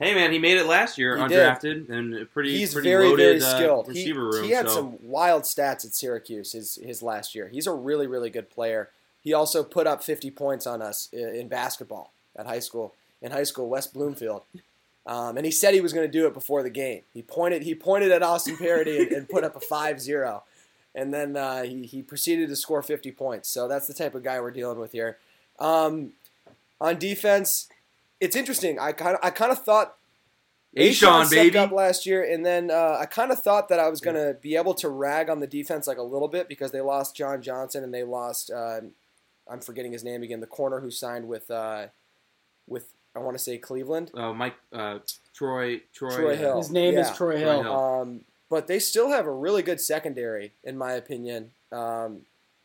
hey 0.00 0.14
man, 0.14 0.32
he 0.32 0.38
made 0.38 0.56
it 0.56 0.66
last 0.66 0.98
year, 0.98 1.16
He 1.16 1.22
undrafted, 1.22 1.88
and 1.88 2.28
pretty 2.32 2.56
he's 2.58 2.72
pretty 2.72 2.88
very 2.88 3.08
loaded 3.08 3.40
very 3.40 3.42
uh, 3.42 3.56
skilled. 3.56 3.92
he, 3.92 4.12
room. 4.12 4.44
he 4.44 4.50
had 4.50 4.68
so. 4.68 4.74
some 4.74 4.98
wild 5.02 5.44
stats 5.44 5.84
at 5.84 5.94
Syracuse 5.94 6.52
his 6.52 6.76
his 6.82 7.02
last 7.02 7.34
year. 7.34 7.48
He's 7.48 7.68
a 7.68 7.72
really 7.72 8.08
really 8.08 8.30
good 8.30 8.50
player. 8.50 8.90
He 9.22 9.34
also 9.34 9.62
put 9.62 9.86
up 9.86 10.02
50 10.02 10.30
points 10.30 10.66
on 10.66 10.80
us 10.80 11.08
in 11.12 11.48
basketball 11.48 12.12
at 12.34 12.46
high 12.46 12.58
school. 12.58 12.94
In 13.20 13.32
high 13.32 13.44
school, 13.44 13.68
West 13.68 13.92
Bloomfield. 13.92 14.42
Um, 15.06 15.36
and 15.36 15.44
he 15.44 15.52
said 15.52 15.74
he 15.74 15.80
was 15.80 15.92
going 15.92 16.06
to 16.06 16.12
do 16.12 16.26
it 16.26 16.32
before 16.32 16.62
the 16.62 16.70
game. 16.70 17.02
He 17.12 17.22
pointed 17.22 17.62
he 17.62 17.74
pointed 17.74 18.12
at 18.12 18.22
Austin 18.22 18.56
Parody 18.56 18.98
and, 18.98 19.12
and 19.12 19.28
put 19.28 19.44
up 19.44 19.56
a 19.56 19.60
5-0. 19.60 20.42
And 20.94 21.12
then 21.12 21.36
uh, 21.36 21.62
he, 21.62 21.84
he 21.84 22.02
proceeded 22.02 22.48
to 22.48 22.56
score 22.56 22.82
50 22.82 23.12
points. 23.12 23.48
So 23.48 23.68
that's 23.68 23.86
the 23.86 23.94
type 23.94 24.14
of 24.14 24.24
guy 24.24 24.40
we're 24.40 24.50
dealing 24.50 24.78
with 24.78 24.92
here. 24.92 25.18
Um, 25.58 26.12
on 26.80 26.98
defense, 26.98 27.68
it's 28.20 28.36
interesting. 28.36 28.78
I 28.78 28.92
kind 28.92 29.14
of 29.16 29.20
I 29.22 29.30
kind 29.30 29.50
of 29.52 29.62
thought 29.64 29.96
Ashawn, 30.76 31.26
stepped 31.26 31.30
baby. 31.30 31.58
up 31.58 31.72
last 31.72 32.06
year, 32.06 32.22
and 32.22 32.46
then 32.46 32.70
uh, 32.70 32.96
I 33.00 33.06
kind 33.06 33.32
of 33.32 33.42
thought 33.42 33.68
that 33.70 33.80
I 33.80 33.88
was 33.88 34.00
going 34.00 34.16
to 34.16 34.36
be 34.40 34.54
able 34.56 34.74
to 34.74 34.88
rag 34.88 35.28
on 35.28 35.40
the 35.40 35.46
defense 35.46 35.86
like 35.88 35.98
a 35.98 36.02
little 36.02 36.28
bit 36.28 36.48
because 36.48 36.70
they 36.70 36.80
lost 36.80 37.16
John 37.16 37.42
Johnson 37.42 37.82
and 37.82 37.92
they 37.92 38.04
lost 38.04 38.50
uh, 38.50 38.80
I'm 39.50 39.60
forgetting 39.60 39.92
his 39.92 40.04
name 40.04 40.22
again, 40.22 40.40
the 40.40 40.46
corner 40.46 40.80
who 40.80 40.90
signed 40.90 41.26
with 41.26 41.50
uh, 41.50 41.86
with 42.68 42.92
I 43.14 43.18
want 43.18 43.36
to 43.36 43.42
say 43.42 43.58
Cleveland. 43.58 44.12
Uh, 44.14 44.32
Mike, 44.32 44.54
uh, 44.72 44.98
Troy, 45.34 45.80
Troy, 45.92 46.14
Troy 46.14 46.36
Hill. 46.36 46.58
His 46.58 46.70
name 46.70 46.96
is 46.96 47.08
Yeah. 47.08 47.14
Troy 47.14 47.32
Troy 47.32 47.38
Hill. 47.40 47.62
Hill. 47.64 47.72
Um, 47.78 48.20
but 48.48 48.68
they 48.68 48.78
still 48.78 49.10
have 49.10 49.26
a 49.26 49.32
really 49.32 49.62
good 49.62 49.80
secondary, 49.80 50.52
in 50.62 50.78
my 50.78 50.92
opinion. 50.92 51.50
Um, 51.72 52.22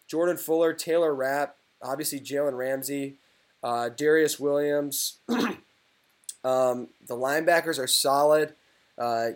Jordan 0.08 0.38
Fuller, 0.38 0.74
Taylor 0.74 1.14
Rapp, 1.16 1.58
obviously 1.82 2.20
Jalen 2.20 2.56
Ramsey, 2.58 3.16
uh, 3.64 3.90
Darious 3.96 4.40
Williams. 4.40 5.18
um, 5.30 6.88
the 7.08 7.16
linebackers 7.16 7.80
are 7.80 7.88
solid. 7.88 8.54
Uh, 8.98 9.32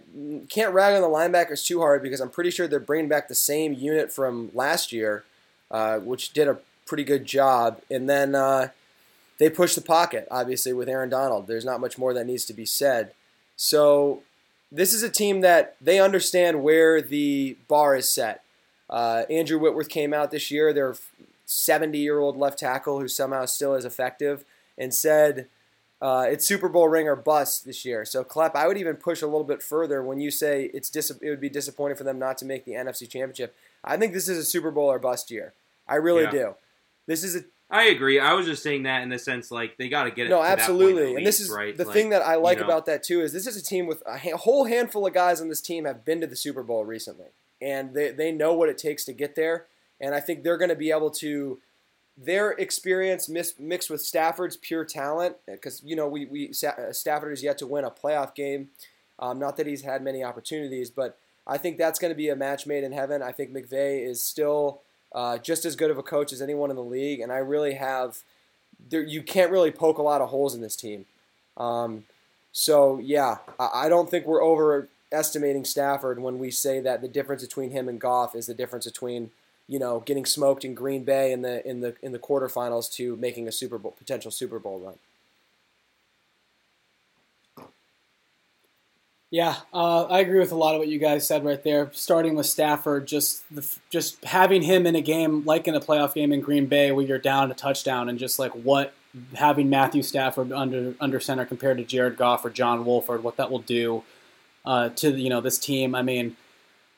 can't 0.49 0.73
rag 0.73 0.95
on 0.95 1.01
the 1.01 1.07
linebackers 1.07 1.65
too 1.65 1.79
hard 1.79 2.01
because 2.01 2.21
I'm 2.21 2.29
pretty 2.29 2.51
sure 2.51 2.67
they're 2.67 2.79
bringing 2.79 3.09
back 3.09 3.27
the 3.27 3.35
same 3.35 3.73
unit 3.73 4.11
from 4.11 4.51
last 4.53 4.93
year, 4.93 5.25
uh, 5.69 5.99
which 5.99 6.31
did 6.31 6.47
a 6.47 6.59
pretty 6.85 7.03
good 7.03 7.25
job. 7.25 7.81
And 7.91 8.09
then 8.09 8.35
uh, 8.35 8.69
they 9.37 9.49
push 9.49 9.75
the 9.75 9.81
pocket, 9.81 10.27
obviously, 10.31 10.71
with 10.71 10.87
Aaron 10.87 11.09
Donald. 11.09 11.47
There's 11.47 11.65
not 11.65 11.81
much 11.81 11.97
more 11.97 12.13
that 12.13 12.25
needs 12.25 12.45
to 12.45 12.53
be 12.53 12.65
said. 12.65 13.11
So 13.57 14.21
this 14.71 14.93
is 14.93 15.03
a 15.03 15.09
team 15.09 15.41
that 15.41 15.75
they 15.81 15.99
understand 15.99 16.63
where 16.63 17.01
the 17.01 17.57
bar 17.67 17.95
is 17.95 18.09
set. 18.09 18.43
Uh, 18.89 19.23
Andrew 19.29 19.59
Whitworth 19.59 19.89
came 19.89 20.13
out 20.13 20.31
this 20.31 20.49
year, 20.49 20.73
their 20.73 20.95
70 21.49 21.97
year 21.97 22.19
old 22.19 22.37
left 22.37 22.59
tackle 22.59 22.99
who 22.99 23.07
somehow 23.07 23.45
still 23.45 23.73
is 23.75 23.85
effective, 23.85 24.45
and 24.77 24.93
said 24.93 25.47
uh, 26.01 26.25
it's 26.29 26.47
Super 26.47 26.69
Bowl 26.69 26.87
ring 26.87 27.07
or 27.07 27.15
bust 27.15 27.65
this 27.65 27.83
year. 27.83 28.05
So, 28.05 28.23
Klepp, 28.23 28.55
I 28.55 28.67
would 28.67 28.77
even 28.77 28.95
push 28.95 29.21
a 29.21 29.25
little 29.25 29.43
bit 29.43 29.61
further 29.61 30.01
when 30.01 30.19
you 30.19 30.31
say 30.31 30.69
it's 30.73 30.89
dis- 30.89 31.09
it 31.21 31.29
would 31.29 31.41
be 31.41 31.49
disappointing 31.49 31.97
for 31.97 32.03
them 32.05 32.19
not 32.19 32.37
to 32.37 32.45
make 32.45 32.63
the 32.65 32.73
NFC 32.73 33.09
Championship. 33.09 33.55
I 33.83 33.97
think 33.97 34.13
this 34.13 34.29
is 34.29 34.37
a 34.37 34.45
Super 34.45 34.71
Bowl 34.71 34.85
or 34.91 34.99
bust 34.99 35.29
year. 35.31 35.53
I 35.87 35.95
really 35.95 36.23
Yeah. 36.23 36.31
do. 36.31 36.55
This 37.07 37.23
is 37.23 37.35
a 37.35 37.43
I 37.71 37.83
agree. 37.85 38.19
I 38.19 38.33
was 38.33 38.47
just 38.47 38.63
saying 38.63 38.83
that 38.83 39.03
in 39.03 39.09
the 39.09 39.19
sense 39.19 39.51
like 39.51 39.77
they 39.77 39.89
got 39.89 40.05
to 40.05 40.11
get 40.11 40.25
it. 40.25 40.29
no, 40.29 40.37
to 40.37 40.43
that 40.43 40.49
point 40.57 40.59
absolutely. 40.61 41.11
at 41.11 41.17
and 41.17 41.25
this 41.27 41.39
is 41.39 41.49
right? 41.51 41.75
the 41.77 41.85
Like, 41.85 41.93
thing 41.93 42.09
that 42.09 42.21
I 42.23 42.35
like 42.35 42.57
you 42.57 42.61
know. 42.63 42.69
about 42.69 42.85
that 42.87 43.03
too 43.03 43.21
is 43.21 43.31
this 43.33 43.45
is 43.45 43.57
a 43.57 43.63
team 43.63 43.85
with 43.85 44.01
a 44.07 44.17
ha- 44.17 44.37
whole 44.37 44.65
handful 44.65 45.05
of 45.05 45.13
guys 45.13 45.39
on 45.41 45.49
this 45.49 45.61
team 45.61 45.85
have 45.85 46.03
been 46.05 46.19
to 46.21 46.27
the 46.27 46.35
Super 46.35 46.63
Bowl 46.63 46.83
recently, 46.85 47.27
and 47.61 47.93
they 47.93 48.09
they 48.11 48.31
know 48.31 48.53
what 48.53 48.69
it 48.69 48.77
takes 48.79 49.05
to 49.05 49.13
get 49.13 49.35
there. 49.35 49.65
And 50.01 50.15
I 50.15 50.19
think 50.19 50.43
they're 50.43 50.57
going 50.57 50.69
to 50.69 50.75
be 50.75 50.91
able 50.91 51.11
to 51.11 51.59
their 52.21 52.51
experience 52.51 53.29
mixed 53.29 53.89
with 53.89 54.01
Stafford's 54.01 54.57
pure 54.57 54.83
talent, 54.83 55.37
because 55.45 55.81
you 55.85 55.95
know 55.95 56.07
we 56.07 56.25
we 56.25 56.51
uh, 56.67 56.91
Stafford 56.91 57.31
has 57.31 57.41
yet 57.41 57.57
to 57.59 57.67
win 57.67 57.85
a 57.85 57.91
playoff 57.91 58.35
game. 58.35 58.69
Um, 59.19 59.39
not 59.39 59.57
that 59.57 59.67
he's 59.67 59.83
had 59.83 60.01
many 60.01 60.23
opportunities, 60.23 60.89
but 60.89 61.17
I 61.47 61.57
think 61.57 61.77
that's 61.77 61.99
going 61.99 62.11
to 62.11 62.17
be 62.17 62.29
a 62.29 62.35
match 62.35 62.67
made 62.67 62.83
in 62.83 62.91
heaven. 62.91 63.21
I 63.21 63.31
think 63.31 63.51
McVay 63.51 64.05
is 64.05 64.21
still 64.21 64.81
uh, 65.13 65.37
just 65.37 65.65
as 65.65 65.75
good 65.75 65.91
of 65.91 65.97
a 65.97 66.03
coach 66.03 66.31
as 66.33 66.41
anyone 66.41 66.69
in 66.69 66.75
the 66.75 66.83
league, 66.83 67.19
and 67.21 67.31
I 67.31 67.37
really 67.37 67.75
have. 67.75 68.19
There, 68.89 69.03
you 69.03 69.21
can't 69.21 69.51
really 69.51 69.71
poke 69.71 69.97
a 69.97 70.01
lot 70.01 70.21
of 70.21 70.29
holes 70.29 70.55
in 70.55 70.61
this 70.61 70.77
team. 70.77 71.05
Um, 71.57 72.05
so 72.53 72.97
yeah, 72.99 73.39
I, 73.59 73.69
I 73.73 73.89
don't 73.89 74.09
think 74.09 74.25
we're 74.25 74.43
overestimating 74.43 75.65
Stafford 75.65 76.21
when 76.21 76.39
we 76.39 76.49
say 76.49 76.79
that 76.79 77.01
the 77.01 77.09
difference 77.09 77.43
between 77.43 77.71
him 77.71 77.89
and 77.89 77.99
Goff 77.99 78.35
is 78.35 78.47
the 78.47 78.53
difference 78.53 78.85
between 78.85 79.31
you 79.69 79.79
know 79.79 80.01
getting 80.01 80.25
smoked 80.25 80.65
in 80.65 80.73
Green 80.73 81.05
Bay 81.05 81.31
in 81.31 81.43
the 81.43 81.65
in 81.65 81.79
the 81.79 81.95
in 82.01 82.11
the 82.11 82.19
quarterfinals 82.19 82.91
to 82.93 83.15
making 83.15 83.47
a 83.47 83.51
Super 83.51 83.77
Bowl 83.77 83.91
potential 83.97 84.31
Super 84.31 84.59
Bowl 84.59 84.79
run. 84.79 84.95
Yeah, 89.31 89.57
uh, 89.71 90.05
I 90.05 90.21
agree 90.21 90.39
with 90.39 90.51
a 90.51 90.55
lot 90.55 90.73
of 90.73 90.79
what 90.79 90.87
you 90.87 90.97
guys 90.97 91.27
said 91.27 91.45
right 91.45 91.63
there. 91.63 91.91
Starting 91.93 92.33
with 92.33 92.47
Stafford, 92.47 93.05
just 93.05 93.43
the, 93.53 93.63
just 93.91 94.23
having 94.25 94.63
him 94.63 94.87
in 94.87 94.95
a 94.95 95.01
game 95.01 95.45
like 95.45 95.67
in 95.67 95.75
a 95.75 95.79
playoff 95.79 96.15
game 96.15 96.33
in 96.33 96.41
Green 96.41 96.65
Bay 96.65 96.91
where 96.91 97.05
you're 97.05 97.19
down 97.19 97.51
a 97.51 97.53
touchdown, 97.53 98.09
and 98.09 98.17
just 98.17 98.39
like 98.39 98.51
what 98.53 98.95
having 99.35 99.69
Matthew 99.69 100.01
Stafford 100.01 100.51
under 100.51 100.95
under 100.99 101.19
center 101.19 101.45
compared 101.45 101.77
to 101.77 101.83
Jared 101.83 102.17
Goff 102.17 102.43
or 102.43 102.49
John 102.49 102.85
Wolford, 102.85 103.21
what 103.21 103.37
that 103.37 103.51
will 103.51 103.59
do 103.59 104.03
uh, 104.65 104.89
to 104.89 105.11
you 105.11 105.29
know 105.29 105.41
this 105.41 105.59
team. 105.59 105.93
I 105.93 106.01
mean, 106.01 106.35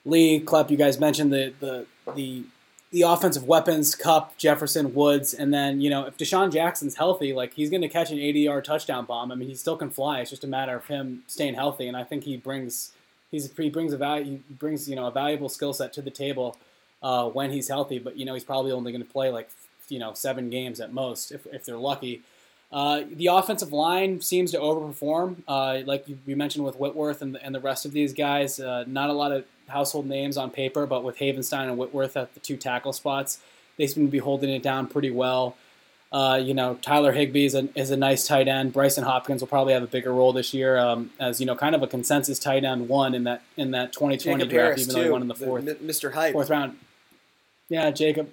Lee 0.06 0.40
Klepp, 0.40 0.70
you 0.70 0.78
guys 0.78 1.02
mentioned 1.02 1.34
the 1.34 1.54
the 1.60 1.86
the 2.16 2.46
the 2.92 3.04
offensive 3.04 3.46
weapons, 3.46 3.96
Kupp, 3.96 4.38
Jefferson, 4.38 4.94
Woods, 4.94 5.34
and 5.34 5.54
then 5.54 5.80
you 5.82 5.90
know 5.90 6.06
if 6.06 6.18
DeSean 6.18 6.52
Jackson's 6.52 6.96
healthy, 6.96 7.34
like 7.34 7.54
he's 7.54 7.70
going 7.70 7.82
to 7.82 7.90
catch 7.90 8.12
an 8.12 8.18
80-yard 8.18 8.66
touchdown 8.66 9.06
bomb. 9.06 9.32
I 9.32 9.36
mean, 9.36 9.48
he 9.48 9.56
still 9.56 9.78
can 9.78 9.90
fly. 9.90 10.20
It's 10.20 10.30
just 10.30 10.44
a 10.44 10.48
matter 10.48 10.76
of 10.76 10.86
him 10.88 11.24
staying 11.28 11.56
healthy, 11.56 11.88
and 11.88 11.96
I 11.96 12.04
think 12.04 12.26
he 12.26 12.38
brings 12.38 12.92
he's 13.32 13.52
he 13.56 13.70
brings 13.70 13.94
a 13.94 13.98
value 13.98 14.40
he 14.48 14.54
brings 14.54 14.90
you 14.90 14.96
know 14.96 15.08
a 15.08 15.12
valuable 15.12 15.50
skill 15.50 15.74
set 15.74 15.94
to 15.94 16.02
the 16.02 16.12
table 16.12 16.58
uh, 17.02 17.30
when 17.30 17.52
he's 17.52 17.70
healthy. 17.70 17.98
But 17.98 18.18
you 18.18 18.26
know 18.26 18.34
he's 18.34 18.44
probably 18.44 18.72
only 18.72 18.92
going 18.92 19.04
to 19.04 19.10
play 19.10 19.30
like 19.30 19.50
you 19.88 20.00
know 20.00 20.14
seven 20.14 20.50
games 20.50 20.82
at 20.82 20.94
most 20.94 21.32
if 21.32 21.48
if 21.48 21.66
they're 21.66 21.78
lucky. 21.78 22.22
Uh, 22.74 23.04
the 23.12 23.28
offensive 23.28 23.74
line 23.74 24.22
seems 24.22 24.52
to 24.52 24.58
overperform, 24.58 25.36
uh, 25.46 25.82
like 25.86 26.08
you, 26.08 26.18
you 26.26 26.38
mentioned 26.38 26.64
with 26.64 26.78
Whitworth 26.78 27.22
and 27.22 27.36
the, 27.36 27.46
and 27.46 27.54
the 27.54 27.60
rest 27.60 27.86
of 27.86 27.92
these 27.92 28.14
guys. 28.14 28.62
Uh, 28.62 28.86
not 28.88 29.10
a 29.10 29.14
lot 29.14 29.34
of 29.34 29.44
household 29.72 30.06
names 30.06 30.38
on 30.38 30.52
paper, 30.52 30.86
but 30.86 31.04
with 31.04 31.18
Havenstein 31.18 31.68
and 31.68 31.78
Whitworth 31.78 32.16
at 32.16 32.34
the 32.34 32.40
two 32.40 32.58
tackle 32.58 32.94
spots, 32.94 33.40
they 33.78 33.88
seem 33.88 34.06
to 34.06 34.12
be 34.12 34.20
holding 34.20 34.50
it 34.50 34.62
down 34.62 34.88
pretty 34.88 35.12
well. 35.12 35.56
Uh, 36.12 36.40
you 36.44 36.54
know, 36.54 36.76
Tyler 36.82 37.14
Higbee 37.14 37.46
is 37.46 37.56
a, 37.56 37.70
is 37.74 37.90
a 37.90 37.96
nice 37.96 38.28
tight 38.28 38.50
end. 38.50 38.74
Brycen 38.74 39.04
Hopkins 39.04 39.42
will 39.42 39.48
probably 39.48 39.72
have 39.74 39.82
a 39.82 39.88
bigger 39.88 40.12
role 40.12 40.34
this 40.34 40.54
year 40.54 40.78
um, 40.78 41.10
as 41.20 41.40
you 41.40 41.46
know, 41.46 41.56
kind 41.56 41.74
of 41.74 41.82
a 41.84 41.88
consensus 41.88 42.38
tight 42.38 42.66
end 42.66 42.90
one 42.90 43.16
in 43.16 43.24
that 43.24 43.42
in 43.56 43.72
that 43.72 43.94
2020 43.94 44.44
Jacob 44.44 44.50
draft, 44.50 44.66
Harris 44.66 44.82
even 44.82 44.96
though 44.96 45.04
he 45.04 45.10
won 45.10 45.22
in 45.22 45.28
the 45.30 45.36
fourth 45.36 45.64
Mi- 45.64 45.74
Mr. 45.76 46.12
Hype. 46.12 46.34
fourth 46.34 46.50
round. 46.50 46.78
Yeah, 47.70 47.90
Jacob. 47.92 48.30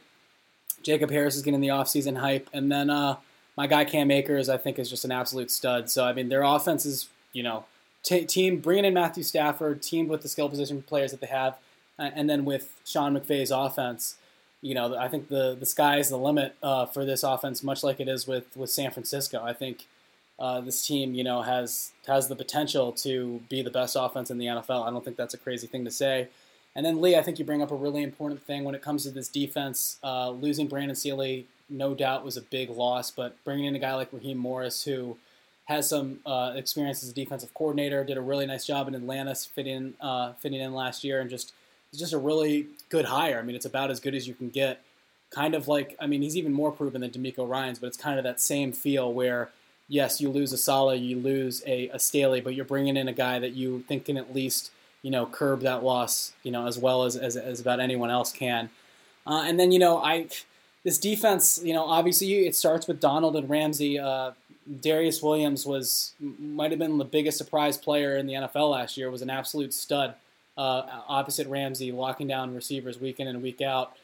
Jacob 0.83 1.11
Harris 1.11 1.37
is 1.37 1.43
getting 1.43 1.61
the 1.61 1.69
offseason 1.69 2.19
hype, 2.19 2.49
and 2.53 2.71
then 2.71 2.91
uh, 2.91 3.17
my 3.57 3.67
guy 3.67 3.85
Cam 3.85 4.11
Akers, 4.11 4.49
I 4.49 4.57
think, 4.57 4.79
is 4.79 4.91
just 4.91 5.05
an 5.05 5.13
absolute 5.13 5.51
stud. 5.51 5.89
So 5.91 6.05
I 6.05 6.13
mean, 6.13 6.29
their 6.29 6.43
offense 6.43 6.85
is, 6.85 7.09
you 7.33 7.45
know, 7.45 7.65
t- 8.03 8.25
team 8.25 8.59
bringing 8.59 8.85
in 8.85 8.95
Matthew 8.95 9.23
Stafford, 9.23 9.83
teamed 9.83 10.09
with 10.09 10.23
the 10.23 10.29
skill 10.29 10.49
position 10.49 10.83
players 10.83 11.11
that 11.11 11.21
they 11.21 11.27
have, 11.27 11.57
uh, 11.99 12.11
and 12.15 12.29
then 12.29 12.45
with 12.45 12.81
Sean 12.85 13.19
McVay's 13.19 13.51
offense, 13.51 14.17
you 14.61 14.75
know, 14.75 14.97
I 14.97 15.09
think 15.09 15.29
the 15.29 15.57
the 15.59 15.67
sky 15.67 15.99
is 15.99 16.09
the 16.09 16.19
limit 16.19 16.55
uh, 16.63 16.87
for 16.87 17.05
this 17.05 17.23
offense, 17.23 17.63
much 17.63 17.83
like 17.83 18.01
it 18.01 18.09
is 18.09 18.27
with 18.27 18.57
with 18.57 18.71
San 18.71 18.91
Francisco. 18.91 19.43
I 19.43 19.53
think. 19.53 19.87
Uh, 20.41 20.61
this 20.61 20.87
team, 20.87 21.15
you 21.15 21.25
know, 21.25 21.43
has 21.43 21.91
has 22.07 22.29
the 22.29 22.37
potential 22.37 22.93
to 22.93 23.41
be 23.49 23.61
the 23.61 23.73
best 23.73 23.97
offense 23.99 24.31
in 24.31 24.39
the 24.39 24.47
NFL. 24.47 24.87
I 24.87 24.91
don't 24.91 25.05
think 25.05 25.17
that's 25.17 25.35
a 25.35 25.37
crazy 25.37 25.67
thing 25.67 25.85
to 25.85 25.91
say. 25.91 26.29
And 26.79 26.87
then 26.87 27.01
Lee, 27.01 27.17
I 27.17 27.23
think 27.23 27.41
you 27.41 27.45
bring 27.45 27.61
up 27.61 27.73
a 27.73 27.75
really 27.75 28.05
important 28.05 28.41
thing 28.45 28.63
when 28.63 28.77
it 28.77 28.81
comes 28.81 29.03
to 29.03 29.11
this 29.11 29.27
defense. 29.27 29.99
Uh, 30.01 30.31
losing 30.31 30.69
Brandon 30.69 30.95
Staley, 30.95 31.49
no 31.69 31.93
doubt, 31.93 32.25
was 32.25 32.37
a 32.37 32.41
big 32.41 32.71
loss, 32.71 33.11
but 33.11 33.35
bringing 33.45 33.65
in 33.65 33.75
a 33.75 33.81
guy 33.81 33.97
like 33.97 34.13
Raheem 34.13 34.39
Morris, 34.39 34.85
who 34.85 35.17
has 35.69 35.89
some 35.89 36.19
uh, 36.25 36.53
experience 36.57 37.03
as 37.03 37.11
a 37.11 37.15
defensive 37.15 37.53
coordinator, 37.53 38.03
did 38.03 38.17
a 38.17 38.23
really 38.23 38.47
nice 38.47 38.67
job 38.67 38.89
in 38.89 38.95
Atlanta, 38.95 39.35
fitting 39.35 39.95
uh, 40.01 40.33
fitting 40.35 40.61
in 40.61 40.75
last 40.75 41.05
year, 41.05 41.21
and 41.21 41.31
just 41.31 41.53
just 41.95 42.13
a 42.13 42.19
really 42.19 42.67
good 42.89 43.05
hire. 43.05 43.39
I 43.39 43.43
mean, 43.43 43.55
it's 43.55 43.67
about 43.67 43.91
as 43.91 44.01
good 44.01 44.15
as 44.15 44.27
you 44.27 44.35
can 44.35 44.49
get. 44.51 44.83
Kind 45.31 45.55
of 45.55 45.69
like, 45.69 45.95
I 46.01 46.07
mean, 46.07 46.23
he's 46.23 46.39
even 46.39 46.53
more 46.55 46.73
proven 46.73 47.03
than 47.03 47.11
DeMeco 47.11 47.47
Ryans, 47.47 47.79
but 47.79 47.87
it's 47.89 47.99
kind 47.99 48.19
of 48.19 48.25
that 48.25 48.41
same 48.41 48.73
feel 48.73 49.13
where, 49.13 49.51
yes, 49.87 50.23
you 50.23 50.31
lose 50.31 50.55
a 50.55 50.57
Saleh, 50.57 50.99
you 50.99 51.19
lose 51.19 51.63
a, 51.67 51.89
a 51.91 51.99
Staley, 51.99 52.41
but 52.41 52.55
you're 52.55 52.65
bringing 52.65 52.97
in 52.97 53.09
a 53.09 53.13
guy 53.13 53.39
that 53.39 53.53
you 53.53 53.85
think 53.89 54.07
can 54.07 54.17
at 54.17 54.35
least 54.35 54.71
you 55.03 55.11
know, 55.11 55.27
curb 55.27 55.61
that 55.61 55.85
loss, 55.85 56.33
you 56.43 56.51
know, 56.51 56.67
as 56.67 56.79
well 56.79 57.05
as 57.05 57.17
as, 57.17 57.37
as 57.37 57.61
about 57.61 57.81
anyone 57.81 58.11
else 58.11 58.33
can. 58.33 58.71
Uh, 59.27 59.45
and 59.47 59.59
then 59.61 59.71
you 59.71 59.79
know, 59.79 59.99
I 59.99 60.29
this 60.85 60.99
defense, 60.99 61.61
you 61.63 61.75
know, 61.75 61.85
obviously 61.85 62.47
it 62.47 62.55
starts 62.55 62.87
with 62.87 63.01
Donald 63.01 63.37
and 63.37 63.49
Ramsey. 63.49 63.99
Uh, 63.99 64.33
Darious 64.71 65.23
Williams 65.23 65.65
was 65.65 66.15
might 66.21 66.71
have 66.71 66.79
been 66.79 66.99
the 66.99 67.05
biggest 67.05 67.39
surprise 67.39 67.77
player 67.77 68.17
in 68.17 68.27
the 68.27 68.35
NFL 68.35 68.71
last 68.73 68.97
year. 68.97 69.11
Was 69.11 69.23
an 69.23 69.31
absolute 69.31 69.73
stud 69.73 70.15
uh, 70.57 70.83
opposite 71.09 71.47
Ramsey, 71.49 71.93
locking 71.93 72.27
down 72.27 72.55
receivers 72.55 73.01
week 73.01 73.21
in 73.21 73.29
and 73.29 73.43
week 73.43 73.63
out. 73.63 73.97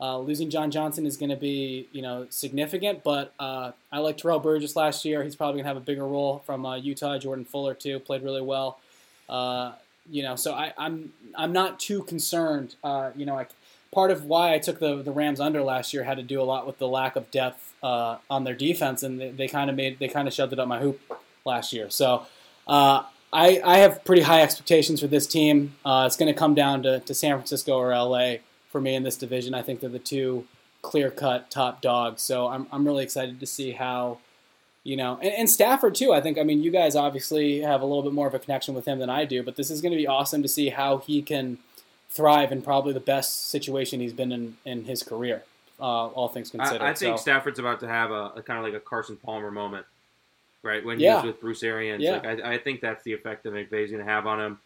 Uh, 0.00 0.18
losing 0.18 0.50
John 0.50 0.70
Johnson 0.70 1.06
is 1.06 1.16
going 1.16 1.30
to 1.30 1.36
be, 1.36 1.88
you 1.92 2.02
know, 2.02 2.26
significant, 2.28 3.04
but 3.04 3.32
uh, 3.38 3.70
I 3.92 4.00
like 4.00 4.18
Terrell 4.18 4.40
Burgess 4.40 4.74
last 4.74 5.04
year. 5.04 5.22
He's 5.22 5.36
probably 5.36 5.54
going 5.54 5.64
to 5.64 5.68
have 5.68 5.76
a 5.76 5.80
bigger 5.80 6.04
role 6.04 6.42
from 6.44 6.66
uh, 6.66 6.74
Utah. 6.74 7.18
Jordan 7.18 7.44
Fuller 7.44 7.72
too 7.72 8.00
played 8.00 8.22
really 8.24 8.42
well. 8.42 8.80
Uh, 9.28 9.72
you 10.10 10.24
know, 10.24 10.34
so 10.34 10.54
I, 10.54 10.72
I'm 10.76 11.12
I'm 11.36 11.52
not 11.52 11.78
too 11.78 12.02
concerned. 12.02 12.74
Uh, 12.82 13.12
you 13.14 13.24
know, 13.24 13.38
I, 13.38 13.46
part 13.92 14.10
of 14.10 14.24
why 14.24 14.52
I 14.52 14.58
took 14.58 14.80
the 14.80 14.96
the 14.96 15.12
Rams 15.12 15.38
under 15.38 15.62
last 15.62 15.94
year 15.94 16.02
had 16.02 16.16
to 16.16 16.24
do 16.24 16.40
a 16.40 16.44
lot 16.44 16.66
with 16.66 16.78
the 16.78 16.88
lack 16.88 17.14
of 17.14 17.30
depth 17.30 17.71
uh, 17.82 18.18
on 18.30 18.44
their 18.44 18.54
defense, 18.54 19.02
and 19.02 19.20
they, 19.20 19.30
they 19.30 19.48
kind 19.48 19.68
of 19.70 19.76
made 19.76 19.98
they 19.98 20.08
kind 20.08 20.28
of 20.28 20.34
shoved 20.34 20.52
it 20.52 20.58
up 20.58 20.68
my 20.68 20.78
hoop 20.78 21.00
last 21.44 21.72
year. 21.72 21.90
So 21.90 22.26
uh, 22.66 23.04
I 23.32 23.60
I 23.64 23.78
have 23.78 24.04
pretty 24.04 24.22
high 24.22 24.42
expectations 24.42 25.00
for 25.00 25.06
this 25.06 25.26
team. 25.26 25.74
Uh, 25.84 26.04
it's 26.06 26.16
going 26.16 26.32
to 26.32 26.38
come 26.38 26.54
down 26.54 26.82
to, 26.84 27.00
to 27.00 27.14
San 27.14 27.36
Francisco 27.36 27.76
or 27.76 27.90
LA 27.90 28.36
for 28.70 28.80
me 28.80 28.94
in 28.94 29.02
this 29.02 29.16
division. 29.16 29.54
I 29.54 29.62
think 29.62 29.80
they're 29.80 29.90
the 29.90 29.98
two 29.98 30.46
clear 30.80 31.10
cut 31.10 31.50
top 31.50 31.80
dogs. 31.80 32.22
So 32.22 32.48
I'm 32.48 32.66
I'm 32.72 32.86
really 32.86 33.04
excited 33.04 33.40
to 33.40 33.46
see 33.46 33.72
how. 33.72 34.18
You 34.84 34.96
know, 34.96 35.16
and, 35.22 35.32
and 35.32 35.48
Stafford 35.50 35.94
too. 35.94 36.12
I 36.12 36.20
think. 36.20 36.38
I 36.38 36.42
mean, 36.42 36.60
you 36.60 36.72
guys 36.72 36.96
obviously 36.96 37.60
have 37.60 37.82
a 37.82 37.86
little 37.86 38.02
bit 38.02 38.12
more 38.12 38.26
of 38.26 38.34
a 38.34 38.40
connection 38.40 38.74
with 38.74 38.84
him 38.84 38.98
than 38.98 39.08
I 39.08 39.24
do, 39.24 39.40
but 39.44 39.54
this 39.54 39.70
is 39.70 39.80
going 39.80 39.92
to 39.92 39.96
be 39.96 40.08
awesome 40.08 40.42
to 40.42 40.48
see 40.48 40.70
how 40.70 40.98
he 40.98 41.22
can 41.22 41.58
thrive 42.10 42.50
in 42.50 42.62
probably 42.62 42.92
the 42.92 42.98
best 42.98 43.48
situation 43.48 44.00
he's 44.00 44.12
been 44.12 44.32
in 44.32 44.56
in 44.64 44.86
his 44.86 45.04
career, 45.04 45.44
uh, 45.82 46.06
all 46.08 46.28
things 46.28 46.50
considered. 46.50 46.80
I, 46.80 46.90
I 46.90 46.94
think 46.94 47.18
so, 47.18 47.22
Stafford's 47.22 47.58
about 47.58 47.80
to 47.80 47.88
have 47.88 48.10
a, 48.12 48.32
a 48.36 48.42
kind 48.42 48.58
of 48.58 48.64
like 48.64 48.74
a 48.74 48.80
Carson 48.80 49.16
Palmer 49.16 49.50
moment, 49.50 49.84
right? 50.62 50.84
When 50.84 50.98
he 50.98 51.04
Yeah. 51.04 51.16
was 51.16 51.24
with 51.24 51.40
Bruce 51.40 51.62
Arians. 51.64 52.02
Yeah. 52.02 52.20
Like, 52.24 52.40
I, 52.44 52.54
I 52.54 52.58
think 52.58 52.80
that's 52.80 53.02
the 53.02 53.12
effect 53.12 53.42
that 53.42 53.52
McVay's 53.52 53.90
going 53.90 54.04
to 54.04 54.10
have 54.10 54.26
on 54.26 54.40
him. 54.40 54.58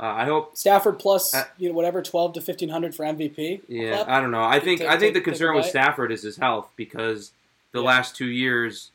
Uh, 0.00 0.02
I 0.04 0.24
hope. 0.26 0.56
Stafford 0.56 0.98
plus 1.00 1.34
Uh, 1.34 1.44
you 1.56 1.68
know 1.70 1.74
whatever 1.74 2.02
twelve 2.02 2.34
to 2.34 2.40
fifteen 2.40 2.68
hundred 2.68 2.94
for 2.94 3.04
MVP. 3.04 3.62
Yeah, 3.66 3.96
Club? 3.96 4.06
I 4.10 4.20
don't 4.20 4.30
know. 4.30 4.44
I 4.44 4.60
think 4.60 4.78
Take- 4.80 4.88
I 4.88 4.96
think 4.98 5.00
the 5.00 5.06
take- 5.06 5.14
take 5.14 5.22
a 5.22 5.30
concern 5.30 5.56
with? 5.56 5.66
Stafford 5.66 6.12
is 6.12 6.22
his 6.22 6.36
health 6.36 6.68
because 6.76 7.32
the 7.72 7.80
Yeah. 7.80 7.86
last 7.88 8.14
two 8.14 8.28
years 8.28 8.90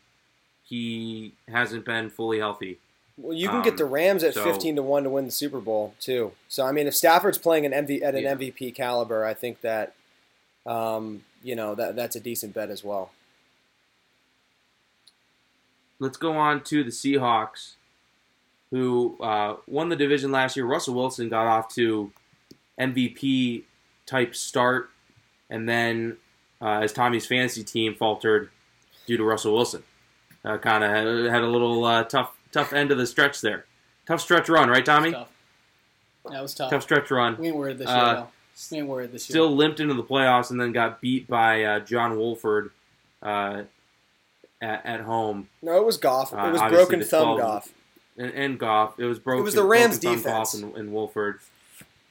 he 0.63 1.33
hasn't 1.49 1.83
been 1.85 2.09
fully 2.09 2.39
healthy. 2.39 2.79
Well, 3.17 3.33
you 3.35 3.47
can 3.49 3.57
Um, 3.57 3.63
get 3.63 3.77
the 3.77 3.85
Rams 3.85 4.23
at 4.23 4.33
so- 4.33 4.43
fifteen 4.45 4.75
to 4.77 4.81
one 4.81 5.03
to 5.03 5.09
win 5.09 5.25
the 5.25 5.31
Super 5.31 5.59
Bowl 5.59 5.93
too. 5.99 6.31
So 6.47 6.65
I 6.65 6.71
mean, 6.71 6.87
if 6.87 6.95
Stafford's 6.95 7.37
playing 7.37 7.65
an 7.65 7.73
MV, 7.73 8.01
at 8.01 8.15
an 8.15 8.23
Yeah. 8.23 8.31
MVP 8.35 8.71
caliber, 8.73 9.25
I 9.25 9.33
think 9.33 9.59
that 9.61 9.93
um, 10.65 11.25
you 11.43 11.55
know 11.55 11.75
that 11.75 11.95
that's 11.95 12.15
a 12.15 12.19
decent 12.19 12.53
bet 12.53 12.69
as 12.69 12.83
well. 12.83 13.11
Let's 15.99 16.17
go 16.17 16.33
on 16.33 16.63
to 16.65 16.83
the 16.83 16.89
Seahawks, 16.89 17.73
who 18.71 19.15
uh, 19.21 19.57
won 19.67 19.89
the 19.89 19.95
division 19.95 20.31
last 20.31 20.55
year. 20.57 20.65
Russell 20.65 20.95
Wilson 20.95 21.29
got 21.29 21.45
off 21.47 21.73
to 21.75 22.11
MVP 22.79 23.63
type 24.05 24.35
start, 24.35 24.89
and 25.49 25.67
then 25.69 26.17
uh, 26.61 26.79
as 26.81 26.91
Tommy's 26.93 27.25
fantasy 27.25 27.63
team 27.63 27.95
faltered 27.95 28.49
due 29.05 29.17
to 29.17 29.23
Russell 29.23 29.53
Wilson, 29.53 29.83
uh, 30.43 30.57
kind 30.57 30.83
of 30.83 30.89
had, 30.89 31.05
had 31.33 31.43
a 31.43 31.47
little 31.47 31.85
uh, 31.85 32.03
tough 32.03 32.35
tough 32.51 32.73
end 32.73 32.91
of 32.91 32.97
the 32.97 33.07
stretch 33.07 33.41
there. 33.41 33.65
Tough 34.05 34.19
stretch 34.21 34.49
run, 34.49 34.69
right, 34.69 34.85
Tommy? 34.85 35.11
Tough. 35.11 35.29
That 36.29 36.41
was 36.41 36.53
tough. 36.53 36.69
Tough 36.69 36.83
stretch 36.83 37.11
run. 37.11 37.37
We 37.37 37.47
ain't 37.47 37.55
worried 37.55 37.77
this 37.77 37.87
Uh, 37.87 38.13
year 38.17 38.27
though. 38.55 38.75
We 38.75 38.79
ain't 38.79 38.87
worried 38.87 39.11
year. 39.11 39.19
Still 39.19 39.55
limped 39.55 39.79
into 39.79 39.93
the 39.93 40.03
playoffs 40.03 40.51
and 40.51 40.59
then 40.59 40.71
got 40.71 41.01
beat 41.01 41.27
by 41.27 41.63
uh, 41.63 41.79
John 41.79 42.17
Wolford 42.17 42.71
uh, 43.21 43.63
at, 44.61 44.85
at 44.85 45.01
home. 45.01 45.49
No, 45.61 45.75
it 45.77 45.85
was 45.85 45.97
Goff. 45.97 46.33
Uh, 46.33 46.37
it 46.37 46.51
was 46.51 46.61
obviously 46.61 46.85
broken 46.85 47.03
thumb 47.03 47.37
12 47.37 47.39
Goff. 47.39 47.73
and, 48.17 48.31
and 48.33 48.59
Goff. 48.59 48.99
It 48.99 49.05
was 49.05 49.19
broken. 49.19 49.41
It 49.41 49.45
was 49.45 49.55
the 49.55 49.63
Rams' 49.63 49.99
defense. 49.99 50.23
Goff 50.23 50.53
and, 50.53 50.75
and 50.75 50.93
Wolford. 50.93 51.39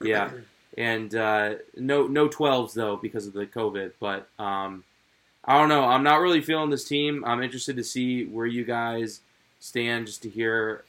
Yeah, 0.02 0.30
and 0.76 1.14
uh, 1.14 1.54
no 1.76 2.06
no 2.08 2.26
twelves 2.26 2.74
though 2.74 2.96
because 2.96 3.26
of 3.26 3.34
the 3.34 3.46
COVID. 3.46 3.92
But 4.00 4.28
um, 4.38 4.84
I 5.44 5.58
don't 5.58 5.68
know. 5.68 5.84
I'm 5.84 6.02
not 6.02 6.16
really 6.20 6.40
feeling 6.40 6.70
this 6.70 6.84
team. 6.84 7.24
I'm 7.24 7.42
interested 7.42 7.76
to 7.76 7.84
see 7.84 8.24
where 8.24 8.46
you 8.46 8.64
guys 8.64 9.20
stand, 9.60 10.06
just 10.06 10.22
to 10.22 10.28
hear 10.28 10.82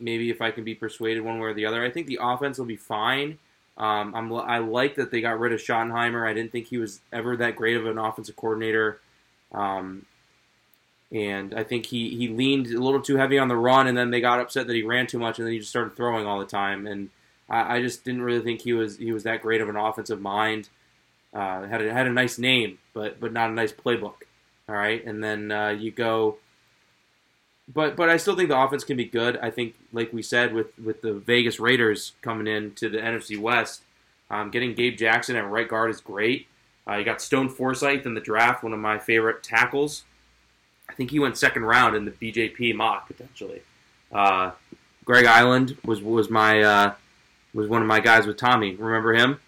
maybe 0.00 0.28
if 0.30 0.42
I 0.42 0.50
can 0.50 0.64
be 0.64 0.74
persuaded 0.74 1.20
one 1.20 1.38
way 1.38 1.48
or 1.50 1.54
the 1.54 1.66
other. 1.66 1.84
I 1.84 1.90
think 1.90 2.08
the 2.08 2.18
offense 2.20 2.58
will 2.58 2.66
be 2.66 2.76
fine. 2.76 3.38
Um, 3.82 4.14
I'm 4.14 4.32
I 4.32 4.58
like 4.58 4.94
that 4.94 5.10
they 5.10 5.20
got 5.20 5.40
rid 5.40 5.52
of 5.52 5.58
Schottenheimer. 5.58 6.24
I 6.24 6.32
didn't 6.34 6.52
think 6.52 6.68
he 6.68 6.78
was 6.78 7.00
ever 7.12 7.36
that 7.38 7.56
great 7.56 7.76
of 7.76 7.84
an 7.84 7.98
offensive 7.98 8.36
coordinator. 8.36 9.00
Um, 9.50 10.06
and 11.10 11.52
I 11.52 11.64
think 11.64 11.86
he, 11.86 12.16
he 12.16 12.28
leaned 12.28 12.68
a 12.68 12.80
little 12.80 13.02
too 13.02 13.16
heavy 13.16 13.38
on 13.38 13.48
the 13.48 13.56
run, 13.56 13.88
and 13.88 13.98
then 13.98 14.10
they 14.10 14.20
got 14.20 14.38
upset 14.38 14.68
that 14.68 14.76
he 14.76 14.84
ran 14.84 15.08
too 15.08 15.18
much, 15.18 15.38
and 15.38 15.46
then 15.46 15.52
he 15.52 15.58
just 15.58 15.70
started 15.70 15.96
throwing 15.96 16.26
all 16.26 16.38
the 16.38 16.46
time. 16.46 16.86
And 16.86 17.10
I, 17.50 17.78
I 17.78 17.82
just 17.82 18.04
didn't 18.04 18.22
really 18.22 18.40
think 18.40 18.62
he 18.62 18.72
was 18.72 18.98
he 18.98 19.10
was 19.10 19.24
that 19.24 19.42
great 19.42 19.60
of 19.60 19.68
an 19.68 19.76
offensive 19.76 20.20
mind. 20.20 20.68
Uh, 21.34 21.66
had 21.66 21.82
a, 21.82 21.92
had 21.92 22.06
a 22.06 22.12
nice 22.12 22.38
name, 22.38 22.78
but 22.94 23.18
but 23.18 23.32
not 23.32 23.50
a 23.50 23.52
nice 23.52 23.72
playbook. 23.72 24.14
All 24.68 24.76
right, 24.76 25.04
and 25.04 25.24
then 25.24 25.50
uh, 25.50 25.70
you 25.70 25.90
go. 25.90 26.36
But 27.72 27.96
but 27.96 28.08
I 28.08 28.16
still 28.16 28.36
think 28.36 28.48
the 28.48 28.60
offense 28.60 28.84
can 28.84 28.96
be 28.96 29.04
good. 29.04 29.38
I 29.38 29.50
think, 29.50 29.74
like 29.92 30.12
we 30.12 30.22
said, 30.22 30.52
with 30.52 30.78
with 30.78 31.00
the 31.02 31.14
Vegas 31.14 31.60
Raiders 31.60 32.12
coming 32.20 32.46
in 32.46 32.74
to 32.74 32.88
the 32.88 32.98
NFC 32.98 33.38
West, 33.38 33.82
um, 34.30 34.50
getting 34.50 34.74
Gabe 34.74 34.96
Jackson 34.96 35.36
at 35.36 35.48
right 35.48 35.68
guard 35.68 35.90
is 35.90 36.00
great. 36.00 36.46
Uh, 36.88 36.96
you 36.96 37.04
got 37.04 37.22
Stone 37.22 37.48
Forsythe 37.48 38.04
in 38.06 38.14
the 38.14 38.20
draft, 38.20 38.62
one 38.64 38.72
of 38.72 38.78
my 38.78 38.98
favorite 38.98 39.42
tackles. 39.42 40.04
I 40.88 40.94
think 40.94 41.10
he 41.10 41.18
went 41.18 41.38
second 41.38 41.64
round 41.64 41.96
in 41.96 42.04
the 42.04 42.10
BJP 42.10 42.74
mock 42.74 43.06
potentially. 43.06 43.62
Uh, 44.10 44.50
Greg 45.04 45.24
Eiland 45.24 45.82
was 45.84 46.02
was 46.02 46.28
my 46.28 46.60
uh, 46.60 46.94
was 47.54 47.68
one 47.68 47.82
of 47.82 47.88
my 47.88 48.00
guys 48.00 48.26
with 48.26 48.36
Tommy. 48.36 48.74
Remember 48.74 49.14
him? 49.14 49.38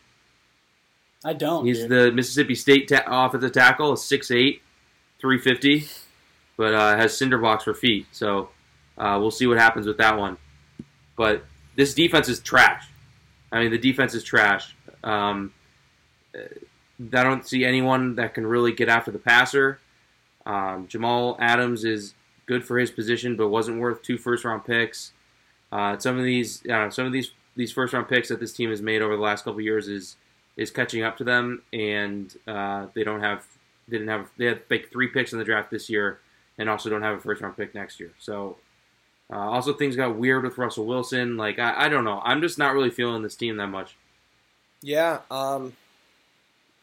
I 1.24 1.32
don't. 1.32 1.64
He's 1.64 1.80
dude. 1.80 1.88
the 1.88 2.12
Mississippi 2.12 2.54
State 2.54 2.88
ta- 2.88 3.04
offensive 3.06 3.52
tackle, 3.52 3.94
6'8", 3.94 4.60
350, 5.20 5.88
but 6.56 6.74
uh, 6.74 6.96
has 6.96 7.16
cinder 7.16 7.38
blocks 7.38 7.64
for 7.64 7.74
feet. 7.74 8.06
So 8.12 8.50
uh, 8.98 9.18
we'll 9.20 9.30
see 9.30 9.46
what 9.46 9.58
happens 9.58 9.86
with 9.86 9.98
that 9.98 10.18
one. 10.18 10.36
But 11.16 11.44
this 11.76 11.94
defense 11.94 12.28
is 12.28 12.40
trash. 12.40 12.88
I 13.52 13.60
mean, 13.60 13.70
the 13.70 13.78
defense 13.78 14.14
is 14.14 14.24
trash. 14.24 14.74
Um, 15.02 15.52
I 16.34 17.22
don't 17.22 17.46
see 17.46 17.64
anyone 17.64 18.16
that 18.16 18.34
can 18.34 18.46
really 18.46 18.72
get 18.72 18.88
after 18.88 19.10
the 19.10 19.18
passer. 19.18 19.78
Um, 20.46 20.86
Jamal 20.88 21.36
Adams 21.40 21.84
is 21.84 22.14
good 22.46 22.64
for 22.64 22.78
his 22.78 22.90
position, 22.90 23.36
but 23.36 23.48
wasn't 23.48 23.80
worth 23.80 24.02
two 24.02 24.18
first 24.18 24.44
round 24.44 24.64
picks. 24.64 25.12
Uh, 25.72 25.98
some 25.98 26.18
of 26.18 26.24
these, 26.24 26.64
uh, 26.66 26.90
some 26.90 27.06
of 27.06 27.12
these 27.12 27.30
these 27.56 27.72
first 27.72 27.92
round 27.92 28.08
picks 28.08 28.28
that 28.28 28.40
this 28.40 28.52
team 28.52 28.70
has 28.70 28.82
made 28.82 29.00
over 29.02 29.16
the 29.16 29.22
last 29.22 29.44
couple 29.44 29.60
years 29.60 29.88
is 29.88 30.16
is 30.56 30.70
catching 30.70 31.02
up 31.02 31.16
to 31.16 31.24
them, 31.24 31.62
and 31.72 32.36
uh, 32.46 32.86
they 32.94 33.04
don't 33.04 33.20
have 33.20 33.44
they 33.88 33.98
didn't 33.98 34.08
have 34.08 34.30
they 34.36 34.46
had 34.46 34.62
like 34.70 34.90
three 34.90 35.08
picks 35.08 35.32
in 35.32 35.38
the 35.38 35.44
draft 35.44 35.70
this 35.70 35.88
year, 35.88 36.20
and 36.58 36.68
also 36.68 36.88
don't 36.90 37.02
have 37.02 37.18
a 37.18 37.20
first 37.20 37.40
round 37.42 37.56
pick 37.56 37.74
next 37.74 37.98
year. 38.00 38.12
So 38.18 38.56
uh, 39.32 39.36
also 39.38 39.72
things 39.72 39.96
got 39.96 40.16
weird 40.16 40.44
with 40.44 40.58
Russell 40.58 40.86
Wilson. 40.86 41.36
Like 41.36 41.58
I, 41.58 41.86
I 41.86 41.88
don't 41.88 42.04
know, 42.04 42.20
I'm 42.24 42.40
just 42.40 42.58
not 42.58 42.74
really 42.74 42.90
feeling 42.90 43.22
this 43.22 43.34
team 43.34 43.56
that 43.56 43.68
much. 43.68 43.96
Yeah, 44.82 45.20
um, 45.30 45.72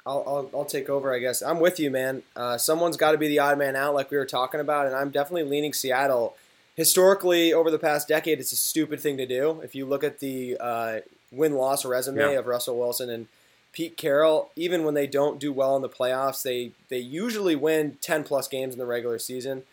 I'll, 0.06 0.24
I'll 0.26 0.50
I'll 0.60 0.66
take 0.66 0.90
over. 0.90 1.14
I 1.14 1.20
guess 1.20 1.42
I'm 1.44 1.60
with 1.60 1.80
you, 1.80 1.92
man. 1.92 2.24
Uh, 2.36 2.58
someone's 2.58 2.98
got 2.98 3.12
to 3.12 3.18
be 3.20 3.28
the 3.28 3.38
odd 3.40 3.58
man 3.60 3.76
out, 3.76 3.94
like 3.94 4.10
we 4.10 4.18
were 4.18 4.26
talking 4.26 4.60
about, 4.60 4.88
and 4.88 4.96
I'm 4.96 5.12
definitely 5.12 5.44
leaning 5.44 5.74
Seattle. 5.74 6.36
Historically, 6.76 7.54
over 7.54 7.70
the 7.70 7.78
past 7.78 8.08
decade, 8.08 8.40
it's 8.40 8.54
a 8.54 8.56
stupid 8.56 9.00
thing 9.00 9.18
to 9.18 9.28
do. 9.28 9.62
If 9.62 9.76
you 9.76 9.86
look 9.86 10.04
at 10.04 10.20
the 10.20 10.58
uh, 10.60 11.00
win 11.32 11.54
loss 11.54 11.86
resume 11.86 12.18
Yeah. 12.18 12.40
of 12.40 12.48
Russell 12.48 12.80
Wilson 12.80 13.10
and 13.12 13.28
Pete 13.74 13.96
Carroll, 13.96 14.52
even 14.56 14.84
when 14.84 14.94
they 14.94 15.08
don't 15.08 15.40
do 15.40 15.54
well 15.54 15.76
in 15.76 15.82
the 15.82 15.90
playoffs, 15.90 16.44
they 16.44 16.72
they 16.90 17.00
usually 17.00 17.56
win 17.56 17.98
10 18.02 18.24
plus 18.24 18.48
games 18.48 18.74
in 18.74 18.80
the 18.80 18.86
regular 18.86 19.18
season. 19.18 19.64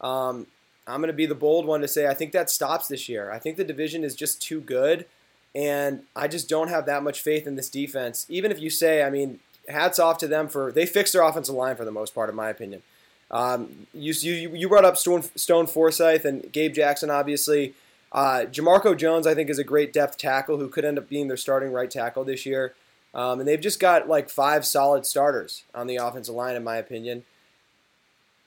Um, 0.00 0.46
I'm 0.86 1.00
going 1.00 1.08
to 1.08 1.12
be 1.12 1.26
the 1.26 1.34
bold 1.34 1.66
one 1.66 1.80
to 1.82 1.88
say 1.88 2.06
I 2.06 2.14
think 2.14 2.32
that 2.32 2.50
stops 2.50 2.88
this 2.88 3.08
year. 3.08 3.30
I 3.30 3.38
think 3.38 3.56
the 3.56 3.64
division 3.64 4.04
is 4.04 4.14
just 4.14 4.42
too 4.42 4.60
good, 4.60 5.06
and 5.54 6.02
I 6.16 6.28
just 6.28 6.48
don't 6.48 6.68
have 6.68 6.86
that 6.86 7.02
much 7.02 7.20
faith 7.20 7.46
in 7.46 7.56
this 7.56 7.68
defense. 7.68 8.26
Even 8.28 8.50
if 8.50 8.58
you 8.60 8.70
say, 8.70 9.02
I 9.02 9.10
mean, 9.10 9.40
hats 9.68 9.98
off 9.98 10.18
to 10.18 10.28
them 10.28 10.48
for 10.48 10.72
they 10.72 10.86
fixed 10.86 11.12
their 11.12 11.22
offensive 11.22 11.54
line 11.54 11.76
for 11.76 11.84
the 11.84 11.92
most 11.92 12.14
part, 12.14 12.30
in 12.30 12.36
my 12.36 12.48
opinion. 12.48 12.82
Um, 13.30 13.86
you, 13.94 14.12
you 14.12 14.54
you 14.54 14.68
brought 14.68 14.84
up 14.84 14.96
Stone, 14.96 15.24
Stone 15.36 15.66
Forsythe 15.66 16.24
and 16.24 16.50
Gabe 16.52 16.74
Jackson, 16.74 17.10
obviously. 17.10 17.74
Uh, 18.12 18.44
Jamarco 18.50 18.96
Jones, 18.96 19.26
I 19.26 19.34
think, 19.34 19.48
is 19.48 19.58
a 19.58 19.64
great 19.64 19.92
depth 19.92 20.18
tackle 20.18 20.58
who 20.58 20.68
could 20.68 20.84
end 20.84 20.98
up 20.98 21.08
being 21.08 21.28
their 21.28 21.36
starting 21.38 21.72
right 21.72 21.90
tackle 21.90 22.24
this 22.24 22.44
year. 22.44 22.74
Um, 23.14 23.40
and 23.40 23.48
they've 23.48 23.60
just 23.60 23.78
got 23.80 24.08
like 24.08 24.30
five 24.30 24.64
solid 24.64 25.04
starters 25.04 25.64
on 25.74 25.86
the 25.86 25.96
offensive 25.96 26.34
line, 26.34 26.56
in 26.56 26.64
my 26.64 26.76
opinion. 26.76 27.24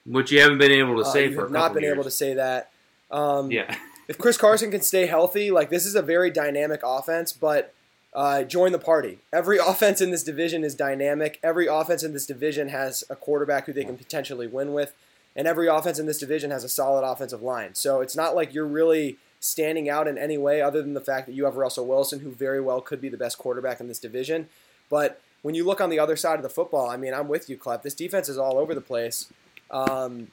Which 0.05 0.31
you 0.31 0.39
haven't 0.41 0.59
been 0.59 0.71
able 0.71 0.95
to 0.95 1.01
Uh, 1.07 1.11
say 1.13 1.27
you 1.27 1.33
for 1.35 1.41
a 1.41 1.43
have 1.43 1.51
couple 1.51 1.59
not 1.61 1.73
been 1.73 1.83
years. 1.83 1.93
able 1.93 2.03
to 2.03 2.11
say 2.11 2.33
that. 2.35 2.71
Um, 3.11 3.51
Yeah, 3.51 3.75
if 4.07 4.17
Chris 4.17 4.37
Carson 4.37 4.71
can 4.71 4.81
stay 4.81 5.05
healthy, 5.07 5.51
like 5.51 5.69
this 5.69 5.85
is 5.85 5.95
a 5.95 6.01
very 6.01 6.29
dynamic 6.31 6.81
offense, 6.83 7.31
but 7.33 7.73
uh, 8.13 8.43
join 8.43 8.71
the 8.71 8.79
party. 8.79 9.19
Every 9.33 9.57
offense 9.65 10.01
in 10.01 10.11
this 10.11 10.23
division 10.23 10.63
is 10.63 10.73
dynamic. 10.75 11.39
Every 11.43 11.67
offense 11.67 12.03
in 12.03 12.13
this 12.13 12.25
division 12.25 12.69
has 12.69 13.03
a 13.09 13.15
quarterback 13.15 13.65
who 13.65 13.73
they 13.73 13.83
can 13.83 13.97
potentially 13.97 14.47
win 14.47 14.73
with, 14.73 14.93
and 15.35 15.47
every 15.47 15.67
offense 15.67 15.99
in 15.99 16.05
this 16.05 16.19
division 16.19 16.51
has 16.51 16.63
a 16.63 16.69
solid 16.69 17.05
offensive 17.05 17.41
line. 17.41 17.75
So 17.75 18.01
it's 18.01 18.15
not 18.15 18.35
like 18.35 18.53
you're 18.53 18.65
really 18.67 19.17
standing 19.45 19.89
out 19.89 20.07
in 20.07 20.17
any 20.17 20.37
way 20.37 20.61
other 20.61 20.81
than 20.81 20.93
the 20.93 21.01
fact 21.01 21.27
that 21.27 21.33
you 21.33 21.45
have 21.45 21.55
Russell 21.55 21.85
Wilson, 21.85 22.19
who 22.19 22.31
very 22.31 22.59
well 22.59 22.81
could 22.81 22.99
be 22.99 23.09
the 23.09 23.17
best 23.17 23.37
quarterback 23.37 23.79
in 23.79 23.87
this 23.87 23.99
division. 23.99 24.49
But 24.89 25.21
when 25.41 25.53
you 25.53 25.63
look 25.63 25.79
on 25.79 25.89
the 25.89 25.99
other 25.99 26.15
side 26.15 26.37
of 26.37 26.43
the 26.43 26.49
football, 26.49 26.89
I 26.89 26.97
mean, 26.97 27.13
I'm 27.13 27.27
with 27.27 27.49
you, 27.49 27.57
Clef. 27.57 27.83
This 27.83 27.93
defense 27.93 28.27
is 28.29 28.37
all 28.37 28.57
over 28.57 28.73
the 28.73 28.81
place. 28.81 29.31
Um, 29.69 30.31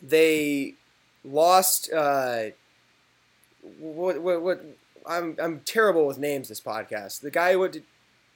they 0.00 0.74
lost. 1.24 1.92
Uh, 1.92 2.50
what, 3.80 4.20
what, 4.20 4.42
what? 4.42 4.64
I'm, 5.04 5.36
I'm 5.40 5.60
terrible 5.60 6.06
with 6.06 6.18
names. 6.18 6.48
This 6.48 6.60
podcast. 6.60 7.20
The 7.20 7.30
guy 7.30 7.52
who 7.52 7.60
went 7.60 7.72
to, 7.74 7.82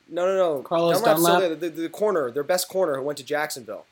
no, 0.09 0.27
no, 0.27 0.37
no. 0.37 0.63
Carlos 0.63 1.01
Dunlap's 1.01 1.21
still 1.21 1.41
Dunlap? 1.41 1.61
there. 1.61 1.71
The, 1.71 1.83
the 1.83 1.89
corner, 1.89 2.31
their 2.31 2.43
best 2.43 2.69
corner, 2.69 2.97
who 2.97 3.03
went 3.03 3.19
to 3.19 3.25
Jacksonville. 3.25 3.87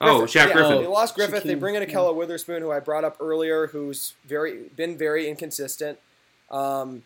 Oh, 0.00 0.18
Griffith, 0.18 0.34
Shaq 0.34 0.48
yeah, 0.48 0.52
Griffin. 0.52 0.82
They 0.82 0.86
lost 0.86 1.14
Griffith. 1.14 1.44
They 1.44 1.54
bring 1.54 1.74
in 1.76 1.82
yeah. 1.82 1.88
Ahkello 1.88 2.14
Witherspoon, 2.14 2.62
who 2.62 2.70
I 2.70 2.80
brought 2.80 3.04
up 3.04 3.16
earlier, 3.20 3.68
who's 3.68 4.14
very 4.24 4.68
been 4.76 4.98
very 4.98 5.28
inconsistent. 5.28 5.98
Um, 6.50 7.04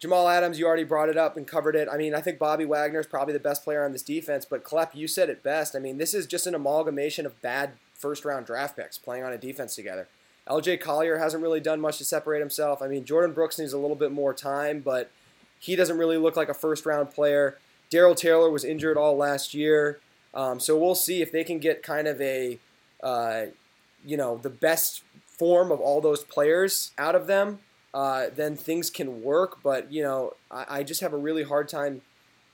Jamal 0.00 0.28
Adams, 0.28 0.58
you 0.58 0.66
already 0.66 0.84
brought 0.84 1.08
it 1.08 1.16
up 1.16 1.36
and 1.36 1.46
covered 1.46 1.76
it. 1.76 1.88
I 1.90 1.96
mean, 1.96 2.14
I 2.14 2.20
think 2.20 2.38
Bobby 2.38 2.64
Wagner 2.64 3.00
is 3.00 3.06
probably 3.06 3.32
the 3.32 3.40
best 3.40 3.64
player 3.64 3.84
on 3.84 3.92
this 3.92 4.02
defense, 4.02 4.44
but 4.44 4.64
Klepp, 4.64 4.94
you 4.94 5.08
said 5.08 5.30
it 5.30 5.42
best. 5.42 5.74
I 5.74 5.78
mean, 5.78 5.98
this 5.98 6.12
is 6.12 6.26
just 6.26 6.46
an 6.46 6.54
amalgamation 6.54 7.24
of 7.24 7.40
bad 7.40 7.72
first 7.94 8.24
round 8.24 8.46
draft 8.46 8.76
picks 8.76 8.98
playing 8.98 9.24
on 9.24 9.32
a 9.32 9.38
defense 9.38 9.74
together. 9.74 10.08
LJ 10.48 10.80
Collier 10.80 11.18
hasn't 11.18 11.42
really 11.42 11.60
done 11.60 11.80
much 11.80 11.98
to 11.98 12.04
separate 12.04 12.40
himself. 12.40 12.82
I 12.82 12.88
mean, 12.88 13.04
Jordyn 13.04 13.34
Brooks 13.34 13.58
needs 13.58 13.72
a 13.72 13.78
little 13.78 13.96
bit 13.96 14.12
more 14.12 14.34
time, 14.34 14.80
but 14.80 15.10
he 15.58 15.74
doesn't 15.74 15.96
really 15.96 16.18
look 16.18 16.36
like 16.36 16.50
a 16.50 16.54
first 16.54 16.84
round 16.84 17.10
player. 17.10 17.56
Darrell 17.88 18.14
Taylor 18.14 18.50
was 18.50 18.64
injured 18.64 18.98
all 18.98 19.16
last 19.16 19.54
year. 19.54 20.00
Um, 20.34 20.58
so 20.60 20.76
we'll 20.76 20.94
see 20.94 21.22
if 21.22 21.30
they 21.32 21.44
can 21.44 21.58
get 21.58 21.82
kind 21.82 22.08
of 22.08 22.20
a, 22.20 22.58
uh, 23.02 23.46
you 24.04 24.16
know, 24.16 24.36
the 24.36 24.50
best 24.50 25.02
form 25.26 25.70
of 25.70 25.80
all 25.80 26.00
those 26.00 26.24
players 26.24 26.90
out 26.98 27.14
of 27.14 27.26
them. 27.26 27.60
Uh, 27.92 28.26
then 28.34 28.56
things 28.56 28.90
can 28.90 29.22
work. 29.22 29.62
But 29.62 29.92
you 29.92 30.02
know, 30.02 30.34
I, 30.50 30.66
I 30.68 30.82
just 30.82 31.00
have 31.00 31.12
a 31.12 31.16
really 31.16 31.44
hard 31.44 31.68
time. 31.68 32.02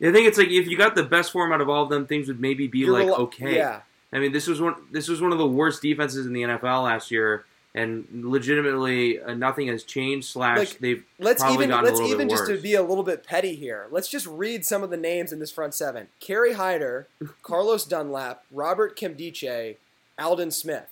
I 0.03 0.13
think 0.13 0.27
it's 0.29 0.39
like 0.39 0.49
if 0.49 0.67
you 0.67 0.77
got 0.77 0.95
the 0.95 1.03
best 1.03 1.33
form 1.33 1.53
out 1.53 1.61
of 1.61 1.69
all 1.69 1.83
of 1.83 1.89
them, 1.89 2.07
things 2.07 2.29
would 2.29 2.41
maybe 2.41 2.67
be 2.67 2.81
You're 2.81 2.93
like 2.93 3.07
rel- 3.07 3.17
okay. 3.23 3.57
Yeah, 3.57 3.81
I 4.13 4.19
mean, 4.19 4.33
this 4.33 4.47
was 4.47 4.61
one. 4.61 4.75
This 4.91 5.09
was 5.09 5.21
one 5.21 5.33
of 5.33 5.39
the 5.39 5.47
worst 5.47 5.83
defenses 5.83 6.27
in 6.27 6.33
the 6.33 6.43
NFL 6.43 6.85
last 6.85 7.11
year, 7.11 7.45
and 7.75 8.07
legitimately 8.25 9.21
uh, 9.21 9.35
nothing 9.35 9.69
has 9.69 9.85
changed. 9.85 10.29
Slash, 10.29 10.59
Like, 10.59 10.79
they've 10.81 11.05
let's 11.19 11.41
probably 11.43 11.57
even 11.59 11.69
gotten 11.71 11.85
a 11.85 11.89
let's 11.89 12.01
little 12.01 12.13
even 12.15 12.29
bit 12.29 12.37
just 12.37 12.47
to 12.51 12.57
be 12.61 12.75
a 12.75 12.83
little 12.83 13.05
bit 13.05 13.25
petty 13.25 13.55
here. 13.55 13.87
Let's 13.91 14.09
just 14.09 14.27
read 14.27 14.65
some 14.65 14.83
of 14.83 14.91
the 14.91 14.97
names 14.97 15.33
in 15.33 15.39
this 15.39 15.51
front 15.53 15.75
seven: 15.75 16.09
Kerry 16.21 16.55
Hyder, 16.55 17.07
Carlos 17.43 17.85
Dunlap, 17.85 18.45
Robert 18.51 18.97
Nkemdiche, 18.97 19.77
Aldon 20.19 20.51
Smith. 20.51 20.89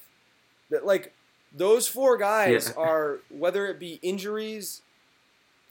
That 0.71 0.85
like 0.87 1.15
those 1.55 1.89
four 1.89 2.17
guys 2.17 2.69
Yeah. 2.77 2.83
are 2.83 3.19
whether 3.31 3.67
it 3.67 3.79
be 3.79 3.99
injuries. 4.03 4.83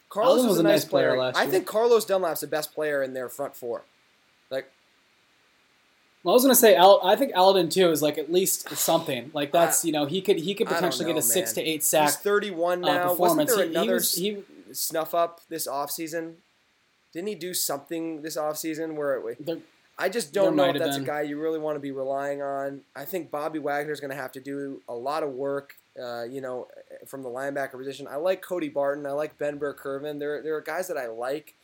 Carlos 0.09 0.37
Aldon 0.39 0.45
is 0.45 0.49
was 0.49 0.57
a 0.57 0.61
a 0.61 0.63
nice 0.63 0.71
nice 0.83 0.85
player 0.85 1.09
player. 1.09 1.19
last 1.19 1.37
I 1.37 1.47
think 1.47 1.65
Carlos 1.67 2.05
Dunlap's 2.05 2.41
the 2.41 2.47
best 2.47 2.73
player 2.73 3.03
in 3.03 3.13
their 3.13 3.29
front 3.29 3.55
four. 3.55 3.83
Well, 6.27 6.33
I 6.33 6.35
was 6.35 6.43
gonna 6.43 6.55
say, 6.55 6.75
Al, 6.75 6.99
I 7.05 7.15
think 7.15 7.31
Aldon 7.37 7.69
too 7.69 7.89
is 7.89 8.01
like 8.01 8.17
at 8.17 8.29
least 8.29 8.67
something. 8.75 9.31
Like 9.33 9.53
that's 9.53 9.85
you 9.85 9.93
know 9.93 10.05
he 10.05 10.19
could 10.19 10.37
he 10.39 10.53
could 10.55 10.67
I 10.67 10.71
don't 10.71 10.79
potentially 10.79 11.05
know, 11.05 11.13
get 11.13 11.19
a 11.19 11.25
six 11.25 11.55
man. 11.55 11.63
to 11.63 11.69
eight 11.71 11.75
he's 11.75 11.87
sack 11.87 12.09
31 12.15 12.83
uh, 12.83 12.87
now. 12.87 13.13
Wasn't 13.13 13.17
performance. 13.17 13.55
there 13.55 13.63
He- 13.63 13.69
he 13.71 13.75
another 13.77 13.93
was- 13.93 14.13
he- 14.15 14.43
snuff 14.73 15.15
up 15.15 15.39
this 15.47 15.69
offseason? 15.69 16.33
Didn't 17.13 17.29
he 17.29 17.35
do 17.35 17.53
something 17.53 18.23
this 18.23 18.35
offseason 18.35 18.95
where 18.95 19.15
it, 19.29 19.45
There- 19.45 19.59
I 19.97 20.09
just 20.09 20.33
There 20.33 20.43
don't 20.43 20.57
know 20.57 20.63
might 20.65 20.75
if 20.75 20.81
have 20.81 20.89
that's 20.89 20.97
been. 20.97 21.05
a 21.05 21.07
guy 21.07 21.21
you 21.21 21.39
really 21.39 21.59
want 21.59 21.77
to 21.77 21.79
be 21.79 21.91
relying 21.91 22.41
on. 22.41 22.81
I 22.93 23.05
think 23.05 23.31
Bobby 23.31 23.59
Wagner's 23.59 24.01
going 24.01 24.11
to 24.11 24.17
have 24.17 24.33
to 24.33 24.41
do 24.41 24.81
a 24.89 24.93
lot 24.93 25.23
of 25.23 25.31
work, 25.31 25.75
uh, 25.97 26.23
you 26.23 26.41
know, 26.41 26.67
from 27.07 27.23
the 27.23 27.29
linebacker 27.29 27.77
position. 27.79 28.05
I 28.07 28.17
like 28.17 28.41
Cody 28.41 28.67
Barton. 28.69 29.05
I 29.07 29.11
like 29.13 29.37
Ben 29.39 29.57
Burr-Kirven. 29.57 30.19
There, 30.19 30.43
there 30.43 30.55
are 30.57 30.61
guys 30.61 30.87
that 30.89 30.97
I 30.97 31.07
like. 31.07 31.55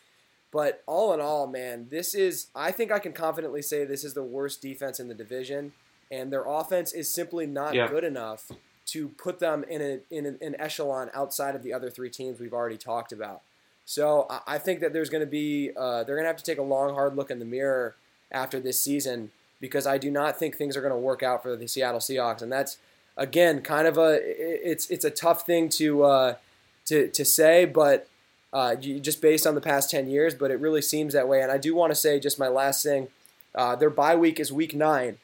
But 0.53 0.83
all 0.85 1.13
in 1.13 1.19
all, 1.19 1.47
man, 1.47 1.87
this 1.89 2.13
is, 2.13 2.47
I 2.55 2.71
think 2.71 2.91
I 2.91 2.99
can 2.99 3.11
confidently 3.11 3.63
say 3.63 3.83
this 3.85 4.03
is 4.03 4.13
the 4.13 4.23
worst 4.23 4.61
defense 4.61 4.99
in 4.99 5.07
the 5.07 5.15
division. 5.15 5.73
And 6.11 6.31
their 6.31 6.45
offense 6.45 6.93
is 6.93 7.11
simply 7.11 7.47
not 7.47 7.73
Yeah. 7.73 7.87
good 7.87 8.03
enough 8.03 8.51
to 8.87 9.09
put 9.09 9.39
them 9.39 9.63
in, 9.63 9.81
a, 9.81 9.99
in 10.15 10.27
an, 10.27 10.37
an 10.41 10.55
echelon 10.59 11.09
outside 11.15 11.55
of 11.55 11.63
the 11.63 11.73
other 11.73 11.89
three 11.89 12.09
teams 12.11 12.39
we've 12.39 12.53
already 12.53 12.77
talked 12.77 13.11
about. 13.11 13.41
So 13.85 14.27
I- 14.29 14.41
I 14.55 14.57
think 14.59 14.79
that 14.81 14.93
there's 14.93 15.09
going 15.09 15.23
to 15.23 15.29
be, 15.29 15.71
uh, 15.75 16.03
they're 16.03 16.15
going 16.15 16.23
to 16.25 16.27
have 16.29 16.37
to 16.37 16.43
take 16.43 16.59
a 16.59 16.63
long, 16.63 16.93
hard 16.93 17.15
look 17.15 17.31
in 17.31 17.39
the 17.39 17.45
mirror 17.45 17.95
after 18.31 18.59
this 18.59 18.79
season 18.79 19.31
because 19.59 19.87
I 19.87 19.97
do 19.97 20.11
not 20.11 20.37
think 20.37 20.55
things 20.55 20.77
are 20.77 20.81
going 20.81 20.93
to 20.93 20.97
work 20.99 21.23
out 21.23 21.41
for 21.41 21.55
the 21.55 21.67
Seattle 21.67 21.99
Seahawks, 21.99 22.41
and 22.41 22.51
that's 22.51 22.77
again 23.15 23.61
kind 23.61 23.87
of 23.87 23.97
a 23.97 24.19
it's 24.21 24.89
it's 24.89 25.05
a 25.05 25.09
tough 25.11 25.45
thing 25.45 25.69
to 25.69 26.03
uh, 26.03 26.35
to 26.85 27.07
to 27.09 27.23
say, 27.23 27.63
but 27.65 28.07
uh, 28.53 28.75
just 28.75 29.21
based 29.21 29.47
on 29.47 29.55
the 29.55 29.61
past 29.61 29.89
ten 29.89 30.07
years, 30.07 30.35
but 30.35 30.51
it 30.51 30.59
really 30.59 30.81
seems 30.81 31.13
that 31.13 31.27
way. 31.27 31.41
And 31.41 31.51
I 31.51 31.57
do 31.57 31.75
want 31.75 31.91
to 31.91 31.95
say 31.95 32.19
just 32.19 32.39
my 32.39 32.47
last 32.47 32.83
thing: 32.83 33.07
uh, 33.55 33.75
their 33.75 33.89
bye 33.89 34.15
week 34.15 34.39
is 34.39 34.51
week 34.51 34.75
nine. 34.75 35.17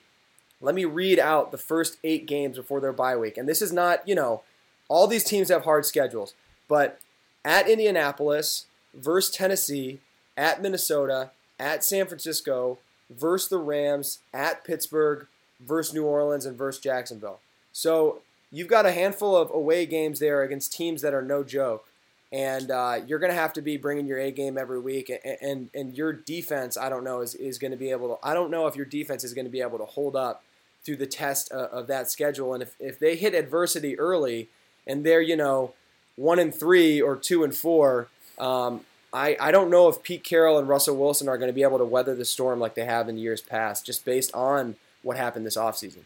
Let 0.61 0.75
me 0.75 0.83
read 0.83 1.19
out 1.19 1.51
the 1.51 1.57
first 1.57 1.97
eight 2.03 2.25
games 2.25 2.57
before 2.57 2.81
their 2.81 2.91
bye 2.91 3.15
week, 3.15 3.37
and 3.37 3.47
this 3.47 3.61
is 3.61 3.71
not 3.71 4.05
you 4.07 4.15
know 4.15 4.41
all 4.89 5.07
these 5.07 5.23
teams 5.23 5.49
have 5.49 5.63
hard 5.63 5.85
schedules, 5.85 6.33
but 6.67 6.99
at 7.45 7.69
Indianapolis 7.69 8.65
versus 8.93 9.33
Tennessee, 9.33 9.99
at 10.35 10.61
Minnesota, 10.61 11.29
at 11.59 11.83
San 11.83 12.07
Francisco, 12.07 12.79
versus 13.09 13.49
the 13.49 13.57
Rams, 13.57 14.19
at 14.33 14.63
Pittsburgh, 14.63 15.27
versus 15.59 15.93
New 15.93 16.05
Orleans, 16.05 16.45
and 16.45 16.57
versus 16.57 16.81
Jacksonville. 16.81 17.39
So 17.71 18.21
you've 18.51 18.67
got 18.67 18.85
a 18.85 18.91
handful 18.91 19.37
of 19.37 19.51
away 19.51 19.85
games 19.85 20.19
there 20.19 20.41
against 20.41 20.73
teams 20.73 21.01
that 21.01 21.13
are 21.13 21.21
no 21.21 21.43
joke. 21.43 21.88
And 22.31 22.69
uh, 22.69 22.99
you're 23.07 23.19
going 23.19 23.31
to 23.31 23.37
have 23.37 23.53
to 23.53 23.61
be 23.61 23.77
bringing 23.77 24.05
your 24.05 24.19
A 24.19 24.31
game 24.31 24.57
every 24.57 24.79
week, 24.79 25.09
and, 25.09 25.37
and 25.41 25.69
and 25.73 25.97
your 25.97 26.13
defense, 26.13 26.77
I 26.77 26.87
don't 26.87 27.03
know, 27.03 27.21
is, 27.21 27.33
is 27.33 27.57
going 27.57 27.71
to 27.71 27.77
be 27.77 27.89
able 27.89 28.15
to. 28.15 28.27
I 28.27 28.35
don't 28.35 28.51
know 28.51 28.67
if 28.67 28.75
your 28.75 28.85
defense 28.85 29.23
is 29.23 29.33
going 29.33 29.45
to 29.45 29.51
be 29.51 29.61
able 29.61 29.79
to 29.79 29.85
hold 29.85 30.15
up 30.15 30.43
through 30.83 30.97
the 30.97 31.07
test 31.07 31.51
of, 31.51 31.71
of 31.71 31.87
that 31.87 32.11
schedule. 32.11 32.53
And 32.53 32.61
if, 32.61 32.75
if 32.79 32.99
they 32.99 33.15
hit 33.15 33.33
adversity 33.33 33.97
early, 33.97 34.47
and 34.85 35.03
they're 35.03 35.23
you 35.23 35.35
know 35.35 35.73
one 36.17 36.37
and 36.37 36.53
three 36.53 37.01
or 37.01 37.15
two 37.15 37.43
and 37.43 37.55
four, 37.55 38.09
um, 38.37 38.81
I, 39.11 39.35
I 39.39 39.51
don't 39.51 39.71
know 39.71 39.87
if 39.87 40.03
Pete 40.03 40.23
Carroll 40.23 40.59
and 40.59 40.67
Russell 40.67 40.97
Wilson 40.97 41.27
are 41.27 41.37
going 41.37 41.49
to 41.49 41.53
be 41.53 41.63
able 41.63 41.79
to 41.79 41.85
weather 41.85 42.13
the 42.13 42.25
storm 42.25 42.59
like 42.59 42.75
they 42.75 42.85
have 42.85 43.09
in 43.09 43.17
years 43.17 43.41
past, 43.41 43.85
just 43.85 44.05
based 44.05 44.33
on 44.35 44.75
what 45.01 45.17
happened 45.17 45.45
this 45.45 45.57
offseason. 45.57 46.03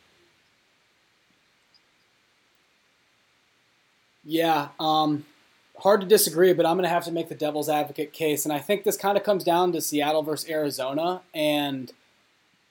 Yeah, 4.24 4.70
um, 4.80 5.26
hard 5.80 6.02
to 6.02 6.08
disagree, 6.08 6.54
but 6.54 6.66
I'm 6.66 6.76
going 6.78 6.84
to 6.84 6.90
have 6.90 7.06
to 7.06 7.12
make 7.12 7.30
the 7.30 7.36
devil's 7.36 7.70
advocate 7.70 8.14
case, 8.14 8.46
and 8.46 8.54
I 8.54 8.60
think 8.60 8.84
this 8.84 8.98
kind 8.98 9.18
of 9.18 9.24
comes 9.24 9.44
down 9.44 9.72
to 9.74 9.82
Seattle 9.82 10.24
versus 10.24 10.50
Arizona, 10.50 11.22
and 11.34 11.92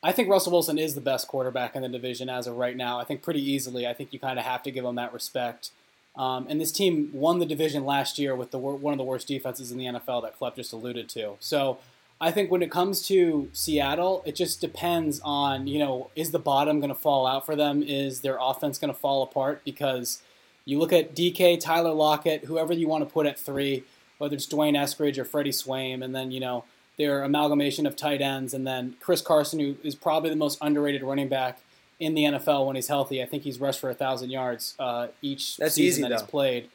I 0.03 0.13
think 0.13 0.29
Russell 0.29 0.53
Wilson 0.53 0.79
is 0.79 0.95
the 0.95 1.01
best 1.01 1.29
quarterback 1.29 1.77
in 1.77 1.83
the 1.83 1.89
division 1.89 2.29
as 2.29 2.47
of 2.47 2.57
right 2.57 2.77
now. 2.77 2.99
I 2.99 3.05
think 3.05 3.23
pretty 3.23 3.43
easily. 3.43 3.87
I 3.87 3.95
think 3.95 4.13
you 4.13 4.19
kind 4.19 4.39
of 4.39 4.45
have 4.45 4.63
to 4.65 4.71
give 4.71 4.85
him 4.85 4.97
that 4.97 5.13
respect. 5.13 5.71
Um, 6.17 6.47
and 6.49 6.61
this 6.61 6.73
team 6.73 7.11
won 7.13 7.39
the 7.39 7.47
division 7.47 7.85
last 7.85 8.19
year 8.19 8.35
with 8.35 8.51
the 8.51 8.59
one 8.59 8.93
of 8.93 8.99
the 8.99 9.05
worst 9.05 9.29
defenses 9.29 9.71
in 9.71 9.79
the 9.79 9.85
NFL 9.87 10.23
that 10.23 10.39
Klepp 10.39 10.57
just 10.57 10.73
alluded 10.73 11.09
to. 11.11 11.37
So 11.39 11.79
I 12.21 12.31
think 12.31 12.51
when 12.51 12.63
it 12.63 12.71
comes 12.71 13.07
to 13.09 13.49
Seattle, 13.53 14.23
it 14.27 14.35
just 14.35 14.61
depends 14.61 15.21
on 15.25 15.67
you 15.67 15.79
know 15.79 16.11
is 16.17 16.33
the 16.33 16.39
bottom 16.39 16.81
going 16.81 16.93
to 16.93 16.99
fall 16.99 17.27
out 17.27 17.47
for 17.47 17.57
them? 17.57 17.83
Is 17.83 18.21
their 18.21 18.39
offense 18.41 18.79
going 18.79 18.93
to 18.93 18.99
fall 18.99 19.23
apart? 19.23 19.63
Because 19.65 20.21
you 20.65 20.79
look 20.79 20.93
at 20.93 21.15
DK, 21.15 21.59
Tyler 21.59 21.93
Lockett, 21.93 22.45
whoever 22.45 22.73
you 22.73 22.89
want 22.89 23.07
to 23.07 23.13
put 23.13 23.27
at 23.27 23.39
three, 23.39 23.85
whether 24.19 24.35
it's 24.35 24.47
D'Wayne 24.47 24.75
Eskridge 24.75 25.19
or 25.19 25.25
Freddie 25.25 25.53
Swain, 25.53 26.03
and 26.03 26.15
then 26.15 26.31
you 26.31 26.41
know 26.41 26.65
their 26.99 27.23
amalgamation 27.23 27.87
of 27.87 27.97
tight 27.97 28.21
ends, 28.21 28.55
and 28.55 28.67
then 28.67 28.97
Chris 29.01 29.23
Carson, 29.23 29.59
who 29.59 29.77
is 29.83 29.95
probably 29.95 30.31
the 30.31 30.37
most 30.37 30.59
underrated 30.61 31.03
running 31.03 31.29
back 31.29 31.61
in 31.99 32.15
the 32.15 32.25
NFL 32.25 32.67
when 32.67 32.77
he's 32.77 32.89
healthy. 32.89 33.23
I 33.23 33.27
think 33.27 33.43
he's 33.45 33.61
rushed 33.61 33.81
for 33.81 33.91
a 33.91 33.95
thousand 33.95 34.31
yards 34.31 34.75
uh, 34.79 35.09
each 35.23 35.57
That's 35.57 35.75
season 35.75 36.03
easy, 36.05 36.09
that 36.09 36.13
he's 36.13 36.21
though. 36.23 36.27
played. 36.27 36.69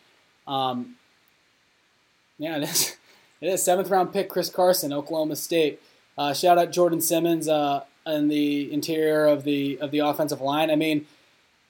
Um, 0.48 0.96
yeah, 2.38 2.58
it 2.58 2.64
is. 2.64 2.96
It 3.40 3.50
is 3.50 3.62
seventh 3.62 3.92
round 3.92 4.12
pick 4.12 4.30
Chris 4.30 4.50
Carson, 4.50 4.92
Oklahoma 4.92 5.36
State. 5.36 5.80
Uh, 6.18 6.34
shout 6.34 6.58
out 6.58 6.72
Jordan 6.72 7.00
Simmons 7.00 7.48
uh, 7.48 7.84
in 8.08 8.30
the 8.30 8.74
interior 8.74 9.28
of 9.28 9.44
the 9.44 9.78
of 9.80 9.92
the 9.92 10.00
offensive 10.00 10.42
line. 10.42 10.72
I 10.72 10.76
mean, 10.76 11.06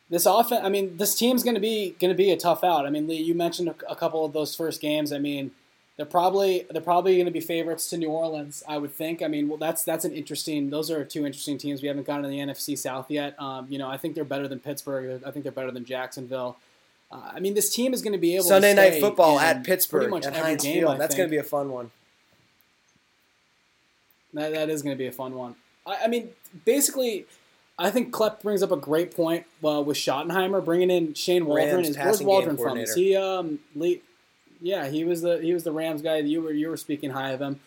this 0.10 0.26
offense. 0.26 0.62
I 0.64 0.70
mean, 0.70 0.98
this 0.98 1.16
team's 1.16 1.44
going 1.44 1.56
to 1.56 1.62
be 1.62 1.96
going 2.00 2.12
to 2.12 2.18
be 2.18 2.32
a 2.32 2.38
tough 2.38 2.64
out. 2.64 2.86
I 2.86 2.90
mean, 2.90 3.08
Lee, 3.08 3.18
you 3.18 3.34
mentioned 3.34 3.70
a, 3.70 3.76
a 3.92 3.96
couple 3.96 4.24
of 4.26 4.34
those 4.34 4.56
first 4.56 4.82
games. 4.82 5.12
I 5.12 5.20
mean, 5.20 5.52
they're 5.98 6.06
probably 6.06 6.66
they're 6.70 6.82
probably 6.82 7.16
going 7.16 7.26
to 7.26 7.32
be 7.32 7.40
favorites 7.40 7.90
to 7.90 7.98
New 7.98 8.10
Orleans. 8.10 8.64
I 8.68 8.78
would 8.78 8.94
think. 8.94 9.22
I 9.22 9.28
mean, 9.28 9.50
well, 9.50 9.58
that's 9.58 9.84
that's 9.84 10.06
an 10.06 10.14
interesting. 10.14 10.70
Those 10.70 10.90
are 10.90 11.04
two 11.04 11.26
interesting 11.26 11.58
teams. 11.58 11.82
We 11.82 11.88
haven't 11.88 12.06
gotten 12.06 12.24
to 12.24 12.30
the 12.30 12.40
NFC 12.40 12.78
South 12.78 13.10
yet. 13.10 13.40
Um, 13.42 13.68
you 13.70 13.78
know, 13.78 13.90
I 13.90 13.98
think 13.98 14.16
they're 14.16 14.24
better 14.24 14.48
than 14.48 14.60
Pittsburgh. 14.60 15.24
I 15.26 15.32
think 15.32 15.44
they're 15.44 15.52
better 15.52 15.72
than 15.72 15.86
Jacksonville. 15.86 16.58
Uh, 17.12 17.32
I 17.34 17.40
mean, 17.40 17.54
this 17.54 17.74
team 17.74 17.94
is 17.94 18.02
going 18.02 18.14
to 18.14 18.20
be 18.20 18.36
able 18.36 18.46
Sunday 18.46 18.76
to 18.76 18.76
night 18.76 19.02
football 19.02 19.40
at 19.40 19.64
Pittsburgh 19.64 20.10
pretty 20.10 20.12
much 20.12 20.26
at 20.26 20.34
every 20.34 20.50
Heinz 20.50 20.64
game. 20.64 20.82
Field. 20.82 21.00
That's 21.00 21.16
going 21.16 21.28
to 21.28 21.32
be 21.32 21.38
a 21.38 21.44
fun 21.44 21.72
one. 21.72 21.92
That, 24.34 24.54
that 24.54 24.70
is 24.70 24.82
going 24.82 24.96
to 24.96 24.98
be 24.98 25.08
a 25.08 25.12
fun 25.12 25.34
one. 25.34 25.56
I, 25.86 26.00
I 26.04 26.08
mean, 26.08 26.30
basically, 26.66 27.26
I 27.80 27.92
think 27.92 28.12
Klepp 28.12 28.42
brings 28.42 28.64
up 28.64 28.72
a 28.72 28.78
great 28.78 29.16
point 29.16 29.46
uh, 29.64 29.82
with 29.82 29.98
Schottenheimer 29.98 30.64
bringing 30.64 30.90
in 30.90 31.14
Shane 31.14 31.46
Waldron. 31.46 31.68
Is 31.92 31.98
where's 31.98 32.18
Waldron 32.28 32.58
from? 32.58 32.78
Is 32.84 32.96
he 32.96 33.16
um 33.16 33.60
late? 33.76 34.04
Yeah, 34.62 34.88
he 34.88 35.04
was 35.04 35.22
the 35.22 35.40
he 35.40 35.54
was 35.54 35.64
the 35.64 35.72
Rams 35.72 36.02
guy. 36.02 36.18
You 36.18 36.42
were 36.42 36.52
you 36.52 36.70
were 36.70 36.78
speaking 36.78 37.12
high 37.12 37.30
of 37.32 37.40
him. 37.42 37.60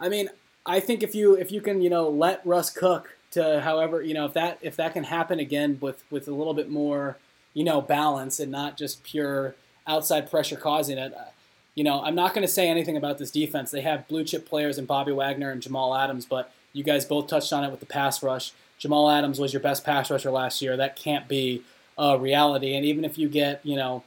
I 0.00 0.08
mean, 0.08 0.30
I 0.64 0.80
think 0.80 1.02
if 1.02 1.14
you 1.14 1.34
if 1.34 1.52
you 1.52 1.60
can 1.60 1.82
you 1.82 1.90
know 1.90 2.08
let 2.08 2.40
Russ 2.46 2.70
cook 2.70 3.16
to 3.32 3.60
however 3.60 4.00
you 4.00 4.14
know 4.14 4.24
if 4.24 4.32
that 4.32 4.58
if 4.62 4.76
that 4.76 4.94
can 4.94 5.04
happen 5.04 5.38
again 5.38 5.78
with 5.82 6.02
with 6.10 6.26
a 6.28 6.32
little 6.32 6.54
bit 6.54 6.70
more 6.70 7.18
you 7.52 7.62
know 7.64 7.82
balance 7.82 8.40
and 8.40 8.50
not 8.50 8.78
just 8.78 9.02
pure 9.04 9.54
outside 9.86 10.30
pressure 10.30 10.56
causing 10.56 10.96
it. 10.98 11.12
uh, 11.14 11.24
You 11.74 11.84
know, 11.84 12.02
I'm 12.02 12.14
not 12.14 12.34
going 12.34 12.46
to 12.46 12.52
say 12.52 12.68
anything 12.68 12.96
about 12.96 13.18
this 13.18 13.30
defense. 13.30 13.70
They 13.70 13.82
have 13.82 14.08
blue 14.08 14.24
chip 14.24 14.48
players 14.48 14.78
in 14.78 14.84
Bobby 14.86 15.12
Wagner 15.12 15.50
and 15.50 15.60
Jamal 15.62 15.94
Adams, 15.94 16.26
but 16.26 16.52
you 16.72 16.82
guys 16.84 17.04
both 17.04 17.26
touched 17.26 17.52
on 17.52 17.64
it 17.64 17.70
with 17.70 17.80
the 17.80 17.86
pass 17.86 18.22
rush. 18.22 18.52
Jamal 18.78 19.10
Adams 19.10 19.40
was 19.40 19.52
your 19.52 19.60
best 19.60 19.84
pass 19.84 20.10
rusher 20.10 20.30
last 20.30 20.62
year. 20.62 20.76
That 20.76 20.96
can't 20.96 21.28
be 21.28 21.62
a 21.96 22.18
reality. 22.18 22.74
And 22.74 22.84
even 22.84 23.04
if 23.04 23.18
you 23.18 23.28
get, 23.28 23.64
you 23.64 23.76
know, 23.76 24.04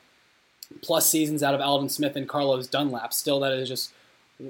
plus 0.82 1.10
seasons 1.10 1.44
out 1.44 1.54
of 1.54 1.62
Aldon 1.62 1.90
Smith 1.90 2.16
and 2.16 2.28
Carlos 2.28 2.68
Dunlap, 2.68 3.14
still 3.14 3.42
that 3.42 3.52
is 3.54 3.68
just, 3.68 3.92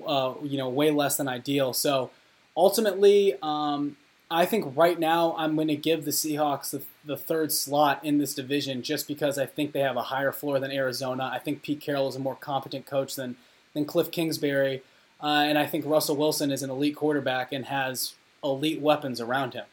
uh, 0.06 0.34
you 0.44 0.58
know, 0.58 0.70
way 0.70 0.92
less 0.92 1.18
than 1.18 1.28
ideal. 1.28 1.74
So 1.74 2.12
ultimately, 2.56 3.36
um, 3.42 3.98
I 4.30 4.46
think 4.46 4.78
right 4.78 4.98
now 4.98 5.36
I'm 5.38 5.56
going 5.56 5.68
to 5.68 5.76
give 5.76 6.06
the 6.06 6.12
Seahawks 6.12 6.70
the, 6.70 6.84
the 7.04 7.18
third 7.18 7.52
slot 7.52 8.06
in 8.06 8.18
this 8.18 8.34
division 8.34 8.82
just 8.82 9.08
because 9.08 9.38
I 9.38 9.46
think 9.46 9.74
they 9.74 9.82
have 9.82 9.98
a 9.98 10.04
higher 10.04 10.32
floor 10.32 10.60
than 10.60 10.72
Arizona. 10.72 11.30
I 11.34 11.40
think 11.40 11.64
Pete 11.64 11.82
Carroll 11.82 12.08
is 12.08 12.16
a 12.16 12.20
more 12.20 12.36
competent 12.36 12.86
coach 12.86 13.16
than, 13.16 13.36
than 13.74 13.86
Kliff 13.86 14.12
Kingsbury. 14.12 14.84
Uh, 15.22 15.44
and 15.46 15.58
I 15.58 15.66
think 15.66 15.86
Russell 15.86 16.16
Wilson 16.16 16.52
is 16.52 16.64
an 16.64 16.70
elite 16.70 16.96
quarterback 16.96 17.52
and 17.52 17.66
has 17.66 18.14
elite 18.44 18.80
weapons 18.80 19.20
around 19.20 19.54
him. 19.54 19.66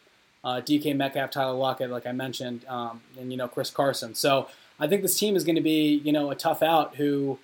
Uh, 0.49 0.63
DK 0.63 0.97
Metcalf, 0.97 1.31
Tyler 1.31 1.53
Lockett, 1.53 1.91
like 1.91 2.07
I 2.07 2.13
mentioned, 2.13 2.65
um, 2.69 3.03
and 3.21 3.31
you 3.31 3.37
know 3.37 3.49
Chris 3.49 3.69
Carson. 3.69 4.15
So 4.15 4.49
I 4.81 4.87
think 4.87 5.03
this 5.03 5.19
team 5.19 5.37
is 5.37 5.45
going 5.45 5.57
to 5.57 5.61
be 5.61 6.01
you 6.03 6.11
know 6.11 6.31
a 6.31 6.35
tough 6.35 6.63
out. 6.63 6.97
Who, 6.97 7.39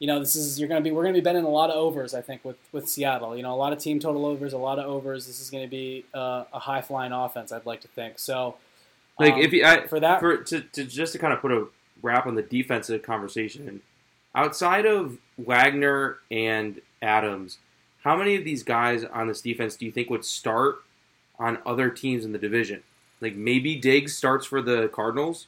you 0.00 0.08
know, 0.08 0.18
this 0.18 0.34
is 0.34 0.58
you're 0.58 0.68
going 0.68 0.82
to 0.82 0.84
be 0.84 0.90
we're 0.90 1.04
going 1.04 1.14
to 1.14 1.20
be 1.20 1.24
betting 1.24 1.44
a 1.44 1.48
lot 1.48 1.70
of 1.70 1.76
overs. 1.76 2.14
I 2.14 2.20
think 2.20 2.44
with 2.44 2.56
with 2.72 2.88
Seattle, 2.88 3.36
you 3.36 3.44
know, 3.44 3.54
a 3.54 3.60
lot 3.64 3.72
of 3.72 3.78
team 3.78 4.00
total 4.00 4.26
overs, 4.26 4.52
a 4.54 4.58
lot 4.58 4.80
of 4.80 4.86
overs. 4.86 5.28
This 5.28 5.40
is 5.40 5.50
going 5.50 5.62
to 5.62 5.70
be 5.70 6.04
uh, 6.12 6.42
a 6.52 6.58
high 6.58 6.80
flying 6.80 7.12
offense. 7.12 7.52
I'd 7.52 7.64
like 7.64 7.80
to 7.82 7.88
think. 7.88 8.18
So, 8.18 8.56
Like 9.20 9.34
um, 9.34 9.40
if 9.40 9.52
you 9.52 9.64
I, 9.64 9.86
for 9.86 10.00
that, 10.00 10.18
for 10.18 10.38
to, 10.38 10.62
to 10.62 10.82
just 10.82 11.12
to 11.12 11.20
kind 11.20 11.32
of 11.32 11.40
put 11.40 11.52
a 11.52 11.68
wrap 12.02 12.26
on 12.26 12.34
the 12.34 12.42
defensive 12.42 13.04
conversation, 13.04 13.82
outside 14.34 14.84
of 14.84 15.18
Wagner 15.38 16.18
and 16.28 16.80
Adams, 17.00 17.58
how 18.02 18.16
many 18.16 18.34
of 18.34 18.44
these 18.44 18.64
guys 18.64 19.04
on 19.04 19.28
this 19.28 19.40
defense 19.40 19.76
do 19.76 19.86
you 19.86 19.92
think 19.92 20.10
would 20.10 20.24
start 20.24 20.82
on 21.38 21.58
other 21.66 21.90
teams 21.90 22.24
in 22.24 22.32
the 22.32 22.38
division? 22.38 22.82
Like 23.20 23.34
maybe 23.36 23.76
Diggs 23.76 24.16
starts 24.16 24.46
for 24.46 24.60
the 24.60 24.88
Cardinals. 24.88 25.46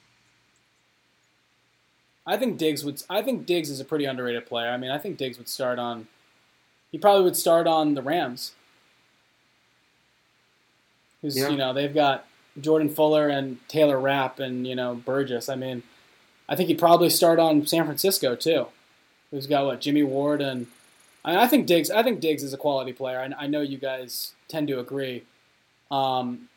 I 2.27 2.37
think 2.37 2.57
Diggs 2.57 2.85
would. 2.85 3.03
I 3.11 3.21
think 3.23 3.47
Diggs 3.47 3.69
is 3.69 3.81
a 3.81 3.85
pretty 3.85 4.05
underrated 4.07 4.47
player. 4.47 4.71
I 4.71 4.77
mean, 4.77 4.91
I 4.91 4.99
think 4.99 5.19
Diggs 5.19 5.37
would 5.39 5.49
start 5.49 5.79
on. 5.79 6.09
He 6.91 6.99
probably 6.99 7.25
would 7.25 7.37
start 7.37 7.67
on 7.67 7.95
the 7.95 8.03
Rams. 8.03 8.53
Who's 11.23 11.37
Yeah. 11.37 11.49
you 11.49 11.57
know 11.57 11.73
they've 11.73 11.93
got 11.95 12.27
Jordan 12.61 12.89
Fuller 12.89 13.29
and 13.29 13.59
Taylor 13.69 13.99
Rapp 13.99 14.39
and 14.39 14.67
you 14.67 14.75
know 14.75 14.95
Burgess. 14.95 15.49
I 15.49 15.57
mean, 15.57 15.83
I 16.49 16.57
think 16.57 16.69
he'd 16.69 16.79
probably 16.79 17.11
start 17.11 17.39
on 17.39 17.67
San 17.67 17.85
Francisco 17.85 18.35
too. 18.37 18.69
Who's 19.31 19.47
got 19.47 19.67
what 19.67 19.81
Jimmy 19.81 20.03
Ward 20.03 20.41
and 20.41 20.67
I, 21.25 21.45
I 21.45 21.49
think 21.49 21.67
Diggs. 21.67 21.91
I 21.91 22.03
think 22.03 22.21
Diggs 22.21 22.43
is 22.43 22.53
a 22.55 22.59
quality 22.59 22.93
player. 22.93 23.19
I, 23.19 23.45
I 23.45 23.47
know 23.49 23.61
you 23.61 23.79
guys 23.79 24.33
tend 24.49 24.69
to 24.69 24.79
agree. 24.79 25.25
Um, 25.95 26.49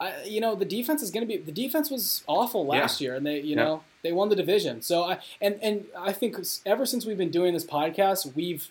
I, 0.00 0.22
you 0.24 0.40
know, 0.40 0.54
the 0.54 0.64
defense 0.64 1.02
is 1.02 1.10
going 1.10 1.26
to 1.26 1.32
be. 1.32 1.36
The 1.42 1.52
defense 1.52 1.90
was 1.90 2.22
awful 2.26 2.66
last 2.66 3.00
year, 3.00 3.14
and 3.14 3.26
they, 3.26 3.40
you 3.40 3.54
Yeah. 3.56 3.64
know, 3.64 3.82
they 4.02 4.12
won 4.12 4.28
the 4.30 4.36
division. 4.36 4.80
So 4.82 5.02
I 5.04 5.18
and 5.40 5.58
and 5.62 5.86
I 5.98 6.12
think 6.12 6.36
ever 6.64 6.86
since 6.86 7.04
we've 7.04 7.18
been 7.18 7.30
doing 7.30 7.52
this 7.52 7.64
podcast, 7.66 8.34
we've 8.34 8.68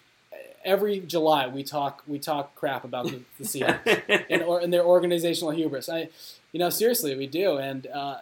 every 0.66 1.00
July 1.00 1.48
we 1.48 1.64
talk 1.64 2.04
we 2.08 2.20
talk 2.20 2.56
crap 2.56 2.84
about 2.84 3.06
the, 3.06 3.22
the 3.40 3.44
Seahawks 3.52 4.24
and 4.30 4.42
or 4.44 4.60
and 4.60 4.74
their 4.74 4.84
organizational 4.84 5.52
hubris. 5.52 5.88
I, 5.88 6.10
you 6.52 6.60
know, 6.60 6.70
seriously, 6.72 7.16
we 7.16 7.28
do, 7.28 7.58
and 7.58 7.86
uh, 7.88 8.18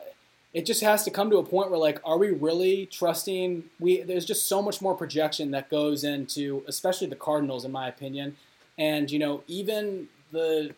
it 0.53 0.65
just 0.65 0.81
has 0.81 1.03
to 1.05 1.11
come 1.11 1.29
to 1.29 1.37
a 1.37 1.43
point 1.43 1.69
where 1.69 1.79
like, 1.79 2.01
are 2.03 2.17
we 2.17 2.31
really 2.31 2.87
trusting? 2.87 3.63
We 3.79 4.01
there's 4.01 4.25
just 4.25 4.47
so 4.47 4.61
much 4.61 4.81
more 4.81 4.95
projection 4.95 5.51
that 5.51 5.69
goes 5.69 6.03
into, 6.03 6.63
especially 6.67 7.07
the 7.07 7.15
Cardinals, 7.15 7.63
in 7.63 7.71
my 7.71 7.87
opinion, 7.87 8.35
and 8.77 9.09
you 9.09 9.17
know 9.19 9.43
even 9.47 10.09
the 10.31 10.73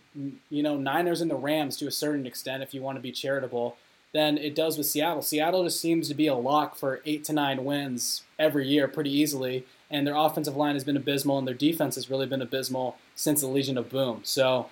you 0.50 0.64
know 0.64 0.78
Niners 0.78 1.22
and 1.22 1.30
the 1.30 1.36
Rams 1.36 1.78
to 1.78 1.88
a 1.88 1.91
certain 1.91 2.26
extent, 2.26 2.64
if 2.64 2.74
you 2.74 2.82
want 2.82 2.97
to 2.97 3.02
be 3.02 3.12
charitable, 3.12 3.78
than 4.14 4.38
it 4.38 4.56
does 4.56 4.78
with 4.78 4.88
Seattle. 4.88 5.22
Seattle 5.22 5.64
just 5.64 5.80
seems 5.80 6.08
to 6.08 6.16
be 6.16 6.28
a 6.28 6.36
lock 6.36 6.76
for 6.76 7.02
eight 7.06 7.24
to 7.26 7.34
nine 7.34 7.64
wins 7.64 8.24
every 8.38 8.68
year, 8.68 8.88
pretty 8.88 9.12
easily. 9.12 9.66
And 9.91 10.06
their 10.06 10.16
offensive 10.16 10.56
line 10.56 10.76
has 10.76 10.84
been 10.84 10.97
abysmal, 10.97 11.39
and 11.39 11.47
their 11.47 11.56
defense 11.56 11.95
has 11.95 12.10
really 12.10 12.28
been 12.28 12.41
abysmal 12.41 12.97
since 13.16 13.41
the 13.41 13.47
Legion 13.47 13.78
of 13.78 13.89
Boom. 13.89 14.22
So 14.24 14.70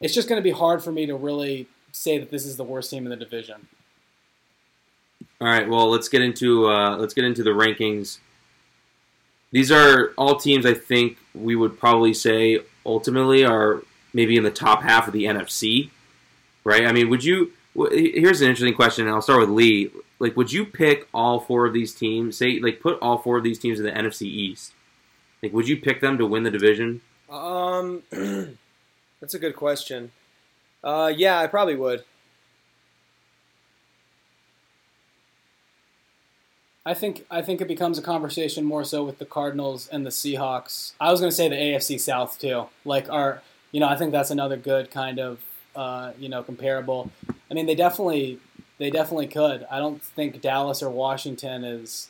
it's 0.00 0.14
just 0.14 0.28
going 0.28 0.40
to 0.40 0.42
be 0.42 0.50
hard 0.50 0.82
for 0.82 0.90
me 0.90 1.06
to 1.06 1.14
really 1.14 1.68
say 1.92 2.18
that 2.18 2.30
this 2.30 2.44
is 2.44 2.56
the 2.56 2.64
worst 2.64 2.90
team 2.90 3.04
in 3.04 3.10
the 3.10 3.16
division. 3.16 3.68
All 5.40 5.48
right, 5.48 5.68
well, 5.68 5.88
let's 5.88 6.08
get 6.08 6.20
into 6.20 6.68
uh, 6.68 6.96
let's 6.96 7.14
get 7.14 7.24
into 7.24 7.42
the 7.42 7.50
rankings. 7.50 8.18
These 9.52 9.72
are 9.72 10.12
all 10.18 10.36
teams 10.36 10.66
I 10.66 10.74
think 10.74 11.18
we 11.34 11.56
would 11.56 11.78
probably 11.78 12.14
say 12.14 12.60
ultimately 12.84 13.44
are 13.44 13.82
maybe 14.12 14.36
in 14.36 14.42
the 14.42 14.50
top 14.50 14.82
half 14.82 15.06
of 15.06 15.12
the 15.12 15.24
NFC, 15.24 15.90
right? 16.64 16.86
I 16.86 16.92
mean, 16.92 17.08
would 17.10 17.24
you? 17.24 17.52
Here's 17.74 18.40
an 18.40 18.48
interesting 18.48 18.74
question, 18.74 19.06
and 19.06 19.14
I'll 19.14 19.22
start 19.22 19.40
with 19.40 19.50
Lee. 19.50 19.90
Like, 20.18 20.36
would 20.36 20.52
you 20.52 20.66
pick 20.66 21.08
all 21.14 21.40
four 21.40 21.66
of 21.66 21.72
these 21.72 21.94
teams? 21.94 22.36
Say, 22.36 22.58
like, 22.60 22.80
put 22.80 22.98
all 23.00 23.18
four 23.18 23.38
of 23.38 23.44
these 23.44 23.58
teams 23.58 23.78
in 23.78 23.86
the 23.86 23.92
NFC 23.92 24.22
East. 24.22 24.72
Like, 25.42 25.52
would 25.52 25.68
you 25.68 25.76
pick 25.76 26.00
them 26.00 26.18
to 26.18 26.26
win 26.26 26.42
the 26.42 26.50
division? 26.50 27.00
Um, 27.30 28.02
that's 29.20 29.34
a 29.34 29.38
good 29.38 29.56
question. 29.56 30.10
Uh, 30.82 31.12
yeah, 31.14 31.38
I 31.38 31.46
probably 31.46 31.76
would. 31.76 32.04
I 36.84 36.94
think 36.94 37.26
I 37.30 37.42
think 37.42 37.60
it 37.60 37.68
becomes 37.68 37.98
a 37.98 38.02
conversation 38.02 38.64
more 38.64 38.84
so 38.84 39.04
with 39.04 39.18
the 39.18 39.26
Cardinals 39.26 39.86
and 39.88 40.06
the 40.06 40.10
Seahawks. 40.10 40.92
I 40.98 41.10
was 41.10 41.20
going 41.20 41.30
to 41.30 41.36
say 41.36 41.48
the 41.48 41.54
AFC 41.54 42.00
South 42.00 42.38
too. 42.38 42.66
Like 42.84 43.08
our, 43.10 43.42
you 43.72 43.80
know, 43.80 43.88
I 43.88 43.96
think 43.96 44.12
that's 44.12 44.30
another 44.30 44.56
good 44.56 44.90
kind 44.90 45.18
of, 45.18 45.40
uh, 45.76 46.12
you 46.18 46.28
know, 46.28 46.42
comparable. 46.42 47.10
I 47.50 47.54
mean, 47.54 47.66
they 47.66 47.74
definitely 47.74 48.38
they 48.78 48.90
definitely 48.90 49.26
could. 49.26 49.66
I 49.70 49.78
don't 49.78 50.02
think 50.02 50.40
Dallas 50.40 50.82
or 50.82 50.90
Washington 50.90 51.64
is, 51.64 52.08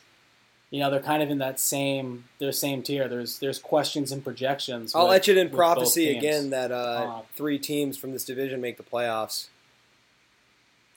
you 0.69 0.79
know, 0.79 0.89
they're 0.89 1.01
kind 1.01 1.21
of 1.21 1.29
in 1.29 1.37
that 1.39 1.59
same 1.59 2.25
their 2.39 2.51
same 2.51 2.81
tier. 2.81 3.07
There's 3.07 3.39
there's 3.39 3.59
questions 3.59 4.11
and 4.11 4.23
projections. 4.23 4.95
I'll 4.95 5.03
with- 5.03 5.11
let 5.11 5.27
you 5.27 5.37
in 5.37 5.49
prophecy 5.49 6.17
again 6.17 6.49
that 6.51 6.71
uh, 6.71 6.75
Uh, 6.75 7.21
three 7.35 7.59
teams 7.59 7.97
from 7.97 8.11
this 8.11 8.23
division 8.23 8.61
make 8.61 8.77
the 8.77 8.83
playoffs. 8.83 9.47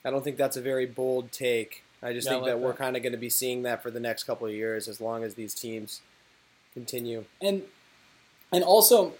I 0.03 0.11
don't 0.11 0.23
think 0.23 0.37
that's 0.37 0.55
a 0.55 0.61
very 0.61 0.85
bold 0.85 1.31
take. 1.31 1.83
I 2.03 2.13
just 2.13 2.27
Yeah, 2.27 2.33
I 2.33 2.35
think 2.35 2.43
like 2.43 2.51
that 2.53 2.59
we're 2.59 2.73
kind 2.73 2.95
of 2.95 3.01
going 3.01 3.13
to 3.13 3.17
be 3.17 3.29
seeing 3.29 3.63
that 3.63 3.81
for 3.81 3.89
the 3.89 3.99
next 3.99 4.25
couple 4.25 4.45
of 4.45 4.53
years 4.53 4.87
as 4.87 5.01
long 5.01 5.23
as 5.23 5.33
these 5.35 5.53
teams 5.55 6.01
continue. 6.73 7.25
and 7.41 7.63
and 8.51 8.63
also 8.63 9.13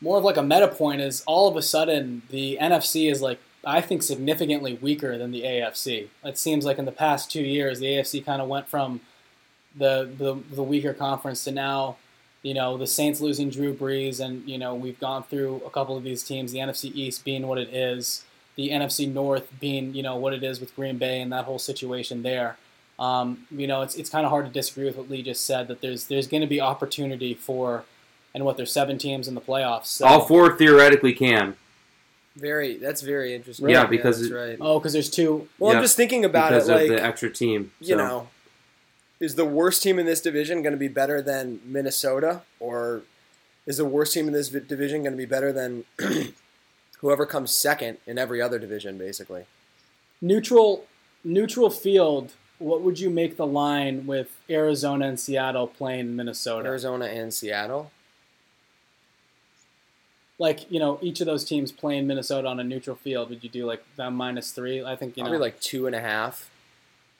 more 0.00 0.18
of 0.18 0.24
like 0.24 0.36
a 0.36 0.42
meta 0.42 0.68
point 0.68 1.00
is 1.00 1.22
all 1.26 1.48
of 1.48 1.56
a 1.56 1.62
sudden 1.62 2.22
the 2.30 2.58
NFC 2.60 3.10
is 3.10 3.22
like 3.22 3.40
I 3.64 3.80
think 3.80 4.02
significantly 4.02 4.78
weaker 4.80 5.18
than 5.18 5.32
the 5.32 5.42
AFC. 5.42 6.08
It 6.24 6.38
seems 6.38 6.64
like 6.64 6.78
in 6.78 6.84
the 6.84 6.92
past 6.92 7.30
two 7.30 7.42
years 7.42 7.80
the 7.80 7.86
AFC 7.86 8.24
kind 8.24 8.40
of 8.40 8.48
went 8.48 8.68
from 8.68 9.00
the, 9.76 10.08
the 10.16 10.38
the 10.54 10.62
weaker 10.62 10.94
conference 10.94 11.44
to 11.44 11.50
now, 11.50 11.96
you 12.42 12.54
know, 12.54 12.78
the 12.78 12.86
Saints 12.86 13.20
losing 13.20 13.50
Drew 13.50 13.74
Brees 13.74 14.24
and 14.24 14.48
you 14.48 14.58
know 14.58 14.74
we've 14.74 15.00
gone 15.00 15.22
through 15.24 15.62
a 15.66 15.70
couple 15.70 15.96
of 15.96 16.04
these 16.04 16.22
teams. 16.22 16.52
The 16.52 16.58
NFC 16.58 16.94
East 16.94 17.24
being 17.24 17.46
what 17.46 17.58
it 17.58 17.74
is, 17.74 18.24
the 18.54 18.70
NFC 18.70 19.12
North 19.12 19.50
being 19.60 19.94
you 19.94 20.02
know 20.02 20.16
what 20.16 20.32
it 20.32 20.42
is 20.42 20.60
with 20.60 20.74
Green 20.76 20.98
Bay 20.98 21.20
and 21.20 21.32
that 21.32 21.44
whole 21.44 21.58
situation 21.58 22.22
there. 22.22 22.56
Um, 22.98 23.46
you 23.50 23.66
know, 23.66 23.82
it's 23.82 23.94
it's 23.96 24.08
kind 24.08 24.24
of 24.24 24.30
hard 24.30 24.46
to 24.46 24.52
disagree 24.52 24.84
with 24.84 24.96
what 24.96 25.10
Lee 25.10 25.22
just 25.22 25.44
said 25.44 25.68
that 25.68 25.80
there's 25.80 26.06
there's 26.06 26.26
going 26.26 26.40
to 26.40 26.46
be 26.46 26.60
opportunity 26.60 27.34
for, 27.34 27.84
and 28.36 28.44
what 28.44 28.58
there's 28.58 28.70
seven 28.70 28.98
teams 28.98 29.28
in 29.28 29.34
the 29.34 29.40
playoffs. 29.40 29.86
So, 29.86 30.04
All 30.06 30.20
four 30.26 30.54
theoretically 30.58 31.14
can. 31.14 31.56
Very, 32.36 32.76
that's 32.76 33.00
very 33.00 33.34
interesting. 33.34 33.70
Yeah, 33.70 33.86
because 33.86 34.20
that's 34.20 34.30
it- 34.30 34.34
right. 34.34 34.58
Oh, 34.60 34.78
because 34.78 34.92
there's 34.92 35.08
two. 35.08 35.48
Well, 35.58 35.72
Yeah, 35.72 35.78
I'm 35.78 35.82
just 35.84 35.96
thinking 35.96 36.22
about 36.22 36.50
because 36.50 36.68
it, 36.68 36.72
of 36.74 36.80
like 36.82 36.88
the 36.90 37.02
extra 37.02 37.30
team. 37.30 37.72
you 37.80 37.96
know, 37.96 38.28
is 39.20 39.36
the 39.36 39.46
worst 39.46 39.82
team 39.82 39.98
in 39.98 40.04
this 40.04 40.20
division 40.20 40.60
going 40.60 40.74
to 40.74 40.78
be 40.78 40.86
better 40.86 41.22
than 41.22 41.60
Minnesota, 41.64 42.42
or 42.60 43.04
is 43.64 43.78
the 43.78 43.86
worst 43.86 44.12
team 44.12 44.26
in 44.26 44.34
this 44.34 44.50
division 44.50 45.00
going 45.02 45.14
to 45.14 45.16
be 45.16 45.24
better 45.24 45.50
than 45.50 45.84
whoever 46.98 47.24
comes 47.24 47.56
second 47.56 47.96
in 48.06 48.18
every 48.18 48.42
other 48.42 48.58
division, 48.58 48.98
basically? 48.98 49.46
neutral 50.22 50.86
neutral 51.24 51.68
field 51.68 52.32
what 52.58 52.80
would 52.80 52.98
you 52.98 53.10
make 53.10 53.36
the 53.36 53.46
line 53.46 54.06
with 54.06 54.28
Arizona 54.48 55.06
and 55.08 55.20
Seattle 55.20 55.66
playing 55.66 56.16
Minnesota? 56.16 56.66
Arizona 56.68 57.04
and 57.06 57.32
Seattle. 57.34 57.90
Like 60.38 60.70
you 60.70 60.78
know, 60.78 60.98
each 61.02 61.20
of 61.20 61.26
those 61.26 61.44
teams 61.44 61.72
playing 61.72 62.06
Minnesota 62.06 62.48
on 62.48 62.60
a 62.60 62.64
neutral 62.64 62.96
field. 62.96 63.30
Would 63.30 63.42
you 63.42 63.50
do 63.50 63.66
like 63.66 63.84
that 63.96 64.10
minus 64.10 64.50
three? 64.50 64.84
I 64.84 64.96
think 64.96 65.16
you 65.16 65.22
know, 65.22 65.30
Probably 65.30 65.46
like 65.46 65.60
two 65.60 65.86
and 65.86 65.96
a 65.96 66.00
half. 66.00 66.50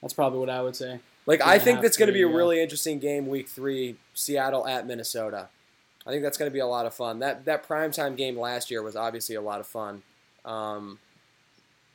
that's 0.03 0.13
probably 0.13 0.39
what 0.39 0.51
I 0.51 0.63
would 0.63 0.77
say. 0.77 1.01
Like 1.25 1.41
I 1.41 1.59
think 1.59 1.81
that's 1.81 1.97
going 1.97 2.07
to 2.07 2.13
be 2.13 2.23
a 2.23 2.29
yeah. 2.29 2.37
really 2.37 2.61
interesting 2.61 2.99
game, 3.01 3.27
week 3.27 3.49
three, 3.49 3.97
Seattle 4.15 4.67
at 4.67 4.87
Minnesota. 4.87 5.49
I 6.07 6.11
think 6.11 6.23
that's 6.23 6.39
going 6.39 6.51
to 6.51 6.53
be 6.53 6.61
a 6.61 6.67
lot 6.67 6.87
of 6.87 6.95
fun. 6.95 7.19
That 7.19 7.45
that 7.47 7.67
primetime 7.67 8.17
game 8.17 8.39
last 8.39 8.71
year 8.71 8.83
was 8.83 8.95
obviously 8.95 9.35
a 9.35 9.41
lot 9.41 9.61
of 9.61 9.67
fun. 9.67 10.03
Um, 10.45 11.01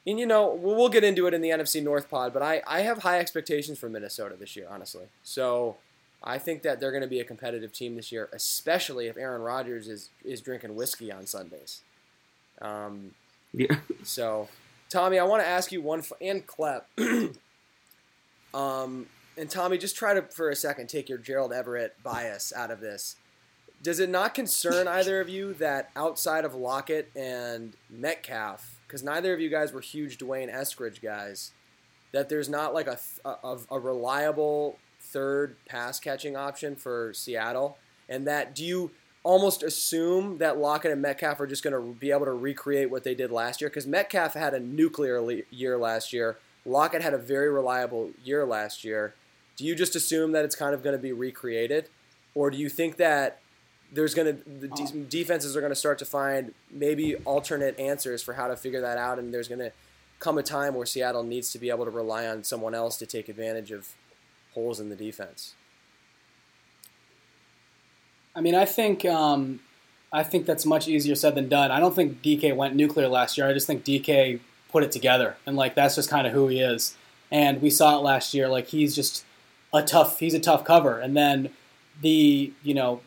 and 0.05 0.19
you 0.19 0.25
know 0.25 0.53
we'll, 0.53 0.75
we'll 0.75 0.89
get 0.89 1.03
into 1.03 1.27
it 1.27 1.33
in 1.33 1.41
the 1.41 1.49
NFC 1.49 1.81
North 1.81 2.09
pod, 2.09 2.33
but 2.33 2.41
I, 2.41 2.61
I 2.67 2.81
have 2.81 2.99
high 2.99 3.19
expectations 3.19 3.79
for 3.79 3.87
Minnesota 3.87 4.35
this 4.37 4.55
year, 4.55 4.67
honestly. 4.69 5.05
So 5.23 5.77
I 6.23 6.37
think 6.37 6.61
that 6.63 6.79
they're 6.79 6.91
going 6.91 7.01
to 7.01 7.07
be 7.07 7.19
a 7.19 7.23
competitive 7.23 7.73
team 7.73 7.95
this 7.95 8.11
year, 8.11 8.29
especially 8.31 9.07
if 9.07 9.17
Aaron 9.17 9.41
Rodgers 9.41 9.87
is 9.87 10.09
is 10.23 10.41
drinking 10.41 10.75
whiskey 10.75 11.11
on 11.11 11.25
Sundays. 11.25 11.81
Um, 12.61 13.15
Yeah. 13.53 13.77
so, 14.03 14.47
Tommy, 14.89 15.17
I 15.17 15.23
want 15.23 15.41
to 15.41 15.47
ask 15.47 15.71
you 15.71 15.81
one, 15.81 15.99
f- 15.99 16.11
and 16.21 16.45
Klep. 16.45 16.83
um, 18.53 19.07
and 19.37 19.49
Tommy, 19.49 19.77
just 19.77 19.95
try 19.95 20.13
to, 20.13 20.21
for 20.23 20.49
a 20.49 20.55
second, 20.55 20.87
take 20.87 21.09
your 21.09 21.17
Gerald 21.17 21.53
Everett 21.53 21.95
bias 22.03 22.53
out 22.55 22.69
of 22.71 22.79
this. 22.81 23.15
Does 23.81 23.99
it 23.99 24.09
not 24.09 24.33
concern 24.35 24.87
either 24.99 25.21
of 25.21 25.29
you 25.29 25.53
that 25.55 25.89
outside 25.95 26.45
of 26.45 26.53
Lockett 26.53 27.09
and 27.15 27.73
Metcalf, 27.89 28.79
because 28.87 29.01
neither 29.03 29.33
of 29.33 29.39
you 29.39 29.49
guys 29.49 29.71
were 29.73 29.81
huge 29.81 30.17
D'Wayne 30.17 30.53
Eskridge 30.53 31.01
guys, 31.01 31.51
that 32.11 32.29
there's 32.29 32.49
not 32.49 32.73
like 32.73 32.87
a, 32.87 32.97
th- 32.97 33.21
a, 33.43 33.57
a 33.71 33.79
reliable 33.79 34.77
third 35.11 35.55
pass 35.65 35.99
catching 35.99 36.35
option 36.35 36.75
for 36.75 37.13
Seattle? 37.13 37.77
And 38.09 38.27
that 38.27 38.55
do 38.55 38.63
you 38.63 38.91
almost 39.23 39.63
assume 39.63 40.39
that 40.39 40.57
Lockett 40.57 40.91
and 40.91 41.01
Metcalf 41.01 41.39
are 41.39 41.47
just 41.47 41.63
going 41.63 41.73
to 41.73 41.99
be 41.99 42.11
able 42.11 42.25
to 42.25 42.33
recreate 42.33 42.89
what 42.89 43.03
they 43.03 43.15
did 43.15 43.31
last 43.31 43.61
year? 43.61 43.69
Because 43.69 43.87
Metcalf 43.87 44.33
had 44.33 44.53
a 44.53 44.59
nuclear 44.59 45.21
le- 45.21 45.43
year 45.51 45.77
last 45.77 46.11
year. 46.11 46.37
Lockett 46.65 47.01
had 47.01 47.13
a 47.13 47.17
very 47.17 47.49
reliable 47.49 48.11
year 48.23 48.45
last 48.45 48.83
year. 48.83 49.13
Do 49.55 49.65
you 49.65 49.75
just 49.75 49.95
assume 49.95 50.31
that 50.31 50.45
it's 50.45 50.55
kind 50.55 50.73
of 50.73 50.83
going 50.83 50.95
to 50.95 51.01
be 51.01 51.11
recreated, 51.11 51.89
or 52.33 52.49
do 52.49 52.57
you 52.57 52.69
think 52.69 52.97
that 52.97 53.39
there's 53.91 54.13
going 54.13 54.37
to 54.37 54.49
the 54.49 54.67
de- 54.67 54.83
oh. 54.83 55.05
defenses 55.09 55.55
are 55.55 55.59
going 55.59 55.71
to 55.71 55.75
start 55.75 55.99
to 55.99 56.05
find 56.05 56.53
maybe 56.71 57.15
alternate 57.17 57.77
answers 57.77 58.23
for 58.23 58.33
how 58.33 58.47
to 58.47 58.55
figure 58.55 58.81
that 58.81 58.97
out, 58.97 59.19
and 59.19 59.33
there's 59.33 59.47
going 59.47 59.59
to 59.59 59.71
come 60.19 60.37
a 60.37 60.43
time 60.43 60.75
where 60.75 60.85
Seattle 60.85 61.23
needs 61.23 61.51
to 61.51 61.59
be 61.59 61.69
able 61.69 61.83
to 61.85 61.91
rely 61.91 62.27
on 62.27 62.43
someone 62.43 62.73
else 62.73 62.97
to 62.97 63.05
take 63.05 63.27
advantage 63.27 63.71
of 63.71 63.89
holes 64.53 64.79
in 64.79 64.89
the 64.89 64.95
defense? 64.95 65.53
I 68.35 68.41
mean, 68.41 68.55
I 68.55 68.65
think 68.65 69.05
um, 69.05 69.59
I 70.11 70.23
think 70.23 70.45
that's 70.45 70.65
much 70.65 70.87
easier 70.87 71.15
said 71.15 71.35
than 71.35 71.49
done. 71.49 71.71
I 71.71 71.79
don't 71.79 71.95
think 71.95 72.21
DK 72.21 72.55
went 72.55 72.75
nuclear 72.75 73.07
last 73.07 73.37
year. 73.37 73.47
I 73.47 73.53
just 73.53 73.67
think 73.67 73.83
DK 73.83 74.39
put 74.71 74.83
it 74.83 74.91
together, 74.91 75.35
and 75.45 75.55
like 75.55 75.75
that's 75.75 75.95
just 75.95 76.09
kind 76.09 76.25
of 76.25 76.33
who 76.33 76.47
he 76.47 76.59
is. 76.59 76.95
And 77.29 77.61
we 77.61 77.69
saw 77.69 77.97
it 77.97 78.01
last 78.01 78.33
year. 78.33 78.47
Like 78.47 78.67
he's 78.67 78.95
just 78.95 79.25
a 79.73 79.83
tough. 79.83 80.19
He's 80.19 80.33
a 80.33 80.39
tough 80.39 80.63
cover. 80.63 80.99
And 80.99 81.15
then 81.15 81.49
the 82.01 82.53
you 82.63 82.73
know 82.73 83.01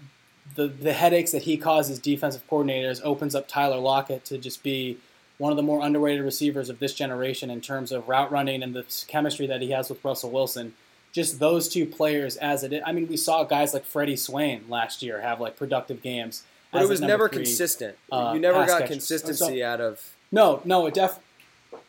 the 0.54 0.68
the 0.68 0.92
headaches 0.92 1.32
that 1.32 1.42
he 1.42 1.56
causes 1.56 1.98
defensive 1.98 2.46
coordinators 2.48 3.00
opens 3.02 3.34
up 3.34 3.48
Tyler 3.48 3.78
Lockett 3.78 4.24
to 4.26 4.38
just 4.38 4.62
be 4.62 4.98
one 5.38 5.52
of 5.52 5.56
the 5.56 5.62
more 5.62 5.84
underrated 5.84 6.24
receivers 6.24 6.70
of 6.70 6.78
this 6.78 6.94
generation 6.94 7.50
in 7.50 7.60
terms 7.60 7.90
of 7.90 8.08
route 8.08 8.30
running 8.30 8.62
and 8.62 8.74
the 8.74 8.84
chemistry 9.08 9.46
that 9.46 9.60
he 9.60 9.70
has 9.70 9.88
with 9.88 10.04
Russell 10.04 10.30
Wilson 10.30 10.74
just 11.14 11.38
those 11.38 11.68
two 11.68 11.86
players 11.86 12.36
as 12.36 12.64
it 12.64 12.72
is. 12.72 12.82
I 12.84 12.92
mean, 12.92 13.06
we 13.06 13.16
saw 13.16 13.44
guys 13.44 13.72
like 13.72 13.84
Freddie 13.84 14.16
Swain 14.16 14.64
last 14.68 15.00
year 15.00 15.20
have 15.20 15.40
like 15.40 15.56
productive 15.56 16.02
games. 16.02 16.42
But 16.72 16.82
it 16.82 16.88
was 16.88 17.00
never 17.00 17.28
three. 17.28 17.44
consistent. 17.44 17.96
uh, 18.10 18.32
you 18.34 18.40
never 18.40 18.66
got 18.66 18.80
catcher. 18.80 18.92
consistency 18.92 19.62
out 19.62 19.80
of. 19.80 20.12
No, 20.32 20.60
no, 20.64 20.86
it 20.86 20.94
def 20.94 21.20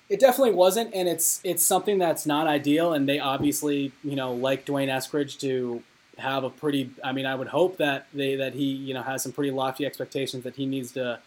it 0.09 0.19
definitely 0.19 0.53
wasn't, 0.53 0.93
and 0.93 1.09
it's 1.09 1.41
it's 1.43 1.65
something 1.65 1.97
that's 1.97 2.27
not 2.27 2.45
ideal. 2.45 2.93
And 2.93 3.09
they 3.09 3.17
obviously, 3.17 3.91
you 4.03 4.15
know, 4.15 4.31
like 4.31 4.63
D'Wayne 4.65 4.89
Eskridge 4.89 5.39
to 5.39 5.81
have 6.19 6.43
a 6.43 6.51
pretty. 6.51 6.91
I 7.03 7.11
mean, 7.11 7.25
I 7.25 7.33
would 7.33 7.47
hope 7.47 7.77
that 7.77 8.05
they 8.13 8.35
that 8.35 8.53
he 8.53 8.65
you 8.65 8.93
know 8.93 9.01
has 9.01 9.23
some 9.23 9.31
pretty 9.31 9.49
lofty 9.49 9.87
expectations 9.87 10.43
that 10.43 10.55
he 10.55 10.67
needs 10.67 10.91
to 10.91 11.17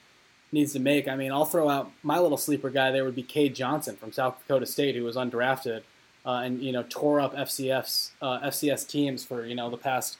needs 0.53 0.73
to 0.75 0.79
make. 0.79 1.09
I 1.09 1.17
mean, 1.17 1.33
I'll 1.33 1.45
throw 1.45 1.69
out 1.69 1.91
my 2.05 2.21
little 2.21 2.39
sleeper 2.39 2.71
guy. 2.71 2.93
There 2.93 3.05
would 3.05 3.17
be 3.17 3.25
Cade 3.25 3.57
Johnson 3.57 3.97
from 3.97 4.13
South 4.13 4.39
Dakota 4.39 4.67
State, 4.67 4.95
who 4.95 5.03
was 5.03 5.17
undrafted 5.17 5.83
uh, 6.27 6.43
and 6.45 6.61
you 6.63 6.73
know 6.73 6.85
tore 6.89 7.21
up 7.21 7.35
FCF's 7.35 8.13
uh, 8.23 8.41
FCS 8.41 8.87
teams 8.89 9.25
for 9.25 9.45
you 9.47 9.55
know 9.55 9.71
the 9.71 9.77
past 9.77 10.17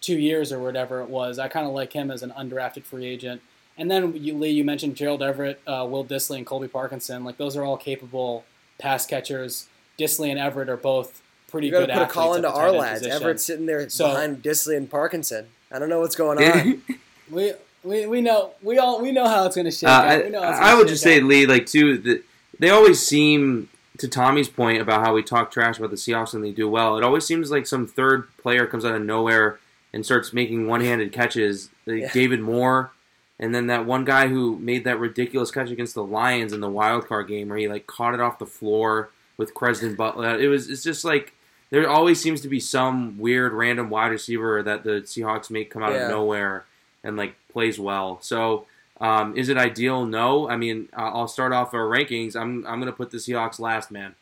two 0.00 0.18
years 0.18 0.52
or 0.52 0.58
whatever 0.58 1.00
it 1.00 1.08
was. 1.08 1.38
I 1.38 1.48
kind 1.48 1.66
of 1.66 1.72
like 1.72 1.92
him 1.92 2.10
as 2.10 2.22
an 2.22 2.30
undrafted 2.36 2.84
free 2.84 3.06
agent. 3.06 3.40
And 3.78 3.90
then 3.90 4.14
you, 4.16 4.36
Lee, 4.36 4.50
you 4.50 4.64
mentioned 4.64 4.96
Gerald 4.96 5.22
Everett, 5.22 5.60
uh, 5.66 5.86
Will 5.88 6.04
Dissly, 6.04 6.36
and 6.38 6.44
Colby 6.46 6.68
Parkinson. 6.68 7.24
Like 7.24 7.36
those 7.38 7.56
are 7.56 7.64
all 7.64 7.76
capable 7.76 8.44
pass 8.78 9.06
catchers. 9.06 9.68
Dissly 9.98 10.28
and 10.30 10.38
Everett 10.38 10.68
are 10.68 10.76
both 10.76 11.22
pretty 11.48 11.68
You 11.68 11.72
got 11.74 11.80
good 11.80 11.86
to 11.88 11.92
put 11.94 12.02
a 12.02 12.06
call 12.06 12.34
into 12.34 12.50
our 12.50 12.70
lads. 12.72 13.00
position. 13.00 13.16
Everett's 13.22 13.44
sitting 13.44 13.66
there 13.66 13.88
So- 13.88 14.08
behind 14.08 14.42
Disley 14.42 14.76
and 14.76 14.90
Parkinson. 14.90 15.46
I 15.70 15.78
don't 15.78 15.88
know 15.88 16.00
what's 16.00 16.16
going 16.16 16.42
on. 16.42 16.82
We, 17.30 17.52
we, 17.82 18.06
we 18.06 18.20
know 18.20 18.50
we 18.62 18.76
all 18.78 19.00
we 19.00 19.10
know 19.10 19.26
how 19.26 19.46
it's 19.46 19.56
going 19.56 19.64
to 19.64 19.70
shake 19.70 19.88
Uh, 19.88 19.92
out. 19.92 20.04
I, 20.06 20.22
We 20.24 20.28
know 20.30 20.42
how 20.42 20.50
it's 20.50 20.58
I 20.58 20.62
gonna 20.64 20.76
would 20.76 20.82
shake 20.88 20.92
just 20.92 21.02
say, 21.02 21.16
out. 21.18 21.24
Lee, 21.24 21.46
like 21.46 21.64
too, 21.66 21.96
that 21.98 22.22
they 22.58 22.68
always 22.68 23.00
seem 23.00 23.70
to 24.02 24.08
Tommy's 24.08 24.48
point 24.48 24.80
about 24.82 25.04
how 25.04 25.14
we 25.14 25.22
talk 25.22 25.50
trash 25.50 25.78
about 25.78 25.90
the 25.90 25.96
Seahawks 25.96 26.34
and 26.34 26.44
they 26.44 26.52
do 26.52 26.68
well. 26.68 26.98
It 26.98 27.02
always 27.04 27.24
seems 27.24 27.50
like 27.50 27.66
some 27.66 27.86
third 27.86 28.28
player 28.36 28.66
comes 28.66 28.84
out 28.84 28.94
of 28.94 29.02
nowhere 29.02 29.58
and 29.94 30.04
starts 30.04 30.32
making 30.32 30.66
one-handed 30.66 31.12
catches. 31.12 31.70
Like 31.86 32.00
Yeah. 32.02 32.12
David 32.12 32.40
Moore, 32.40 32.92
and 33.40 33.54
then 33.54 33.66
that 33.68 33.86
one 33.86 34.04
guy 34.04 34.28
who 34.28 34.58
made 34.58 34.84
that 34.84 34.98
ridiculous 35.00 35.50
catch 35.50 35.70
against 35.70 35.94
the 35.94 36.04
Lions 36.04 36.52
in 36.52 36.60
the 36.60 36.68
wild 36.68 37.06
card 37.08 37.26
game 37.28 37.48
where 37.48 37.58
he 37.58 37.66
like 37.68 37.86
caught 37.86 38.14
it 38.14 38.20
off 38.20 38.38
the 38.38 38.46
floor 38.46 39.10
with 39.36 39.54
Cresden 39.54 39.94
Butler. 39.94 40.38
It 40.38 40.48
was 40.48 40.68
it's 40.70 40.82
just 40.84 41.04
like 41.04 41.32
there 41.70 41.88
always 41.88 42.20
seems 42.20 42.40
to 42.42 42.48
be 42.48 42.60
some 42.60 43.18
weird 43.18 43.52
random 43.52 43.88
wide 43.90 44.08
receiver 44.12 44.62
that 44.62 44.84
the 44.84 45.00
Seahawks 45.02 45.50
make 45.50 45.70
come 45.70 45.82
out 45.82 45.92
Yeah. 45.92 46.04
of 46.04 46.10
nowhere 46.10 46.64
and 47.02 47.16
like 47.16 47.34
plays 47.50 47.78
well. 47.80 48.18
So 48.20 48.66
um, 49.00 49.36
is 49.36 49.48
it 49.48 49.56
ideal? 49.56 50.06
No. 50.06 50.48
I 50.48 50.56
mean, 50.56 50.88
I'll 50.94 51.28
start 51.28 51.52
off 51.52 51.74
our 51.74 51.86
rankings. 51.86 52.36
I'm 52.36 52.66
I'm 52.66 52.78
gonna 52.78 52.92
put 52.92 53.10
the 53.10 53.18
Seahawks 53.18 53.58
last, 53.58 53.90
man. 53.90 54.14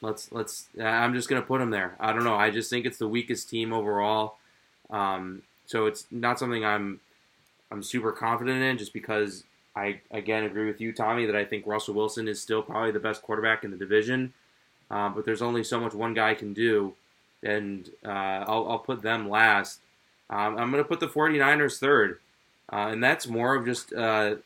Let's 0.00 0.30
let's. 0.32 0.66
I'm 0.80 1.14
just 1.14 1.28
gonna 1.28 1.42
put 1.42 1.58
them 1.58 1.70
there. 1.70 1.96
I 2.00 2.12
don't 2.12 2.24
know. 2.24 2.34
I 2.34 2.50
just 2.50 2.70
think 2.70 2.86
it's 2.86 2.98
the 2.98 3.08
weakest 3.08 3.48
team 3.48 3.72
overall. 3.72 4.36
Um, 4.90 5.42
so 5.66 5.86
it's 5.86 6.06
not 6.10 6.38
something 6.38 6.64
I'm 6.64 7.00
I'm 7.70 7.82
super 7.82 8.12
confident 8.12 8.62
in, 8.62 8.78
just 8.78 8.92
because 8.92 9.44
I 9.76 10.00
again 10.10 10.44
agree 10.44 10.66
with 10.66 10.80
you, 10.80 10.92
Tommy, 10.92 11.26
that 11.26 11.36
I 11.36 11.44
think 11.44 11.66
Russell 11.66 11.94
Wilson 11.94 12.28
is 12.28 12.40
still 12.42 12.62
probably 12.62 12.90
the 12.90 13.00
best 13.00 13.22
quarterback 13.22 13.64
in 13.64 13.70
the 13.70 13.76
division. 13.76 14.32
Uh, 14.90 15.08
but 15.08 15.24
there's 15.24 15.42
only 15.42 15.62
so 15.62 15.78
much 15.78 15.94
one 15.94 16.14
guy 16.14 16.34
can 16.34 16.52
do, 16.52 16.94
and 17.44 17.88
uh, 18.04 18.44
I'll, 18.48 18.68
I'll 18.70 18.78
put 18.80 19.02
them 19.02 19.28
last. 19.28 19.80
Um, 20.28 20.58
I'm 20.58 20.72
to 20.72 20.84
put 20.84 21.00
the 21.00 21.08
49ers 21.08 21.78
third, 21.78 22.18
uh, 22.72 22.88
and 22.90 23.02
that's 23.02 23.26
more 23.26 23.54
of 23.54 23.64
just 23.64 23.92
a 23.92 24.38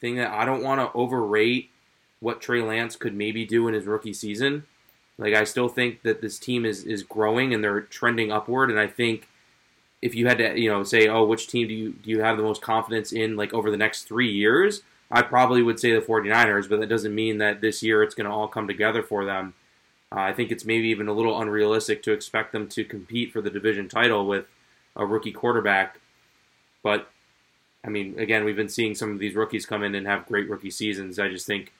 thing 0.00 0.16
that 0.16 0.32
I 0.32 0.44
don't 0.44 0.62
want 0.62 0.80
to 0.80 0.96
overrate 0.96 1.70
what 2.20 2.40
Trey 2.40 2.62
Lance 2.62 2.96
could 2.96 3.14
maybe 3.14 3.44
do 3.44 3.68
in 3.68 3.74
his 3.74 3.86
rookie 3.86 4.12
season. 4.12 4.64
Like 5.18 5.34
I 5.34 5.44
still 5.44 5.68
think 5.68 6.02
that 6.02 6.20
this 6.20 6.38
team 6.38 6.64
is 6.64 6.84
is 6.84 7.02
growing 7.02 7.54
and 7.54 7.64
they're 7.64 7.80
trending 7.80 8.30
upward, 8.30 8.70
and 8.70 8.78
I 8.78 8.86
think 8.86 9.28
if 10.02 10.14
you 10.14 10.26
had 10.26 10.38
to 10.38 10.58
you 10.58 10.70
know 10.70 10.82
say 10.84 11.08
oh 11.08 11.24
which 11.24 11.48
team 11.48 11.68
do 11.68 11.74
you 11.74 11.92
do 11.92 12.10
you 12.10 12.20
have 12.20 12.36
the 12.36 12.42
most 12.42 12.62
confidence 12.62 13.12
in 13.12 13.36
like 13.36 13.52
over 13.52 13.70
the 13.70 13.76
next 13.76 14.04
three 14.04 14.30
years 14.30 14.82
i 15.10 15.22
probably 15.22 15.62
would 15.62 15.80
say 15.80 15.92
the 15.92 16.00
49ers 16.00 16.68
but 16.68 16.80
that 16.80 16.88
doesn't 16.88 17.14
mean 17.14 17.38
that 17.38 17.60
this 17.60 17.82
year 17.82 18.02
it's 18.02 18.14
going 18.14 18.28
to 18.28 18.32
all 18.32 18.48
come 18.48 18.68
together 18.68 19.02
for 19.02 19.24
them 19.24 19.54
uh, 20.12 20.20
i 20.20 20.32
think 20.32 20.50
it's 20.50 20.64
maybe 20.64 20.88
even 20.88 21.08
a 21.08 21.12
little 21.12 21.40
unrealistic 21.40 22.02
to 22.02 22.12
expect 22.12 22.52
them 22.52 22.68
to 22.68 22.84
compete 22.84 23.32
for 23.32 23.40
the 23.40 23.50
division 23.50 23.88
title 23.88 24.26
with 24.26 24.46
a 24.94 25.06
rookie 25.06 25.32
quarterback 25.32 25.98
but 26.82 27.10
i 27.86 27.88
mean 27.88 28.18
again 28.18 28.44
we've 28.44 28.56
been 28.56 28.68
seeing 28.68 28.94
some 28.94 29.12
of 29.12 29.18
these 29.18 29.34
rookies 29.34 29.64
come 29.64 29.82
in 29.82 29.94
and 29.94 30.06
have 30.06 30.26
great 30.26 30.48
rookie 30.48 30.70
seasons 30.70 31.18
i 31.18 31.28
just 31.28 31.46
think 31.46 31.72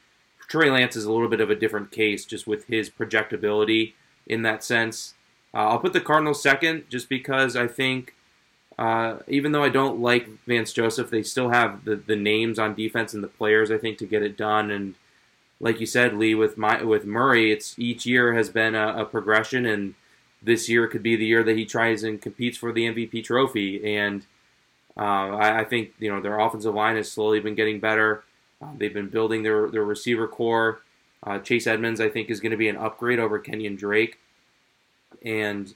Trey 0.49 0.71
Lance 0.71 0.97
is 0.97 1.05
a 1.05 1.13
little 1.13 1.29
bit 1.29 1.41
of 1.41 1.51
a 1.51 1.55
different 1.55 1.91
case 1.91 2.25
just 2.25 2.47
with 2.47 2.67
his 2.67 2.89
projectability 2.89 3.95
in 4.27 4.43
that 4.43 4.63
sense. 4.63 5.15
Uh, 5.53 5.69
I'll 5.69 5.79
put 5.79 5.93
the 5.93 6.01
Cardinals 6.01 6.43
second 6.43 6.85
just 6.89 7.09
because 7.09 7.57
I 7.57 7.67
think, 7.67 8.15
uh, 8.79 9.19
even 9.27 9.53
though 9.53 9.63
I 9.63 9.69
don't 9.69 10.01
like 10.01 10.29
Vance 10.47 10.73
Joseph, 10.73 11.11
they 11.11 11.23
still 11.23 11.51
have 11.51 11.85
the, 11.85 11.97
the 11.97 12.17
names 12.17 12.59
on 12.59 12.75
defense 12.75 13.15
and 13.15 13.25
the 13.25 13.29
players 13.29 13.71
I 13.71 13.79
think 13.79 13.99
to 13.99 14.07
get 14.07 14.23
it 14.23 14.37
done. 14.37 14.71
And 14.71 14.95
like 15.61 15.81
you 15.81 15.87
said, 15.87 16.15
Lee, 16.15 16.35
with 16.35 16.59
my 16.59 16.83
with 16.83 17.07
Murray, 17.07 17.51
it's 17.51 17.79
each 17.79 18.07
year 18.07 18.35
has 18.35 18.51
been 18.51 18.75
a, 18.75 18.99
a 18.99 19.05
progression, 19.07 19.65
and 19.65 19.95
this 20.43 20.69
year 20.69 20.87
could 20.87 21.03
be 21.03 21.17
the 21.17 21.25
year 21.25 21.43
that 21.43 21.57
he 21.57 21.65
tries 21.65 22.03
and 22.05 22.21
competes 22.21 22.59
for 22.59 22.71
the 22.71 22.85
MVP 22.85 23.25
trophy. 23.25 23.97
And 23.97 24.27
uh, 24.97 25.37
I, 25.37 25.61
I 25.61 25.65
think 25.65 25.93
you 25.99 26.11
know 26.13 26.21
their 26.21 26.39
offensive 26.39 26.75
line 26.75 26.97
has 26.97 27.11
slowly 27.11 27.41
been 27.41 27.55
getting 27.55 27.81
better. 27.81 28.25
Uh, 28.63 28.69
they've 28.79 28.95
been 28.95 29.09
building 29.09 29.43
their 29.43 29.69
their 29.71 29.85
receiver 29.85 30.29
core. 30.29 30.81
Uh, 31.23 31.39
Chase 31.39 31.67
Edmonds, 31.67 32.01
I 32.01 32.09
think, 32.09 32.31
is 32.31 32.41
going 32.41 32.53
to 32.53 32.57
be 32.57 32.69
an 32.69 32.77
upgrade 32.77 33.19
over 33.19 33.41
Kenyan 33.41 33.77
Drake. 33.77 34.19
and 35.25 35.75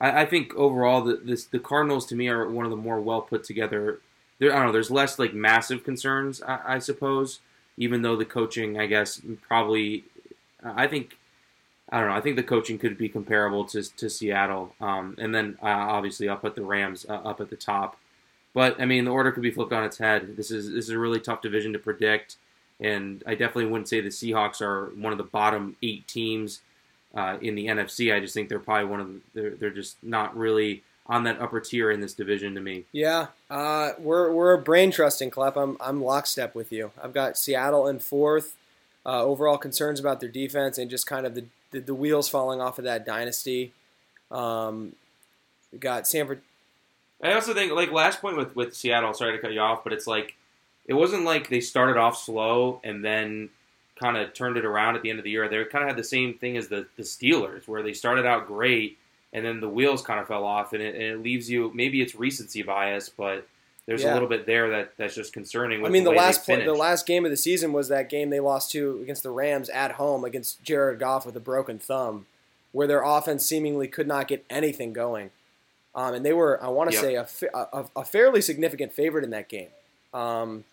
I, 0.00 0.22
I 0.22 0.26
think 0.26 0.54
overall 0.54 1.02
the 1.02 1.16
this 1.16 1.44
the 1.44 1.58
Cardinals 1.58 2.06
to 2.06 2.16
me 2.16 2.28
are 2.28 2.48
one 2.48 2.64
of 2.64 2.70
the 2.70 2.76
more 2.76 3.00
well 3.00 3.22
put 3.22 3.44
together. 3.44 4.00
There, 4.38 4.52
I 4.52 4.56
don't 4.56 4.66
know. 4.66 4.72
There's 4.72 4.90
less 4.90 5.18
like 5.18 5.32
massive 5.34 5.84
concerns, 5.84 6.42
I, 6.42 6.60
I 6.66 6.78
suppose. 6.78 7.40
Even 7.78 8.02
though 8.02 8.16
the 8.16 8.26
coaching, 8.26 8.78
I 8.78 8.84
guess, 8.84 9.22
probably, 9.48 10.04
I 10.62 10.86
think 10.86 11.16
I 11.90 12.00
don't 12.00 12.10
know. 12.10 12.16
I 12.16 12.20
think 12.20 12.36
the 12.36 12.42
coaching 12.42 12.78
could 12.78 12.98
be 12.98 13.08
comparable 13.08 13.64
to, 13.66 13.82
to 13.96 14.10
Seattle. 14.10 14.74
Um, 14.80 15.14
and 15.18 15.34
then 15.34 15.56
uh, 15.62 15.68
obviously 15.68 16.28
I'll 16.28 16.36
put 16.36 16.54
the 16.54 16.64
Rams 16.64 17.06
uh, 17.08 17.14
up 17.14 17.40
at 17.40 17.48
the 17.50 17.56
top. 17.56 17.96
But 18.54 18.80
I 18.80 18.84
mean, 18.84 19.04
the 19.04 19.10
order 19.10 19.32
could 19.32 19.42
be 19.42 19.50
flipped 19.50 19.72
on 19.72 19.84
its 19.84 19.98
head. 19.98 20.36
This 20.36 20.50
is 20.50 20.70
this 20.70 20.84
is 20.84 20.90
a 20.90 20.98
really 20.98 21.20
tough 21.20 21.40
division 21.40 21.72
to 21.72 21.78
predict, 21.78 22.36
and 22.80 23.22
I 23.26 23.30
definitely 23.34 23.66
wouldn't 23.66 23.88
say 23.88 24.00
the 24.00 24.08
Seahawks 24.08 24.60
are 24.60 24.92
one 24.94 25.12
of 25.12 25.18
the 25.18 25.24
bottom 25.24 25.76
eight 25.82 26.06
teams 26.06 26.60
uh, 27.14 27.38
in 27.40 27.54
the 27.54 27.66
NFC. 27.66 28.14
I 28.14 28.20
just 28.20 28.34
think 28.34 28.48
they're 28.48 28.58
probably 28.58 28.86
one 28.86 29.00
of 29.00 29.08
the, 29.08 29.20
they're 29.34 29.50
they're 29.50 29.70
just 29.70 29.96
not 30.02 30.36
really 30.36 30.82
on 31.06 31.24
that 31.24 31.40
upper 31.40 31.60
tier 31.60 31.90
in 31.90 32.00
this 32.00 32.14
division 32.14 32.54
to 32.54 32.60
me. 32.60 32.84
Yeah, 32.92 33.28
uh, 33.50 33.92
we're 33.98 34.32
we're 34.32 34.52
a 34.52 34.58
brain 34.58 34.90
trusting 34.90 35.30
club. 35.30 35.56
I'm 35.56 35.76
I'm 35.80 36.02
lockstep 36.02 36.54
with 36.54 36.72
you. 36.72 36.92
I've 37.02 37.12
got 37.14 37.38
Seattle 37.38 37.86
in 37.88 37.98
fourth. 37.98 38.56
Uh, 39.04 39.24
overall 39.24 39.58
concerns 39.58 39.98
about 39.98 40.20
their 40.20 40.28
defense 40.28 40.78
and 40.78 40.88
just 40.88 41.06
kind 41.06 41.26
of 41.26 41.34
the 41.34 41.44
the, 41.72 41.80
the 41.80 41.94
wheels 41.94 42.28
falling 42.28 42.60
off 42.60 42.78
of 42.78 42.84
that 42.84 43.04
dynasty. 43.04 43.72
Um, 44.30 44.94
we 45.72 45.78
got 45.78 46.06
San 46.06 46.26
I 47.22 47.32
also 47.34 47.54
think 47.54 47.72
like 47.72 47.92
last 47.92 48.20
point 48.20 48.36
with 48.36 48.54
with 48.56 48.74
Seattle. 48.74 49.14
Sorry 49.14 49.32
to 49.32 49.38
cut 49.38 49.52
you 49.52 49.60
off, 49.60 49.84
but 49.84 49.92
it's 49.92 50.06
like 50.06 50.34
it 50.86 50.94
wasn't 50.94 51.24
like 51.24 51.48
they 51.48 51.60
started 51.60 51.96
off 51.96 52.16
slow 52.16 52.80
and 52.82 53.04
then 53.04 53.48
kind 54.00 54.16
of 54.16 54.34
turned 54.34 54.56
it 54.56 54.64
around 54.64 54.96
at 54.96 55.02
the 55.02 55.10
end 55.10 55.18
of 55.20 55.24
the 55.24 55.30
year. 55.30 55.48
They 55.48 55.62
kind 55.64 55.84
of 55.84 55.88
had 55.88 55.96
the 55.96 56.04
same 56.04 56.34
thing 56.34 56.56
as 56.56 56.68
the 56.68 56.86
the 56.96 57.02
Steelers, 57.04 57.68
where 57.68 57.82
they 57.82 57.92
started 57.92 58.26
out 58.26 58.46
great 58.46 58.98
and 59.32 59.44
then 59.46 59.60
the 59.60 59.68
wheels 59.68 60.02
kind 60.02 60.20
of 60.20 60.28
fell 60.28 60.44
off, 60.44 60.72
and 60.74 60.82
it, 60.82 60.94
and 60.94 61.04
it 61.04 61.22
leaves 61.22 61.48
you 61.48 61.70
maybe 61.74 62.02
it's 62.02 62.14
recency 62.14 62.62
bias, 62.62 63.08
but 63.08 63.46
there's 63.86 64.02
Yeah. 64.02 64.12
a 64.12 64.14
little 64.14 64.28
bit 64.28 64.44
there 64.46 64.70
that 64.70 64.92
that's 64.96 65.14
just 65.14 65.32
concerning. 65.32 65.80
With 65.80 65.90
I 65.90 65.92
mean, 65.92 66.04
the, 66.04 66.10
they 66.10 66.16
last 66.16 66.44
play, 66.44 66.64
the 66.64 66.74
last 66.74 67.06
game 67.06 67.24
of 67.24 67.30
the 67.30 67.36
season 67.36 67.72
was 67.72 67.88
that 67.88 68.08
game 68.10 68.30
they 68.30 68.40
lost 68.40 68.70
to 68.72 69.00
against 69.02 69.22
the 69.22 69.30
Rams 69.30 69.68
at 69.70 69.92
home 69.92 70.24
against 70.24 70.62
Jared 70.62 70.98
Goff 70.98 71.24
with 71.24 71.36
a 71.36 71.40
broken 71.40 71.78
thumb, 71.78 72.26
where 72.72 72.86
their 72.86 73.02
offense 73.02 73.46
seemingly 73.46 73.88
could 73.88 74.06
not 74.06 74.28
get 74.28 74.44
anything 74.50 74.92
going, 74.92 75.30
um, 75.94 76.14
and 76.14 76.24
they 76.24 76.32
were 76.32 76.62
I 76.62 76.68
want 76.68 76.90
to 76.90 76.94
Yep. 76.96 77.02
say 77.04 77.14
a, 77.16 77.24
fa- 77.24 77.68
a, 77.72 77.84
a 77.96 78.04
fairly 78.04 78.40
significant 78.40 78.92
favorite 78.92 79.24
in 79.24 79.30
that 79.30 79.48
game. 79.48 79.68
Um, 80.14 80.64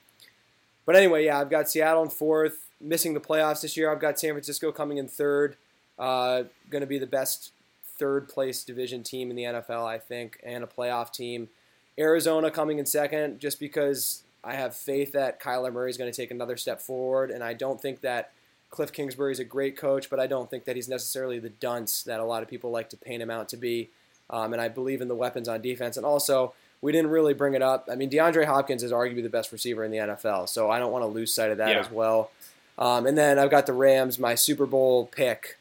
but 0.86 0.96
anyway, 0.96 1.26
yeah, 1.26 1.40
I've 1.40 1.50
got 1.50 1.70
Seattle 1.70 2.04
in 2.04 2.10
fourth, 2.10 2.68
missing 2.82 3.14
the 3.14 3.20
playoffs 3.20 3.62
this 3.62 3.78
year. 3.78 3.92
I've 3.92 4.00
got 4.00 4.20
San 4.20 4.32
Francisco 4.32 4.72
coming 4.72 4.98
in 4.98 5.08
third, 5.08 5.56
uh, 5.98 6.44
going 6.70 6.82
to 6.82 6.88
be 6.88 6.98
the 6.98 7.08
best 7.08 7.52
third 7.98 8.28
place 8.28 8.64
division 8.64 9.04
team 9.04 9.30
in 9.30 9.36
the 9.36 9.44
NFL, 9.44 9.86
I 9.86 9.98
think, 10.00 10.40
and 10.44 10.64
a 10.64 10.68
playoff 10.68 11.12
team. 11.14 11.50
Arizona 11.98 12.50
coming 12.50 12.80
in 12.80 12.86
second, 12.86 13.40
just 13.40 13.60
because 13.60 14.24
I 14.44 14.54
have 14.56 14.76
faith 14.76 15.12
that 15.12 15.42
Kyler 15.42 15.72
Murray 15.72 15.90
is 15.90 15.98
going 15.98 16.12
to 16.12 16.16
take 16.16 16.32
another 16.32 16.56
step 16.58 16.82
forward, 16.82 17.30
and 17.30 17.44
I 17.44 17.54
don't 17.54 17.80
think 17.82 18.02
that 18.02 18.32
Kliff 18.72 18.94
Kingsbury 18.94 19.32
is 19.34 19.40
a 19.40 19.44
great 19.44 19.76
coach, 19.78 20.10
but 20.10 20.20
I 20.20 20.28
don't 20.28 20.50
think 20.50 20.64
that 20.66 20.76
he's 20.76 20.88
necessarily 20.88 21.40
the 21.40 21.50
dunce 21.50 22.04
that 22.04 22.20
a 22.20 22.24
lot 22.24 22.42
of 22.42 22.50
people 22.50 22.72
like 22.72 22.90
to 22.92 22.98
paint 22.98 23.22
him 23.22 23.30
out 23.30 23.50
to 23.50 23.58
be. 23.58 23.90
Um, 24.30 24.54
and 24.54 24.62
I 24.62 24.68
believe 24.68 25.02
in 25.02 25.08
the 25.08 25.16
weapons 25.16 25.48
on 25.48 25.62
defense, 25.62 25.98
and 25.98 26.06
also 26.06 26.54
we 26.82 26.92
didn't 26.92 27.10
really 27.12 27.34
bring 27.34 27.54
it 27.56 27.62
up. 27.62 27.88
I 27.92 27.96
mean, 27.96 28.10
DeAndre 28.10 28.46
Hopkins 28.46 28.84
is 28.84 28.92
arguably 28.92 29.24
the 29.24 29.30
best 29.30 29.52
receiver 29.52 29.84
in 29.84 29.92
the 29.92 29.98
NFL, 29.98 30.48
so 30.48 30.70
I 30.72 30.80
don't 30.80 30.92
want 30.92 31.04
to 31.04 31.08
lose 31.08 31.34
sight 31.34 31.52
of 31.52 31.58
that 31.58 31.70
Yeah. 31.72 31.80
as 31.80 31.92
well. 31.92 32.32
Um, 32.78 33.06
and 33.06 33.18
then 33.18 33.38
I've 33.38 33.50
got 33.52 33.66
the 33.66 33.74
Rams, 33.74 34.18
my 34.20 34.36
Super 34.36 34.66
Bowl 34.66 35.06
pick, 35.08 35.58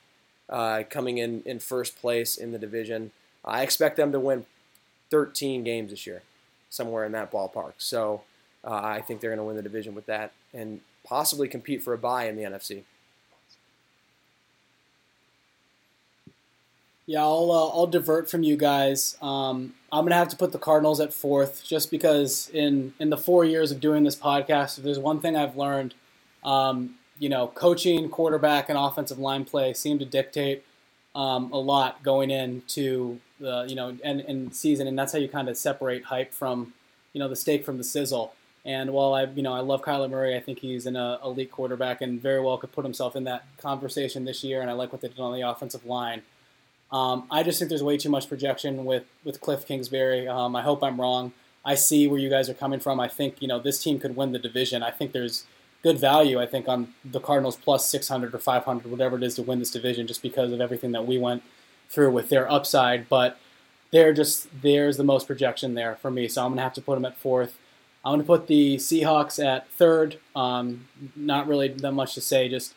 uh, 0.48 0.84
coming 0.88 1.18
in 1.18 1.42
in 1.44 1.58
first 1.58 1.98
place 1.98 2.36
in 2.36 2.52
the 2.52 2.58
division. 2.58 3.10
I 3.44 3.62
expect 3.62 3.96
them 3.96 4.12
to 4.12 4.20
win 4.20 4.46
13 5.10 5.64
games 5.64 5.90
this 5.90 6.06
year, 6.06 6.22
somewhere 6.70 7.04
in 7.04 7.12
that 7.12 7.32
ballpark. 7.32 7.72
So 7.78 8.22
uh, 8.64 8.80
I 8.82 9.00
think 9.00 9.20
they're 9.20 9.30
going 9.30 9.38
to 9.38 9.44
win 9.44 9.56
the 9.56 9.62
division 9.62 9.94
with 9.94 10.06
that 10.06 10.32
and 10.54 10.80
possibly 11.04 11.48
compete 11.48 11.82
for 11.82 11.92
a 11.94 11.98
bye 11.98 12.28
in 12.28 12.36
the 12.36 12.42
NFC. 12.44 12.82
Yeah, 17.08 17.22
I'll 17.22 17.50
uh, 17.50 17.68
I'll 17.68 17.86
divert 17.86 18.30
from 18.30 18.42
you 18.42 18.58
guys. 18.58 19.16
Um, 19.22 19.72
I'm 19.90 20.04
gonna 20.04 20.14
have 20.14 20.28
to 20.28 20.36
put 20.36 20.52
the 20.52 20.58
Cardinals 20.58 21.00
at 21.00 21.14
fourth, 21.14 21.64
just 21.64 21.90
because 21.90 22.50
in 22.50 22.92
in 23.00 23.08
the 23.08 23.16
four 23.16 23.46
years 23.46 23.72
of 23.72 23.80
doing 23.80 24.04
this 24.04 24.14
podcast, 24.14 24.76
if 24.76 24.84
there's 24.84 24.98
one 24.98 25.18
thing 25.18 25.34
I've 25.34 25.56
learned, 25.56 25.94
um, 26.44 26.96
you 27.18 27.30
know, 27.30 27.46
coaching, 27.46 28.10
quarterback, 28.10 28.68
and 28.68 28.76
offensive 28.78 29.18
line 29.18 29.46
play 29.46 29.72
seem 29.72 29.98
to 30.00 30.04
dictate 30.04 30.66
um, 31.14 31.50
a 31.50 31.56
lot 31.56 32.02
going 32.02 32.30
into 32.30 33.20
the 33.40 33.64
you 33.66 33.74
know 33.74 33.96
and, 34.04 34.20
and 34.20 34.54
season, 34.54 34.86
and 34.86 34.98
that's 34.98 35.14
how 35.14 35.18
you 35.18 35.30
kind 35.30 35.48
of 35.48 35.56
separate 35.56 36.04
hype 36.04 36.34
from 36.34 36.74
you 37.14 37.20
know 37.20 37.28
the 37.28 37.36
steak 37.36 37.64
from 37.64 37.78
the 37.78 37.84
sizzle. 37.84 38.34
And 38.66 38.92
while 38.92 39.14
I 39.14 39.24
you 39.24 39.42
know 39.42 39.54
I 39.54 39.60
love 39.60 39.80
Kyler 39.80 40.10
Murray, 40.10 40.36
I 40.36 40.40
think 40.40 40.58
he's 40.58 40.84
an 40.84 40.96
uh, 40.96 41.16
elite 41.24 41.50
quarterback 41.50 42.02
and 42.02 42.20
very 42.20 42.42
well 42.42 42.58
could 42.58 42.72
put 42.72 42.84
himself 42.84 43.16
in 43.16 43.24
that 43.24 43.46
conversation 43.56 44.26
this 44.26 44.44
year. 44.44 44.60
And 44.60 44.68
I 44.68 44.74
like 44.74 44.92
what 44.92 45.00
they 45.00 45.08
did 45.08 45.20
on 45.20 45.32
the 45.32 45.40
offensive 45.40 45.86
line. 45.86 46.20
Um, 46.90 47.26
I 47.30 47.42
just 47.42 47.58
think 47.58 47.68
there's 47.68 47.82
way 47.82 47.98
too 47.98 48.08
much 48.08 48.28
projection 48.28 48.84
with, 48.84 49.04
with 49.24 49.40
Kliff 49.40 49.66
Kingsbury. 49.66 50.26
Um, 50.26 50.56
I 50.56 50.62
hope 50.62 50.82
I'm 50.82 51.00
wrong. 51.00 51.32
I 51.64 51.74
see 51.74 52.06
where 52.06 52.18
you 52.18 52.30
guys 52.30 52.48
are 52.48 52.54
coming 52.54 52.80
from. 52.80 52.98
I 52.98 53.08
think 53.08 53.42
you 53.42 53.48
know 53.48 53.58
this 53.58 53.82
team 53.82 53.98
could 53.98 54.16
win 54.16 54.32
the 54.32 54.38
division. 54.38 54.82
I 54.82 54.90
think 54.90 55.12
there's 55.12 55.44
good 55.82 55.98
value. 55.98 56.40
I 56.40 56.46
think 56.46 56.66
on 56.68 56.94
the 57.04 57.20
Cardinals 57.20 57.56
plus 57.56 57.88
600 57.88 58.34
or 58.34 58.38
500, 58.38 58.90
whatever 58.90 59.16
it 59.16 59.22
is, 59.22 59.34
to 59.34 59.42
win 59.42 59.58
this 59.58 59.70
division, 59.70 60.06
just 60.06 60.22
because 60.22 60.50
of 60.52 60.60
everything 60.60 60.92
that 60.92 61.06
we 61.06 61.18
went 61.18 61.42
through 61.90 62.10
with 62.12 62.30
their 62.30 62.50
upside. 62.50 63.08
But 63.08 63.38
they're 63.90 64.12
just 64.12 64.48
there's 64.62 64.96
the 64.96 65.04
most 65.04 65.26
projection 65.26 65.74
there 65.74 65.96
for 65.96 66.10
me. 66.10 66.28
So 66.28 66.44
I'm 66.44 66.52
gonna 66.52 66.62
have 66.62 66.74
to 66.74 66.80
put 66.80 66.94
them 66.94 67.04
at 67.04 67.18
fourth. 67.18 67.58
I'm 68.04 68.14
gonna 68.14 68.24
put 68.24 68.46
the 68.46 68.76
Seahawks 68.76 69.44
at 69.44 69.70
third. 69.72 70.18
Um, 70.34 70.88
not 71.14 71.46
really 71.46 71.68
that 71.68 71.92
much 71.92 72.14
to 72.14 72.20
say. 72.20 72.48
Just 72.48 72.74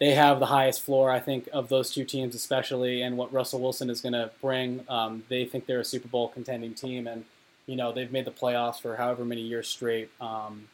they 0.00 0.14
have 0.14 0.40
the 0.40 0.46
highest 0.46 0.82
floor, 0.82 1.10
I 1.10 1.20
think, 1.20 1.48
of 1.52 1.68
those 1.68 1.92
two 1.92 2.04
teams, 2.04 2.34
especially, 2.34 3.02
and 3.02 3.18
what 3.18 3.32
Russell 3.32 3.60
Wilson 3.60 3.90
is 3.90 4.00
going 4.00 4.14
to 4.14 4.30
bring. 4.40 4.84
Um, 4.88 5.24
they 5.28 5.44
think 5.44 5.66
they're 5.66 5.80
a 5.80 5.84
Super 5.84 6.08
Bowl 6.08 6.28
contending 6.28 6.72
team, 6.72 7.06
and 7.06 7.26
you 7.66 7.76
know 7.76 7.92
they've 7.92 8.10
made 8.10 8.24
the 8.24 8.30
playoffs 8.30 8.80
for 8.80 8.96
however 8.96 9.24
many 9.26 9.42
years 9.42 9.68
straight. 9.68 10.10
Um, 10.20 10.68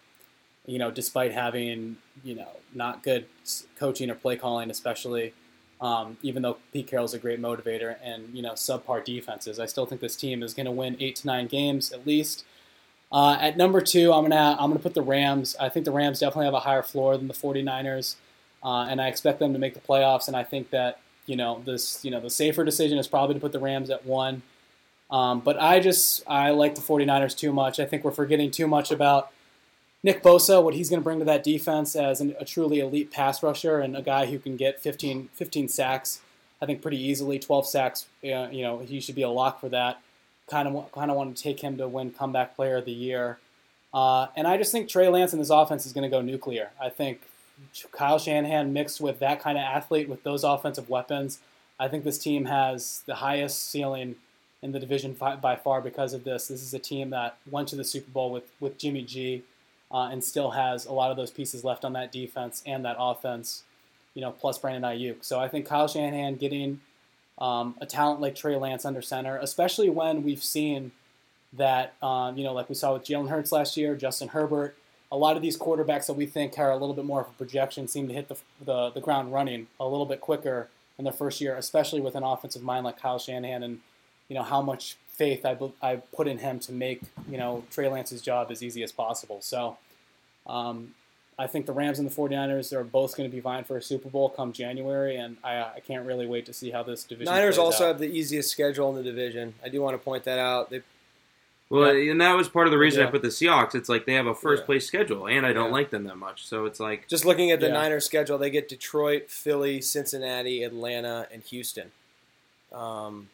you 0.64 0.78
know, 0.78 0.92
despite 0.92 1.32
having 1.32 1.96
you 2.22 2.36
know 2.36 2.48
not 2.72 3.02
good 3.02 3.26
coaching 3.78 4.10
or 4.10 4.14
play 4.14 4.36
calling, 4.36 4.70
especially. 4.70 5.34
Um, 5.78 6.16
even 6.22 6.40
though 6.40 6.56
Pete 6.72 6.86
Carroll's 6.86 7.12
a 7.12 7.18
great 7.18 7.38
motivator 7.38 7.96
and 8.02 8.30
you 8.32 8.40
know 8.40 8.52
subpar 8.52 9.04
defenses, 9.04 9.60
I 9.60 9.66
still 9.66 9.84
think 9.84 10.00
this 10.00 10.16
team 10.16 10.42
is 10.42 10.54
going 10.54 10.64
to 10.64 10.72
win 10.72 10.96
eight 11.00 11.16
to 11.16 11.26
nine 11.26 11.48
games 11.48 11.92
at 11.92 12.06
least. 12.06 12.46
Uh, 13.12 13.36
at 13.38 13.58
number 13.58 13.82
two, 13.82 14.12
I'm 14.12 14.22
gonna 14.22 14.56
I'm 14.58 14.70
gonna 14.70 14.78
put 14.78 14.94
the 14.94 15.02
Rams. 15.02 15.54
I 15.60 15.68
think 15.68 15.84
the 15.84 15.92
Rams 15.92 16.20
definitely 16.20 16.46
have 16.46 16.54
a 16.54 16.60
higher 16.60 16.82
floor 16.82 17.18
than 17.18 17.28
the 17.28 17.34
49ers 17.34 18.14
uh, 18.66 18.88
and 18.90 19.00
I 19.00 19.06
expect 19.06 19.38
them 19.38 19.52
to 19.52 19.58
make 19.60 19.74
the 19.74 19.80
playoffs. 19.80 20.26
And 20.26 20.36
I 20.36 20.42
think 20.42 20.70
that 20.70 20.98
you 21.26 21.36
know 21.36 21.62
this 21.64 22.04
you 22.04 22.10
know 22.10 22.20
the 22.20 22.28
safer 22.28 22.64
decision 22.64 22.98
is 22.98 23.06
probably 23.06 23.34
to 23.34 23.40
put 23.40 23.52
the 23.52 23.60
Rams 23.60 23.88
at 23.88 24.04
one. 24.04 24.42
Um, 25.08 25.38
but 25.38 25.60
I 25.60 25.78
just 25.78 26.24
I 26.26 26.50
like 26.50 26.74
the 26.74 26.80
49ers 26.80 27.38
too 27.38 27.52
much. 27.52 27.78
I 27.78 27.86
think 27.86 28.02
we're 28.04 28.10
forgetting 28.10 28.50
too 28.50 28.66
much 28.66 28.90
about 28.90 29.30
Nick 30.02 30.22
Bosa, 30.22 30.62
what 30.62 30.74
he's 30.74 30.90
going 30.90 31.00
to 31.00 31.04
bring 31.04 31.20
to 31.20 31.24
that 31.24 31.44
defense 31.44 31.94
as 31.94 32.20
an, 32.20 32.34
a 32.40 32.44
truly 32.44 32.80
elite 32.80 33.12
pass 33.12 33.42
rusher 33.42 33.78
and 33.78 33.96
a 33.96 34.02
guy 34.02 34.26
who 34.26 34.38
can 34.38 34.56
get 34.56 34.80
15, 34.80 35.30
15 35.32 35.68
sacks. 35.68 36.20
I 36.60 36.66
think 36.66 36.82
pretty 36.82 37.00
easily, 37.00 37.38
12 37.38 37.66
sacks. 37.66 38.06
Uh, 38.24 38.48
you 38.50 38.62
know 38.62 38.80
he 38.80 39.00
should 39.00 39.14
be 39.14 39.22
a 39.22 39.28
lock 39.28 39.60
for 39.60 39.68
that. 39.68 40.00
Kind 40.48 40.66
of 40.66 40.90
kind 40.90 41.10
of 41.10 41.16
want 41.16 41.36
to 41.36 41.40
take 41.40 41.60
him 41.60 41.76
to 41.78 41.86
win 41.86 42.10
comeback 42.10 42.56
player 42.56 42.78
of 42.78 42.84
the 42.84 42.92
year. 42.92 43.38
Uh, 43.94 44.26
and 44.34 44.48
I 44.48 44.56
just 44.56 44.72
think 44.72 44.88
Trey 44.88 45.08
Lance 45.08 45.32
and 45.32 45.40
his 45.40 45.50
offense 45.50 45.86
is 45.86 45.92
going 45.92 46.02
to 46.02 46.10
go 46.10 46.20
nuclear. 46.20 46.70
I 46.80 46.88
think 46.88 47.20
Kyle 47.92 48.18
Shanahan 48.18 48.72
mixed 48.72 49.00
with 49.00 49.18
that 49.20 49.40
kind 49.40 49.58
of 49.58 49.62
athlete 49.62 50.08
with 50.08 50.22
those 50.22 50.44
offensive 50.44 50.88
weapons, 50.88 51.40
I 51.78 51.88
think 51.88 52.04
this 52.04 52.18
team 52.18 52.46
has 52.46 53.02
the 53.06 53.16
highest 53.16 53.70
ceiling 53.70 54.16
in 54.62 54.72
the 54.72 54.80
division 54.80 55.12
by 55.12 55.56
far 55.56 55.80
because 55.80 56.12
of 56.12 56.24
this. 56.24 56.48
This 56.48 56.62
is 56.62 56.72
a 56.74 56.78
team 56.78 57.10
that 57.10 57.36
went 57.50 57.68
to 57.68 57.76
the 57.76 57.84
Super 57.84 58.10
Bowl 58.10 58.30
with, 58.30 58.50
with 58.60 58.78
Jimmy 58.78 59.02
G 59.02 59.42
uh, 59.92 60.08
and 60.10 60.24
still 60.24 60.52
has 60.52 60.86
a 60.86 60.92
lot 60.92 61.10
of 61.10 61.16
those 61.16 61.30
pieces 61.30 61.64
left 61.64 61.84
on 61.84 61.92
that 61.92 62.10
defense 62.10 62.62
and 62.66 62.84
that 62.84 62.96
offense, 62.98 63.62
you 64.14 64.22
know, 64.22 64.32
plus 64.32 64.58
Brandon 64.58 64.82
Aiyuk. 64.90 65.16
So 65.24 65.38
I 65.38 65.48
think 65.48 65.66
Kyle 65.66 65.88
Shanahan 65.88 66.36
getting 66.36 66.80
um, 67.38 67.74
a 67.80 67.86
talent 67.86 68.20
like 68.20 68.34
Trey 68.34 68.56
Lance 68.56 68.84
under 68.84 69.02
center, 69.02 69.36
especially 69.36 69.90
when 69.90 70.22
we've 70.22 70.42
seen 70.42 70.92
that, 71.52 71.94
um, 72.02 72.36
you 72.36 72.44
know, 72.44 72.52
like 72.52 72.68
we 72.68 72.74
saw 72.74 72.94
with 72.94 73.04
Jalen 73.04 73.28
Hurts 73.28 73.52
last 73.52 73.76
year, 73.76 73.94
Justin 73.94 74.28
Herbert, 74.28 74.76
a 75.10 75.16
lot 75.16 75.36
of 75.36 75.42
these 75.42 75.56
quarterbacks 75.56 76.06
that 76.06 76.14
we 76.14 76.26
think 76.26 76.58
are 76.58 76.70
a 76.70 76.76
little 76.76 76.94
bit 76.94 77.04
more 77.04 77.20
of 77.20 77.28
a 77.28 77.32
projection 77.32 77.86
seem 77.86 78.08
to 78.08 78.14
hit 78.14 78.28
the, 78.28 78.36
the, 78.64 78.90
the 78.90 79.00
ground 79.00 79.32
running 79.32 79.68
a 79.78 79.86
little 79.86 80.06
bit 80.06 80.20
quicker 80.20 80.68
in 80.98 81.04
their 81.04 81.12
first 81.12 81.40
year, 81.40 81.56
especially 81.56 82.00
with 82.00 82.14
an 82.14 82.22
offensive 82.22 82.62
mind 82.62 82.84
like 82.84 82.98
Kyle 82.98 83.18
Shanahan 83.18 83.62
and, 83.62 83.80
you 84.28 84.34
know, 84.34 84.42
how 84.42 84.62
much 84.62 84.96
faith 85.08 85.46
I, 85.46 85.56
I 85.82 85.96
put 85.96 86.26
in 86.26 86.38
him 86.38 86.58
to 86.60 86.72
make, 86.72 87.02
you 87.28 87.38
know, 87.38 87.64
Trey 87.70 87.88
Lance's 87.88 88.22
job 88.22 88.50
as 88.50 88.62
easy 88.62 88.82
as 88.82 88.92
possible. 88.92 89.40
So, 89.40 89.78
um, 90.46 90.94
I 91.38 91.46
think 91.46 91.66
the 91.66 91.72
Rams 91.72 91.98
and 91.98 92.08
the 92.08 92.14
49ers 92.14 92.72
are 92.72 92.82
both 92.82 93.14
going 93.14 93.28
to 93.28 93.34
be 93.34 93.40
vying 93.40 93.64
for 93.64 93.76
a 93.76 93.82
Super 93.82 94.08
Bowl 94.08 94.30
come 94.30 94.52
January, 94.52 95.16
and 95.16 95.36
I, 95.44 95.56
I 95.58 95.80
can't 95.86 96.06
really 96.06 96.26
wait 96.26 96.46
to 96.46 96.54
see 96.54 96.70
how 96.70 96.82
this 96.82 97.04
division. 97.04 97.32
Niners 97.32 97.58
also 97.58 97.84
out. 97.84 97.88
have 97.88 97.98
the 97.98 98.08
easiest 98.08 98.50
schedule 98.50 98.88
in 98.90 98.96
the 98.96 99.02
division. 99.02 99.52
I 99.62 99.68
do 99.68 99.82
want 99.82 99.94
to 99.94 99.98
point 100.02 100.24
that 100.24 100.38
out. 100.38 100.70
They, 100.70 100.80
Well, 101.68 101.90
and 101.90 102.20
that 102.20 102.34
was 102.34 102.48
part 102.48 102.68
of 102.68 102.70
the 102.70 102.78
reason 102.78 103.00
Yeah. 103.00 103.08
I 103.08 103.10
put 103.10 103.22
the 103.22 103.28
Seahawks. 103.28 103.74
It's 103.74 103.88
like 103.88 104.06
they 104.06 104.14
have 104.14 104.26
a 104.26 104.34
first 104.34 104.62
Yeah. 104.62 104.66
place 104.66 104.86
schedule, 104.86 105.26
and 105.26 105.44
I 105.44 105.52
don't 105.52 105.66
Yeah. 105.66 105.72
like 105.72 105.90
them 105.90 106.04
that 106.04 106.16
much. 106.16 106.46
So 106.46 106.64
it's 106.64 106.78
like 106.78 107.08
just 107.08 107.24
looking 107.24 107.50
at 107.50 107.58
the 107.58 107.66
Yeah. 107.66 107.72
Niners 107.72 108.04
schedule, 108.06 108.38
they 108.38 108.50
get 108.50 108.68
Detroit, 108.68 109.30
Philly, 109.30 109.80
Cincinnati, 109.80 110.62
Atlanta, 110.62 111.26
and 111.32 111.42
Houston. 111.42 111.90
Um, 112.72 113.30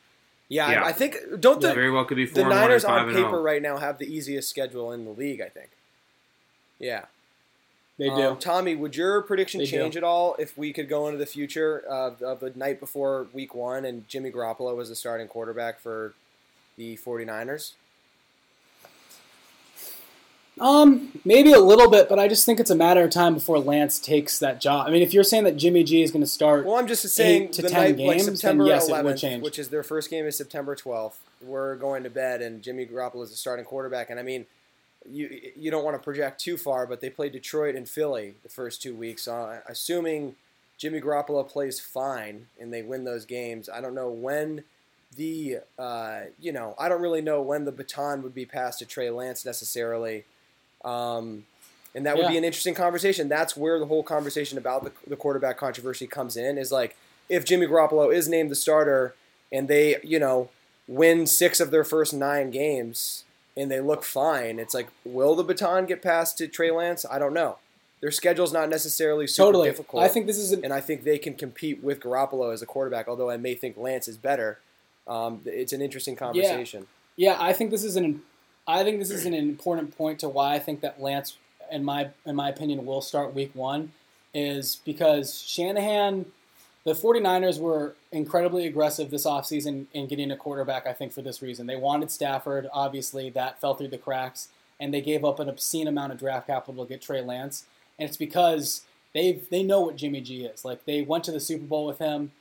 yeah, 0.48 0.66
I- 0.66 0.72
Yeah. 0.72 0.84
I 0.84 0.92
think 0.92 1.16
don't 1.40 1.60
the 1.60 1.74
very 1.74 1.90
well 1.90 2.06
could 2.06 2.16
be 2.16 2.24
four 2.24 2.34
the 2.36 2.40
and 2.42 2.50
one 2.50 2.58
Niners 2.58 2.84
five 2.84 3.08
on 3.08 3.14
paper 3.14 3.36
oh. 3.36 3.42
right 3.42 3.60
now 3.60 3.76
have 3.76 3.98
the 3.98 4.06
easiest 4.06 4.48
schedule 4.48 4.92
in 4.92 5.04
the 5.04 5.10
league. 5.12 5.42
I 5.42 5.48
think. 5.50 5.70
Yeah. 6.78 7.04
They 7.98 8.08
do. 8.08 8.22
Um, 8.30 8.38
Tommy, 8.38 8.74
would 8.74 8.96
your 8.96 9.20
prediction 9.20 9.58
They 9.58 9.66
do. 9.66 9.70
change 9.72 9.96
at 9.98 10.02
all 10.02 10.34
if 10.38 10.56
we 10.56 10.72
could 10.72 10.88
go 10.88 11.06
into 11.06 11.18
the 11.18 11.26
future 11.26 11.78
of, 11.78 12.22
of 12.22 12.40
the 12.40 12.50
night 12.56 12.80
before 12.80 13.28
week 13.34 13.54
one 13.54 13.84
and 13.84 14.08
Jimmy 14.08 14.32
Garoppolo 14.32 14.74
was 14.74 14.88
the 14.88 14.96
starting 14.96 15.28
quarterback 15.28 15.78
for 15.78 16.14
the 16.76 16.96
49ers? 16.96 17.72
Um, 20.62 21.08
maybe 21.24 21.52
a 21.52 21.58
little 21.58 21.90
bit, 21.90 22.08
but 22.08 22.20
I 22.20 22.28
just 22.28 22.46
think 22.46 22.60
it's 22.60 22.70
a 22.70 22.76
matter 22.76 23.02
of 23.02 23.10
time 23.10 23.34
before 23.34 23.58
Lance 23.58 23.98
takes 23.98 24.38
that 24.38 24.60
job. 24.60 24.86
I 24.86 24.90
mean, 24.92 25.02
if 25.02 25.12
you're 25.12 25.24
saying 25.24 25.42
that 25.42 25.56
Jimmy 25.56 25.82
G 25.82 26.02
is 26.02 26.12
going 26.12 26.22
to 26.22 26.30
start, 26.30 26.64
Well, 26.64 26.76
I'm 26.76 26.86
just 26.86 27.02
saying 27.08 27.50
to 27.52 27.62
the 27.62 27.68
10 27.68 27.80
night 27.80 27.96
games, 27.96 28.26
then 28.26 28.36
September 28.36 28.66
yes, 28.66 28.88
it 28.88 28.92
would 28.92 29.04
11th, 29.04 29.18
change. 29.18 29.42
which 29.42 29.58
is 29.58 29.70
their 29.70 29.82
first 29.82 30.08
game 30.08 30.24
is 30.24 30.36
September 30.36 30.76
12th. 30.76 31.14
We're 31.44 31.74
going 31.74 32.04
to 32.04 32.10
bed, 32.10 32.42
and 32.42 32.62
Jimmy 32.62 32.86
Garoppolo 32.86 33.24
is 33.24 33.30
the 33.30 33.36
starting 33.36 33.64
quarterback. 33.64 34.08
And 34.08 34.20
I 34.20 34.22
mean, 34.22 34.46
you 35.10 35.28
you 35.56 35.72
don't 35.72 35.84
want 35.84 35.96
to 35.96 36.02
project 36.02 36.40
too 36.40 36.56
far, 36.56 36.86
but 36.86 37.00
they 37.00 37.10
played 37.10 37.32
Detroit 37.32 37.74
and 37.74 37.88
Philly 37.88 38.34
the 38.44 38.48
first 38.48 38.80
two 38.80 38.94
weeks. 38.94 39.24
So 39.24 39.58
assuming 39.68 40.36
Jimmy 40.78 41.00
Garoppolo 41.00 41.48
plays 41.48 41.80
fine 41.80 42.46
and 42.60 42.72
they 42.72 42.82
win 42.82 43.02
those 43.02 43.24
games, 43.24 43.68
I 43.68 43.80
don't 43.80 43.96
know 43.96 44.10
when 44.10 44.62
the 45.16 45.58
uh, 45.76 46.20
you 46.40 46.52
know 46.52 46.76
I 46.78 46.88
don't 46.88 47.02
really 47.02 47.20
know 47.20 47.42
when 47.42 47.64
the 47.64 47.72
baton 47.72 48.22
would 48.22 48.34
be 48.34 48.46
passed 48.46 48.78
to 48.78 48.86
Trey 48.86 49.10
Lance 49.10 49.44
necessarily. 49.44 50.24
Um, 50.84 51.44
and 51.94 52.06
that 52.06 52.16
would 52.16 52.28
be 52.28 52.38
an 52.38 52.44
interesting 52.44 52.74
conversation. 52.74 53.28
That's 53.28 53.56
where 53.56 53.78
the 53.78 53.86
whole 53.86 54.02
conversation 54.02 54.56
about 54.56 54.84
the, 54.84 54.92
the 55.06 55.16
quarterback 55.16 55.58
controversy 55.58 56.06
comes 56.06 56.36
in. 56.36 56.56
Is 56.56 56.72
like 56.72 56.96
if 57.28 57.44
Jimmy 57.44 57.66
Garoppolo 57.66 58.12
is 58.12 58.28
named 58.28 58.50
the 58.50 58.54
starter 58.54 59.14
and 59.50 59.68
they, 59.68 59.96
you 60.02 60.18
know, 60.18 60.48
win 60.88 61.26
six 61.26 61.60
of 61.60 61.70
their 61.70 61.84
first 61.84 62.14
nine 62.14 62.50
games 62.50 63.24
and 63.56 63.70
they 63.70 63.80
look 63.80 64.04
fine, 64.04 64.58
it's 64.58 64.72
like, 64.72 64.88
will 65.04 65.34
the 65.34 65.44
baton 65.44 65.84
get 65.86 66.02
passed 66.02 66.38
to 66.38 66.48
Trey 66.48 66.70
Lance? 66.70 67.04
I 67.10 67.18
don't 67.18 67.34
know. 67.34 67.58
Their 68.00 68.10
schedule's 68.10 68.52
not 68.52 68.68
necessarily 68.68 69.26
super 69.26 69.48
totally. 69.48 69.68
difficult. 69.68 70.02
I 70.02 70.08
think 70.08 70.26
this 70.26 70.38
is 70.38 70.50
an, 70.50 70.64
and 70.64 70.72
I 70.72 70.80
think 70.80 71.04
they 71.04 71.18
can 71.18 71.34
compete 71.34 71.84
with 71.84 72.00
Garoppolo 72.00 72.52
as 72.52 72.62
a 72.62 72.66
quarterback. 72.66 73.06
Although 73.06 73.30
I 73.30 73.36
may 73.36 73.54
think 73.54 73.76
Lance 73.76 74.08
is 74.08 74.16
better. 74.16 74.58
Um, 75.06 75.42
it's 75.44 75.72
an 75.72 75.82
interesting 75.82 76.16
conversation. 76.16 76.80
Yeah. 76.80 76.86
Yeah, 77.14 77.36
I 77.38 77.52
think 77.52 77.70
this 77.70 77.84
is 77.84 77.96
an 77.96 78.22
I 78.66 78.84
think 78.84 78.98
this 78.98 79.10
is 79.10 79.26
an 79.26 79.34
important 79.34 79.96
point 79.96 80.20
to 80.20 80.28
why 80.28 80.54
I 80.54 80.58
think 80.58 80.80
that 80.82 81.00
Lance, 81.00 81.36
in 81.70 81.84
my 81.84 82.10
in 82.24 82.36
my 82.36 82.48
opinion, 82.48 82.86
will 82.86 83.00
start 83.00 83.34
week 83.34 83.50
one, 83.54 83.92
is 84.32 84.80
because 84.84 85.40
Shanahan, 85.42 86.26
the 86.84 86.92
49ers 86.92 87.58
were 87.58 87.94
incredibly 88.10 88.66
aggressive 88.66 89.10
this 89.10 89.26
offseason 89.26 89.86
in 89.92 90.06
getting 90.06 90.30
a 90.30 90.36
quarterback, 90.36 90.86
I 90.86 90.92
think, 90.92 91.12
for 91.12 91.22
this 91.22 91.42
reason. 91.42 91.66
They 91.66 91.76
wanted 91.76 92.10
Stafford, 92.10 92.68
obviously, 92.72 93.30
that 93.30 93.60
fell 93.60 93.74
through 93.74 93.88
the 93.88 93.98
cracks, 93.98 94.48
and 94.78 94.92
they 94.92 95.00
gave 95.00 95.24
up 95.24 95.40
an 95.40 95.48
obscene 95.48 95.88
amount 95.88 96.12
of 96.12 96.18
draft 96.18 96.46
capital 96.46 96.84
to 96.84 96.88
get 96.88 97.02
Trey 97.02 97.20
Lance. 97.20 97.64
And 97.98 98.08
it's 98.08 98.16
because 98.16 98.82
they 99.12 99.40
they 99.50 99.62
know 99.62 99.80
what 99.80 99.96
Jimmy 99.96 100.20
G 100.20 100.44
is. 100.44 100.64
Like 100.64 100.84
they 100.84 101.02
went 101.02 101.24
to 101.24 101.32
the 101.32 101.40
Super 101.40 101.64
Bowl 101.64 101.86
with 101.86 101.98
him. 101.98 102.32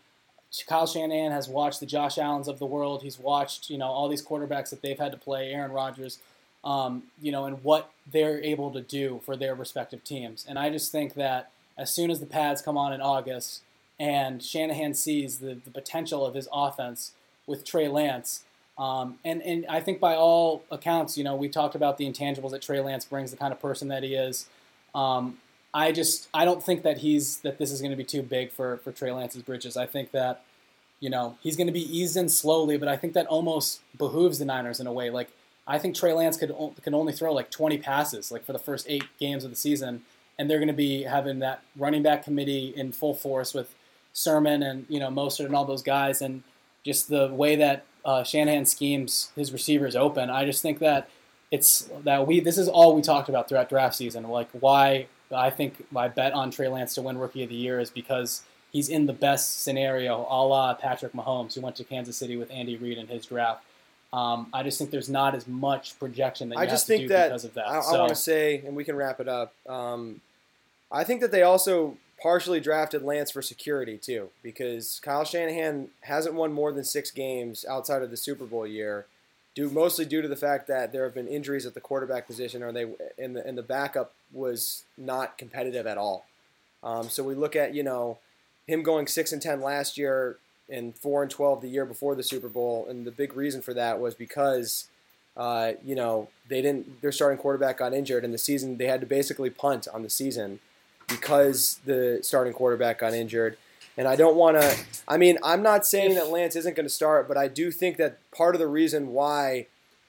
Kyle 0.67 0.85
Shanahan 0.85 1.31
has 1.31 1.47
watched 1.47 1.79
the 1.79 1.85
Josh 1.85 2.17
Allens 2.17 2.47
of 2.47 2.59
the 2.59 2.65
world. 2.65 3.03
He's 3.03 3.17
watched, 3.17 3.69
you 3.69 3.77
know, 3.77 3.87
all 3.87 4.09
these 4.09 4.25
quarterbacks 4.25 4.69
that 4.71 4.81
they've 4.81 4.99
had 4.99 5.11
to 5.13 5.17
play, 5.17 5.53
Aaron 5.53 5.71
Rodgers, 5.71 6.19
um, 6.63 7.03
you 7.21 7.31
know, 7.31 7.45
and 7.45 7.63
what 7.63 7.91
they're 8.11 8.41
able 8.43 8.71
to 8.71 8.81
do 8.81 9.21
for 9.25 9.37
their 9.37 9.55
respective 9.55 10.03
teams. 10.03 10.45
And 10.47 10.59
I 10.59 10.69
just 10.69 10.91
think 10.91 11.13
that 11.13 11.51
as 11.77 11.89
soon 11.89 12.11
as 12.11 12.19
the 12.19 12.25
pads 12.25 12.61
come 12.61 12.77
on 12.77 12.91
in 12.91 13.01
August 13.01 13.61
and 13.99 14.43
Shanahan 14.43 14.93
sees 14.93 15.39
the, 15.39 15.53
the 15.53 15.71
potential 15.71 16.25
of 16.25 16.33
his 16.33 16.49
offense 16.51 17.13
with 17.47 17.63
Trey 17.63 17.87
Lance, 17.87 18.43
um, 18.77 19.19
and, 19.23 19.41
and 19.43 19.65
I 19.67 19.79
think 19.79 19.99
by 19.99 20.15
all 20.15 20.63
accounts, 20.71 21.17
you 21.17 21.23
know, 21.23 21.35
we 21.35 21.49
talked 21.49 21.75
about 21.75 21.97
the 21.97 22.11
intangibles 22.11 22.51
that 22.51 22.61
Trey 22.61 22.79
Lance 22.79 23.05
brings, 23.05 23.31
the 23.31 23.37
kind 23.37 23.53
of 23.53 23.61
person 23.61 23.89
that 23.89 24.01
he 24.01 24.15
is. 24.15 24.47
Um, 24.95 25.37
I 25.73 25.91
just 25.91 26.27
I 26.33 26.45
don't 26.45 26.63
think 26.63 26.83
that 26.83 26.99
he's 26.99 27.37
that 27.39 27.57
this 27.57 27.71
is 27.71 27.81
going 27.81 27.91
to 27.91 27.97
be 27.97 28.03
too 28.03 28.21
big 28.21 28.51
for 28.51 28.77
for 28.77 28.91
Trey 28.91 29.11
Lance's 29.11 29.41
britches. 29.41 29.77
I 29.77 29.85
think 29.85 30.11
that 30.11 30.43
you 30.99 31.09
know 31.09 31.37
he's 31.41 31.55
going 31.55 31.67
to 31.67 31.73
be 31.73 31.97
eased 31.97 32.17
in 32.17 32.29
slowly, 32.29 32.77
but 32.77 32.87
I 32.87 32.97
think 32.97 33.13
that 33.13 33.27
almost 33.27 33.81
behooves 33.97 34.39
the 34.39 34.45
Niners 34.45 34.79
in 34.79 34.87
a 34.87 34.93
way. 34.93 35.09
Like 35.09 35.29
I 35.67 35.77
think 35.77 35.95
Trey 35.95 36.13
Lance 36.13 36.37
could 36.37 36.53
can 36.83 36.93
only 36.93 37.13
throw 37.13 37.33
like 37.33 37.49
20 37.49 37.77
passes 37.77 38.31
like 38.31 38.45
for 38.45 38.53
the 38.53 38.59
first 38.59 38.85
eight 38.89 39.05
games 39.19 39.43
of 39.43 39.49
the 39.49 39.55
season, 39.55 40.03
and 40.37 40.49
they're 40.49 40.59
going 40.59 40.67
to 40.67 40.73
be 40.73 41.03
having 41.03 41.39
that 41.39 41.61
running 41.77 42.03
back 42.03 42.23
committee 42.23 42.73
in 42.75 42.91
full 42.91 43.13
force 43.13 43.53
with 43.53 43.73
Sermon 44.13 44.61
and 44.61 44.85
you 44.89 44.99
know 44.99 45.09
Mostert 45.09 45.45
and 45.45 45.55
all 45.55 45.65
those 45.65 45.83
guys, 45.83 46.21
and 46.21 46.43
just 46.83 47.07
the 47.07 47.27
way 47.29 47.55
that 47.55 47.85
uh, 48.03 48.23
Shanahan 48.23 48.65
schemes 48.65 49.31
his 49.35 49.53
receivers 49.53 49.95
open. 49.95 50.29
I 50.29 50.43
just 50.45 50.61
think 50.61 50.79
that 50.79 51.09
it's 51.49 51.89
that 52.03 52.27
we 52.27 52.41
this 52.41 52.57
is 52.57 52.67
all 52.67 52.93
we 52.93 53.01
talked 53.01 53.29
about 53.29 53.47
throughout 53.47 53.69
draft 53.69 53.95
season. 53.95 54.23
Like 54.27 54.49
why 54.51 55.07
I 55.33 55.49
think 55.49 55.85
my 55.91 56.07
bet 56.07 56.33
on 56.33 56.51
Trey 56.51 56.67
Lance 56.67 56.95
to 56.95 57.01
win 57.01 57.17
Rookie 57.17 57.43
of 57.43 57.49
the 57.49 57.55
Year 57.55 57.79
is 57.79 57.89
because 57.89 58.43
he's 58.71 58.89
in 58.89 59.05
the 59.05 59.13
best 59.13 59.63
scenario, 59.63 60.25
a 60.29 60.39
la 60.45 60.73
Patrick 60.73 61.13
Mahomes, 61.13 61.55
who 61.55 61.61
went 61.61 61.75
to 61.77 61.83
Kansas 61.83 62.17
City 62.17 62.37
with 62.37 62.51
Andy 62.51 62.77
Reid 62.77 62.97
in 62.97 63.07
his 63.07 63.25
draft. 63.25 63.63
Um, 64.13 64.47
I 64.53 64.63
just 64.63 64.77
think 64.77 64.91
there's 64.91 65.09
not 65.09 65.35
as 65.35 65.47
much 65.47 65.97
projection 65.97 66.49
that 66.49 66.55
you 66.55 66.61
I 66.61 66.63
have 66.65 66.71
just 66.71 66.87
to 66.87 66.93
think 66.93 67.03
do 67.03 67.07
that 67.09 67.29
because 67.29 67.45
of 67.45 67.53
that. 67.53 67.67
I, 67.67 67.79
I 67.79 67.97
want 67.97 68.09
to 68.09 68.15
say, 68.15 68.61
and 68.65 68.75
we 68.75 68.83
can 68.83 68.95
wrap 68.95 69.19
it 69.21 69.27
up. 69.27 69.53
Um, 69.67 70.19
I 70.91 71.05
think 71.05 71.21
that 71.21 71.31
they 71.31 71.43
also 71.43 71.97
partially 72.21 72.59
drafted 72.59 73.03
Lance 73.03 73.31
for 73.31 73.41
security 73.41 73.97
too, 73.97 74.29
because 74.43 74.99
Kyle 75.01 75.23
Shanahan 75.23 75.87
hasn't 76.01 76.35
won 76.35 76.51
more 76.51 76.71
than 76.71 76.83
six 76.83 77.09
games 77.09 77.65
outside 77.67 78.01
of 78.01 78.11
the 78.11 78.17
Super 78.17 78.45
Bowl 78.45 78.67
year, 78.67 79.05
due 79.55 79.69
mostly 79.69 80.05
due 80.05 80.21
to 80.21 80.27
the 80.27 80.35
fact 80.35 80.67
that 80.67 80.91
there 80.91 81.05
have 81.05 81.13
been 81.13 81.27
injuries 81.27 81.65
at 81.65 81.73
the 81.73 81.81
quarterback 81.81 82.27
position, 82.27 82.61
or 82.61 82.73
they 82.73 82.85
and 83.17 83.35
the 83.35 83.45
and 83.45 83.57
the 83.57 83.63
backup 83.63 84.13
was 84.33 84.83
not 84.97 85.37
competitive 85.37 85.85
at 85.85 85.97
all. 85.97 86.25
Um, 86.83 87.09
so 87.09 87.23
we 87.23 87.35
look 87.35 87.55
at 87.55 87.73
you 87.73 87.83
know 87.83 88.17
him 88.67 88.83
going 88.83 89.07
six 89.07 89.31
and 89.31 89.41
ten 89.41 89.61
last 89.61 89.97
year 89.97 90.37
and 90.69 90.95
four 90.95 91.21
and 91.21 91.31
twelve 91.31 91.61
the 91.61 91.67
year 91.67 91.85
before 91.85 92.15
the 92.15 92.23
Super 92.23 92.49
Bowl, 92.49 92.85
and 92.89 93.05
the 93.05 93.11
big 93.11 93.35
reason 93.35 93.61
for 93.61 93.73
that 93.73 93.99
was 93.99 94.15
because 94.15 94.87
uh, 95.37 95.73
you 95.83 95.95
know 95.95 96.29
they 96.47 96.61
didn't 96.61 97.01
their 97.01 97.11
starting 97.11 97.37
quarterback 97.37 97.77
got 97.77 97.93
injured, 97.93 98.23
and 98.23 98.33
the 98.33 98.39
season 98.39 98.77
they 98.77 98.87
had 98.87 99.01
to 99.01 99.07
basically 99.07 99.49
punt 99.49 99.87
on 99.93 100.03
the 100.03 100.09
season 100.09 100.59
because 101.07 101.79
the 101.85 102.19
starting 102.21 102.53
quarterback 102.53 102.99
got 102.99 103.13
injured. 103.13 103.57
And 103.97 104.07
I 104.07 104.15
don't 104.15 104.37
want 104.37 104.59
to. 104.59 104.77
I 105.05 105.17
mean, 105.17 105.37
I'm 105.43 105.61
not 105.61 105.85
saying 105.85 106.15
that 106.15 106.29
Lance 106.29 106.55
isn't 106.55 106.77
going 106.77 106.85
to 106.85 106.93
start, 106.93 107.27
but 107.27 107.37
I 107.37 107.49
do 107.49 107.71
think 107.71 107.97
that 107.97 108.19
part 108.31 108.55
of 108.55 108.59
the 108.59 108.67
reason 108.67 109.09
why, 109.09 109.67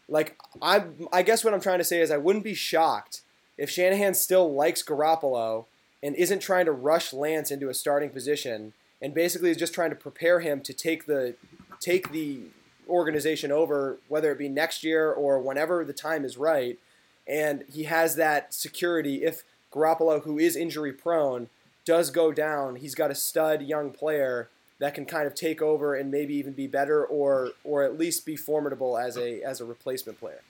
like, 0.09 0.39
I 0.63 0.85
I 1.13 1.23
guess 1.23 1.45
what 1.45 1.53
I'm 1.53 1.61
trying 1.61 1.79
to 1.79 1.85
say 1.85 2.01
is 2.01 2.11
I 2.11 2.17
wouldn't 2.17 2.45
be 2.45 2.55
shocked 2.55 3.23
if 3.59 3.71
Shanahan 3.71 4.15
still 4.15 4.53
likes 4.53 4.83
Garoppolo 4.83 5.67
and 6.03 6.15
isn't 6.17 6.41
trying 6.41 6.67
to 6.67 6.73
rush 6.73 7.13
Lance 7.13 7.51
into 7.51 7.69
a 7.69 7.75
starting 7.75 8.11
position 8.11 8.73
and 9.01 9.15
basically 9.15 9.51
is 9.51 9.57
just 9.57 9.75
trying 9.75 9.91
to 9.91 9.97
prepare 9.97 10.41
him 10.41 10.61
to 10.63 10.73
take 10.73 11.07
the 11.07 11.35
take 11.81 12.13
the 12.13 12.41
organization 12.89 13.51
over, 13.51 13.99
whether 14.09 14.31
it 14.31 14.39
be 14.39 14.49
next 14.49 14.85
year 14.85 15.11
or 15.11 15.39
whenever 15.39 15.85
the 15.85 15.93
time 15.93 16.25
is 16.25 16.37
right. 16.37 16.79
And 17.27 17.65
he 17.73 17.85
has 17.85 18.17
that 18.17 18.53
security 18.55 19.25
if 19.25 19.43
Garoppolo, 19.73 20.23
who 20.23 20.39
is 20.39 20.57
injury 20.57 20.93
prone, 20.93 21.49
does 21.85 22.11
go 22.11 22.33
down. 22.33 22.77
He's 22.77 22.95
got 22.95 23.11
a 23.11 23.15
stud 23.15 23.63
young 23.63 23.91
player 23.91 24.49
that 24.79 24.95
can 24.95 25.05
kind 25.05 25.27
of 25.27 25.35
take 25.35 25.63
over 25.63 25.95
and 25.95 26.11
maybe 26.11 26.35
even 26.35 26.53
be 26.53 26.67
better 26.67 27.05
or 27.05 27.51
or 27.65 27.83
at 27.83 27.99
least 27.99 28.27
be 28.27 28.37
formidable 28.37 28.99
as 28.99 29.17
a 29.17 29.43
as 29.43 29.61
a 29.61 29.65
replacement 29.65 30.19
player. 30.19 30.41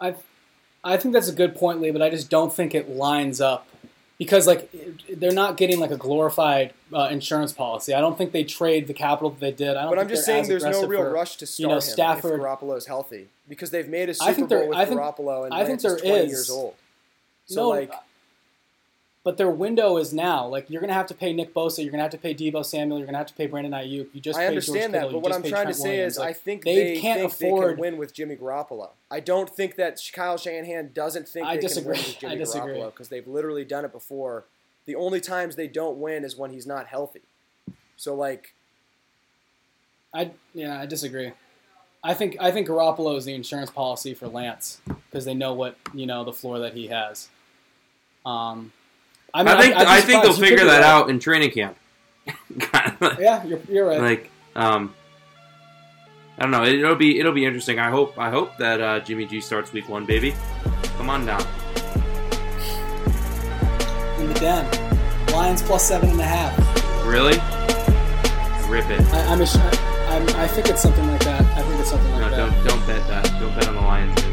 I, 0.00 0.14
I 0.84 0.96
think 0.96 1.14
that's 1.14 1.28
a 1.28 1.32
good 1.32 1.54
point, 1.56 1.80
Lee, 1.80 1.90
but 1.90 2.02
I 2.02 2.10
just 2.10 2.28
don't 2.30 2.52
think 2.52 2.74
it 2.74 2.90
lines 2.90 3.40
up 3.40 3.66
because 4.18 4.46
like 4.46 4.70
they're 5.10 5.32
not 5.32 5.56
getting 5.56 5.78
like 5.80 5.90
a 5.90 5.96
glorified 5.96 6.72
uh, 6.92 7.08
insurance 7.10 7.52
policy. 7.52 7.94
I 7.94 8.00
don't 8.00 8.18
think 8.18 8.32
they 8.32 8.44
trade 8.44 8.86
the 8.86 8.94
capital 8.94 9.30
that 9.30 9.40
they 9.40 9.52
did. 9.52 9.76
I 9.76 9.82
don't 9.82 9.90
But 9.90 9.98
I'm 10.00 10.08
just 10.08 10.24
saying 10.24 10.48
there's 10.48 10.64
no 10.64 10.86
real 10.86 11.00
for- 11.02 11.10
rush 11.12 11.36
to 11.36 11.46
start 11.46 11.58
you 11.62 11.68
know, 11.68 11.74
him 11.76 11.80
Stafford- 11.80 12.40
if 12.40 12.46
Garoppolo's 12.46 12.86
healthy 12.86 13.28
because 13.48 13.70
they've 13.70 13.88
made 13.88 14.08
a 14.08 14.12
I 14.12 14.14
Super 14.14 14.32
think 14.34 14.48
Bowl 14.48 14.68
with 14.68 14.78
I 14.78 14.84
think- 14.84 15.00
Garoppolo 15.00 15.44
and 15.44 15.54
I 15.54 15.58
think 15.64 15.82
Lance 15.82 15.84
is 15.84 16.02
there 16.02 16.10
20 16.10 16.24
is. 16.26 16.30
years 16.30 16.50
old. 16.50 16.74
So 17.46 17.62
no, 17.62 17.68
like 17.70 17.92
but 19.24 19.36
their 19.36 19.50
window 19.50 19.96
is 19.98 20.12
now. 20.12 20.46
Like 20.46 20.68
you're 20.68 20.80
gonna 20.80 20.92
have 20.94 21.06
to 21.06 21.14
pay 21.14 21.32
Nick 21.32 21.54
Bosa, 21.54 21.82
you're 21.82 21.90
gonna 21.92 22.02
have 22.02 22.10
to 22.12 22.18
pay 22.18 22.34
Deebo 22.34 22.64
Samuel, 22.64 22.98
you're 22.98 23.06
gonna 23.06 23.18
have 23.18 23.26
to 23.28 23.34
pay 23.34 23.46
Brandon 23.46 23.72
Aiyuk. 23.72 24.08
You 24.12 24.20
just 24.20 24.38
I 24.38 24.46
understand 24.46 24.94
that, 24.94 25.04
Kittle, 25.06 25.20
but 25.20 25.28
what 25.28 25.32
I'm 25.34 25.42
trying 25.42 25.64
Trent 25.64 25.68
to 25.68 25.74
say 25.74 25.88
Williams. 25.90 26.12
is, 26.14 26.18
Like, 26.18 26.28
I 26.28 26.32
think 26.32 26.64
they 26.64 26.74
they, 26.94 27.00
can't 27.00 27.20
think 27.20 27.38
they 27.38 27.46
afford- 27.48 27.74
can 27.74 27.80
win 27.80 27.96
with 27.98 28.12
Jimmy 28.14 28.36
Garoppolo. 28.36 28.90
I 29.10 29.20
don't 29.20 29.48
think 29.48 29.76
that 29.76 30.00
Kyle 30.12 30.36
Shanahan 30.36 30.90
doesn't 30.92 31.28
think 31.28 31.46
I 31.46 31.54
they 31.56 31.62
disagree. 31.62 31.94
can 31.96 32.02
win 32.02 32.06
with 32.10 32.18
Jimmy 32.20 32.32
I 32.34 32.36
disagree. 32.38 32.74
Garoppolo 32.74 32.86
because 32.90 33.08
they've 33.08 33.26
literally 33.28 33.64
done 33.64 33.84
it 33.84 33.92
before. 33.92 34.44
The 34.86 34.96
only 34.96 35.20
times 35.20 35.54
they 35.56 35.68
don't 35.68 35.98
win 35.98 36.24
is 36.24 36.36
when 36.36 36.50
he's 36.50 36.66
not 36.66 36.88
healthy. 36.88 37.22
So 37.96 38.14
like, 38.16 38.54
I 40.14 40.32
yeah, 40.54 40.80
I 40.80 40.86
disagree. 40.86 41.32
I 42.04 42.14
think 42.14 42.36
I 42.40 42.50
think 42.50 42.66
Garoppolo 42.66 43.16
is 43.16 43.24
the 43.24 43.34
insurance 43.34 43.70
policy 43.70 44.12
for 44.14 44.26
Lance 44.26 44.80
because 45.10 45.24
they 45.24 45.34
know 45.34 45.52
what 45.54 45.76
you 45.94 46.04
know 46.06 46.24
the 46.24 46.32
floor 46.32 46.58
that 46.58 46.74
he 46.74 46.88
has. 46.88 47.28
Um, 48.26 48.72
I, 49.34 49.42
mean, 49.42 49.56
I 49.56 49.62
think 49.62 49.76
I, 49.76 50.00
think 50.00 50.22
they'll 50.22 50.32
figure 50.32 50.64
that 50.66 50.82
out 50.82 51.08
in 51.10 51.18
training 51.18 51.50
camp. 51.50 51.76
Yeah, 53.18 53.42
you're, 53.44 53.60
you're 53.68 53.86
right. 53.86 54.00
like 54.00 54.30
um 54.54 54.94
I 56.38 56.42
don't 56.42 56.50
know. 56.50 56.64
It, 56.64 56.82
will 56.82 56.94
be 56.94 57.18
it'll 57.18 57.32
be 57.32 57.44
interesting. 57.44 57.78
I 57.78 57.90
hope 57.90 58.18
I 58.18 58.30
hope 58.30 58.56
that 58.58 58.80
uh, 58.80 59.00
Jimmy 59.00 59.26
G 59.26 59.40
starts 59.40 59.72
week 59.72 59.88
one, 59.88 60.06
baby. 60.06 60.34
Come 60.96 61.10
on 61.10 61.26
down. 61.26 61.40
in 64.18 64.28
the 64.28 64.34
den, 64.40 65.26
Lions 65.32 65.62
plus 65.62 65.86
seven 65.86 66.10
and 66.10 66.20
a 66.20 66.24
half. 66.24 66.56
Really? 67.06 67.38
Rip 68.70 68.88
it. 68.90 69.00
I, 69.12 69.32
I'm, 69.32 69.40
a, 69.40 69.46
I'm 70.08 70.40
I 70.40 70.46
think 70.48 70.68
it's 70.68 70.80
something 70.80 71.06
like 71.08 71.24
that. 71.24 71.42
I 71.58 71.62
think 71.62 71.80
it's 71.80 71.90
something 71.90 72.10
like 72.12 72.20
No, 72.22 72.30
that. 72.30 72.64
don't 72.64 72.66
don't 72.66 72.86
bet 72.86 73.06
that. 73.08 73.24
Don't 73.40 73.54
bet 73.54 73.68
on 73.68 73.74
the 73.74 73.80
Lions. 73.80 74.31